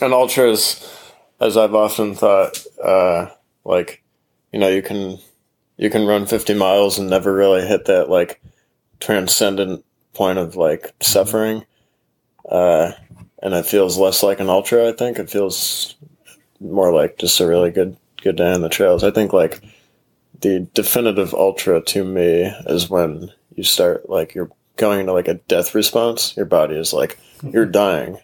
and 0.02 0.14
ultras, 0.14 0.86
as 1.42 1.58
I've 1.58 1.76
often 1.76 2.16
thought, 2.16 2.64
uh, 2.84 3.28
like, 3.66 4.02
you 4.54 4.60
know, 4.60 4.70
you 4.70 4.82
can, 4.82 5.18
you 5.78 5.90
can 5.90 6.06
run 6.08 6.26
50 6.26 6.54
miles 6.54 6.98
and 6.98 7.10
never 7.10 7.34
really 7.34 7.66
hit 7.68 7.86
that 7.86 8.10
like 8.10 8.42
transcendent 9.02 9.84
point 10.14 10.40
of 10.40 10.56
like 10.56 10.94
suffering. 11.02 11.66
Uh, 12.50 12.92
and 13.42 13.54
it 13.54 13.66
feels 13.66 13.98
less 13.98 14.24
like 14.24 14.40
an 14.40 14.50
ultra. 14.50 14.90
I 14.90 14.94
think 14.94 15.20
it 15.20 15.30
feels 15.30 15.96
more 16.60 16.94
like 16.94 17.18
just 17.18 17.40
a 17.40 17.48
really 17.48 17.72
good, 17.72 17.98
good 18.22 18.36
day 18.36 18.54
on 18.54 18.62
the 18.62 18.70
trails. 18.70 19.04
I 19.04 19.12
think 19.12 19.34
like 19.34 19.62
the 20.42 20.68
definitive 20.74 21.34
ultra 21.34 21.82
to 21.82 22.04
me 22.04 22.44
is 22.68 22.90
when 22.90 23.32
you 23.56 23.64
start 23.64 24.10
like 24.10 24.36
you're 24.36 24.52
going 24.76 25.02
into 25.02 25.14
like 25.14 25.28
a 25.28 25.36
death 25.36 25.76
response. 25.76 26.36
Your 26.36 26.46
body 26.46 26.76
is 26.76 26.94
like, 26.94 27.18
you're 27.44 27.66
dying. 27.66 28.20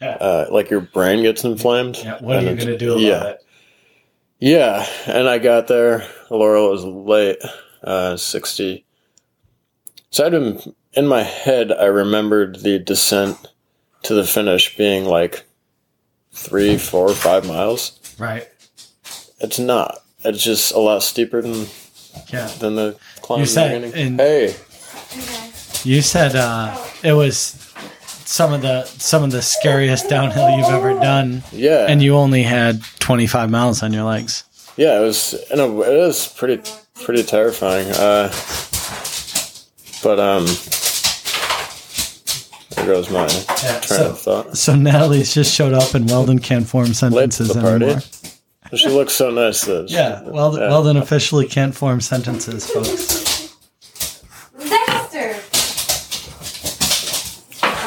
Yeah. 0.00 0.16
Uh, 0.16 0.46
like 0.50 0.70
your 0.70 0.82
brain 0.82 1.22
gets 1.22 1.44
inflamed. 1.44 1.96
Yeah, 1.98 2.18
what 2.20 2.36
are 2.36 2.40
you 2.42 2.54
going 2.54 2.66
to 2.66 2.78
do 2.78 2.92
about 2.92 3.00
yeah. 3.00 3.24
it? 3.24 3.42
Yeah, 4.38 4.86
and 5.06 5.26
I 5.28 5.38
got 5.38 5.66
there. 5.66 6.06
Laurel 6.28 6.70
was 6.70 6.84
late, 6.84 7.38
uh, 7.82 8.18
60, 8.18 8.84
So 10.10 10.26
I'd 10.26 10.32
been, 10.32 10.74
in 10.92 11.06
my 11.06 11.22
head, 11.22 11.72
I 11.72 11.86
remembered 11.86 12.60
the 12.60 12.78
descent 12.78 13.38
to 14.02 14.12
the 14.14 14.24
finish 14.24 14.76
being 14.76 15.06
like 15.06 15.46
three, 16.36 16.76
four, 16.78 17.08
five 17.14 17.46
miles. 17.46 17.98
Right. 18.18 18.48
It's 19.40 19.58
not. 19.58 19.98
It's 20.24 20.42
just 20.42 20.72
a 20.72 20.78
lot 20.78 21.02
steeper 21.02 21.42
than 21.42 21.66
Yeah. 22.32 22.46
than 22.58 22.76
the 22.76 22.96
climb. 23.22 23.38
You 23.40 23.42
in 23.42 23.46
the 23.48 23.52
said 23.52 23.82
beginning. 23.82 24.18
hey, 24.18 24.54
You 25.84 26.02
said 26.02 26.34
uh, 26.36 26.76
it 27.02 27.12
was 27.12 27.54
some 28.24 28.52
of 28.52 28.62
the 28.62 28.84
some 28.98 29.22
of 29.22 29.30
the 29.30 29.42
scariest 29.42 30.08
downhill 30.14 30.50
you've 30.56 30.68
ever 30.68 30.94
done, 30.94 31.42
yeah, 31.52 31.86
and 31.88 32.02
you 32.02 32.16
only 32.16 32.42
had 32.42 32.82
25 33.00 33.50
miles 33.50 33.82
on 33.82 33.92
your 33.92 34.04
legs. 34.04 34.44
yeah, 34.76 34.98
it 34.98 35.02
was. 35.02 35.34
And 35.50 35.60
it 35.60 35.88
is 35.92 36.26
pretty 36.36 36.60
pretty 37.04 37.22
terrifying. 37.22 37.88
Uh, 37.92 38.32
but 40.02 40.18
um, 40.20 40.46
there 42.76 42.86
goes 42.86 43.10
my 43.10 43.22
Yeah, 43.22 43.80
train 43.80 43.82
so- 44.00 44.10
of 44.10 44.20
thought. 44.20 44.56
So 44.56 44.74
Natalie's 44.74 45.34
just 45.34 45.52
showed 45.54 45.72
up, 45.72 45.94
and 45.94 46.08
Weldon 46.08 46.38
can't 46.38 46.66
form 46.66 46.94
sentences 46.94 47.56
anymore. 47.56 48.00
She 48.74 48.88
looks 48.88 49.12
so 49.14 49.30
nice. 49.30 49.62
though. 49.64 49.84
Yeah, 49.88 50.22
Weldon, 50.22 50.60
Yeah. 50.62 50.68
Weldon 50.70 50.96
officially 50.96 51.46
can't 51.46 51.74
form 51.74 52.00
sentences, 52.00 52.66
folks. 52.68 53.54
Dexter! 54.58 55.36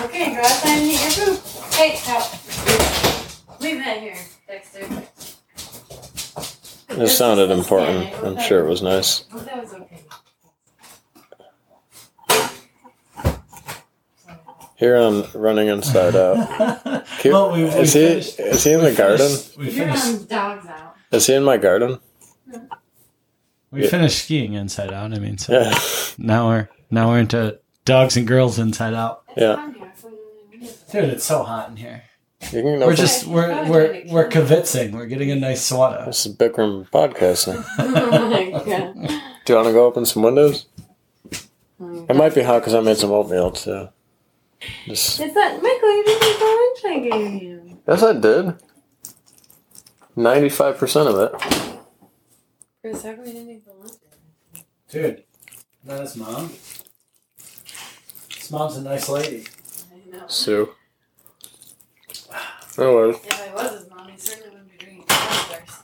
Okay, 0.06 0.34
go 0.36 0.40
outside 0.40 0.70
and 0.70 0.92
eat 0.92 1.18
your 1.18 1.26
poop. 1.36 1.74
Hey, 1.74 2.00
out. 2.08 2.38
Leave 3.62 3.78
that 3.84 4.00
here, 4.00 4.18
Dexter. 4.48 4.88
It 6.92 7.08
sounded 7.10 7.52
important. 7.52 8.14
I'm 8.24 8.40
sure 8.42 8.66
it 8.66 8.70
was 8.70 8.82
nice. 8.82 9.26
Well, 9.34 9.44
that 9.44 9.62
was 9.62 9.74
okay. 9.74 10.04
Here 14.80 14.96
I'm 14.96 15.26
running 15.34 15.68
inside 15.68 16.16
out. 16.16 17.06
Keep- 17.20 17.34
Well, 17.34 17.52
we- 17.52 17.64
we 17.66 17.70
is 17.70 17.94
he 17.94 18.02
is 18.02 18.64
he 18.64 18.72
in 18.72 18.82
the 18.82 18.94
garden? 18.94 19.30
We 19.58 19.70
finished, 19.70 20.30
dogs 20.30 20.66
out. 20.68 20.96
Is 21.12 21.28
he 21.28 21.34
in 21.34 21.44
my 21.44 21.58
garden? 21.58 22.00
we 23.72 23.88
finished 23.88 24.24
skiing 24.24 24.54
inside 24.54 24.92
out. 24.94 25.14
I 25.14 25.20
mean, 25.20 25.38
so 25.38 25.54
Yeah, 25.54 25.78
now 26.18 26.48
we're 26.48 26.70
now 26.90 27.10
we're 27.10 27.20
into 27.20 27.60
dogs 27.86 28.16
and 28.18 28.26
girls 28.28 28.58
inside 28.58 28.94
out. 28.94 29.24
It's 29.30 29.42
Yeah. 29.42 29.56
here. 29.74 29.84
I 29.86 29.90
thought 29.90 30.12
you 30.12 30.60
were 30.62 30.68
in 31.02 31.06
Dude, 31.08 31.14
it's 31.16 31.26
so 31.26 31.44
hot 31.44 31.70
in 31.70 31.76
here. 31.76 32.04
you 32.52 32.62
can 32.62 32.80
We're 32.80 32.96
just 32.96 33.28
we're 33.28 33.70
we're 33.70 34.04
we're 34.08 34.30
kivitzing. 34.30 34.94
We're 34.94 35.08
getting 35.08 35.30
a 35.32 35.36
nice 35.36 35.62
swatter. 35.66 36.04
This 36.08 36.26
is 36.26 36.36
Bikram 36.38 36.90
podcasting. 36.90 37.64
oh. 37.80 39.08
Do 39.46 39.54
you 39.54 39.56
want 39.58 39.68
to 39.68 39.74
go 39.74 39.86
open 39.86 40.06
some 40.06 40.24
windows? 40.24 40.68
It 41.82 42.16
might 42.16 42.34
be 42.34 42.44
hot 42.44 42.60
because 42.60 42.74
I 42.76 42.80
made 42.80 42.98
some 42.98 43.12
oatmeal 43.12 43.52
too. 43.52 43.90
Just 44.86 45.20
It's 45.20 45.34
that 45.34 45.62
Michael, 45.62 45.96
you 45.96 46.04
didn't 46.06 46.28
eat 46.28 46.40
the 46.40 46.46
lunch 46.46 46.86
I 46.86 47.00
gave 47.32 47.44
you. 47.44 47.80
yes, 47.88 48.04
I 48.04 48.14
did. 48.14 48.56
Ninety-five 50.16 50.78
percent 50.78 51.08
of 51.10 51.18
it. 51.20 51.32
Chris, 52.82 53.04
how 53.04 53.14
come 53.14 53.26
you 53.26 53.34
didn't 53.34 53.50
eat 53.52 53.66
the 53.66 53.74
lunch? 53.74 53.94
Dude, 54.90 55.24
that 55.86 56.02
is 56.02 56.16
mom. 56.18 56.50
This 58.30 58.52
mom's 58.52 58.76
a 58.78 58.82
nice 58.82 59.08
lady. 59.08 59.46
I 59.94 60.18
know. 60.18 60.28
Sue. 60.28 60.70
Oh, 62.78 62.96
well. 62.96 63.10
If 63.12 63.42
I 63.42 63.54
was 63.54 63.80
his 63.82 63.90
mom, 63.90 64.08
he 64.10 64.18
certainly 64.18 64.50
wouldn't 64.50 64.72
be 64.72 64.78
drinking 64.78 65.06
first. 65.08 65.84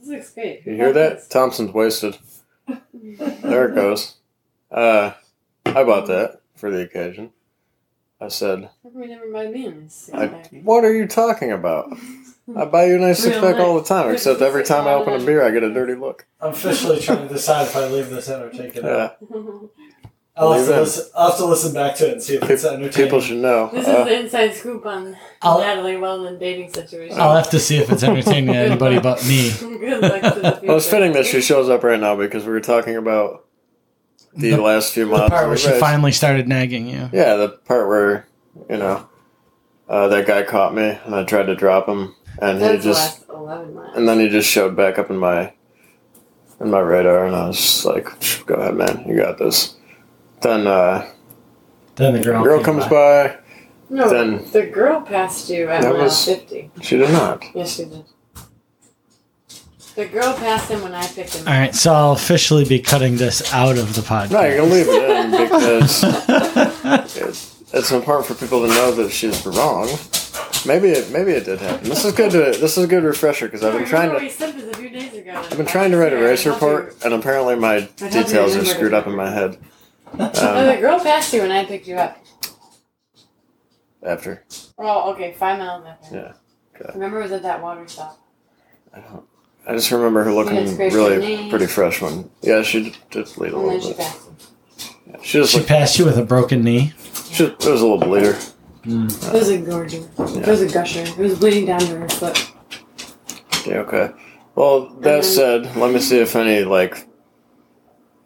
This 0.00 0.08
looks 0.08 0.30
great. 0.34 0.66
You 0.66 0.74
hear 0.74 0.92
that? 0.92 1.30
Thompson's 1.30 1.72
wasted. 1.72 2.18
There 2.92 3.68
it 3.68 3.74
goes. 3.74 4.16
Uh, 4.70 5.12
I 5.66 5.84
bought 5.84 6.06
that 6.08 6.40
for 6.56 6.70
the 6.70 6.82
occasion. 6.82 7.30
I 8.20 8.28
said, 8.28 8.68
How 8.82 8.90
come 8.90 9.02
you 9.02 9.08
never 9.08 9.30
buy 9.32 9.46
me 9.48 9.66
a 9.66 10.16
I, 10.16 10.26
"What 10.62 10.84
are 10.84 10.94
you 10.94 11.06
talking 11.06 11.52
about? 11.52 11.90
I 12.56 12.64
buy 12.66 12.86
you 12.86 12.96
a 12.96 12.98
nice 12.98 13.20
six 13.20 13.38
pack 13.38 13.56
all 13.56 13.76
the 13.80 13.84
time. 13.84 14.10
Except 14.12 14.40
every 14.42 14.64
time 14.64 14.86
I 14.86 14.92
open 14.94 15.14
a 15.20 15.24
beer, 15.24 15.42
I 15.42 15.50
get 15.50 15.62
a 15.62 15.72
dirty 15.72 15.94
look." 15.94 16.26
I'm 16.40 16.50
officially 16.52 17.00
trying 17.00 17.26
to 17.28 17.32
decide 17.32 17.62
if 17.68 17.76
I 17.76 17.86
leave 17.86 18.10
this 18.10 18.28
in 18.28 18.40
or 18.40 18.50
take 18.50 18.76
it 18.76 18.84
out. 18.84 19.16
Yeah, 19.30 19.36
I'll 20.36 20.52
have, 20.52 20.66
to 20.66 20.80
listen, 20.80 21.10
I'll 21.16 21.28
have 21.30 21.38
to 21.38 21.44
listen 21.46 21.74
back 21.74 21.96
to 21.96 22.06
it 22.08 22.12
and 22.14 22.22
see 22.22 22.36
if 22.36 22.48
it's 22.50 22.62
Pe- 22.62 22.68
entertaining. 22.68 22.92
people 23.06 23.20
should 23.20 23.38
know. 23.38 23.68
This 23.72 23.86
is 23.86 23.94
Uh, 23.94 24.04
the 24.04 24.20
inside 24.20 24.54
scoop 24.54 24.84
on 24.86 25.16
I'll- 25.42 25.58
Natalie 25.60 25.96
Weldon 25.96 26.38
dating 26.38 26.72
situation. 26.72 27.18
I'll 27.20 27.36
have 27.36 27.50
to 27.50 27.58
see 27.60 27.76
if 27.78 27.90
it's 27.90 28.02
entertaining 28.02 28.52
to 28.54 28.58
anybody 28.68 29.00
but 29.00 29.24
me. 29.26 29.50
Good 29.58 30.00
luck 30.02 30.34
to 30.34 30.40
the 30.40 30.50
future. 30.52 30.66
well, 30.66 30.76
it's 30.78 30.86
fitting 30.86 31.12
that 31.12 31.26
she 31.26 31.40
shows 31.40 31.68
up 31.68 31.82
right 31.84 32.00
now 32.00 32.16
because 32.16 32.44
we 32.44 32.52
were 32.52 32.60
talking 32.60 32.96
about 32.96 33.44
the, 34.34 34.50
The- 34.50 34.60
last 34.62 34.92
few 34.94 35.06
months. 35.06 35.16
The 35.16 35.20
months. 35.22 35.34
part 35.34 35.48
where 35.48 35.56
she 35.56 35.68
race. 35.70 35.80
finally 35.80 36.12
started 36.12 36.48
nagging 36.48 36.86
you. 36.88 37.08
Yeah, 37.12 37.34
the 37.36 37.48
part 37.50 37.88
where 37.88 38.26
you 38.68 38.76
know 38.76 39.08
uh, 39.88 40.08
that 40.08 40.26
guy 40.26 40.42
caught 40.42 40.74
me 40.74 40.98
and 41.04 41.14
I 41.14 41.24
tried 41.24 41.44
to 41.46 41.54
drop 41.54 41.88
him, 41.88 42.14
and 42.40 42.60
That's 42.60 42.84
he 42.84 42.90
just 42.90 43.28
11 43.28 43.74
miles. 43.74 43.96
and 43.96 44.08
then 44.08 44.20
he 44.20 44.28
just 44.28 44.48
showed 44.48 44.76
back 44.76 44.98
up 44.98 45.10
in 45.10 45.16
my 45.16 45.52
in 46.60 46.70
my 46.70 46.80
radar, 46.80 47.26
and 47.26 47.34
I 47.34 47.46
was 47.48 47.56
just 47.56 47.84
like, 47.84 48.06
"Go 48.46 48.54
ahead, 48.56 48.74
man, 48.74 49.04
you 49.08 49.16
got 49.16 49.38
this." 49.38 49.76
Then 50.42 50.66
uh, 50.66 51.06
Then 51.96 52.14
the 52.14 52.20
girl, 52.20 52.42
girl 52.42 52.56
came 52.58 52.64
comes 52.66 52.84
by. 52.84 52.88
by. 53.28 53.36
no, 53.90 54.08
then- 54.08 54.50
the 54.52 54.66
girl 54.66 55.00
passed 55.02 55.48
you 55.50 55.68
at 55.68 55.82
That 55.82 55.92
mile 55.94 56.02
was- 56.04 56.24
50. 56.24 56.70
She 56.82 56.96
did 56.98 57.10
not. 57.10 57.44
Yes, 57.54 57.76
she 57.76 57.84
did. 57.86 58.04
The 60.00 60.06
girl 60.06 60.32
passed 60.32 60.70
him 60.70 60.80
when 60.80 60.94
I 60.94 61.06
picked 61.06 61.34
him 61.34 61.42
up. 61.46 61.52
All 61.52 61.60
right, 61.60 61.74
so 61.74 61.92
I'll 61.92 62.12
officially 62.12 62.64
be 62.64 62.80
cutting 62.80 63.16
this 63.18 63.52
out 63.52 63.76
of 63.76 63.94
the 63.94 64.00
podcast. 64.00 64.30
No, 64.30 64.40
you 64.46 64.60
can 64.62 64.70
leave 64.70 64.86
it 64.88 65.10
in 65.10 65.30
because 65.42 67.16
it's, 67.16 67.62
it's 67.74 67.90
important 67.92 68.26
for 68.26 68.34
people 68.34 68.66
to 68.66 68.68
know 68.72 68.92
that 68.92 69.10
she's 69.10 69.44
wrong. 69.44 69.88
Maybe 70.66 70.88
it 70.88 71.10
maybe 71.12 71.32
it 71.32 71.44
did 71.44 71.58
happen. 71.60 71.86
This 71.86 72.06
is 72.06 72.14
good 72.14 72.30
to 72.30 72.38
this 72.58 72.78
is 72.78 72.84
a 72.84 72.86
good 72.86 73.04
refresher 73.04 73.46
because 73.46 73.62
I've 73.62 73.74
been 73.74 73.84
trying 73.86 74.10
to 74.10 74.20
he 74.20 74.30
said 74.30 74.54
this 74.54 74.74
a 74.74 74.78
few 74.78 74.88
days 74.88 75.12
ago. 75.12 75.32
I've 75.34 75.58
been 75.58 75.66
trying 75.66 75.90
to 75.90 75.98
write 75.98 76.14
a 76.14 76.16
race 76.16 76.46
report, 76.46 76.96
and 77.04 77.12
apparently 77.12 77.56
my 77.56 77.80
details 77.96 78.56
are 78.56 78.64
screwed 78.64 78.94
up 78.94 79.06
in 79.06 79.14
my 79.14 79.30
head. 79.30 79.58
Oh, 80.18 80.24
Um, 80.24 80.66
the 80.74 80.80
girl 80.80 80.98
passed 80.98 81.32
you 81.34 81.42
when 81.42 81.52
I 81.52 81.64
picked 81.66 81.86
you 81.86 81.96
up. 81.96 82.18
after 84.02 84.44
Oh, 84.78 85.12
okay, 85.12 85.34
five 85.34 85.58
miles 85.58 85.84
after. 85.86 86.16
Yeah, 86.16 86.32
okay. 86.74 86.90
Remember, 86.94 87.20
it 87.20 87.24
was 87.24 87.32
at 87.32 87.42
that 87.42 87.62
water 87.62 87.86
stop. 87.86 88.18
I 88.94 89.00
don't. 89.00 89.24
I 89.66 89.72
just 89.74 89.90
remember 89.90 90.24
her 90.24 90.32
looking 90.32 90.54
Yeah, 90.56 90.60
it's 90.62 90.72
very 90.72 90.90
really 90.94 91.36
shiny. 91.36 91.50
pretty 91.50 91.66
fresh 91.66 92.00
when. 92.02 92.30
Yeah, 92.42 92.62
she 92.62 92.84
did, 92.84 92.96
did 93.10 93.26
bleed 93.36 93.52
a 93.52 93.56
And 93.56 93.66
little 93.66 93.80
she 93.80 93.88
bit. 93.88 93.96
passed 93.98 94.26
him. 94.26 94.36
She 95.22 95.38
just 95.38 95.52
She 95.52 95.58
looked, 95.58 95.68
passed 95.68 95.98
you 95.98 96.04
with 96.04 96.18
a 96.18 96.24
broken 96.24 96.64
knee. 96.64 96.92
she, 97.30 97.44
it 97.44 97.58
was 97.58 97.66
a 97.82 97.86
little 97.86 97.98
bleeder. 97.98 98.36
It 98.84 99.32
was 99.32 99.50
a 99.50 99.58
gorger. 99.58 100.02
It 100.38 100.46
was 100.46 100.62
a 100.62 100.68
gusher. 100.72 101.00
It 101.02 101.18
was 101.18 101.38
bleeding 101.38 101.66
down 101.66 101.80
to 101.80 101.98
her 101.98 102.08
foot. 102.08 102.50
Yeah, 103.66 103.78
okay. 103.80 104.10
Well, 104.54 104.88
that 105.00 105.24
said, 105.24 105.76
let 105.76 105.92
me 105.92 106.00
see 106.00 106.18
if 106.18 106.34
any 106.34 106.64
like 106.64 107.06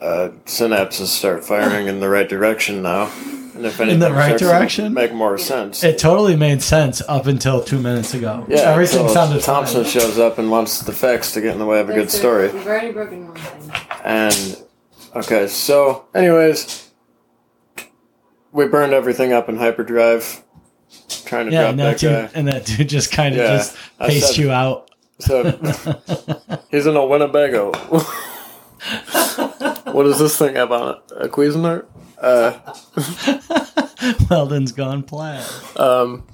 uh, 0.00 0.30
synapses 0.46 1.06
start 1.06 1.44
firing 1.44 1.88
in 1.88 1.98
the 2.00 2.08
right 2.08 2.28
direction 2.28 2.82
now, 2.82 3.10
and 3.54 3.64
if 3.66 3.80
anything 3.80 4.00
the 4.00 4.12
right 4.12 4.38
direction? 4.38 4.92
make 4.94 5.12
more 5.12 5.38
sense. 5.38 5.82
It 5.84 5.98
totally 5.98 6.36
made 6.36 6.62
sense 6.62 7.00
up 7.08 7.26
until 7.26 7.62
two 7.62 7.78
minutes 7.80 8.14
ago. 8.14 8.44
yeah, 8.48 8.58
everything 8.72 9.00
until 9.00 9.14
sounded 9.14 9.42
Thompson 9.42 9.82
fine. 9.84 9.92
shows 9.92 10.18
up 10.18 10.38
and 10.38 10.50
wants 10.50 10.80
the 10.80 10.92
facts 10.92 11.32
to 11.32 11.40
get 11.40 11.52
in 11.52 11.58
the 11.58 11.66
way 11.66 11.80
of 11.80 11.88
a 11.90 11.94
good 11.94 12.06
it. 12.08 12.10
story. 12.10 12.48
We've 12.52 12.66
already 12.66 12.92
broken 12.92 13.28
one 13.28 13.36
thing. 13.36 13.72
And 14.04 14.62
okay, 15.16 15.46
so 15.48 16.04
anyways, 16.14 16.90
we 18.52 18.66
burned 18.66 18.92
everything 18.92 19.32
up 19.32 19.48
in 19.48 19.56
hyperdrive, 19.56 20.42
trying 21.24 21.46
to 21.46 21.52
Yeah, 21.52 21.60
drop 21.62 21.70
and 21.70 21.78
that 21.80 21.98
that, 21.98 22.06
guy. 22.08 22.20
dude, 22.26 22.30
and 22.36 22.48
that 22.48 22.66
dude 22.66 22.88
just 22.88 23.10
kind 23.12 23.34
of 23.34 23.40
Yeah, 23.40 23.56
just 23.56 23.76
I 24.00 24.08
paced 24.08 24.28
said- 24.34 24.36
you 24.38 24.50
out. 24.50 24.90
So 25.20 25.44
he's 26.72 26.86
in 26.86 26.96
a 26.96 27.06
Winnebago. 27.06 27.70
what 29.92 30.02
does 30.02 30.18
this 30.18 30.36
thing 30.36 30.56
have 30.56 30.72
on 30.72 30.96
it? 30.96 30.98
A 31.18 31.28
Cuisinart? 31.28 31.86
Uh, 32.20 32.58
Weldon's 34.30 34.72
gone 34.72 35.02
plaid. 35.02 35.44
um, 35.76 36.26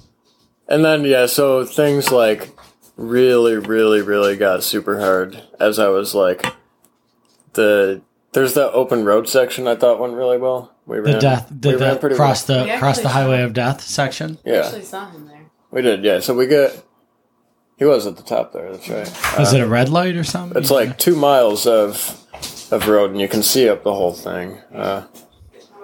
and 0.69 0.85
then 0.85 1.05
yeah, 1.05 1.27
so 1.27 1.65
things 1.65 2.11
like 2.11 2.51
really, 2.97 3.57
really, 3.57 4.02
really 4.02 4.36
got 4.36 4.62
super 4.62 5.01
hard 5.01 5.43
as 5.59 5.78
I 5.78 5.89
was 5.89 6.15
like 6.15 6.44
the 7.55 8.02
there's 8.32 8.55
that 8.55 8.70
open 8.73 9.05
road 9.05 9.28
section 9.28 9.66
I 9.66 9.74
thought 9.74 9.98
went 9.98 10.15
really 10.15 10.39
well. 10.39 10.73
We 10.86 10.97
The 10.98 11.02
ran, 11.02 11.20
death, 11.20 11.51
we 11.51 11.57
the, 11.73 11.78
ran 11.78 11.98
pretty 11.98 12.15
cross 12.16 12.48
well. 12.48 12.65
the 12.66 12.78
cross 12.78 13.01
the 13.01 13.09
highway 13.09 13.39
saw- 13.39 13.44
of 13.47 13.52
death 13.52 13.81
section. 13.81 14.39
I 14.47 14.51
Yeah, 14.51 14.57
actually 14.66 14.85
saw 14.85 15.11
him 15.11 15.27
there. 15.28 15.51
we 15.70 15.82
did. 15.82 16.05
Yeah, 16.05 16.20
so 16.20 16.35
we 16.35 16.47
get 16.47 16.85
he 17.77 17.85
was 17.85 18.07
at 18.07 18.16
the 18.16 18.23
top 18.23 18.52
there. 18.52 18.70
That's 18.73 18.89
right. 18.89 19.39
Was 19.39 19.52
Uh, 19.52 19.57
it 19.59 19.61
a 19.62 19.66
red 19.66 19.89
light 19.89 20.15
or 20.15 20.24
something? 20.24 20.57
It's 20.61 20.70
like 20.70 20.98
two 20.98 21.16
miles 21.16 21.66
of 21.66 22.16
of 22.70 22.86
road, 22.86 23.11
and 23.11 23.20
you 23.20 23.27
can 23.28 23.43
see 23.43 23.69
up 23.69 23.82
the 23.82 23.94
whole 23.94 24.12
thing. 24.15 24.59
Uh, 24.73 25.07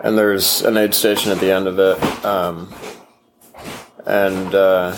and 0.06 0.16
there's 0.16 0.62
an 0.62 0.76
aid 0.76 0.94
station 0.94 1.32
at 1.32 1.40
the 1.40 1.50
end 1.50 1.66
of 1.66 1.78
it. 1.80 2.24
Um, 2.24 2.72
and 4.06 4.54
uh, 4.54 4.96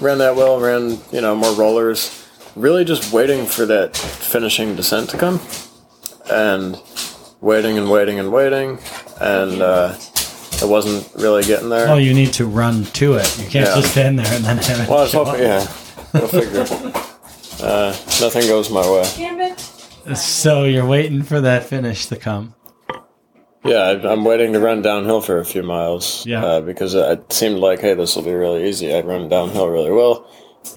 ran 0.00 0.18
that 0.18 0.36
well. 0.36 0.60
Ran 0.60 0.98
you 1.10 1.20
know 1.22 1.34
more 1.34 1.54
rollers. 1.54 2.20
Really 2.54 2.84
just 2.84 3.12
waiting 3.12 3.46
for 3.46 3.64
that 3.66 3.96
finishing 3.96 4.76
descent 4.76 5.08
to 5.10 5.16
come, 5.16 5.40
and 6.30 6.76
waiting 7.40 7.78
and 7.78 7.90
waiting 7.90 8.18
and 8.18 8.30
waiting. 8.30 8.78
and 9.20 9.62
uh, 9.62 9.96
I 10.60 10.64
wasn't 10.66 11.10
really 11.20 11.42
getting 11.44 11.70
there. 11.70 11.88
Oh, 11.88 11.96
you 11.96 12.12
need 12.14 12.32
to 12.34 12.46
run 12.46 12.84
to 12.84 13.14
it. 13.14 13.38
You 13.38 13.44
can't 13.48 13.68
Yeah. 13.68 13.74
just 13.80 13.92
stand 13.92 14.18
there 14.18 14.32
and 14.32 14.44
then 14.44 14.58
have 14.58 14.80
it. 14.80 14.88
well, 14.88 14.98
I 14.98 15.02
was 15.02 15.12
hoping, 15.12 15.40
yeah, 15.40 15.66
go 16.12 16.26
figure. 16.28 16.60
Uh, 17.62 17.90
nothing 18.20 18.46
goes 18.48 18.70
my 18.70 18.88
way. 18.88 19.10
Gambit. 19.16 19.52
up. 20.06 20.16
So 20.16 20.64
you're 20.64 20.86
waiting 20.86 21.22
for 21.22 21.40
that 21.40 21.64
finish 21.64 22.06
to 22.06 22.16
come. 22.16 22.54
Yeah, 23.64 23.78
I- 23.84 24.12
I'm 24.12 24.24
waiting 24.24 24.52
to 24.52 24.60
run 24.60 24.82
downhill 24.82 25.20
for 25.20 25.38
a 25.38 25.44
few 25.44 25.62
miles. 25.62 26.24
Yeah. 26.26 26.44
Uh, 26.44 26.60
because 26.60 26.94
it 26.94 27.32
seemed 27.32 27.58
like, 27.60 27.80
hey, 27.80 27.94
this 27.94 28.14
will 28.16 28.22
be 28.24 28.32
really 28.34 28.68
easy. 28.68 28.94
I 28.94 29.00
run 29.00 29.28
downhill 29.28 29.68
really 29.68 29.90
well, 29.90 30.26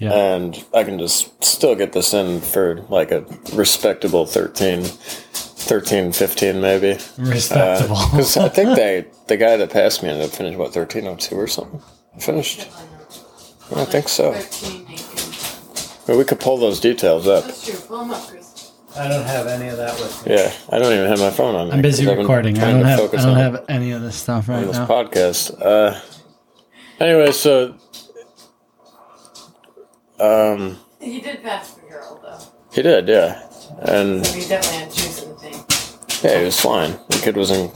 Yeah. 0.00 0.12
and 0.12 0.64
I 0.74 0.84
can 0.84 0.98
just 0.98 1.42
still 1.44 1.74
get 1.74 1.92
this 1.92 2.14
in 2.14 2.40
for 2.40 2.82
like 2.88 3.10
a 3.10 3.24
respectable 3.52 4.24
13, 4.26 4.84
13 4.84 6.12
15 6.12 6.60
maybe. 6.60 6.96
Respectable. 7.18 7.96
Because 8.10 8.36
I 8.38 8.48
think 8.48 8.74
they 8.76 9.04
the 9.26 9.36
guy 9.36 9.56
that 9.58 9.70
passed 9.70 10.02
me 10.02 10.08
ended 10.08 10.24
up 10.26 10.30
finishing 10.30 10.58
what 10.58 10.72
thirteen 10.72 11.06
oh 11.06 11.16
two 11.16 11.36
or 11.36 11.46
something. 11.46 11.82
Finished. 12.18 12.68
I 13.76 13.84
think 13.84 14.08
so. 14.08 14.32
Well, 16.08 16.16
we 16.16 16.24
could 16.24 16.40
pull 16.40 16.56
those 16.56 16.80
details 16.80 17.28
up. 17.28 17.44
I 18.98 19.08
don't 19.08 19.24
have 19.26 19.46
any 19.46 19.68
of 19.68 19.76
that 19.76 19.94
with 20.00 20.26
me. 20.26 20.34
Yeah, 20.34 20.52
I 20.70 20.78
don't 20.78 20.92
even 20.92 21.06
have 21.08 21.18
my 21.20 21.30
phone 21.30 21.54
on. 21.54 21.68
me 21.68 21.74
I'm 21.74 21.82
busy 21.82 22.06
recording. 22.06 22.58
I 22.58 22.72
don't 22.72 22.84
have. 22.84 23.00
I 23.00 23.16
don't 23.16 23.28
on- 23.28 23.36
have 23.36 23.64
any 23.68 23.92
of 23.92 24.02
this 24.02 24.16
stuff 24.16 24.48
on 24.48 24.56
right 24.56 24.66
this 24.66 24.76
now. 24.76 24.86
podcast. 24.86 25.60
Uh, 25.64 26.00
anyway, 27.00 27.32
so 27.32 27.74
um, 30.20 30.76
He 31.00 31.20
did 31.20 31.42
pass 31.42 31.74
the 31.74 31.82
girl, 31.88 32.20
though. 32.22 32.38
he 32.74 32.82
did, 32.82 33.08
yeah, 33.08 33.48
and 33.82 34.26
So 34.26 34.32
he 34.32 34.48
definitely 34.48 34.78
had 34.78 34.92
juice 34.92 35.22
in 35.22 35.28
the 35.30 35.34
thing. 35.36 35.64
yeah, 36.30 36.38
he 36.40 36.44
was 36.44 36.58
flying. 36.60 36.92
The 37.08 37.20
kid 37.22 37.36
was 37.36 37.50
in, 37.50 37.70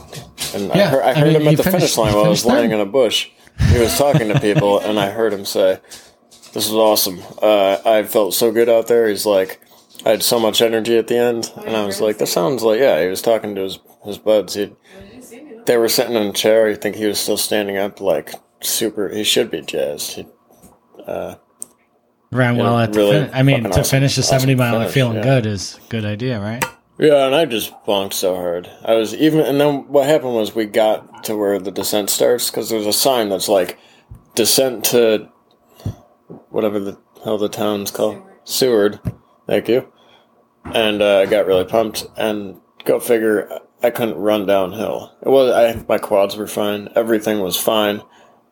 and 0.53 0.71
I 0.71 0.75
Yeah, 0.77 0.89
heard, 0.89 1.03
I 1.03 1.09
I 1.11 1.13
heard 1.13 1.33
mean, 1.33 1.41
him 1.41 1.47
at 1.47 1.57
the 1.57 1.63
finished- 1.63 1.95
finish 1.95 1.97
line 1.97 2.13
while 2.15 2.25
I 2.25 2.29
was 2.29 2.45
lying 2.45 2.69
laying 2.69 2.71
in 2.71 2.79
a 2.81 2.85
bush. 2.85 3.29
He 3.71 3.79
was 3.79 3.97
talking 3.97 4.27
to 4.29 4.39
people, 4.39 4.79
and 4.79 4.99
I 4.99 5.09
heard 5.11 5.31
him 5.31 5.45
say, 5.45 5.79
"This 6.53 6.65
is 6.67 6.73
awesome. 6.73 7.21
Uh, 7.41 7.77
I 7.85 8.03
felt 8.03 8.33
so 8.33 8.51
good 8.51 8.67
out 8.67 8.87
there." 8.87 9.07
He's 9.07 9.25
like, 9.27 9.59
"I 10.05 10.09
had 10.11 10.23
so 10.23 10.39
much 10.39 10.61
energy 10.61 10.97
at 10.97 11.07
the 11.07 11.17
end," 11.17 11.51
oh, 11.55 11.61
and 11.63 11.75
I 11.75 11.85
was 11.85 12.01
like, 12.01 12.17
"That 12.17 12.27
sounds 12.27 12.63
like 12.63 12.79
yeah." 12.79 13.01
He 13.01 13.07
was 13.09 13.21
talking 13.21 13.55
to 13.55 13.61
his 13.61 13.79
his 14.03 14.17
buds. 14.17 14.53
He 14.55 14.65
Did 14.67 14.75
you 15.13 15.21
see 15.21 15.41
me? 15.41 15.59
they 15.65 15.77
were 15.77 15.89
sitting 15.89 16.15
in 16.15 16.23
a 16.27 16.33
chair. 16.33 16.67
I 16.67 16.75
think 16.75 16.95
he 16.95 17.05
was 17.05 17.19
still 17.19 17.37
standing 17.37 17.77
up, 17.77 18.01
like 18.01 18.31
super. 18.61 19.09
He 19.09 19.23
should 19.23 19.49
be 19.51 19.61
jazzed. 19.61 20.11
He, 20.13 20.25
uh, 21.07 21.35
Ran 22.31 22.57
well 22.57 22.77
Yeah, 22.77 22.83
at 22.83 22.93
the 22.93 22.99
really 22.99 23.11
fin- 23.25 23.29
I 23.33 23.43
mean, 23.43 23.63
to 23.63 23.69
awesome- 23.69 23.83
finish 23.83 24.17
a 24.17 24.21
awesome 24.21 24.39
70 24.39 24.55
mile 24.55 24.79
finish, 24.79 24.93
feeling 24.93 25.17
yeah. 25.17 25.23
good 25.23 25.45
is 25.45 25.79
good 25.89 26.03
idea, 26.05 26.39
right? 26.39 26.65
yeah, 26.97 27.25
and 27.27 27.35
I 27.35 27.45
just 27.45 27.71
bonked 27.85 28.13
so 28.13 28.35
hard. 28.35 28.69
I 28.83 28.95
was 28.95 29.13
even, 29.13 29.41
and 29.41 29.61
then 29.61 29.87
what 29.87 30.07
happened 30.07 30.33
was 30.33 30.55
we 30.55 30.65
got 30.65 31.23
to 31.25 31.35
where 31.37 31.59
the 31.59 31.69
descent 31.71 32.09
starts 32.09 32.49
because 32.49 32.69
there's 32.69 32.87
a 32.87 32.93
sign 32.93 33.29
that's 33.29 33.47
like 33.49 33.77
descent 34.33 34.83
to 34.85 35.29
whatever 36.49 36.79
the 36.79 36.97
hell 37.23 37.37
the 37.37 37.49
town's 37.49 37.91
called, 37.91 38.21
Seward. 38.45 38.99
Thank 39.47 39.67
you. 39.67 39.91
And 40.65 41.01
uh, 41.01 41.19
I 41.19 41.25
got 41.25 41.45
really 41.45 41.65
pumped. 41.65 42.05
And 42.17 42.59
go 42.85 42.99
figure, 42.99 43.59
I 43.81 43.89
couldn't 43.89 44.15
run 44.15 44.45
downhill. 44.45 45.13
It 45.21 45.29
was 45.29 45.51
I 45.51 45.83
my 45.89 45.97
quads 45.97 46.35
were 46.37 46.47
fine. 46.47 46.89
Everything 46.95 47.39
was 47.41 47.57
fine. 47.57 48.01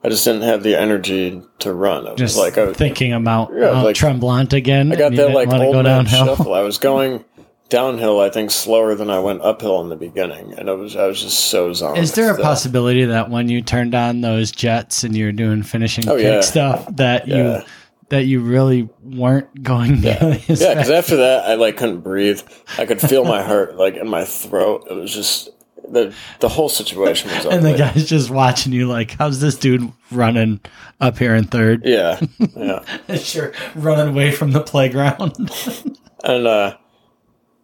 I 0.03 0.09
just 0.09 0.25
didn't 0.25 0.41
have 0.41 0.63
the 0.63 0.75
energy 0.75 1.41
to 1.59 1.71
run. 1.73 2.05
Was 2.05 2.15
Just 2.17 2.35
like 2.37 2.57
I, 2.57 2.65
was, 2.65 2.75
thinking 2.77 3.13
about 3.13 3.51
Yeah, 3.53 3.71
Mount 3.71 3.85
like- 3.85 3.95
Tremblant 3.95 4.51
again. 4.53 4.91
I 4.91 4.95
got 4.95 5.13
that 5.13 5.31
like 5.31 5.47
old 5.49 5.59
go 5.75 5.83
man 5.83 6.05
downhill. 6.05 6.25
shuffle. 6.35 6.53
I 6.55 6.61
was 6.61 6.77
going 6.79 7.23
downhill, 7.69 8.19
I 8.19 8.29
think, 8.31 8.49
slower 8.51 8.95
than 8.95 9.09
I 9.11 9.19
went 9.19 9.41
uphill 9.43 9.79
in 9.81 9.89
the 9.89 9.95
beginning, 9.95 10.53
and 10.57 10.67
it 10.67 10.73
was 10.77 10.95
I 10.97 11.05
was 11.05 11.21
just 11.21 11.37
so 11.45 11.71
zoned. 11.71 11.99
Is 11.99 12.13
there 12.15 12.33
a 12.33 12.35
that- 12.35 12.41
possibility 12.43 13.05
that 13.05 13.29
when 13.29 13.47
you 13.47 13.61
turned 13.61 13.93
on 13.95 14.21
those 14.21 14.51
jets 14.51 15.03
and 15.05 15.15
you're 15.15 15.31
doing 15.31 15.61
finishing 15.63 16.09
Oh, 16.09 16.17
kick 16.17 16.25
yeah. 16.25 16.41
stuff 16.41 16.87
that 16.97 17.27
you 17.27 17.35
Yeah. 17.35 17.63
That 18.11 18.25
you 18.25 18.39
really 18.41 18.87
weren't 19.01 19.63
going 19.63 19.97
Yeah, 19.97 20.37
because 20.37 20.61
fast? 20.61 20.89
after 20.89 21.17
that, 21.17 21.45
I 21.45 21.55
like 21.55 21.77
couldn't 21.77 22.01
breathe. 22.01 22.41
I 22.77 22.85
could 22.85 23.01
feel 23.01 23.25
my 23.25 23.41
heart 23.41 23.75
like 23.75 23.95
in 23.95 24.07
my 24.07 24.23
throat. 24.25 24.85
It 24.89 24.93
was 24.93 25.13
just 25.13 25.49
the 25.89 26.13
the 26.39 26.49
whole 26.49 26.69
situation 26.69 27.29
was. 27.31 27.45
and 27.45 27.65
the 27.65 27.75
guy's 27.77 28.07
just 28.07 28.29
watching 28.29 28.73
you 28.73 28.87
like, 28.87 29.11
how's 29.11 29.39
this 29.39 29.55
dude 29.55 29.91
running 30.11 30.59
up 30.99 31.17
here 31.17 31.33
in 31.35 31.45
third? 31.45 31.85
Yeah, 31.85 32.19
yeah, 32.55 32.83
sure, 33.15 33.53
running 33.75 34.09
away 34.09 34.31
from 34.31 34.51
the 34.51 34.61
playground. 34.61 35.33
and 36.23 36.47
uh, 36.47 36.77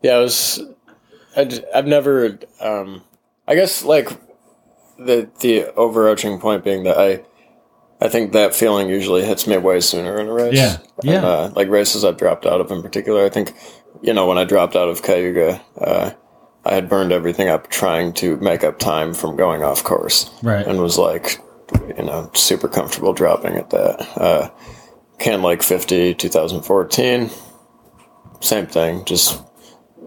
yeah, 0.01 0.15
i 0.15 0.19
was. 0.19 0.61
I've 1.35 1.85
never. 1.85 2.39
Um, 2.59 3.03
I 3.47 3.55
guess 3.55 3.83
like 3.83 4.09
the 4.97 5.29
the 5.41 5.67
overarching 5.75 6.39
point 6.39 6.63
being 6.63 6.83
that 6.83 6.97
I. 6.97 7.23
I 7.99 8.09
think 8.09 8.33
that 8.33 8.53
feeling 8.53 8.89
usually 8.89 9.25
hits 9.25 9.47
me 9.47 9.57
way 9.57 9.79
sooner 9.79 10.19
in 10.19 10.27
a 10.27 10.33
race. 10.33 10.55
Yeah, 10.55 10.77
yeah. 11.03 11.25
Uh, 11.25 11.51
like 11.55 11.67
races 11.69 12.05
I've 12.05 12.17
dropped 12.17 12.45
out 12.45 12.61
of 12.61 12.69
in 12.69 12.81
particular. 12.81 13.25
I 13.25 13.29
think, 13.29 13.53
you 14.01 14.13
know, 14.13 14.27
when 14.27 14.37
I 14.37 14.43
dropped 14.43 14.75
out 14.75 14.87
of 14.87 15.01
Cayuga, 15.01 15.61
uh, 15.81 16.11
I 16.63 16.73
had 16.73 16.89
burned 16.89 17.11
everything 17.11 17.47
up 17.47 17.69
trying 17.69 18.13
to 18.13 18.37
make 18.37 18.63
up 18.63 18.77
time 18.77 19.13
from 19.13 19.35
going 19.35 19.63
off 19.63 19.83
course. 19.83 20.29
Right. 20.43 20.67
And 20.67 20.79
was 20.79 20.97
like, 20.97 21.39
you 21.97 22.03
know, 22.03 22.29
super 22.33 22.67
comfortable 22.67 23.13
dropping 23.13 23.55
at 23.55 23.69
that. 23.71 24.17
Uh, 24.17 24.49
Can 25.17 25.41
Lake 25.41 25.63
50, 25.63 26.13
2014. 26.13 27.31
Same 28.41 28.67
thing. 28.67 29.05
Just, 29.05 29.41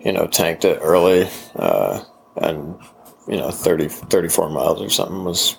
you 0.04 0.12
know, 0.12 0.26
tanked 0.26 0.64
it 0.64 0.78
early. 0.80 1.28
Uh, 1.56 2.04
and, 2.36 2.78
you 3.26 3.36
know, 3.36 3.50
30, 3.50 3.88
34 3.88 4.50
miles 4.50 4.80
or 4.80 4.90
something 4.90 5.24
was 5.24 5.56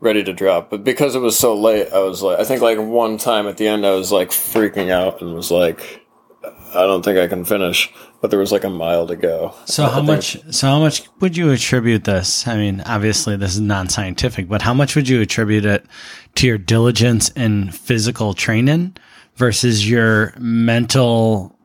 ready 0.00 0.24
to 0.24 0.32
drop. 0.32 0.70
But 0.70 0.82
because 0.82 1.14
it 1.14 1.20
was 1.20 1.38
so 1.38 1.54
late, 1.54 1.92
I 1.92 2.00
was 2.00 2.22
like, 2.22 2.40
I 2.40 2.44
think 2.44 2.62
like 2.62 2.78
one 2.78 3.18
time 3.18 3.46
at 3.46 3.56
the 3.58 3.68
end, 3.68 3.86
I 3.86 3.92
was 3.92 4.10
like 4.10 4.30
freaking 4.30 4.90
out 4.90 5.20
and 5.20 5.34
was 5.34 5.50
like, 5.50 6.06
I 6.42 6.82
don't 6.82 7.04
think 7.04 7.18
I 7.18 7.26
can 7.26 7.44
finish. 7.44 7.92
But 8.20 8.30
there 8.30 8.38
was 8.38 8.52
like 8.52 8.64
a 8.64 8.70
mile 8.70 9.06
to 9.06 9.16
go. 9.16 9.54
So 9.64 9.86
how 9.86 10.02
much? 10.02 10.36
So 10.52 10.66
how 10.66 10.78
much 10.78 11.08
would 11.20 11.38
you 11.38 11.50
attribute 11.52 12.04
this? 12.04 12.46
I 12.46 12.56
mean, 12.56 12.82
obviously 12.82 13.36
this 13.36 13.54
is 13.54 13.60
non-scientific, 13.60 14.46
but 14.46 14.60
how 14.60 14.74
much 14.74 14.94
would 14.94 15.08
you 15.08 15.22
attribute 15.22 15.64
it 15.64 15.86
to 16.34 16.46
your 16.46 16.58
diligence 16.58 17.30
in 17.30 17.70
physical 17.70 18.34
training 18.34 18.96
versus 19.36 19.88
your 19.88 20.34
mental 20.38 21.56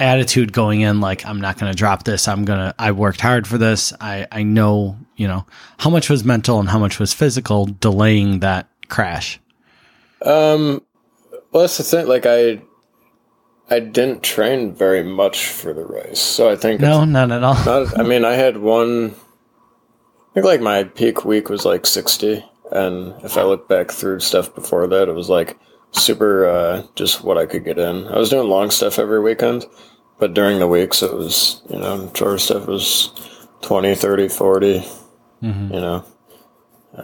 attitude 0.00 0.52
going 0.52 0.80
in? 0.80 1.00
Like, 1.00 1.24
I'm 1.26 1.40
not 1.40 1.58
going 1.58 1.70
to 1.70 1.76
drop 1.76 2.04
this. 2.04 2.26
I'm 2.26 2.44
gonna. 2.44 2.74
I 2.78 2.92
worked 2.92 3.20
hard 3.20 3.46
for 3.46 3.58
this. 3.58 3.92
I 4.00 4.26
I 4.32 4.42
know. 4.42 4.96
You 5.16 5.28
know 5.28 5.46
how 5.78 5.90
much 5.90 6.08
was 6.08 6.24
mental 6.24 6.58
and 6.58 6.68
how 6.68 6.78
much 6.78 6.98
was 6.98 7.12
physical 7.12 7.66
delaying 7.66 8.40
that 8.40 8.68
crash. 8.88 9.40
Um, 10.22 10.82
well, 11.52 11.62
that's 11.62 11.78
the 11.78 11.84
thing. 11.84 12.06
Like 12.06 12.26
I, 12.26 12.62
I 13.70 13.80
didn't 13.80 14.22
train 14.22 14.74
very 14.74 15.02
much 15.02 15.46
for 15.46 15.72
the 15.72 15.84
race, 15.84 16.20
so 16.20 16.50
I 16.50 16.56
think 16.56 16.80
No, 16.80 17.04
not 17.04 17.30
at 17.30 17.42
all. 17.42 17.54
Not, 17.64 17.98
I 17.98 18.02
mean, 18.02 18.24
I 18.24 18.32
had 18.32 18.58
one. 18.58 19.14
I 20.30 20.34
think 20.34 20.46
like 20.46 20.60
my 20.60 20.84
peak 20.84 21.24
week 21.24 21.48
was 21.48 21.64
like 21.64 21.86
sixty, 21.86 22.44
and 22.70 23.14
if 23.24 23.36
I 23.36 23.42
look 23.42 23.68
back 23.68 23.90
through 23.90 24.20
stuff 24.20 24.54
before 24.54 24.86
that, 24.86 25.08
it 25.08 25.14
was 25.14 25.28
like 25.28 25.58
super 25.92 26.46
uh, 26.46 26.82
just 26.94 27.22
what 27.24 27.38
I 27.38 27.46
could 27.46 27.64
get 27.64 27.78
in. 27.78 28.06
I 28.08 28.18
was 28.18 28.30
doing 28.30 28.48
long 28.48 28.70
stuff 28.70 28.98
every 28.98 29.20
weekend, 29.20 29.66
but 30.18 30.34
during 30.34 30.58
the 30.58 30.68
weeks 30.68 31.02
it 31.02 31.12
was 31.12 31.62
you 31.70 31.78
know 31.78 32.10
shorter 32.14 32.38
stuff 32.38 32.66
was 32.66 33.10
20, 33.62 33.94
30, 33.94 34.28
40, 34.28 34.84
You 35.42 35.48
know, 35.50 36.04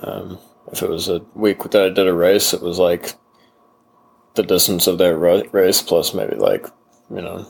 um, 0.03 0.39
if 0.73 0.83
it 0.83 0.89
was 0.89 1.09
a 1.09 1.21
week 1.35 1.63
that 1.71 1.83
I 1.83 1.89
did 1.91 2.07
a 2.09 2.13
race, 2.15 2.53
it 2.55 2.63
was 2.63 2.79
like 2.79 3.15
the 4.35 4.43
distance 4.43 4.87
of 4.87 4.99
that 4.99 5.17
ra- 5.17 5.43
race 5.53 5.81
plus 5.83 6.13
maybe 6.15 6.37
like 6.37 6.67
you 7.11 7.23
know 7.23 7.47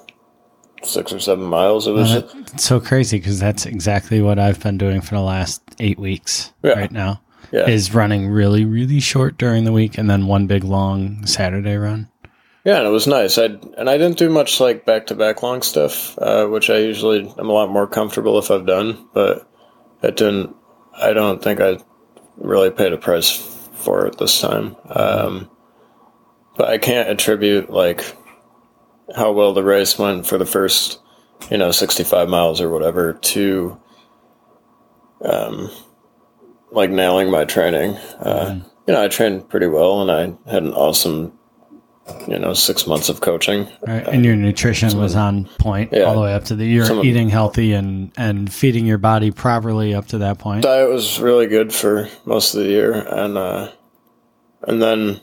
six 0.85 1.13
or 1.13 1.19
seven 1.19 1.45
miles. 1.45 1.87
It 1.87 1.93
was. 1.93 2.13
It's 2.15 2.65
so 2.65 2.79
crazy 2.81 3.19
because 3.19 3.41
that's 3.41 3.67
exactly 3.67 4.21
what 4.23 4.39
I've 4.39 4.61
been 4.63 4.79
doing 4.79 5.01
for 5.01 5.15
the 5.17 5.21
last 5.23 5.63
eight 5.81 5.99
weeks 5.99 6.53
Yeah. 6.63 6.73
right 6.73 6.93
now. 6.93 7.21
Yeah. 7.53 7.69
Is 7.69 7.95
running 7.95 8.29
really, 8.29 8.65
really 8.65 9.01
short 9.01 9.39
during 9.39 9.65
the 9.65 9.73
week 9.73 9.99
and 9.99 10.11
then 10.11 10.27
one 10.27 10.47
big 10.47 10.65
long 10.65 11.25
Saturday 11.27 11.77
run. 11.77 12.11
Yeah, 12.65 12.79
and 12.79 12.87
it 12.87 12.91
was 12.91 13.07
nice. 13.07 13.39
I 13.39 13.45
and 13.79 13.89
I 13.89 13.97
didn't 13.97 14.19
do 14.19 14.29
much 14.29 14.59
like 14.59 14.85
back 14.85 15.07
to 15.07 15.15
back 15.15 15.43
long 15.43 15.63
stuff, 15.63 16.19
uh, 16.19 16.47
which 16.47 16.69
I 16.69 16.79
usually 16.79 17.21
am 17.39 17.49
a 17.49 17.53
lot 17.53 17.71
more 17.71 17.87
comfortable 17.87 18.39
if 18.39 18.51
I've 18.51 18.67
done. 18.67 19.09
But 19.15 19.49
it 20.03 20.17
didn't. 20.17 20.57
I 20.93 21.13
don't 21.13 21.41
think 21.41 21.61
I 21.61 21.79
really 22.37 22.71
paid 22.71 22.93
a 22.93 22.99
price 22.99 23.31
for 23.75 24.07
it 24.07 24.19
this 24.19 24.41
time. 24.41 24.75
Um, 24.89 25.49
but 26.57 26.69
I 26.69 26.79
can't 26.79 27.09
attribute 27.09 27.71
like 27.71 28.05
how 29.15 29.31
well 29.31 29.53
the 29.53 29.63
race 29.63 29.97
went 29.97 30.27
for 30.27 30.37
the 30.37 30.47
first, 30.47 30.99
you 31.51 31.59
know, 31.59 31.71
sixty 31.71 32.03
five 32.03 32.29
miles 32.29 32.61
or 32.61 32.69
whatever 32.69 33.13
to, 33.13 33.81
um, 35.25 35.71
like 36.71 36.91
nailing 36.91 37.31
my 37.31 37.45
training. 37.45 37.97
Uh, 38.21 38.61
You 38.87 38.95
know, 38.95 39.03
I 39.03 39.09
trained 39.09 39.49
pretty 39.49 39.67
well, 39.67 40.01
and 40.01 40.11
I 40.11 40.51
had 40.51 40.63
an 40.63 40.73
awesome 40.73 41.33
you 42.29 42.39
know 42.39 42.53
six 42.55 42.87
months 42.87 43.09
of 43.09 43.21
coaching. 43.21 43.67
Right. 43.85 44.07
And 44.07 44.25
your 44.25 44.37
nutrition 44.37 44.97
was 44.97 45.17
on 45.17 45.47
point 45.59 45.91
Yeah. 45.93 46.03
all 46.05 46.15
the 46.15 46.21
way 46.21 46.35
up 46.35 46.45
to 46.45 46.55
the 46.55 46.65
you're 46.65 47.05
eating 47.05 47.29
healthy 47.31 47.73
and 47.73 48.13
and 48.17 48.53
feeding 48.53 48.87
your 48.87 48.99
body 48.99 49.33
properly 49.33 49.93
up 49.93 50.07
to 50.09 50.19
that 50.19 50.39
point. 50.39 50.63
diet 50.63 50.89
was 50.89 51.19
really 51.19 51.49
good 51.49 51.73
for 51.75 52.09
most 52.25 52.55
of 52.55 52.61
the 52.63 52.69
year 52.69 52.93
and 52.93 53.37
uh 53.37 53.71
and 54.69 54.81
then 54.81 55.21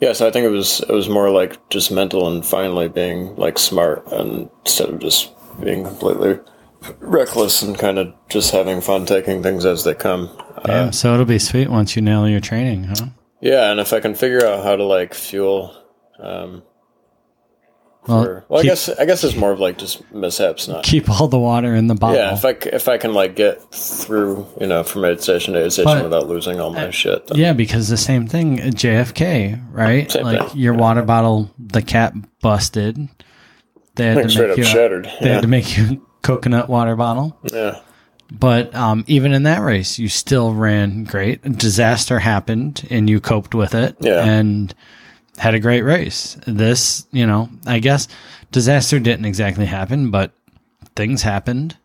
yes 0.00 0.20
i 0.20 0.30
think 0.30 0.44
it 0.46 0.50
was 0.50 0.80
it 0.88 0.92
was 0.92 1.08
more 1.08 1.30
like 1.30 1.68
just 1.68 1.90
mental 1.90 2.28
and 2.28 2.46
finally 2.46 2.86
being 2.88 3.34
like 3.34 3.58
smart 3.58 4.06
and 4.12 4.48
instead 4.64 4.88
of 4.88 5.00
just 5.00 5.30
being 5.60 5.82
completely 5.82 6.38
reckless 7.00 7.62
and 7.62 7.78
kind 7.78 7.98
of 7.98 8.12
just 8.28 8.50
having 8.52 8.80
fun 8.80 9.06
taking 9.06 9.42
things 9.42 9.64
as 9.64 9.84
they 9.84 9.94
come 9.94 10.28
Damn, 10.64 10.92
so 10.92 11.14
it'll 11.14 11.24
be 11.24 11.38
sweet 11.38 11.68
once 11.70 11.94
you 11.94 12.02
nail 12.02 12.28
your 12.28 12.40
training, 12.40 12.84
huh? 12.84 13.06
yeah 13.40 13.70
and 13.70 13.78
if 13.80 13.92
i 13.92 14.00
can 14.00 14.14
figure 14.14 14.44
out 14.44 14.64
how 14.64 14.74
to 14.76 14.82
like 14.84 15.14
fuel 15.14 15.72
um 16.18 16.62
Well, 18.08 18.24
for, 18.24 18.44
well 18.48 18.60
i 18.60 18.62
guess 18.64 18.88
i 18.88 19.04
guess 19.04 19.22
it's 19.22 19.36
more 19.36 19.52
of 19.52 19.60
like 19.60 19.78
just 19.78 20.10
mishaps 20.12 20.66
not 20.66 20.82
keep 20.82 21.08
all 21.08 21.28
the 21.28 21.38
water 21.38 21.74
in 21.74 21.86
the 21.86 21.94
bottle. 21.94 22.16
yeah, 22.16 22.32
if 22.34 22.44
I, 22.44 22.50
if 22.74 22.88
I 22.88 22.96
can 22.98 23.12
like 23.14 23.36
get 23.36 23.60
through, 23.72 24.46
you 24.60 24.66
know, 24.66 24.82
from 24.82 25.04
aid 25.04 25.20
station 25.20 25.54
to 25.54 25.64
aid 25.64 25.72
station 25.72 25.84
But- 25.92 26.02
without 26.04 26.26
losing 26.26 26.58
all 26.58 26.70
my 26.70 26.90
shit, 26.90 27.26
then- 27.28 27.38
Yeah, 27.38 27.52
because 27.52 27.88
the 27.88 27.96
same 27.96 28.26
thing 28.26 28.58
JFK, 28.58 29.62
right? 29.70 30.10
Same 30.10 30.24
like 30.24 30.48
thing, 30.50 30.58
your 30.58 30.74
water 30.74 31.02
bottle, 31.02 31.50
the 31.58 31.82
cap 31.82 32.14
busted. 32.40 32.96
They 33.96 34.06
had 34.06 34.16
like 34.16 34.28
to 34.28 34.48
make 34.48 34.56
you. 34.58 34.64
shattered. 34.64 35.04
They 35.20 35.26
Yeah. 35.28 35.32
had 35.34 35.42
to 35.42 35.48
make 35.48 35.76
you 35.76 36.04
coconut 36.22 36.68
water 36.68 36.96
bottle. 36.96 37.38
yeah. 37.52 37.80
But 38.30 38.74
um, 38.74 39.04
even 39.06 39.32
in 39.32 39.44
that 39.44 39.62
race, 39.62 39.98
you 39.98 40.08
still 40.10 40.52
ran 40.52 41.04
great. 41.04 41.40
A 41.46 41.48
disaster 41.48 42.18
happened, 42.18 42.86
and 42.90 43.08
you 43.08 43.20
coped 43.20 43.54
with 43.54 43.74
it, 43.74 43.96
Yeah. 44.00 44.22
and 44.22 44.74
had 45.38 45.54
a 45.54 45.58
great 45.60 45.80
race. 45.82 46.36
This, 46.46 47.06
you 47.10 47.26
know, 47.26 47.48
I 47.66 47.78
guess 47.78 48.06
disaster 48.52 48.98
didn't 49.00 49.24
exactly 49.24 49.64
happen, 49.64 50.10
but 50.10 50.32
things 50.94 51.22
happened. 51.22 51.76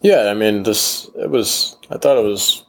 Yeah, 0.00 0.28
I 0.30 0.34
mean, 0.34 0.62
this 0.62 1.10
it 1.16 1.28
was. 1.30 1.76
I 1.90 1.98
thought 1.98 2.16
it 2.16 2.24
was. 2.24 2.64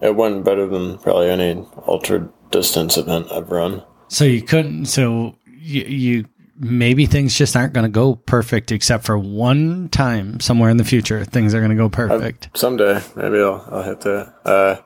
It 0.00 0.16
went 0.16 0.44
better 0.44 0.66
than 0.66 0.98
probably 0.98 1.28
any 1.30 1.64
ultra 1.86 2.28
distance 2.50 2.96
event 2.96 3.30
I've 3.30 3.50
run. 3.50 3.82
So 4.08 4.24
you 4.24 4.42
couldn't. 4.42 4.86
So 4.86 5.36
you, 5.46 5.82
you 5.82 6.24
maybe 6.60 7.06
things 7.06 7.34
just 7.34 7.56
aren't 7.56 7.72
going 7.72 7.84
to 7.84 7.90
go 7.90 8.14
perfect, 8.14 8.70
except 8.70 9.04
for 9.04 9.18
one 9.18 9.88
time 9.88 10.38
somewhere 10.40 10.70
in 10.70 10.76
the 10.76 10.84
future, 10.84 11.24
things 11.24 11.54
are 11.54 11.58
going 11.60 11.70
to 11.70 11.76
go 11.76 11.88
perfect. 11.88 12.50
Someday, 12.54 13.00
maybe 13.16 13.38
I'll 13.38 13.66
I'll 13.70 13.82
hit 13.82 14.00
that. 14.02 14.34
Uh, 14.44 14.76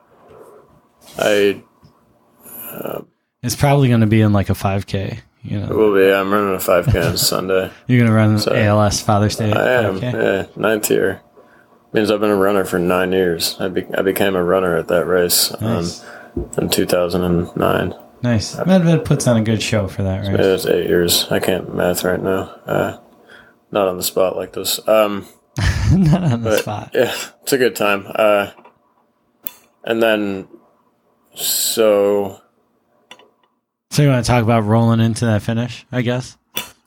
I 1.19 1.61
It's 3.43 3.55
probably 3.55 3.89
going 3.89 4.01
to 4.01 4.07
be 4.07 4.21
in 4.21 4.33
like 4.33 4.49
a 4.49 4.53
5K. 4.53 5.19
You 5.43 5.59
know, 5.59 5.67
will 5.75 5.93
be. 5.93 6.11
I'm 6.11 6.31
running 6.33 6.55
a 6.55 6.57
5K 6.57 7.11
on 7.11 7.17
Sunday. 7.33 7.69
you're 7.87 7.99
going 7.99 8.09
to 8.09 8.15
run 8.15 8.39
So- 8.39 8.53
ALS 8.55 9.01
Father's 9.01 9.35
Day. 9.35 9.51
I 9.53 9.83
am. 9.83 9.99
5K? 9.99 10.13
Yeah, 10.13 10.45
ninth 10.55 10.89
year. 10.89 11.21
Means 11.93 12.09
I've 12.11 12.19
been 12.19 12.31
a 12.31 12.35
runner 12.35 12.65
for 12.65 12.79
nine 12.79 13.11
years. 13.13 13.55
I, 13.59 13.67
be, 13.69 13.85
I 13.97 14.01
became 14.01 14.35
a 14.35 14.43
runner 14.43 14.75
at 14.75 14.87
that 14.89 15.05
race 15.05 15.51
Nice. 15.61 16.03
um, 16.35 16.49
in 16.57 16.69
2009. 16.69 17.93
Nice. 18.25 18.55
Medved 18.55 19.05
puts 19.05 19.27
on 19.27 19.37
a 19.37 19.41
good 19.43 19.61
show 19.61 19.87
for 19.87 20.01
that, 20.01 20.25
right? 20.27 20.37
was 20.39 20.65
eight 20.65 20.87
years. 20.87 21.31
I 21.31 21.39
can't 21.39 21.75
math 21.75 22.03
right 22.03 22.19
now. 22.21 22.41
Uh, 22.65 22.97
not 23.71 23.87
on 23.87 23.97
the 23.97 24.03
spot 24.03 24.35
like 24.35 24.51
this. 24.53 24.79
Um, 24.87 25.27
Not 25.91 26.23
on 26.23 26.41
the 26.41 26.49
But, 26.49 26.59
spot. 26.59 26.91
Yeah, 26.93 27.15
it's 27.43 27.53
a 27.53 27.57
good 27.59 27.75
time. 27.75 28.07
Uh, 28.13 28.49
and 29.83 30.01
then, 30.01 30.47
so 31.35 32.41
So 33.91 34.01
you 34.01 34.09
want 34.09 34.25
to 34.25 34.29
talk 34.29 34.43
about 34.43 34.65
rolling 34.65 34.99
into 34.99 35.25
that 35.25 35.43
finish? 35.43 35.85
I 35.91 36.01
guess 36.01 36.35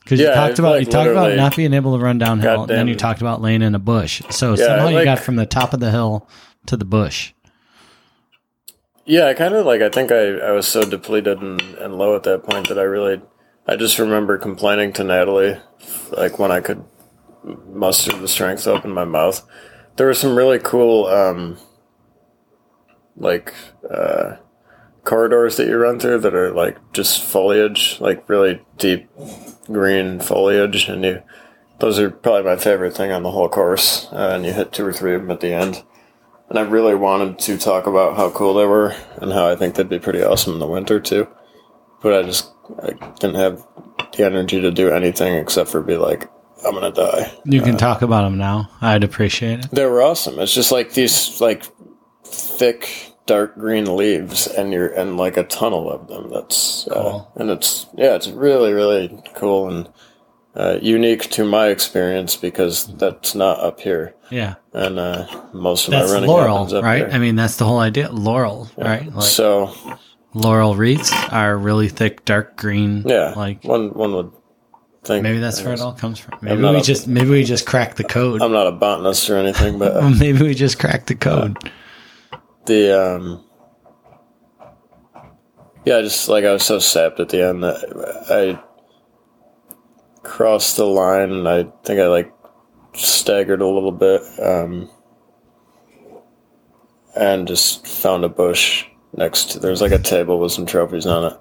because 0.03 0.19
you 0.19 0.25
talked 0.27 0.59
about 0.59 0.71
like 0.71 0.85
you 0.85 0.91
talked 0.91 1.09
about 1.09 1.35
not 1.35 1.55
being 1.55 1.73
able 1.73 1.97
to 1.97 2.03
run 2.03 2.17
downhill, 2.17 2.63
and 2.63 2.69
then 2.69 2.87
you 2.87 2.95
talked 2.95 3.21
about 3.21 3.41
laying 3.41 3.61
in 3.61 3.75
a 3.75 3.79
bush. 3.79 4.21
So 4.29 4.51
Yeah, 4.55 4.65
somehow 4.65 4.87
you 4.89 5.03
got 5.05 5.19
from 5.19 5.35
the 5.35 5.45
top 5.45 5.73
of 5.73 5.79
the 5.79 5.91
hill 5.91 6.27
to 6.65 6.75
the 6.75 6.85
bush. 6.85 7.33
Yeah, 9.09 9.25
I 9.25 9.33
kind 9.33 9.55
of 9.55 9.65
like. 9.65 9.81
I 9.81 9.89
think 9.89 10.11
I, 10.11 10.37
I 10.37 10.51
was 10.51 10.67
so 10.67 10.87
depleted 10.87 11.41
and, 11.41 11.59
and 11.59 11.97
low 11.97 12.15
at 12.15 12.21
that 12.23 12.43
point 12.43 12.69
that 12.69 12.77
I 12.77 12.83
really, 12.83 13.19
I 13.67 13.75
just 13.75 13.97
remember 13.97 14.37
complaining 14.37 14.93
to 14.93 15.03
Natalie, 15.03 15.57
like 16.11 16.37
when 16.37 16.51
I 16.51 16.61
could 16.61 16.85
muster 17.65 18.15
the 18.15 18.27
strength 18.27 18.65
to 18.65 18.71
open 18.71 18.91
my 18.91 19.05
mouth. 19.05 19.43
There 19.95 20.05
were 20.05 20.13
some 20.13 20.35
really 20.35 20.59
cool, 20.59 21.07
um, 21.07 21.57
like 23.17 23.55
uh, 23.89 24.35
corridors 25.05 25.57
that 25.57 25.65
you 25.65 25.75
run 25.75 25.99
through 25.99 26.19
that 26.19 26.35
are 26.35 26.51
like 26.51 26.77
just 26.93 27.19
foliage, 27.19 27.99
like 27.99 28.29
really 28.29 28.61
deep 28.77 29.09
green 29.65 30.19
foliage, 30.19 30.87
and 30.87 31.03
you. 31.03 31.23
Those 31.79 31.97
are 31.97 32.11
probably 32.11 32.43
my 32.43 32.57
favorite 32.57 32.95
thing 32.95 33.11
on 33.11 33.23
the 33.23 33.31
whole 33.31 33.49
course, 33.49 34.07
uh, 34.11 34.33
and 34.35 34.45
you 34.45 34.53
hit 34.53 34.71
two 34.71 34.85
or 34.85 34.93
three 34.93 35.15
of 35.15 35.21
them 35.21 35.31
at 35.31 35.39
the 35.39 35.53
end. 35.53 35.83
And 36.49 36.57
I 36.57 36.63
really 36.63 36.95
wanted 36.95 37.39
to 37.39 37.57
talk 37.57 37.85
about 37.85 38.17
how 38.17 38.31
cool 38.31 38.55
they 38.55 38.65
were 38.65 38.95
and 39.17 39.31
how 39.31 39.47
I 39.47 39.55
think 39.55 39.75
they'd 39.75 39.87
be 39.87 39.99
pretty 39.99 40.23
awesome 40.23 40.53
in 40.53 40.59
the 40.59 40.67
winter 40.67 40.99
too. 40.99 41.27
But 42.01 42.13
I 42.13 42.23
just 42.23 42.51
I 42.81 42.91
didn't 43.19 43.35
have 43.35 43.65
the 44.15 44.25
energy 44.25 44.59
to 44.61 44.71
do 44.71 44.89
anything 44.89 45.35
except 45.35 45.69
for 45.69 45.81
be 45.81 45.97
like, 45.97 46.29
I'm 46.65 46.73
gonna 46.73 46.91
die. 46.91 47.31
You 47.45 47.61
can 47.61 47.77
talk 47.77 48.01
about 48.01 48.23
them 48.23 48.37
now. 48.37 48.69
I'd 48.81 49.03
appreciate 49.03 49.59
it. 49.59 49.71
They 49.71 49.85
were 49.85 50.01
awesome. 50.01 50.39
It's 50.39 50.53
just 50.53 50.71
like 50.71 50.93
these 50.93 51.39
like 51.39 51.63
thick 52.23 53.13
dark 53.25 53.55
green 53.55 53.95
leaves 53.95 54.47
and 54.47 54.73
you're 54.73 54.87
and 54.87 55.17
like 55.17 55.37
a 55.37 55.43
tunnel 55.43 55.89
of 55.89 56.07
them. 56.07 56.31
That's 56.31 56.87
uh, 56.87 57.25
and 57.35 57.51
it's 57.51 57.85
yeah, 57.95 58.15
it's 58.15 58.27
really 58.27 58.73
really 58.73 59.21
cool 59.35 59.69
and 59.69 59.89
uh, 60.55 60.77
unique 60.81 61.29
to 61.31 61.45
my 61.45 61.67
experience 61.67 62.35
because 62.35 62.87
that's 62.97 63.35
not 63.35 63.59
up 63.59 63.79
here. 63.79 64.15
Yeah, 64.31 64.55
And 64.73 64.99
uh, 64.99 65.25
most 65.53 65.87
of 65.87 65.91
that's 65.91 66.09
my 66.09 66.13
running 66.15 66.29
laurel, 66.29 66.55
happens 66.57 66.73
up 66.73 66.83
right? 66.83 66.97
here. 66.99 67.09
I 67.11 67.17
mean, 67.17 67.35
that's 67.35 67.55
the 67.57 67.65
whole 67.65 67.79
idea. 67.79 68.11
Laurel, 68.11 68.69
right? 68.77 69.11
Like 69.11 69.23
so 69.23 69.73
laurel 70.33 70.75
wreaths 70.75 71.11
are 71.31 71.57
really 71.57 71.87
thick, 71.89 72.25
dark 72.25 72.55
green. 72.55 73.03
Yeah, 73.07 73.33
like 73.35 73.63
one 73.63 73.89
one 73.95 74.13
would 74.13 74.31
think. 75.03 75.23
maybe 75.23 75.39
that's 75.39 75.63
where 75.63 75.73
it 75.73 75.81
all 75.81 75.93
comes 75.93 76.19
from. 76.19 76.37
Maybe 76.41 76.61
we 76.61 76.77
a- 76.77 76.81
just 76.81 77.07
maybe 77.07 77.29
we 77.31 77.43
just 77.43 77.65
cracked 77.65 77.97
the 77.97 78.03
code. 78.03 78.41
I'm 78.43 78.51
not 78.51 78.67
a 78.67 78.71
botanist 78.71 79.27
or 79.31 79.37
anything, 79.37 79.79
but 79.79 79.97
uh, 79.97 80.09
maybe 80.19 80.43
we 80.43 80.53
just 80.53 80.77
cracked 80.77 81.07
the 81.07 81.15
code. 81.15 81.57
the 82.67 83.15
um, 83.15 83.43
yeah, 85.85 86.01
just 86.01 86.29
like 86.29 86.43
I 86.45 86.53
was 86.53 86.63
so 86.63 86.77
sapped 86.79 87.19
at 87.19 87.29
the 87.29 87.41
end 87.47 87.63
that 87.63 88.25
I 88.29 88.59
crossed 90.23 90.77
the 90.77 90.85
line, 90.85 91.31
and 91.31 91.47
I 91.47 91.63
think 91.83 91.99
I 91.99 92.07
like 92.07 92.33
staggered 92.95 93.61
a 93.61 93.67
little 93.67 93.91
bit, 93.91 94.21
um, 94.41 94.89
and 97.15 97.47
just 97.47 97.85
found 97.87 98.23
a 98.23 98.29
bush 98.29 98.85
next 99.15 99.51
to. 99.51 99.59
There's 99.59 99.81
like 99.81 99.91
a 99.91 99.99
table 99.99 100.39
with 100.39 100.51
some 100.51 100.65
trophies 100.65 101.05
on 101.05 101.31
it. 101.33 101.39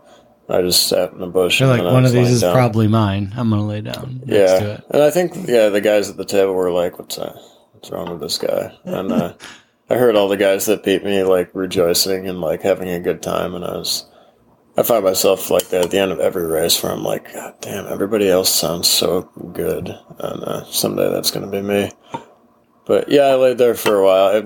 I 0.51 0.63
just 0.63 0.87
sat 0.89 1.13
in 1.13 1.21
a 1.23 1.27
bush. 1.27 1.59
They're 1.59 1.69
like 1.69 1.83
one 1.83 2.07
of 2.07 2.13
these 2.13 2.31
is 2.31 2.41
down. 2.41 2.55
probably 2.55 2.89
mine. 2.89 3.33
I'm 3.37 3.51
gonna 3.51 3.67
lay 3.67 3.83
down 3.83 4.23
next 4.25 4.31
to 4.31 4.35
Yeah, 4.35 4.75
it. 4.75 4.85
and 4.91 5.03
I 5.03 5.11
think 5.11 5.35
yeah, 5.47 5.69
the 5.69 5.81
guys 5.83 6.09
at 6.09 6.17
the 6.17 6.25
table 6.25 6.55
were 6.55 6.71
like, 6.73 6.99
"What's 6.99 7.17
that? 7.17 7.35
What's 7.73 7.91
wrong 7.91 8.11
with 8.11 8.21
this 8.21 8.39
guy?" 8.39 8.73
And 8.85 9.13
uh, 9.13 9.35
I 9.91 9.95
heard 9.97 10.17
all 10.17 10.29
the 10.29 10.39
guys 10.39 10.65
that 10.67 10.85
beat 10.85 11.05
me 11.05 11.23
like 11.23 11.51
rejoicing 11.53 12.27
and 12.29 12.41
like 12.41 12.63
having 12.63 12.89
a 12.89 12.99
good 13.01 13.21
time, 13.23 13.55
and 13.55 13.63
I 13.65 13.73
was, 13.77 14.07
I 14.79 14.85
find 14.85 15.05
myself 15.05 15.51
like 15.51 15.71
that 15.71 15.87
at 15.87 15.91
the 15.91 15.99
end 15.99 16.13
of 16.13 16.21
every 16.21 16.47
race 16.47 16.81
where 16.81 16.93
I'm 16.93 17.03
like, 17.03 17.33
"God 17.33 17.55
damn, 17.61 17.89
everybody 17.89 18.29
else 18.29 18.49
sounds 18.49 18.87
so 18.87 19.23
good," 19.53 19.89
and 19.89 20.45
uh, 20.45 20.65
someday 20.67 21.11
that's 21.11 21.33
gonna 21.33 21.51
be 21.51 21.61
me. 21.61 21.91
But 22.87 23.09
yeah, 23.09 23.23
I 23.23 23.35
laid 23.35 23.59
there 23.59 23.75
for 23.75 23.97
a 23.97 24.05
while. 24.05 24.27
I, 24.29 24.37
I 24.37 24.41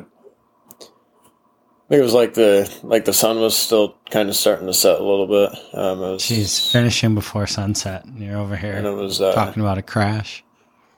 think 1.88 2.00
it 2.00 2.02
was 2.02 2.14
like 2.14 2.32
the 2.32 2.74
like 2.82 3.04
the 3.04 3.12
sun 3.12 3.40
was 3.40 3.54
still 3.54 3.98
kind 4.10 4.30
of 4.30 4.34
starting 4.34 4.66
to 4.68 4.72
set 4.72 4.98
a 4.98 5.04
little 5.04 5.26
bit. 5.26 5.50
Um, 5.74 6.02
it 6.02 6.12
was, 6.12 6.22
She's 6.22 6.72
finishing 6.72 7.14
before 7.14 7.46
sunset. 7.46 8.06
And 8.06 8.18
you're 8.18 8.38
over 8.38 8.56
here 8.56 8.72
and 8.72 8.86
it 8.86 8.94
was 8.94 9.20
uh, 9.20 9.34
talking 9.34 9.62
about 9.62 9.76
a 9.76 9.82
crash. 9.82 10.42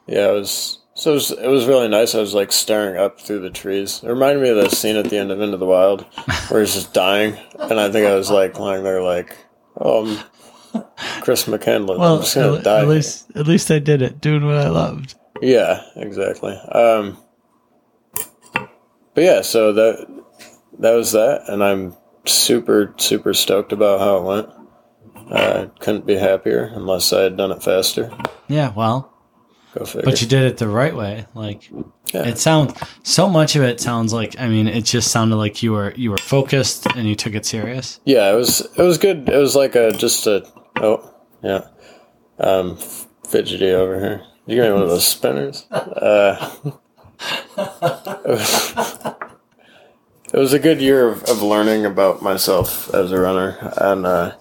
Yeah, 0.07 0.29
it 0.29 0.33
was. 0.33 0.79
So 0.97 1.11
it 1.11 1.15
was, 1.15 1.31
it 1.31 1.47
was 1.49 1.65
really 1.65 1.89
nice. 1.89 2.15
I 2.15 2.19
was 2.21 2.33
like 2.33 2.53
staring 2.53 2.97
up 2.97 3.19
through 3.19 3.41
the 3.41 3.49
trees. 3.49 4.01
It 4.01 4.07
reminded 4.07 4.41
me 4.41 4.49
of 4.49 4.55
that 4.55 4.71
scene 4.71 4.95
at 4.95 5.09
the 5.09 5.17
end 5.17 5.29
of 5.29 5.41
Into 5.41 5.57
the 5.57 5.65
Wild, 5.65 6.01
where 6.47 6.61
he's 6.61 6.73
just 6.73 6.93
dying, 6.93 7.35
and 7.59 7.79
I 7.79 7.91
think 7.91 8.07
I 8.07 8.15
was 8.15 8.31
like 8.31 8.57
lying 8.57 8.83
there, 8.85 9.03
like, 9.03 9.35
"Oh, 9.79 10.05
Chris 11.21 11.43
McCandless. 11.45 11.95
I'm 11.95 11.99
Well, 11.99 12.19
just 12.19 12.33
gonna 12.35 12.55
at, 12.57 12.63
die." 12.63 12.79
at 12.79 12.87
least 12.87 13.29
at 13.35 13.45
least 13.45 13.69
I 13.71 13.79
did 13.79 14.01
it, 14.01 14.21
doing 14.21 14.45
what 14.45 14.55
I 14.55 14.69
loved. 14.69 15.15
Yeah, 15.41 15.83
exactly. 15.97 16.53
Um, 16.53 17.17
but 18.53 19.23
yeah, 19.23 19.41
so 19.41 19.73
that 19.73 20.23
that 20.79 20.93
was 20.93 21.11
that, 21.11 21.41
and 21.49 21.61
I'm 21.61 21.93
super 22.25 22.93
super 22.97 23.33
stoked 23.33 23.73
about 23.73 23.99
how 23.99 24.17
it 24.17 24.23
went. 24.23 24.49
I 25.29 25.69
couldn't 25.79 26.05
be 26.05 26.15
happier 26.15 26.71
unless 26.73 27.11
I 27.11 27.23
had 27.23 27.35
done 27.35 27.51
it 27.51 27.61
faster. 27.61 28.15
Yeah, 28.47 28.71
well. 28.73 29.11
But 29.75 30.21
you 30.21 30.27
did 30.27 30.43
it 30.43 30.57
the 30.57 30.67
right 30.67 30.95
way. 30.95 31.25
Like 31.33 31.69
Yeah. 32.13 32.23
it 32.27 32.37
sounds 32.37 32.73
so 33.03 33.29
much 33.29 33.55
of 33.55 33.63
it 33.63 33.79
sounds 33.79 34.13
like 34.13 34.39
I 34.39 34.47
mean, 34.47 34.67
it 34.67 34.85
just 34.85 35.11
sounded 35.11 35.35
like 35.35 35.61
you 35.61 35.71
were 35.73 35.93
you 35.95 36.11
were 36.11 36.17
focused 36.17 36.85
and 36.95 37.07
you 37.07 37.15
took 37.15 37.35
it 37.35 37.45
serious. 37.45 37.99
Yeah, 38.05 38.31
it 38.31 38.35
was 38.35 38.61
it 38.61 38.81
was 38.81 38.97
good. 38.97 39.27
It 39.29 39.37
was 39.37 39.55
like 39.55 39.75
a 39.75 39.91
just 39.91 40.25
a 40.27 40.45
Oh, 40.81 41.13
yeah. 41.41 41.67
Um, 42.39 42.77
fidgety 43.27 43.71
over 43.71 43.99
here. 43.99 44.23
You 44.45 44.57
got 44.61 44.73
one 44.73 44.83
of 44.83 44.89
those 44.89 45.07
spinners? 45.07 45.65
Uh, 45.71 46.53
it 50.33 50.37
was 50.37 50.53
a 50.53 50.59
good 50.59 50.81
year 50.81 51.07
of, 51.07 51.23
of 51.23 51.41
learning 51.41 51.85
about 51.85 52.21
myself 52.21 52.93
as 52.93 53.11
a 53.11 53.19
runner, 53.19 53.57
and 53.77 54.05
uh, 54.05 54.35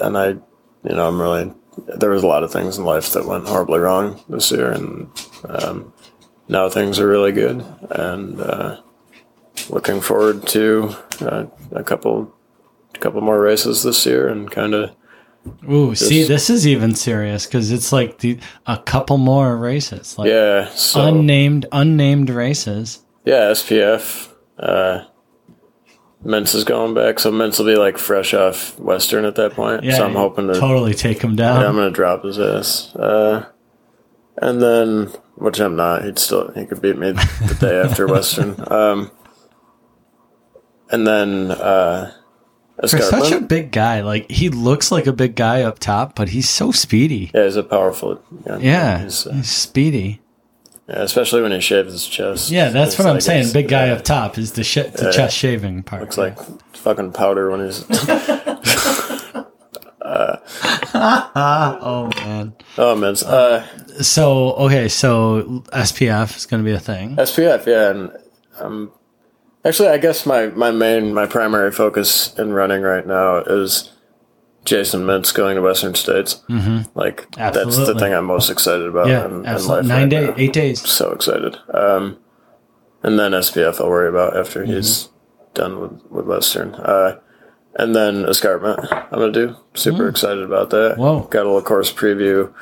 and 0.00 0.16
I, 0.16 0.28
you 0.28 0.40
know, 0.84 1.08
I'm 1.08 1.20
really. 1.20 1.52
There 1.76 2.10
was 2.10 2.22
a 2.22 2.26
lot 2.26 2.42
of 2.42 2.52
things 2.52 2.78
in 2.78 2.84
life 2.84 3.12
that 3.12 3.26
went 3.26 3.46
horribly 3.48 3.78
wrong 3.78 4.20
this 4.28 4.50
year, 4.50 4.70
and 4.70 5.08
um, 5.48 5.92
now 6.48 6.68
things 6.68 6.98
are 6.98 7.08
really 7.08 7.32
good, 7.32 7.64
and 7.90 8.40
uh, 8.40 8.80
looking 9.68 10.00
forward 10.00 10.46
to 10.48 10.94
uh, 11.20 11.46
a 11.72 11.82
couple, 11.82 12.32
a 12.94 12.98
couple 12.98 13.20
more 13.20 13.40
races 13.40 13.82
this 13.82 14.06
year, 14.06 14.28
and 14.28 14.50
kind 14.50 14.74
of 14.74 14.94
Ooh, 15.70 15.94
see, 15.94 16.24
this 16.24 16.48
is 16.48 16.66
even 16.66 16.94
serious 16.94 17.44
because 17.46 17.70
it's 17.70 17.92
like 17.92 18.18
the, 18.18 18.38
a 18.66 18.78
couple 18.78 19.18
more 19.18 19.56
races, 19.56 20.16
like 20.16 20.30
yeah, 20.30 20.68
so 20.70 21.02
unnamed, 21.02 21.66
unnamed 21.72 22.30
races. 22.30 23.04
yeah, 23.24 23.50
SPF. 23.50 24.30
Uh, 24.58 25.04
Mintz 26.24 26.54
is 26.54 26.64
going 26.64 26.94
back, 26.94 27.18
so 27.18 27.30
Mintz 27.30 27.58
will 27.58 27.66
be 27.66 27.76
like 27.76 27.98
fresh 27.98 28.32
off 28.32 28.78
Western 28.78 29.24
at 29.24 29.34
that 29.36 29.52
point. 29.52 29.84
Yeah, 29.84 29.98
so 29.98 30.06
I'm 30.06 30.14
hoping 30.14 30.46
to. 30.48 30.54
totally 30.54 30.94
take 30.94 31.20
him 31.20 31.36
Yeah, 31.60 31.68
I'm 31.68 31.74
gonna 31.76 31.90
drop 31.90 32.24
his 32.24 32.38
ass. 32.38 32.94
Uh, 32.96 33.46
and 34.40 34.60
then, 34.62 35.06
which 35.36 35.60
I'm 35.60 35.76
not. 35.76 36.04
He'd 36.04 36.18
still 36.18 36.50
he 36.52 36.64
could 36.64 36.80
beat 36.80 36.96
me 36.98 37.12
the 37.12 37.56
day 37.60 37.78
after 37.80 38.06
Western. 38.08 38.56
Um, 38.70 39.10
and 40.90 41.06
then 41.06 41.50
uh, 41.50 42.12
For 42.80 42.98
such 42.98 43.32
a 43.32 43.40
big 43.40 43.70
guy, 43.70 44.00
like 44.00 44.30
he 44.30 44.48
looks 44.48 44.90
like 44.90 45.06
a 45.06 45.12
big 45.12 45.36
guy 45.36 45.62
up 45.62 45.78
top, 45.78 46.14
but 46.16 46.30
he's 46.30 46.48
so 46.48 46.72
speedy. 46.72 47.30
Yeah, 47.34 47.44
he's 47.44 47.56
a 47.56 47.62
powerful. 47.62 48.22
Yeah, 48.46 48.58
Yeah, 48.58 49.02
he's, 49.02 49.26
uh, 49.26 49.32
he's 49.34 49.50
speedy. 49.50 50.20
Yeah, 50.88 51.02
especially 51.02 51.42
when 51.42 51.52
he 51.52 51.60
shaves 51.60 51.92
his 51.92 52.06
chest. 52.06 52.50
Yeah, 52.50 52.68
that's 52.70 52.98
what 52.98 53.06
I'm 53.06 53.14
like 53.14 53.22
saying. 53.22 53.52
Big 53.52 53.68
guy 53.68 53.86
yeah, 53.86 53.94
up 53.94 54.02
top 54.04 54.36
is 54.38 54.52
the, 54.52 54.64
sh- 54.64 54.90
the 54.94 55.04
Yeah. 55.06 55.10
chest 55.10 55.36
shaving 55.36 55.82
part. 55.82 56.02
Looks 56.02 56.18
like 56.18 56.38
fucking 56.74 57.12
powder 57.12 57.50
when 57.50 57.64
he's. 57.64 57.84
ah, 60.02 61.78
oh 61.80 62.10
man. 62.24 62.54
oh 62.78 62.94
man, 62.96 63.14
uh, 63.26 63.66
So 64.02 64.52
okay, 64.54 64.88
so 64.88 65.62
SPF 65.72 66.36
is 66.36 66.46
going 66.46 66.62
to 66.62 66.68
be 66.68 66.74
a 66.74 66.80
thing. 66.80 67.16
SPF, 67.16 67.66
yeah, 67.66 67.90
and 67.90 68.10
um, 68.60 68.92
actually, 69.64 69.88
I 69.88 69.98
guess 69.98 70.26
my 70.26 70.46
my 70.48 70.70
main 70.70 71.14
my 71.14 71.26
primary 71.26 71.72
focus 71.72 72.34
in 72.38 72.52
running 72.52 72.82
right 72.82 73.06
now 73.06 73.38
is 73.38 73.90
Jason 74.64 75.02
Mintz 75.02 75.34
going 75.34 75.56
to 75.56 75.62
Western 75.62 75.94
States. 75.94 76.42
Mm-hmm. 76.48 76.98
Like 76.98 77.30
that's 77.32 77.76
the 77.76 77.94
thing 77.98 78.14
I'm 78.14 78.24
most 78.24 78.50
excited 78.50 78.86
about. 78.86 79.08
Yeah, 79.08 79.26
in, 79.26 79.32
in 79.40 79.46
absolutely. 79.46 79.88
life 79.88 79.88
Nine 79.88 80.02
right 80.02 80.10
days, 80.10 80.34
eight 80.38 80.52
days. 80.52 80.88
So 80.88 81.12
excited. 81.12 81.56
Um, 81.72 82.18
and 83.02 83.18
then 83.18 83.32
SPF 83.32 83.80
I'll 83.80 83.88
worry 83.90 84.08
about 84.08 84.36
after 84.36 84.62
Mm-hmm. 84.62 84.72
he's 84.72 85.08
done 85.54 85.80
with 85.80 86.02
with 86.10 86.26
Western. 86.26 86.74
Uh, 86.74 87.20
and 87.76 87.94
then 87.94 88.24
escarpment 88.24 88.80
I'm 88.92 89.10
gonna 89.18 89.32
do. 89.32 89.56
Super 89.74 90.08
excited 90.08 90.42
about 90.44 90.70
that. 90.70 90.94
Mm. 90.94 90.98
Whoa. 90.98 91.20
Got 91.30 91.42
a 91.44 91.48
little 91.48 91.62
course 91.62 91.92
preview. 91.92 92.52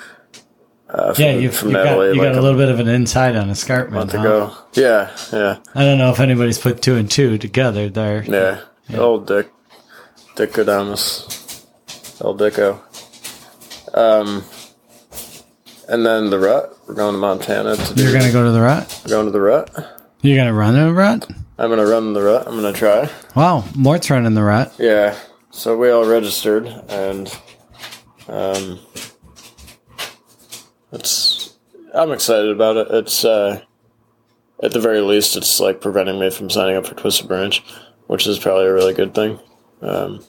Uh, 0.88 1.14
from, 1.14 1.24
Yeah, 1.24 1.32
you've, 1.36 1.54
from 1.56 1.68
you 1.68 1.74
got, 1.74 1.84
Natalie 1.84 2.06
you 2.08 2.14
like 2.14 2.32
got 2.32 2.38
a 2.38 2.42
little 2.42 2.58
bit 2.58 2.68
of 2.68 2.78
an 2.80 2.88
insight 2.88 3.34
on 3.34 3.48
escarpment. 3.48 3.94
month 3.94 4.12
huh? 4.12 4.18
ago. 4.20 4.54
Yeah, 4.74 5.10
yeah. 5.32 5.58
I 5.74 5.84
don't 5.84 5.96
know 5.96 6.10
if 6.10 6.20
anybody's 6.20 6.58
put 6.58 6.82
two 6.82 6.96
and 6.96 7.10
two 7.10 7.38
together 7.38 7.88
there. 7.88 8.22
Yeah, 8.24 8.60
old 8.98 9.26
Dick, 9.26 9.50
Dick 10.36 10.52
Godamus, 10.52 11.41
old 12.22 12.40
Dicko. 12.40 12.78
Um, 13.94 14.44
and 15.88 16.06
then 16.06 16.30
the 16.30 16.38
rut. 16.38 16.76
We're 16.86 16.94
going 16.94 17.14
to 17.14 17.18
Montana 17.18 17.76
to 17.76 17.94
do. 17.94 18.02
You're 18.02 18.12
gonna 18.12 18.32
go 18.32 18.44
to 18.44 18.50
the 18.50 18.60
rut. 18.60 19.02
we're 19.04 19.10
going 19.10 19.26
to 19.26 19.32
the 19.32 19.40
rut. 19.40 19.70
You're 20.22 20.36
gonna 20.36 20.54
run 20.54 20.76
in 20.76 20.86
the 20.86 20.94
rut. 20.94 21.30
I'm 21.58 21.68
gonna 21.70 21.86
run 21.86 22.12
the 22.12 22.22
rut. 22.22 22.46
I'm 22.46 22.54
gonna 22.54 22.72
try. 22.72 23.10
Wow, 23.36 23.64
Mort's 23.76 24.08
running 24.10 24.34
the 24.34 24.42
rut. 24.42 24.74
Yeah. 24.78 25.18
So 25.50 25.76
we 25.76 25.90
all 25.90 26.06
registered, 26.06 26.66
and 26.88 27.28
um, 28.28 28.78
it's. 30.92 31.56
I'm 31.94 32.10
excited 32.10 32.50
about 32.50 32.76
it. 32.78 32.88
It's 32.90 33.24
uh, 33.24 33.60
at 34.62 34.70
the 34.70 34.80
very 34.80 35.00
least, 35.00 35.36
it's 35.36 35.60
like 35.60 35.80
preventing 35.80 36.20
me 36.20 36.30
from 36.30 36.48
signing 36.48 36.76
up 36.76 36.86
for 36.86 36.94
Twisted 36.94 37.26
Branch, 37.26 37.62
which 38.06 38.26
is 38.26 38.38
probably 38.38 38.66
a 38.66 38.72
really 38.72 38.94
good 38.94 39.14
thing. 39.14 39.40
Um, 39.80 40.24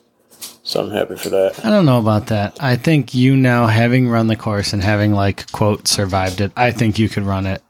so 0.73 0.81
I'm 0.81 0.89
happy 0.89 1.15
for 1.15 1.29
that. 1.29 1.63
I 1.63 1.69
don't 1.69 1.85
know 1.85 1.99
about 1.99 2.27
that. 2.27 2.57
I 2.59 2.77
think 2.77 3.13
you 3.13 3.37
now 3.37 3.67
having 3.67 4.09
run 4.09 4.25
the 4.25 4.35
course 4.35 4.73
and 4.73 4.81
having 4.83 5.13
like 5.13 5.51
quote 5.51 5.87
survived 5.87 6.41
it. 6.41 6.51
I 6.57 6.71
think 6.71 6.97
you 6.97 7.07
could 7.09 7.23
run 7.23 7.45
it. 7.45 7.61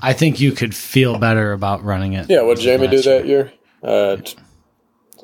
I 0.00 0.12
think 0.12 0.38
you 0.38 0.52
could 0.52 0.72
feel 0.74 1.18
better 1.18 1.52
about 1.52 1.82
running 1.82 2.12
it. 2.12 2.30
Yeah, 2.30 2.42
what 2.42 2.58
did 2.58 2.62
Jamie 2.62 2.86
do 2.86 3.02
that 3.02 3.26
year? 3.26 3.52
Uh, 3.82 4.16
t- 4.16 4.36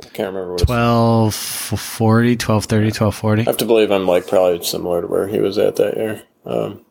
I 0.03 0.09
can't 0.09 0.35
remember 0.35 0.53
what. 0.55 0.63
It's, 0.63 0.71
I 0.71 0.75
12 0.75 1.35
40, 1.35 2.37
12 2.37 2.65
30, 2.65 2.91
12 2.91 3.15
40. 3.15 3.43
have 3.45 3.57
to 3.57 3.65
believe 3.65 3.93
I'm 3.93 4.07
like 4.07 4.27
probably 4.27 4.65
similar 4.65 5.03
to 5.03 5.07
where 5.07 5.29
he 5.29 5.39
was 5.39 5.57
at 5.57 5.77
that 5.77 5.97
year. 5.97 6.23
Um, 6.45 6.85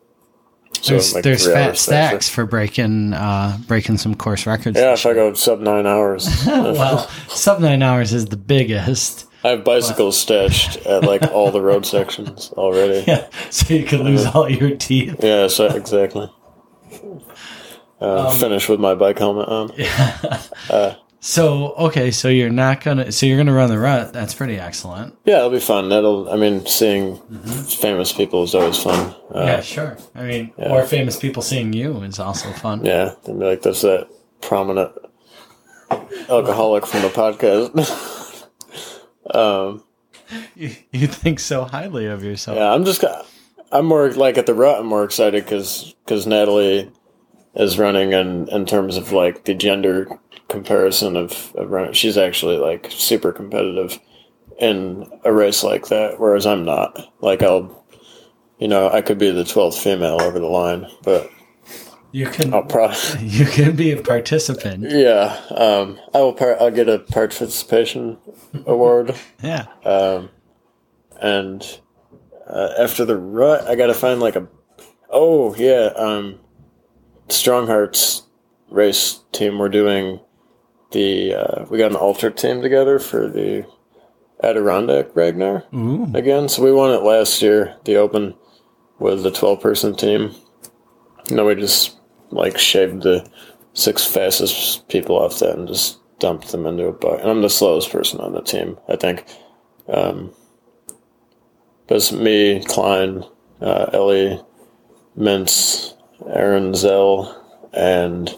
so 0.80 0.92
There's, 0.92 1.14
like 1.14 1.24
there's 1.24 1.46
fat 1.46 1.76
stacks 1.76 2.28
for 2.28 2.46
breaking 2.46 3.12
uh, 3.12 3.58
breaking 3.66 3.98
some 3.98 4.14
course 4.14 4.46
records. 4.46 4.78
Yeah, 4.78 4.92
if 4.92 5.04
I 5.06 5.14
go 5.14 5.32
sub 5.34 5.60
nine 5.60 5.86
hours, 5.86 6.28
well, 6.46 7.08
sub 7.28 7.60
nine 7.60 7.82
hours 7.82 8.12
is 8.12 8.26
the 8.26 8.36
biggest. 8.36 9.26
I 9.44 9.50
have 9.50 9.64
bicycles 9.64 10.18
stashed 10.18 10.76
at 10.86 11.04
like 11.04 11.22
all 11.22 11.50
the 11.50 11.60
road 11.62 11.86
sections 11.86 12.52
already. 12.56 13.04
Yeah, 13.06 13.28
Yeah, 13.30 13.50
so 13.50 13.74
you 13.74 13.84
could 13.84 14.00
lose 14.00 14.26
all 14.26 14.48
your 14.48 14.76
teeth. 14.76 15.16
Yeah, 15.22 15.48
so 15.48 15.66
exactly. 15.66 16.30
Uh, 18.00 18.30
finish 18.36 18.68
with 18.68 18.78
my 18.80 18.94
bike 18.94 19.18
helmet 19.18 19.48
on. 19.48 19.72
So 21.20 21.72
okay, 21.74 22.10
so 22.12 22.28
you're 22.28 22.48
not 22.50 22.80
gonna. 22.82 23.10
So 23.10 23.26
you're 23.26 23.36
gonna 23.38 23.52
run 23.52 23.68
the 23.70 23.78
rut. 23.78 24.12
That's 24.12 24.34
pretty 24.34 24.56
excellent. 24.58 25.16
Yeah, 25.24 25.38
it'll 25.38 25.50
be 25.50 25.58
fun. 25.60 25.88
That'll. 25.88 26.30
I 26.30 26.36
mean, 26.36 26.64
seeing 26.66 27.16
famous 27.64 28.12
people 28.12 28.44
is 28.44 28.54
always 28.54 28.80
fun. 28.80 29.14
Uh, 29.34 29.44
yeah, 29.44 29.60
sure. 29.60 29.98
I 30.14 30.22
mean, 30.22 30.52
or 30.56 30.84
famous 30.84 31.16
people 31.18 31.42
seeing 31.42 31.72
you 31.72 32.02
is 32.02 32.20
also 32.20 32.52
fun. 32.52 32.84
yeah, 32.84 33.14
they'd 33.24 33.38
be 33.38 33.44
like, 33.44 33.62
"That's 33.62 33.82
that 33.82 34.08
prominent 34.40 34.92
alcoholic 36.28 36.86
from 36.86 37.02
the 37.02 37.08
podcast." 37.08 38.46
um, 39.34 39.82
You, 40.54 40.70
you 40.92 41.06
think 41.06 41.40
so 41.40 41.64
highly 41.64 42.06
of 42.06 42.22
yourself. 42.22 42.58
yeah, 42.58 42.72
I'm 42.72 42.84
just. 42.84 43.02
I'm 43.72 43.86
more 43.86 44.10
like 44.12 44.38
at 44.38 44.46
the 44.46 44.54
rut. 44.54 44.80
I'm 44.80 44.86
more 44.86 45.04
excited 45.04 45.44
because 45.44 45.94
because 46.04 46.26
Natalie 46.26 46.90
is 47.54 47.78
running 47.78 48.12
in 48.12 48.48
in 48.50 48.66
terms 48.66 48.96
of 48.96 49.12
like 49.12 49.44
the 49.44 49.54
gender 49.54 50.08
comparison 50.48 51.16
of, 51.16 51.52
of 51.56 51.70
running. 51.70 51.92
She's 51.92 52.16
actually 52.18 52.56
like 52.56 52.86
super 52.90 53.32
competitive 53.32 53.98
in 54.58 55.06
a 55.24 55.32
race 55.32 55.62
like 55.62 55.88
that, 55.88 56.18
whereas 56.18 56.46
I'm 56.46 56.64
not. 56.64 56.98
Like 57.22 57.42
I'll, 57.42 57.84
you 58.58 58.68
know, 58.68 58.88
I 58.90 59.02
could 59.02 59.18
be 59.18 59.30
the 59.30 59.44
twelfth 59.44 59.78
female 59.78 60.20
over 60.20 60.38
the 60.38 60.46
line, 60.46 60.86
but 61.04 61.30
You 62.10 62.26
can 62.26 62.52
I'll 62.54 62.62
probably. 62.64 62.96
you 63.26 63.44
can 63.46 63.76
be 63.76 63.92
a 63.92 64.02
participant. 64.02 64.86
Yeah, 64.90 65.38
um, 65.54 66.00
I 66.14 66.18
will. 66.20 66.32
Par- 66.32 66.60
I'll 66.60 66.70
get 66.70 66.88
a 66.88 66.98
participation 66.98 68.18
award, 68.66 69.14
Yeah. 69.42 69.66
um, 69.84 70.30
and 71.20 71.80
uh, 72.48 72.70
after 72.78 73.04
the 73.04 73.16
rut, 73.16 73.66
I 73.68 73.74
got 73.76 73.88
to 73.88 73.94
find 73.94 74.20
like 74.20 74.36
a. 74.36 74.48
Oh 75.10 75.54
yeah, 75.54 75.90
um, 75.96 76.40
Strong 77.28 77.66
Hearts 77.68 78.22
race 78.70 79.20
team. 79.32 79.58
We're 79.58 79.68
doing 79.68 80.20
the. 80.90 81.34
Uh, 81.34 81.64
we 81.70 81.78
got 81.78 81.90
an 81.90 81.96
ultra 81.96 82.30
team 82.30 82.62
together 82.62 82.98
for 82.98 83.28
the 83.28 83.66
Adirondack 84.42 85.14
Ragnar 85.14 85.64
Ooh. 85.74 86.10
again. 86.14 86.48
So 86.48 86.62
we 86.62 86.72
won 86.72 86.92
it 86.92 87.02
last 87.02 87.42
year. 87.42 87.76
The 87.84 87.96
Open 87.96 88.34
with 88.98 89.22
the 89.22 89.30
twelve 89.30 89.60
person 89.60 89.94
team. 89.94 90.34
No, 91.30 91.44
we 91.44 91.54
just 91.54 91.96
like 92.30 92.58
shaved 92.58 93.02
the 93.02 93.28
six 93.74 94.04
fastest 94.04 94.88
people 94.88 95.16
off 95.16 95.38
that 95.38 95.56
and 95.56 95.68
just 95.68 95.98
dumped 96.18 96.50
them 96.50 96.66
into 96.66 96.86
a 96.86 96.92
bucket. 96.92 97.20
And 97.20 97.30
I'm 97.30 97.42
the 97.42 97.50
slowest 97.50 97.90
person 97.90 98.20
on 98.20 98.32
the 98.32 98.42
team, 98.42 98.78
I 98.88 98.96
think. 98.96 99.24
Um, 99.88 100.32
but 101.86 101.96
it's 101.96 102.12
me, 102.12 102.62
Klein, 102.64 103.24
uh, 103.60 103.86
Ellie, 103.92 104.42
Mintz, 105.16 105.94
Aaron 106.28 106.74
Zell, 106.74 107.34
and 107.72 108.34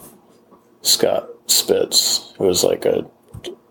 Scott 0.82 1.29
Spitz, 1.50 2.32
who 2.38 2.44
was 2.44 2.62
like 2.64 2.84
a 2.84 3.04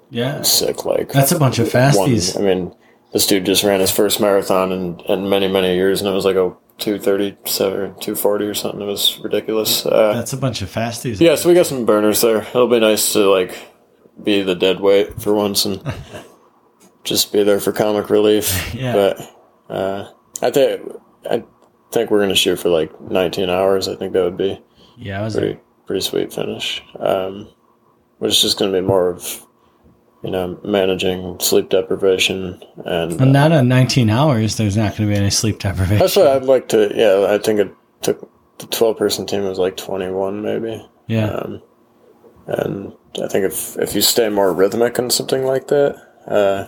Yeah. 0.10 0.42
sick, 0.44 0.86
like 0.86 1.12
That's 1.12 1.32
a 1.32 1.40
bunch 1.40 1.60
of 1.60 1.74
one. 1.74 1.84
fasties. 1.84 2.38
I 2.40 2.42
mean, 2.44 2.74
this 3.14 3.26
dude 3.26 3.46
just 3.46 3.64
ran 3.64 3.80
his 3.80 3.92
first 3.92 4.20
marathon 4.20 4.72
in, 4.72 5.00
in 5.02 5.30
many, 5.30 5.48
many 5.48 5.76
years, 5.76 6.02
and 6.02 6.10
it 6.10 6.14
was 6.14 6.26
like 6.26 6.36
a 6.36 6.54
237, 6.78 7.96
240 8.00 8.46
or 8.46 8.54
something. 8.54 8.82
It 8.82 8.86
was 8.86 9.20
ridiculous. 9.24 9.86
Uh, 9.86 10.14
That's 10.14 10.34
a 10.34 10.38
bunch 10.38 10.62
of 10.62 10.72
fasties. 10.72 11.20
yeah, 11.20 11.36
so 11.36 11.50
we 11.50 11.56
got 11.56 11.66
some 11.66 11.86
burners 11.86 12.22
there. 12.22 12.42
It'll 12.44 12.68
be 12.68 12.80
nice 12.80 13.14
to 13.14 13.30
like 13.30 13.56
be 14.24 14.42
the 14.44 14.56
dead 14.56 14.80
weight 14.80 15.22
for 15.22 15.34
once 15.34 15.66
and 15.66 15.82
just 17.04 17.32
be 17.34 17.44
there 17.44 17.60
for 17.60 17.72
comic 17.72 18.10
relief. 18.10 18.74
Yeah. 18.76 18.94
But 18.94 19.76
uh, 19.76 20.12
I 20.42 20.52
think 20.52 20.82
I 21.30 21.44
think 21.92 22.12
we're 22.12 22.22
gonna 22.22 22.36
shoot 22.36 22.58
for 22.58 22.70
like 22.70 23.00
19 23.02 23.50
hours. 23.50 23.88
I 23.88 23.96
think 23.96 24.14
that 24.14 24.24
would 24.24 24.38
be 24.38 24.62
Yeah, 24.98 25.28
pretty 25.32 25.60
pretty 25.86 26.02
sweet 26.02 26.32
finish. 26.34 26.82
Um, 27.00 27.50
which 28.20 28.32
is 28.34 28.42
just 28.42 28.60
gonna 28.60 28.72
be 28.72 28.82
more 28.82 29.10
of 29.10 29.46
you 30.24 30.32
know 30.32 30.60
managing 30.64 31.40
sleep 31.40 31.70
deprivation 31.70 32.62
and 32.86 33.18
Well, 33.20 33.30
not 33.30 33.52
at 33.52 33.66
19 33.66 34.10
hours. 34.10 34.58
There's 34.58 34.76
not 34.78 34.96
going 34.98 35.10
to 35.10 35.16
be 35.16 35.20
any 35.20 35.30
sleep 35.30 35.60
deprivation. 35.60 36.00
that's 36.00 36.16
what 36.18 36.28
I'd 36.28 36.44
like 36.44 36.68
to. 36.70 36.92
Yeah, 36.94 37.34
I 37.34 37.38
think 37.38 37.60
it 37.62 37.74
took 38.02 38.30
the 38.60 38.68
12 38.68 38.98
person 38.98 39.26
team 39.26 39.44
was 39.46 39.58
like 39.58 39.78
21 39.78 40.42
maybe. 40.42 40.86
yeah, 41.08 41.28
Um, 41.30 41.62
and 42.48 42.94
I 43.24 43.28
think 43.30 43.46
if 43.46 43.78
if 43.78 43.96
you 43.96 44.02
stay 44.02 44.28
more 44.30 44.54
rhythmic 44.54 44.98
and 45.00 45.12
something 45.12 45.46
like 45.46 45.68
that, 45.68 45.96
uh, 46.28 46.68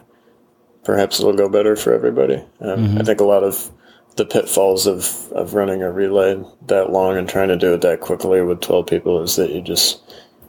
perhaps 0.86 1.20
it'll 1.20 1.34
go 1.34 1.50
better 1.50 1.76
for 1.76 1.94
everybody. 1.94 2.42
Um, 2.62 2.98
I 2.98 3.04
think 3.04 3.20
a 3.20 3.26
lot 3.26 3.44
of 3.44 3.70
the 4.16 4.26
pitfalls 4.26 4.88
of, 4.88 5.30
of 5.34 5.54
running 5.54 5.82
a 5.82 5.92
relay 5.92 6.42
that 6.68 6.92
long 6.92 7.18
and 7.18 7.28
trying 7.28 7.48
to 7.50 7.58
do 7.58 7.74
it 7.74 7.82
that 7.82 8.02
quickly 8.02 8.42
with 8.42 8.60
12 8.62 8.86
people 8.88 9.22
is 9.24 9.36
that 9.38 9.52
you 9.52 9.62
just 9.62 10.02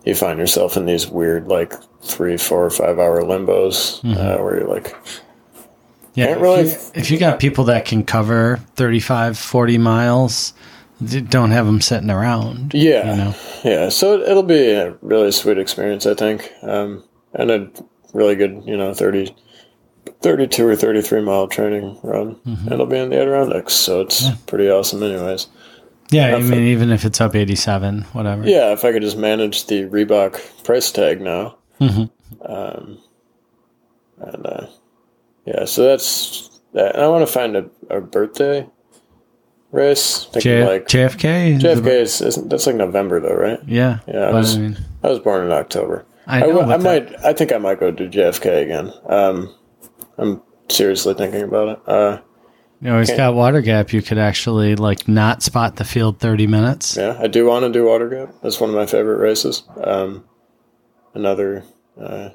you 0.05 0.15
find 0.15 0.39
yourself 0.39 0.77
in 0.77 0.87
these 0.87 1.07
weird 1.07 1.49
like 1.49 1.73
three 2.03 2.37
four 2.37 2.69
five 2.71 2.99
hour 2.99 3.23
limbos 3.23 4.01
uh, 4.05 4.43
where 4.43 4.59
you're 4.61 4.69
like 4.69 4.97
yeah. 6.15 6.27
can't 6.27 6.37
if 6.39 6.43
really- 6.43 6.71
you- 6.71 6.77
if 6.95 7.11
you 7.11 7.19
got 7.19 7.39
people 7.39 7.65
that 7.65 7.85
can 7.87 8.05
cover 8.05 8.61
35, 8.77 9.39
40 9.39 9.79
miles, 9.79 10.53
don't 11.31 11.51
have 11.53 11.65
them 11.67 11.81
sitting 11.81 12.11
around. 12.11 12.75
Yeah, 12.75 13.11
You 13.11 13.17
know? 13.17 13.35
yeah. 13.65 13.89
So 13.89 14.15
it- 14.21 14.29
it'll 14.29 14.43
be 14.43 14.73
a 14.73 14.95
really 15.01 15.33
sweet 15.33 15.57
experience, 15.59 16.05
I 16.07 16.15
think, 16.15 16.53
um, 16.63 17.03
and 17.33 17.51
a 17.51 17.71
really 18.13 18.35
good, 18.37 18.63
you 18.67 18.77
know, 18.77 18.93
30, 18.93 19.35
32 20.21 20.67
or 20.67 20.77
thirty-three 20.77 21.23
mile 21.23 21.49
training 21.49 21.99
run. 22.03 22.35
Mm-hmm. 22.47 22.73
It'll 22.73 22.87
be 22.87 22.99
in 22.99 23.09
the 23.11 23.21
Adirondacks, 23.21 23.73
so 23.73 24.01
it's 24.03 24.29
pretty 24.47 24.69
awesome, 24.69 25.03
anyways. 25.03 25.47
Yeah, 26.13 26.37
I 26.37 26.41
mean, 26.41 26.65
even 26.65 26.91
if 26.91 27.05
it's 27.05 27.21
up 27.21 27.35
87, 27.35 28.03
whatever. 28.13 28.47
Yeah, 28.49 28.73
if 28.73 28.85
I 28.85 28.93
could 28.93 29.03
just 29.03 29.17
manage 29.17 29.67
the 29.67 29.85
Reebok 29.87 30.65
price 30.65 30.91
tag 30.93 31.21
now, 31.21 31.57
Mhm. 31.81 32.11
um, 32.45 32.99
and 34.19 34.47
uh, 34.47 34.67
yeah, 35.47 35.65
so 35.65 35.85
that's 35.85 36.51
that. 36.75 36.95
And 36.95 37.05
I 37.05 37.09
want 37.09 37.27
to 37.27 37.33
find 37.33 37.57
a, 37.57 37.65
a 37.91 38.01
birthday 38.01 38.67
race. 39.71 40.27
J- 40.39 40.67
like 40.67 40.87
JFK? 40.87 41.59
JFK 41.61 41.87
is 41.87 42.21
isn't, 42.21 42.49
that's 42.49 42.67
like 42.67 42.77
November 42.77 43.21
though, 43.21 43.35
right? 43.35 43.59
Yeah. 43.67 43.99
Yeah, 44.07 44.29
I 44.29 44.33
was- 44.33 44.57
I 44.57 44.61
mean, 44.61 44.79
I 45.03 45.09
was 45.09 45.19
born 45.19 45.45
in 45.47 45.53
October. 45.53 46.05
I 46.27 46.45
I, 46.45 46.47
know. 46.47 46.61
I 46.61 46.77
that- 46.77 46.83
might. 46.83 47.25
I 47.25 47.33
think 47.33 47.53
I 47.53 47.59
might 47.59 47.81
go 47.81 47.91
do 47.91 48.09
JFK 48.09 48.63
again. 48.63 48.93
Um, 49.07 49.53
I'm 50.19 50.41
seriously 50.69 51.15
thinking 51.15 51.43
about 51.43 51.69
it. 51.69 51.79
Uh, 51.89 52.19
you 52.83 52.91
always 52.93 53.09
can't- 53.09 53.17
got 53.19 53.35
water 53.35 53.61
gap. 53.63 53.93
You 53.93 54.03
could 54.03 54.19
actually, 54.19 54.75
like, 54.77 55.07
not 55.09 55.43
spot 55.43 55.77
the 55.77 55.85
field 55.85 56.19
30 56.19 56.47
minutes. 56.47 56.97
yeah, 56.97 57.17
I 57.19 57.29
do 57.29 57.47
want 57.47 57.65
to 57.65 57.71
do 57.73 57.87
Water 57.87 58.09
Gap. 58.09 58.35
That's 58.43 58.61
one 58.61 58.69
of 58.71 58.77
my 58.77 58.87
favorite 58.87 59.19
races. 59.19 59.63
Um, 59.83 60.25
another 61.15 61.65
uh, 62.01 62.31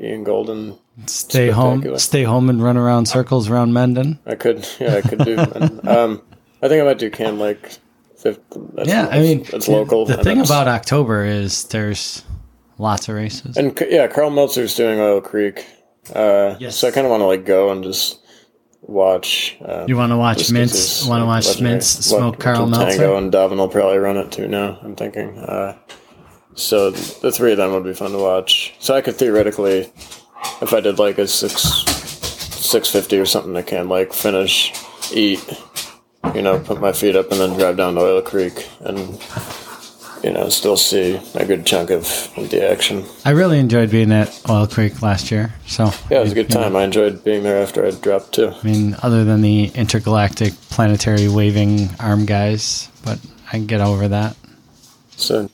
Ian 0.00 0.24
Golden. 0.24 0.78
Stay 1.06 1.48
home, 1.50 1.98
stay 1.98 2.24
home 2.24 2.50
and 2.50 2.62
run 2.62 2.76
around 2.76 3.06
circles 3.06 3.48
around 3.48 3.72
Mendon. 3.72 4.18
I 4.26 4.34
could. 4.34 4.66
Yeah, 4.78 4.96
I 4.96 5.00
could 5.00 5.18
do. 5.24 5.38
and, 5.38 5.88
um, 5.88 6.22
I 6.62 6.68
think 6.68 6.82
I 6.82 6.84
might 6.84 6.98
do 6.98 7.10
Can 7.10 7.38
Lake. 7.38 7.78
Fifth, 8.18 8.40
Yeah, 8.84 9.08
I 9.10 9.18
mean, 9.20 9.46
it's 9.50 9.66
local. 9.66 10.04
The 10.04 10.22
thing 10.22 10.42
about 10.42 10.68
October 10.68 11.24
is 11.24 11.64
there's 11.64 12.22
lots 12.76 13.08
of 13.08 13.14
races. 13.14 13.56
and 13.56 13.78
yeah, 13.88 14.08
Karl 14.08 14.28
Meltzer's 14.28 14.74
doing 14.74 15.00
Oil 15.00 15.22
Creek. 15.22 15.64
Uh, 16.14 16.54
Yes. 16.60 16.76
So 16.76 16.88
I 16.88 16.90
kind 16.90 17.06
of 17.06 17.10
want 17.10 17.22
to 17.22 17.26
like 17.26 17.46
go 17.46 17.70
and 17.70 17.82
just 17.82 18.19
watch. 18.90 19.56
Um, 19.64 19.88
You 19.88 19.96
want 19.96 20.12
to 20.12 20.16
watch 20.16 20.38
Mintz? 20.48 21.08
Want 21.08 21.22
to 21.22 21.26
watch 21.26 21.46
legendary. 21.46 21.78
Mintz 21.78 22.02
smoke 22.02 22.36
Le- 22.38 22.42
Karl 22.44 22.56
Tango 22.70 22.78
Meltzer? 22.78 23.14
and 23.14 23.32
Davin 23.32 23.56
will 23.58 23.68
probably 23.68 23.98
run 23.98 24.16
it 24.16 24.30
too 24.32 24.48
now. 24.48 24.78
I'm 24.82 24.96
thinking. 24.96 25.38
Uh, 25.38 25.76
so 26.54 26.90
the 26.90 27.30
three 27.32 27.52
of 27.52 27.58
them 27.58 27.72
would 27.72 27.84
be 27.84 27.94
fun 27.94 28.10
to 28.12 28.18
watch. 28.18 28.74
So 28.80 28.94
I 28.94 29.00
could 29.00 29.14
theoretically, 29.16 29.90
if 30.60 30.72
I 30.74 30.80
did 30.80 30.98
like 30.98 31.18
a 31.18 31.26
six 31.26 31.62
six 31.62 32.88
fifty 32.90 33.18
or 33.18 33.24
something, 33.26 33.56
I 33.56 33.62
can 33.62 33.88
like 33.88 34.12
finish, 34.12 34.72
eat, 35.12 35.42
you 36.34 36.42
know, 36.42 36.58
put 36.58 36.80
my 36.80 36.92
feet 36.92 37.16
up, 37.16 37.30
and 37.32 37.40
then 37.40 37.56
drive 37.58 37.76
down 37.76 37.94
to 37.94 38.00
Oil 38.00 38.22
Creek 38.22 38.68
and. 38.80 39.18
You 40.22 40.32
know, 40.32 40.48
still 40.50 40.76
see 40.76 41.20
a 41.34 41.46
good 41.46 41.64
chunk 41.66 41.90
of, 41.90 42.04
the 42.36 42.68
action. 42.70 43.04
I 43.24 43.30
really 43.30 43.58
enjoyed 43.58 43.90
being 43.90 44.12
at 44.12 44.40
Oil 44.48 44.66
Creek 44.66 45.02
last 45.02 45.30
year. 45.30 45.54
So 45.66 45.92
Yeah, 46.10 46.18
it 46.18 46.22
was 46.22 46.32
a 46.32 46.34
good 46.34 46.50
time. 46.50 46.76
I 46.76 46.84
enjoyed 46.84 47.24
being 47.24 47.42
there 47.42 47.62
after 47.62 47.86
I 47.86 47.90
dropped 47.90 48.34
too. 48.34 48.48
I 48.48 48.62
mean, 48.62 48.96
other 49.02 49.24
than 49.24 49.40
the 49.40 49.66
intergalactic 49.74 50.52
planetary 50.70 51.28
waving 51.28 51.90
arm 52.00 52.26
guys, 52.26 52.88
but 53.04 53.18
I 53.48 53.52
can 53.52 53.66
get 53.66 53.80
over 53.80 54.08
that. 54.08 54.36
So, 55.16 55.50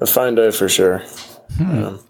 a 0.00 0.06
fine 0.06 0.34
day 0.34 0.50
for 0.50 0.68
sure. 0.68 1.02
Um, 1.60 2.00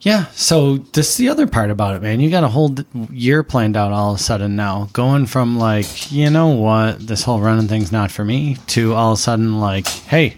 Yeah. 0.00 0.26
So 0.26 0.76
this 0.76 1.10
is 1.10 1.16
the 1.16 1.28
other 1.28 1.46
part 1.46 1.70
about 1.70 1.96
it, 1.96 2.02
man. 2.02 2.20
You 2.20 2.30
got 2.30 2.44
a 2.44 2.48
whole 2.48 2.74
year 3.10 3.42
planned 3.42 3.76
out 3.76 3.92
all 3.92 4.12
of 4.14 4.20
a 4.20 4.22
sudden 4.22 4.54
now, 4.54 4.88
going 4.92 5.26
from 5.26 5.58
like, 5.58 6.12
you 6.12 6.30
know 6.30 6.48
what, 6.48 7.04
this 7.06 7.24
whole 7.24 7.40
running 7.40 7.66
thing's 7.68 7.90
not 7.90 8.10
for 8.12 8.24
me, 8.24 8.56
to 8.68 8.94
all 8.94 9.12
of 9.12 9.18
a 9.18 9.20
sudden 9.22 9.58
like, 9.60 9.86
hey, 9.88 10.36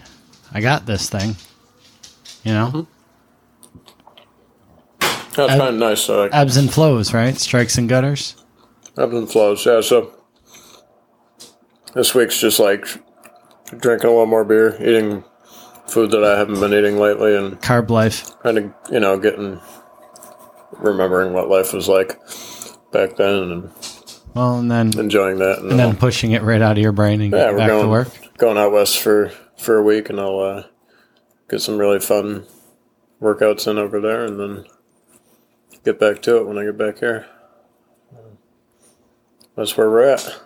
I 0.53 0.61
got 0.61 0.87
this 0.87 1.11
thing. 1.11 1.37
You 2.43 2.53
know, 2.55 2.67
mm-hmm. 2.75 2.91
That's 5.37 5.53
I- 5.53 5.59
kind 5.59 5.75
of 5.75 5.75
nice. 5.75 6.09
Like, 6.09 6.31
ebbs 6.35 6.57
and 6.57 6.73
flows, 6.73 7.13
right? 7.15 7.37
Strikes 7.37 7.77
and 7.79 7.89
gutters. 7.89 8.37
ebbs 8.99 9.15
and 9.15 9.31
flows. 9.31 9.65
Yeah. 9.67 9.81
So 9.83 10.13
this 11.95 12.15
week's 12.15 12.41
just 12.41 12.59
like 12.59 12.87
drinking 13.79 14.09
a 14.09 14.13
little 14.13 14.27
more 14.27 14.45
beer, 14.45 14.77
eating 14.81 15.23
food 15.91 16.11
that 16.13 16.25
I 16.25 16.39
haven't 16.39 16.61
been 16.61 16.73
eating 16.73 16.99
lately, 16.99 17.37
and 17.37 17.61
Carb 17.61 17.91
life. 17.91 18.39
kind 18.43 18.59
of 18.59 18.73
you 18.91 19.01
know 19.01 19.19
getting 19.19 19.61
remembering 20.73 21.33
what 21.33 21.49
life 21.49 21.73
was 21.73 21.89
like 21.89 22.19
back 22.93 23.17
then 23.17 23.35
and 23.35 23.71
Well, 24.35 24.59
and 24.59 24.71
then 24.71 24.99
enjoying 24.99 25.39
that. 25.39 25.59
And, 25.59 25.71
and 25.73 25.79
then 25.79 25.97
pushing 25.97 26.33
it 26.33 26.43
right 26.43 26.63
out 26.63 26.73
of 26.79 26.83
your 26.83 26.93
brain 26.93 27.21
and 27.21 27.33
yeah, 27.33 27.51
we're 27.51 27.59
back 27.59 27.69
going 27.69 27.85
to 27.85 27.89
work. 27.91 28.09
going 28.39 28.57
out 28.59 28.73
west 28.73 28.99
for 29.01 29.33
for 29.59 29.77
a 29.77 29.83
week, 29.83 30.09
and 30.09 30.19
I'll 30.21 30.39
uh, 30.41 30.63
get 31.49 31.61
some 31.61 31.77
really 31.79 31.99
fun 32.01 32.47
workouts 33.21 33.67
in 33.69 33.77
over 33.77 34.01
there, 34.01 34.25
and 34.25 34.41
then 34.41 34.65
get 35.85 35.99
back 36.01 36.23
to 36.23 36.37
it 36.39 36.47
when 36.47 36.57
I 36.59 36.65
get 36.65 36.79
back 36.79 36.99
here. 36.99 37.27
That's 39.57 39.77
where 39.77 39.91
we're 39.91 40.15
at. 40.15 40.41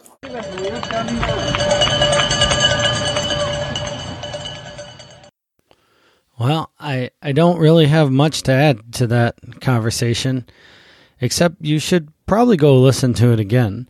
Well, 6.38 6.70
I, 6.80 7.10
I 7.22 7.32
don't 7.32 7.58
really 7.58 7.86
have 7.86 8.10
much 8.10 8.42
to 8.42 8.52
add 8.52 8.92
to 8.94 9.06
that 9.06 9.36
conversation, 9.60 10.46
except 11.20 11.56
you 11.60 11.78
should 11.78 12.12
probably 12.26 12.56
go 12.56 12.80
listen 12.80 13.14
to 13.14 13.32
it 13.32 13.38
again. 13.38 13.88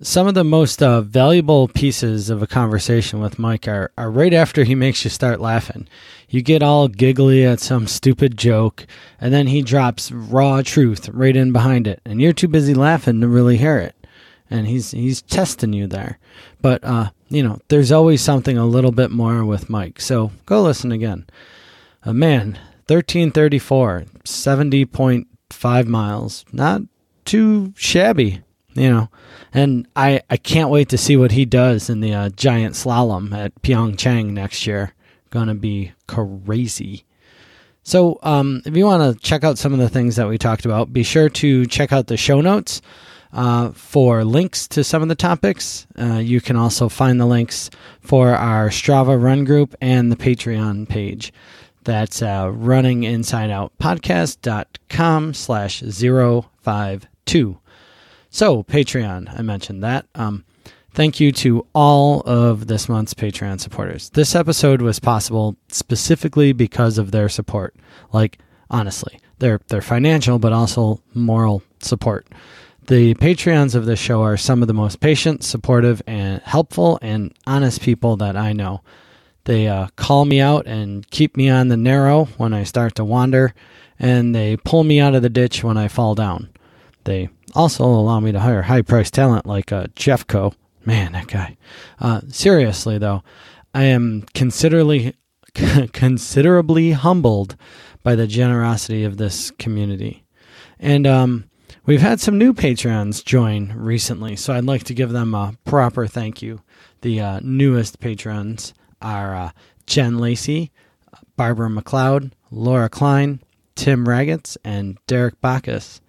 Some 0.00 0.28
of 0.28 0.34
the 0.34 0.44
most 0.44 0.80
uh, 0.82 1.00
valuable 1.00 1.66
pieces 1.66 2.30
of 2.30 2.42
a 2.42 2.46
conversation 2.46 3.20
with 3.20 3.38
Mike 3.38 3.66
are, 3.66 3.90
are 3.98 4.10
right 4.10 4.32
after 4.32 4.62
he 4.62 4.76
makes 4.76 5.02
you 5.02 5.10
start 5.10 5.40
laughing. 5.40 5.88
You 6.28 6.42
get 6.42 6.62
all 6.62 6.86
giggly 6.88 7.44
at 7.44 7.58
some 7.58 7.88
stupid 7.88 8.36
joke, 8.36 8.86
and 9.20 9.32
then 9.32 9.48
he 9.48 9.62
drops 9.62 10.12
raw 10.12 10.62
truth 10.62 11.08
right 11.08 11.34
in 11.34 11.52
behind 11.52 11.86
it, 11.88 12.00
and 12.04 12.20
you're 12.20 12.32
too 12.32 12.48
busy 12.48 12.74
laughing 12.74 13.20
to 13.22 13.28
really 13.28 13.56
hear 13.56 13.78
it. 13.78 13.96
And 14.50 14.68
he's 14.68 14.92
he's 14.92 15.20
testing 15.20 15.72
you 15.72 15.86
there, 15.86 16.18
but 16.62 16.82
uh, 16.84 17.10
you 17.28 17.42
know 17.42 17.58
there's 17.68 17.92
always 17.92 18.22
something 18.22 18.56
a 18.56 18.64
little 18.64 18.92
bit 18.92 19.10
more 19.10 19.44
with 19.44 19.68
Mike. 19.68 20.00
So 20.00 20.30
go 20.46 20.62
listen 20.62 20.92
again. 20.92 21.26
A 22.08 22.14
man, 22.14 22.58
1334, 22.86 24.06
70.5 24.24 25.86
miles. 25.86 26.44
Not 26.50 26.80
too 27.26 27.74
shabby, 27.76 28.40
you 28.72 28.88
know. 28.88 29.10
And 29.52 29.86
I, 29.94 30.22
I 30.30 30.38
can't 30.38 30.70
wait 30.70 30.88
to 30.88 30.96
see 30.96 31.18
what 31.18 31.32
he 31.32 31.44
does 31.44 31.90
in 31.90 32.00
the 32.00 32.14
uh, 32.14 32.28
giant 32.30 32.76
slalom 32.76 33.34
at 33.34 33.60
Pyeongchang 33.60 34.30
next 34.30 34.66
year. 34.66 34.94
Gonna 35.28 35.54
be 35.54 35.92
crazy. 36.06 37.04
So, 37.82 38.18
um, 38.22 38.62
if 38.64 38.74
you 38.74 38.86
want 38.86 39.02
to 39.02 39.22
check 39.22 39.44
out 39.44 39.58
some 39.58 39.74
of 39.74 39.78
the 39.78 39.90
things 39.90 40.16
that 40.16 40.28
we 40.28 40.38
talked 40.38 40.64
about, 40.64 40.90
be 40.90 41.02
sure 41.02 41.28
to 41.28 41.66
check 41.66 41.92
out 41.92 42.06
the 42.06 42.16
show 42.16 42.40
notes 42.40 42.80
uh, 43.34 43.72
for 43.72 44.24
links 44.24 44.66
to 44.68 44.82
some 44.82 45.02
of 45.02 45.08
the 45.08 45.14
topics. 45.14 45.86
Uh, 45.98 46.14
you 46.14 46.40
can 46.40 46.56
also 46.56 46.88
find 46.88 47.20
the 47.20 47.26
links 47.26 47.68
for 48.00 48.30
our 48.30 48.70
Strava 48.70 49.22
run 49.22 49.44
group 49.44 49.74
and 49.82 50.10
the 50.10 50.16
Patreon 50.16 50.88
page. 50.88 51.34
That's 51.84 52.22
uh, 52.22 52.46
runninginsideoutpodcast.com 52.46 55.34
slash 55.34 55.80
052. 55.80 57.58
So, 58.30 58.62
Patreon, 58.62 59.38
I 59.38 59.42
mentioned 59.42 59.82
that. 59.82 60.06
Um, 60.14 60.44
thank 60.92 61.18
you 61.18 61.32
to 61.32 61.66
all 61.74 62.20
of 62.26 62.66
this 62.66 62.88
month's 62.88 63.14
Patreon 63.14 63.60
supporters. 63.60 64.10
This 64.10 64.34
episode 64.34 64.82
was 64.82 64.98
possible 64.98 65.56
specifically 65.68 66.52
because 66.52 66.98
of 66.98 67.10
their 67.10 67.28
support. 67.28 67.74
Like, 68.12 68.38
honestly. 68.70 69.20
They're, 69.38 69.60
they're 69.68 69.82
financial, 69.82 70.38
but 70.38 70.52
also 70.52 71.00
moral 71.14 71.62
support. 71.80 72.26
The 72.86 73.14
Patreons 73.14 73.74
of 73.74 73.86
this 73.86 74.00
show 74.00 74.22
are 74.22 74.36
some 74.36 74.62
of 74.62 74.68
the 74.68 74.74
most 74.74 75.00
patient, 75.00 75.44
supportive, 75.44 76.02
and 76.06 76.40
helpful 76.42 76.98
and 77.02 77.32
honest 77.46 77.82
people 77.82 78.16
that 78.16 78.36
I 78.36 78.52
know. 78.52 78.82
They 79.48 79.66
uh, 79.66 79.86
call 79.96 80.26
me 80.26 80.42
out 80.42 80.66
and 80.66 81.10
keep 81.10 81.34
me 81.34 81.48
on 81.48 81.68
the 81.68 81.76
narrow 81.78 82.26
when 82.36 82.52
I 82.52 82.64
start 82.64 82.96
to 82.96 83.04
wander, 83.04 83.54
and 83.98 84.34
they 84.34 84.58
pull 84.58 84.84
me 84.84 85.00
out 85.00 85.14
of 85.14 85.22
the 85.22 85.30
ditch 85.30 85.64
when 85.64 85.78
I 85.78 85.88
fall 85.88 86.14
down. 86.14 86.50
They 87.04 87.30
also 87.54 87.86
allow 87.86 88.20
me 88.20 88.30
to 88.30 88.40
hire 88.40 88.60
high 88.60 88.82
priced 88.82 89.14
talent 89.14 89.46
like 89.46 89.72
uh, 89.72 89.86
Jeffco. 89.96 90.52
Man, 90.84 91.12
that 91.12 91.28
guy. 91.28 91.56
Uh, 91.98 92.20
seriously, 92.28 92.98
though, 92.98 93.22
I 93.72 93.84
am 93.84 94.26
considerably, 94.34 95.14
considerably 95.94 96.90
humbled 96.90 97.56
by 98.02 98.16
the 98.16 98.26
generosity 98.26 99.02
of 99.02 99.16
this 99.16 99.50
community. 99.52 100.24
And 100.78 101.06
um, 101.06 101.48
we've 101.86 102.02
had 102.02 102.20
some 102.20 102.36
new 102.36 102.52
patrons 102.52 103.22
join 103.22 103.72
recently, 103.74 104.36
so 104.36 104.52
I'd 104.52 104.64
like 104.64 104.84
to 104.84 104.94
give 104.94 105.12
them 105.12 105.34
a 105.34 105.54
proper 105.64 106.06
thank 106.06 106.42
you. 106.42 106.60
The 107.00 107.18
uh, 107.22 107.40
newest 107.42 107.98
patrons 107.98 108.74
are 109.00 109.34
uh, 109.34 109.50
Jen 109.86 110.18
Lacey, 110.18 110.70
Barbara 111.36 111.68
McLeod, 111.68 112.32
Laura 112.50 112.88
Klein, 112.88 113.40
Tim 113.74 114.08
Raggets, 114.08 114.58
and 114.64 114.98
Derek 115.06 115.40
Bacchus. 115.40 116.00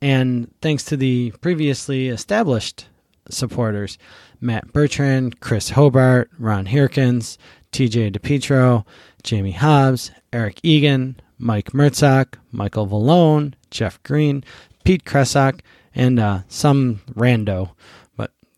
And 0.00 0.52
thanks 0.60 0.84
to 0.84 0.96
the 0.96 1.32
previously 1.40 2.08
established 2.08 2.86
supporters 3.30 3.98
Matt 4.40 4.72
Bertrand, 4.72 5.40
Chris 5.40 5.70
Hobart, 5.70 6.30
Ron 6.38 6.66
Hirkins, 6.66 7.36
TJ 7.72 8.12
DePietro, 8.12 8.84
Jamie 9.22 9.52
Hobbs, 9.52 10.10
Eric 10.32 10.60
Egan, 10.62 11.16
Mike 11.38 11.72
Mertzak, 11.72 12.34
Michael 12.52 12.86
Vallone, 12.86 13.54
Jeff 13.70 14.02
Green, 14.02 14.44
Pete 14.84 15.04
Kresak, 15.04 15.60
and 15.94 16.20
uh, 16.20 16.40
some 16.48 17.00
rando. 17.14 17.70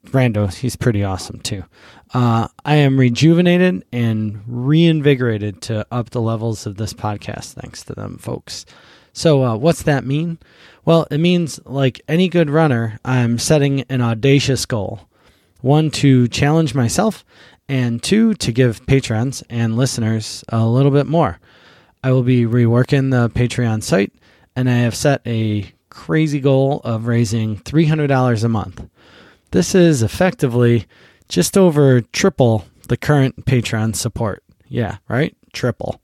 But 0.02 0.12
rando, 0.12 0.52
he's 0.52 0.77
pretty 0.77 1.05
awesome 1.05 1.40
too. 1.40 1.64
Uh, 2.12 2.48
I 2.64 2.77
am 2.77 2.98
rejuvenated 2.98 3.85
and 3.93 4.43
reinvigorated 4.47 5.62
to 5.62 5.86
up 5.90 6.10
the 6.10 6.20
levels 6.20 6.66
of 6.66 6.77
this 6.77 6.93
podcast 6.93 7.52
thanks 7.52 7.85
to 7.85 7.94
them 7.94 8.18
folks. 8.18 8.66
So, 9.12 9.44
uh, 9.44 9.56
what's 9.56 9.82
that 9.82 10.05
mean? 10.06 10.39
Well, 10.85 11.06
it 11.10 11.18
means, 11.18 11.60
like 11.64 12.01
any 12.09 12.28
good 12.28 12.48
runner, 12.48 12.98
I'm 13.05 13.39
setting 13.39 13.82
an 13.82 14.01
audacious 14.01 14.66
goal 14.66 15.09
one, 15.60 15.90
to 15.90 16.28
challenge 16.28 16.74
myself, 16.74 17.24
and 17.68 18.02
two, 18.02 18.35
to 18.35 18.52
give 18.52 18.86
patrons 18.86 19.43
and 19.51 19.77
listeners 19.77 20.44
a 20.48 20.66
little 20.66 20.90
bit 20.90 21.06
more. 21.06 21.39
I 22.02 22.12
will 22.12 22.22
be 22.22 22.44
reworking 22.44 23.10
the 23.10 23.28
Patreon 23.31 23.82
site, 23.82 24.12
and 24.56 24.68
I 24.70 24.78
have 24.78 24.94
set 24.94 25.20
a 25.27 25.70
crazy 25.90 26.40
goal 26.40 26.81
of 26.82 27.06
raising 27.06 27.59
$300 27.59 28.44
a 28.44 28.48
month. 28.48 28.89
This 29.52 29.74
is 29.74 30.02
effectively 30.02 30.86
just 31.28 31.56
over 31.59 32.01
triple 32.01 32.64
the 32.89 32.97
current 32.97 33.44
Patreon 33.47 33.94
support. 33.97 34.43
Yeah, 34.68 34.98
right? 35.09 35.36
Triple. 35.52 36.01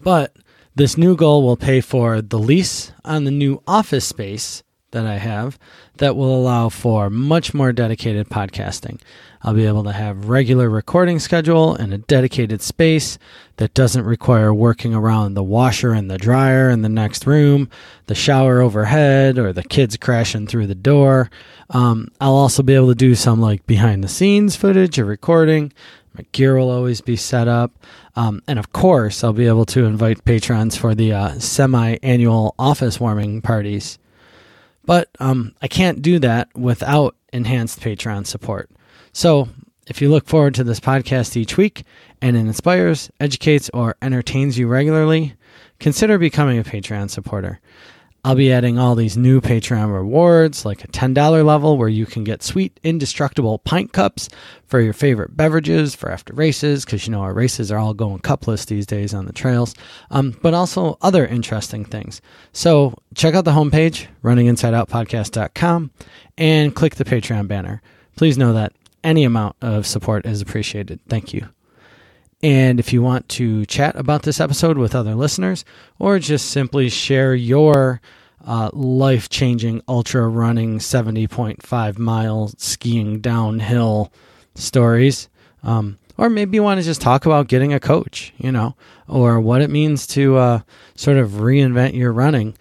But 0.00 0.34
this 0.74 0.96
new 0.96 1.16
goal 1.16 1.42
will 1.42 1.56
pay 1.56 1.80
for 1.80 2.22
the 2.22 2.38
lease 2.38 2.92
on 3.04 3.24
the 3.24 3.30
new 3.30 3.62
office 3.66 4.06
space 4.06 4.62
that 4.92 5.06
I 5.06 5.18
have 5.18 5.58
that 5.98 6.16
will 6.16 6.34
allow 6.34 6.68
for 6.68 7.10
much 7.10 7.54
more 7.54 7.72
dedicated 7.72 8.28
podcasting. 8.28 9.00
I'll 9.42 9.54
be 9.54 9.66
able 9.66 9.84
to 9.84 9.92
have 9.92 10.28
regular 10.28 10.68
recording 10.68 11.18
schedule 11.18 11.74
and 11.74 11.94
a 11.94 11.98
dedicated 11.98 12.60
space 12.60 13.18
that 13.56 13.72
doesn't 13.72 14.04
require 14.04 14.52
working 14.52 14.94
around 14.94 15.32
the 15.32 15.42
washer 15.42 15.92
and 15.92 16.10
the 16.10 16.18
dryer 16.18 16.68
in 16.68 16.82
the 16.82 16.90
next 16.90 17.26
room, 17.26 17.70
the 18.06 18.14
shower 18.14 18.60
overhead, 18.60 19.38
or 19.38 19.52
the 19.52 19.62
kids 19.62 19.96
crashing 19.96 20.46
through 20.46 20.66
the 20.66 20.74
door. 20.74 21.30
Um, 21.70 22.08
I'll 22.20 22.34
also 22.34 22.62
be 22.62 22.74
able 22.74 22.88
to 22.88 22.94
do 22.94 23.14
some 23.14 23.40
like 23.40 23.66
behind 23.66 24.04
the 24.04 24.08
scenes 24.08 24.56
footage 24.56 24.98
of 24.98 25.06
recording. 25.06 25.72
My 26.12 26.24
gear 26.32 26.56
will 26.56 26.70
always 26.70 27.00
be 27.00 27.16
set 27.16 27.48
up. 27.48 27.72
Um, 28.16 28.42
and 28.46 28.58
of 28.58 28.72
course, 28.72 29.24
I'll 29.24 29.32
be 29.32 29.46
able 29.46 29.66
to 29.66 29.84
invite 29.84 30.24
patrons 30.24 30.76
for 30.76 30.94
the 30.94 31.14
uh, 31.14 31.38
semi 31.38 31.96
annual 32.02 32.54
office 32.58 33.00
warming 33.00 33.40
parties. 33.40 33.98
But 34.84 35.08
um, 35.18 35.54
I 35.62 35.68
can't 35.68 36.02
do 36.02 36.18
that 36.18 36.48
without 36.54 37.16
enhanced 37.32 37.80
Patreon 37.80 38.26
support. 38.26 38.68
So 39.12 39.48
if 39.86 40.00
you 40.00 40.08
look 40.08 40.26
forward 40.28 40.54
to 40.54 40.64
this 40.64 40.80
podcast 40.80 41.36
each 41.36 41.56
week 41.56 41.84
and 42.22 42.36
it 42.36 42.40
inspires, 42.40 43.10
educates, 43.18 43.70
or 43.74 43.96
entertains 44.00 44.58
you 44.58 44.68
regularly, 44.68 45.34
consider 45.78 46.18
becoming 46.18 46.58
a 46.58 46.64
Patreon 46.64 47.10
supporter. 47.10 47.60
I'll 48.22 48.34
be 48.34 48.52
adding 48.52 48.78
all 48.78 48.94
these 48.94 49.16
new 49.16 49.40
Patreon 49.40 49.94
rewards, 49.94 50.66
like 50.66 50.84
a 50.84 50.88
$10 50.88 51.44
level 51.44 51.78
where 51.78 51.88
you 51.88 52.04
can 52.04 52.22
get 52.22 52.42
sweet, 52.42 52.78
indestructible 52.82 53.58
pint 53.60 53.94
cups 53.94 54.28
for 54.66 54.78
your 54.78 54.92
favorite 54.92 55.36
beverages 55.38 55.94
for 55.94 56.10
after 56.10 56.34
races, 56.34 56.84
because 56.84 57.06
you 57.06 57.12
know 57.12 57.22
our 57.22 57.32
races 57.32 57.72
are 57.72 57.78
all 57.78 57.94
going 57.94 58.18
cupless 58.18 58.66
these 58.66 58.84
days 58.84 59.14
on 59.14 59.24
the 59.24 59.32
trails, 59.32 59.74
um, 60.10 60.38
but 60.42 60.52
also 60.52 60.98
other 61.00 61.26
interesting 61.26 61.82
things. 61.82 62.20
So 62.52 62.94
check 63.14 63.34
out 63.34 63.46
the 63.46 63.52
homepage, 63.52 64.06
runninginsideoutpodcast.com, 64.22 65.90
and 66.36 66.76
click 66.76 66.96
the 66.96 67.06
Patreon 67.06 67.48
banner. 67.48 67.80
Please 68.16 68.36
know 68.36 68.52
that 68.52 68.74
any 69.02 69.24
amount 69.24 69.56
of 69.60 69.86
support 69.86 70.26
is 70.26 70.40
appreciated. 70.40 71.00
Thank 71.08 71.32
you. 71.32 71.48
And 72.42 72.80
if 72.80 72.92
you 72.92 73.02
want 73.02 73.28
to 73.30 73.66
chat 73.66 73.96
about 73.96 74.22
this 74.22 74.40
episode 74.40 74.78
with 74.78 74.94
other 74.94 75.14
listeners 75.14 75.64
or 75.98 76.18
just 76.18 76.50
simply 76.50 76.88
share 76.88 77.34
your 77.34 78.00
uh, 78.46 78.70
life 78.72 79.28
changing 79.28 79.82
ultra 79.86 80.26
running 80.26 80.78
70.5 80.78 81.98
mile 81.98 82.50
skiing 82.56 83.20
downhill 83.20 84.10
stories, 84.54 85.28
um, 85.62 85.98
or 86.16 86.30
maybe 86.30 86.56
you 86.56 86.62
want 86.62 86.80
to 86.80 86.84
just 86.84 87.02
talk 87.02 87.26
about 87.26 87.48
getting 87.48 87.74
a 87.74 87.80
coach, 87.80 88.32
you 88.38 88.50
know, 88.50 88.74
or 89.06 89.38
what 89.38 89.60
it 89.60 89.68
means 89.68 90.06
to 90.06 90.36
uh, 90.36 90.60
sort 90.94 91.18
of 91.18 91.32
reinvent 91.32 91.94
your 91.94 92.12
running, 92.12 92.56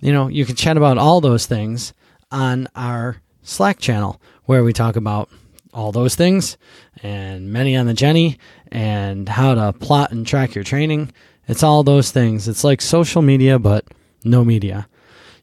you 0.00 0.12
know, 0.12 0.28
you 0.28 0.44
can 0.44 0.56
chat 0.56 0.76
about 0.76 0.98
all 0.98 1.22
those 1.22 1.46
things 1.46 1.94
on 2.30 2.68
our 2.76 3.22
Slack 3.42 3.78
channel 3.78 4.20
where 4.44 4.62
we 4.62 4.72
talk 4.72 4.96
about 4.96 5.30
all 5.72 5.92
those 5.92 6.14
things 6.14 6.56
and 7.02 7.52
many 7.52 7.76
on 7.76 7.86
the 7.86 7.94
Jenny 7.94 8.38
and 8.70 9.28
how 9.28 9.54
to 9.54 9.72
plot 9.72 10.12
and 10.12 10.26
track 10.26 10.54
your 10.54 10.64
training. 10.64 11.12
It's 11.48 11.62
all 11.62 11.82
those 11.82 12.10
things. 12.10 12.48
It's 12.48 12.64
like 12.64 12.80
social 12.80 13.22
media, 13.22 13.58
but 13.58 13.84
no 14.24 14.44
media. 14.44 14.88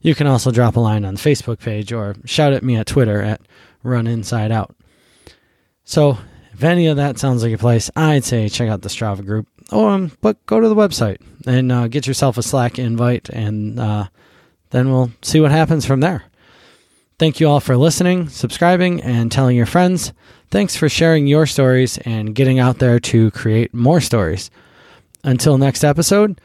You 0.02 0.16
can 0.16 0.28
also 0.28 0.52
drop 0.52 0.76
a 0.76 0.80
line 0.80 1.04
on 1.04 1.16
the 1.16 1.20
Facebook 1.20 1.60
page 1.60 1.92
or 1.92 2.16
shout 2.26 2.54
at 2.54 2.64
me 2.64 2.78
at 2.78 2.88
Twitter 2.88 3.22
at 3.22 3.42
Run 3.84 4.08
Inside 4.08 4.52
Out. 4.52 4.76
So, 5.84 6.18
if 6.54 6.64
any 6.64 6.88
of 6.88 6.98
that 6.98 7.18
sounds 7.18 7.44
like 7.44 7.54
a 7.54 7.58
place, 7.58 7.90
I'd 7.96 8.24
say 8.24 8.48
check 8.50 8.70
out 8.70 8.82
the 8.82 8.90
Strava 8.90 9.26
group. 9.26 9.48
Or, 9.72 9.90
um, 9.92 10.12
but 10.22 10.46
go 10.46 10.60
to 10.60 10.68
the 10.68 10.76
website 10.76 11.18
and 11.46 11.72
uh, 11.72 11.88
get 11.88 12.08
yourself 12.08 12.38
a 12.38 12.44
Slack 12.44 12.80
invite, 12.80 13.30
and 13.30 13.80
uh, 13.80 14.08
then 14.72 14.92
we'll 14.92 15.12
see 15.22 15.40
what 15.40 15.52
happens 15.52 15.86
from 15.86 16.00
there. 16.00 16.24
Thank 17.20 17.42
you 17.42 17.50
all 17.50 17.60
for 17.60 17.76
listening, 17.76 18.30
subscribing, 18.30 19.02
and 19.02 19.30
telling 19.30 19.58
your 19.58 19.66
friends. 19.66 20.14
Thanks 20.52 20.78
for 20.78 20.88
sharing 20.88 21.28
your 21.28 21.46
stories 21.46 21.98
and 22.00 22.34
getting 22.34 22.60
out 22.60 22.80
there 22.80 22.98
to 22.98 23.30
create 23.32 23.74
more 23.74 24.00
stories. 24.00 24.50
Until 25.22 25.58
next 25.58 25.84
episode, 25.84 26.40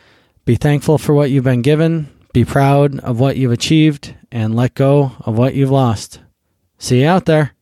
be 0.44 0.56
thankful 0.56 0.98
for 0.98 1.14
what 1.14 1.30
you've 1.30 1.44
been 1.44 1.62
given, 1.62 2.10
be 2.32 2.44
proud 2.44 2.98
of 2.98 3.20
what 3.20 3.36
you've 3.36 3.52
achieved, 3.52 4.16
and 4.32 4.56
let 4.56 4.74
go 4.74 5.12
of 5.20 5.38
what 5.38 5.54
you've 5.54 5.70
lost. 5.70 6.18
See 6.76 7.02
you 7.02 7.06
out 7.06 7.26
there. 7.26 7.53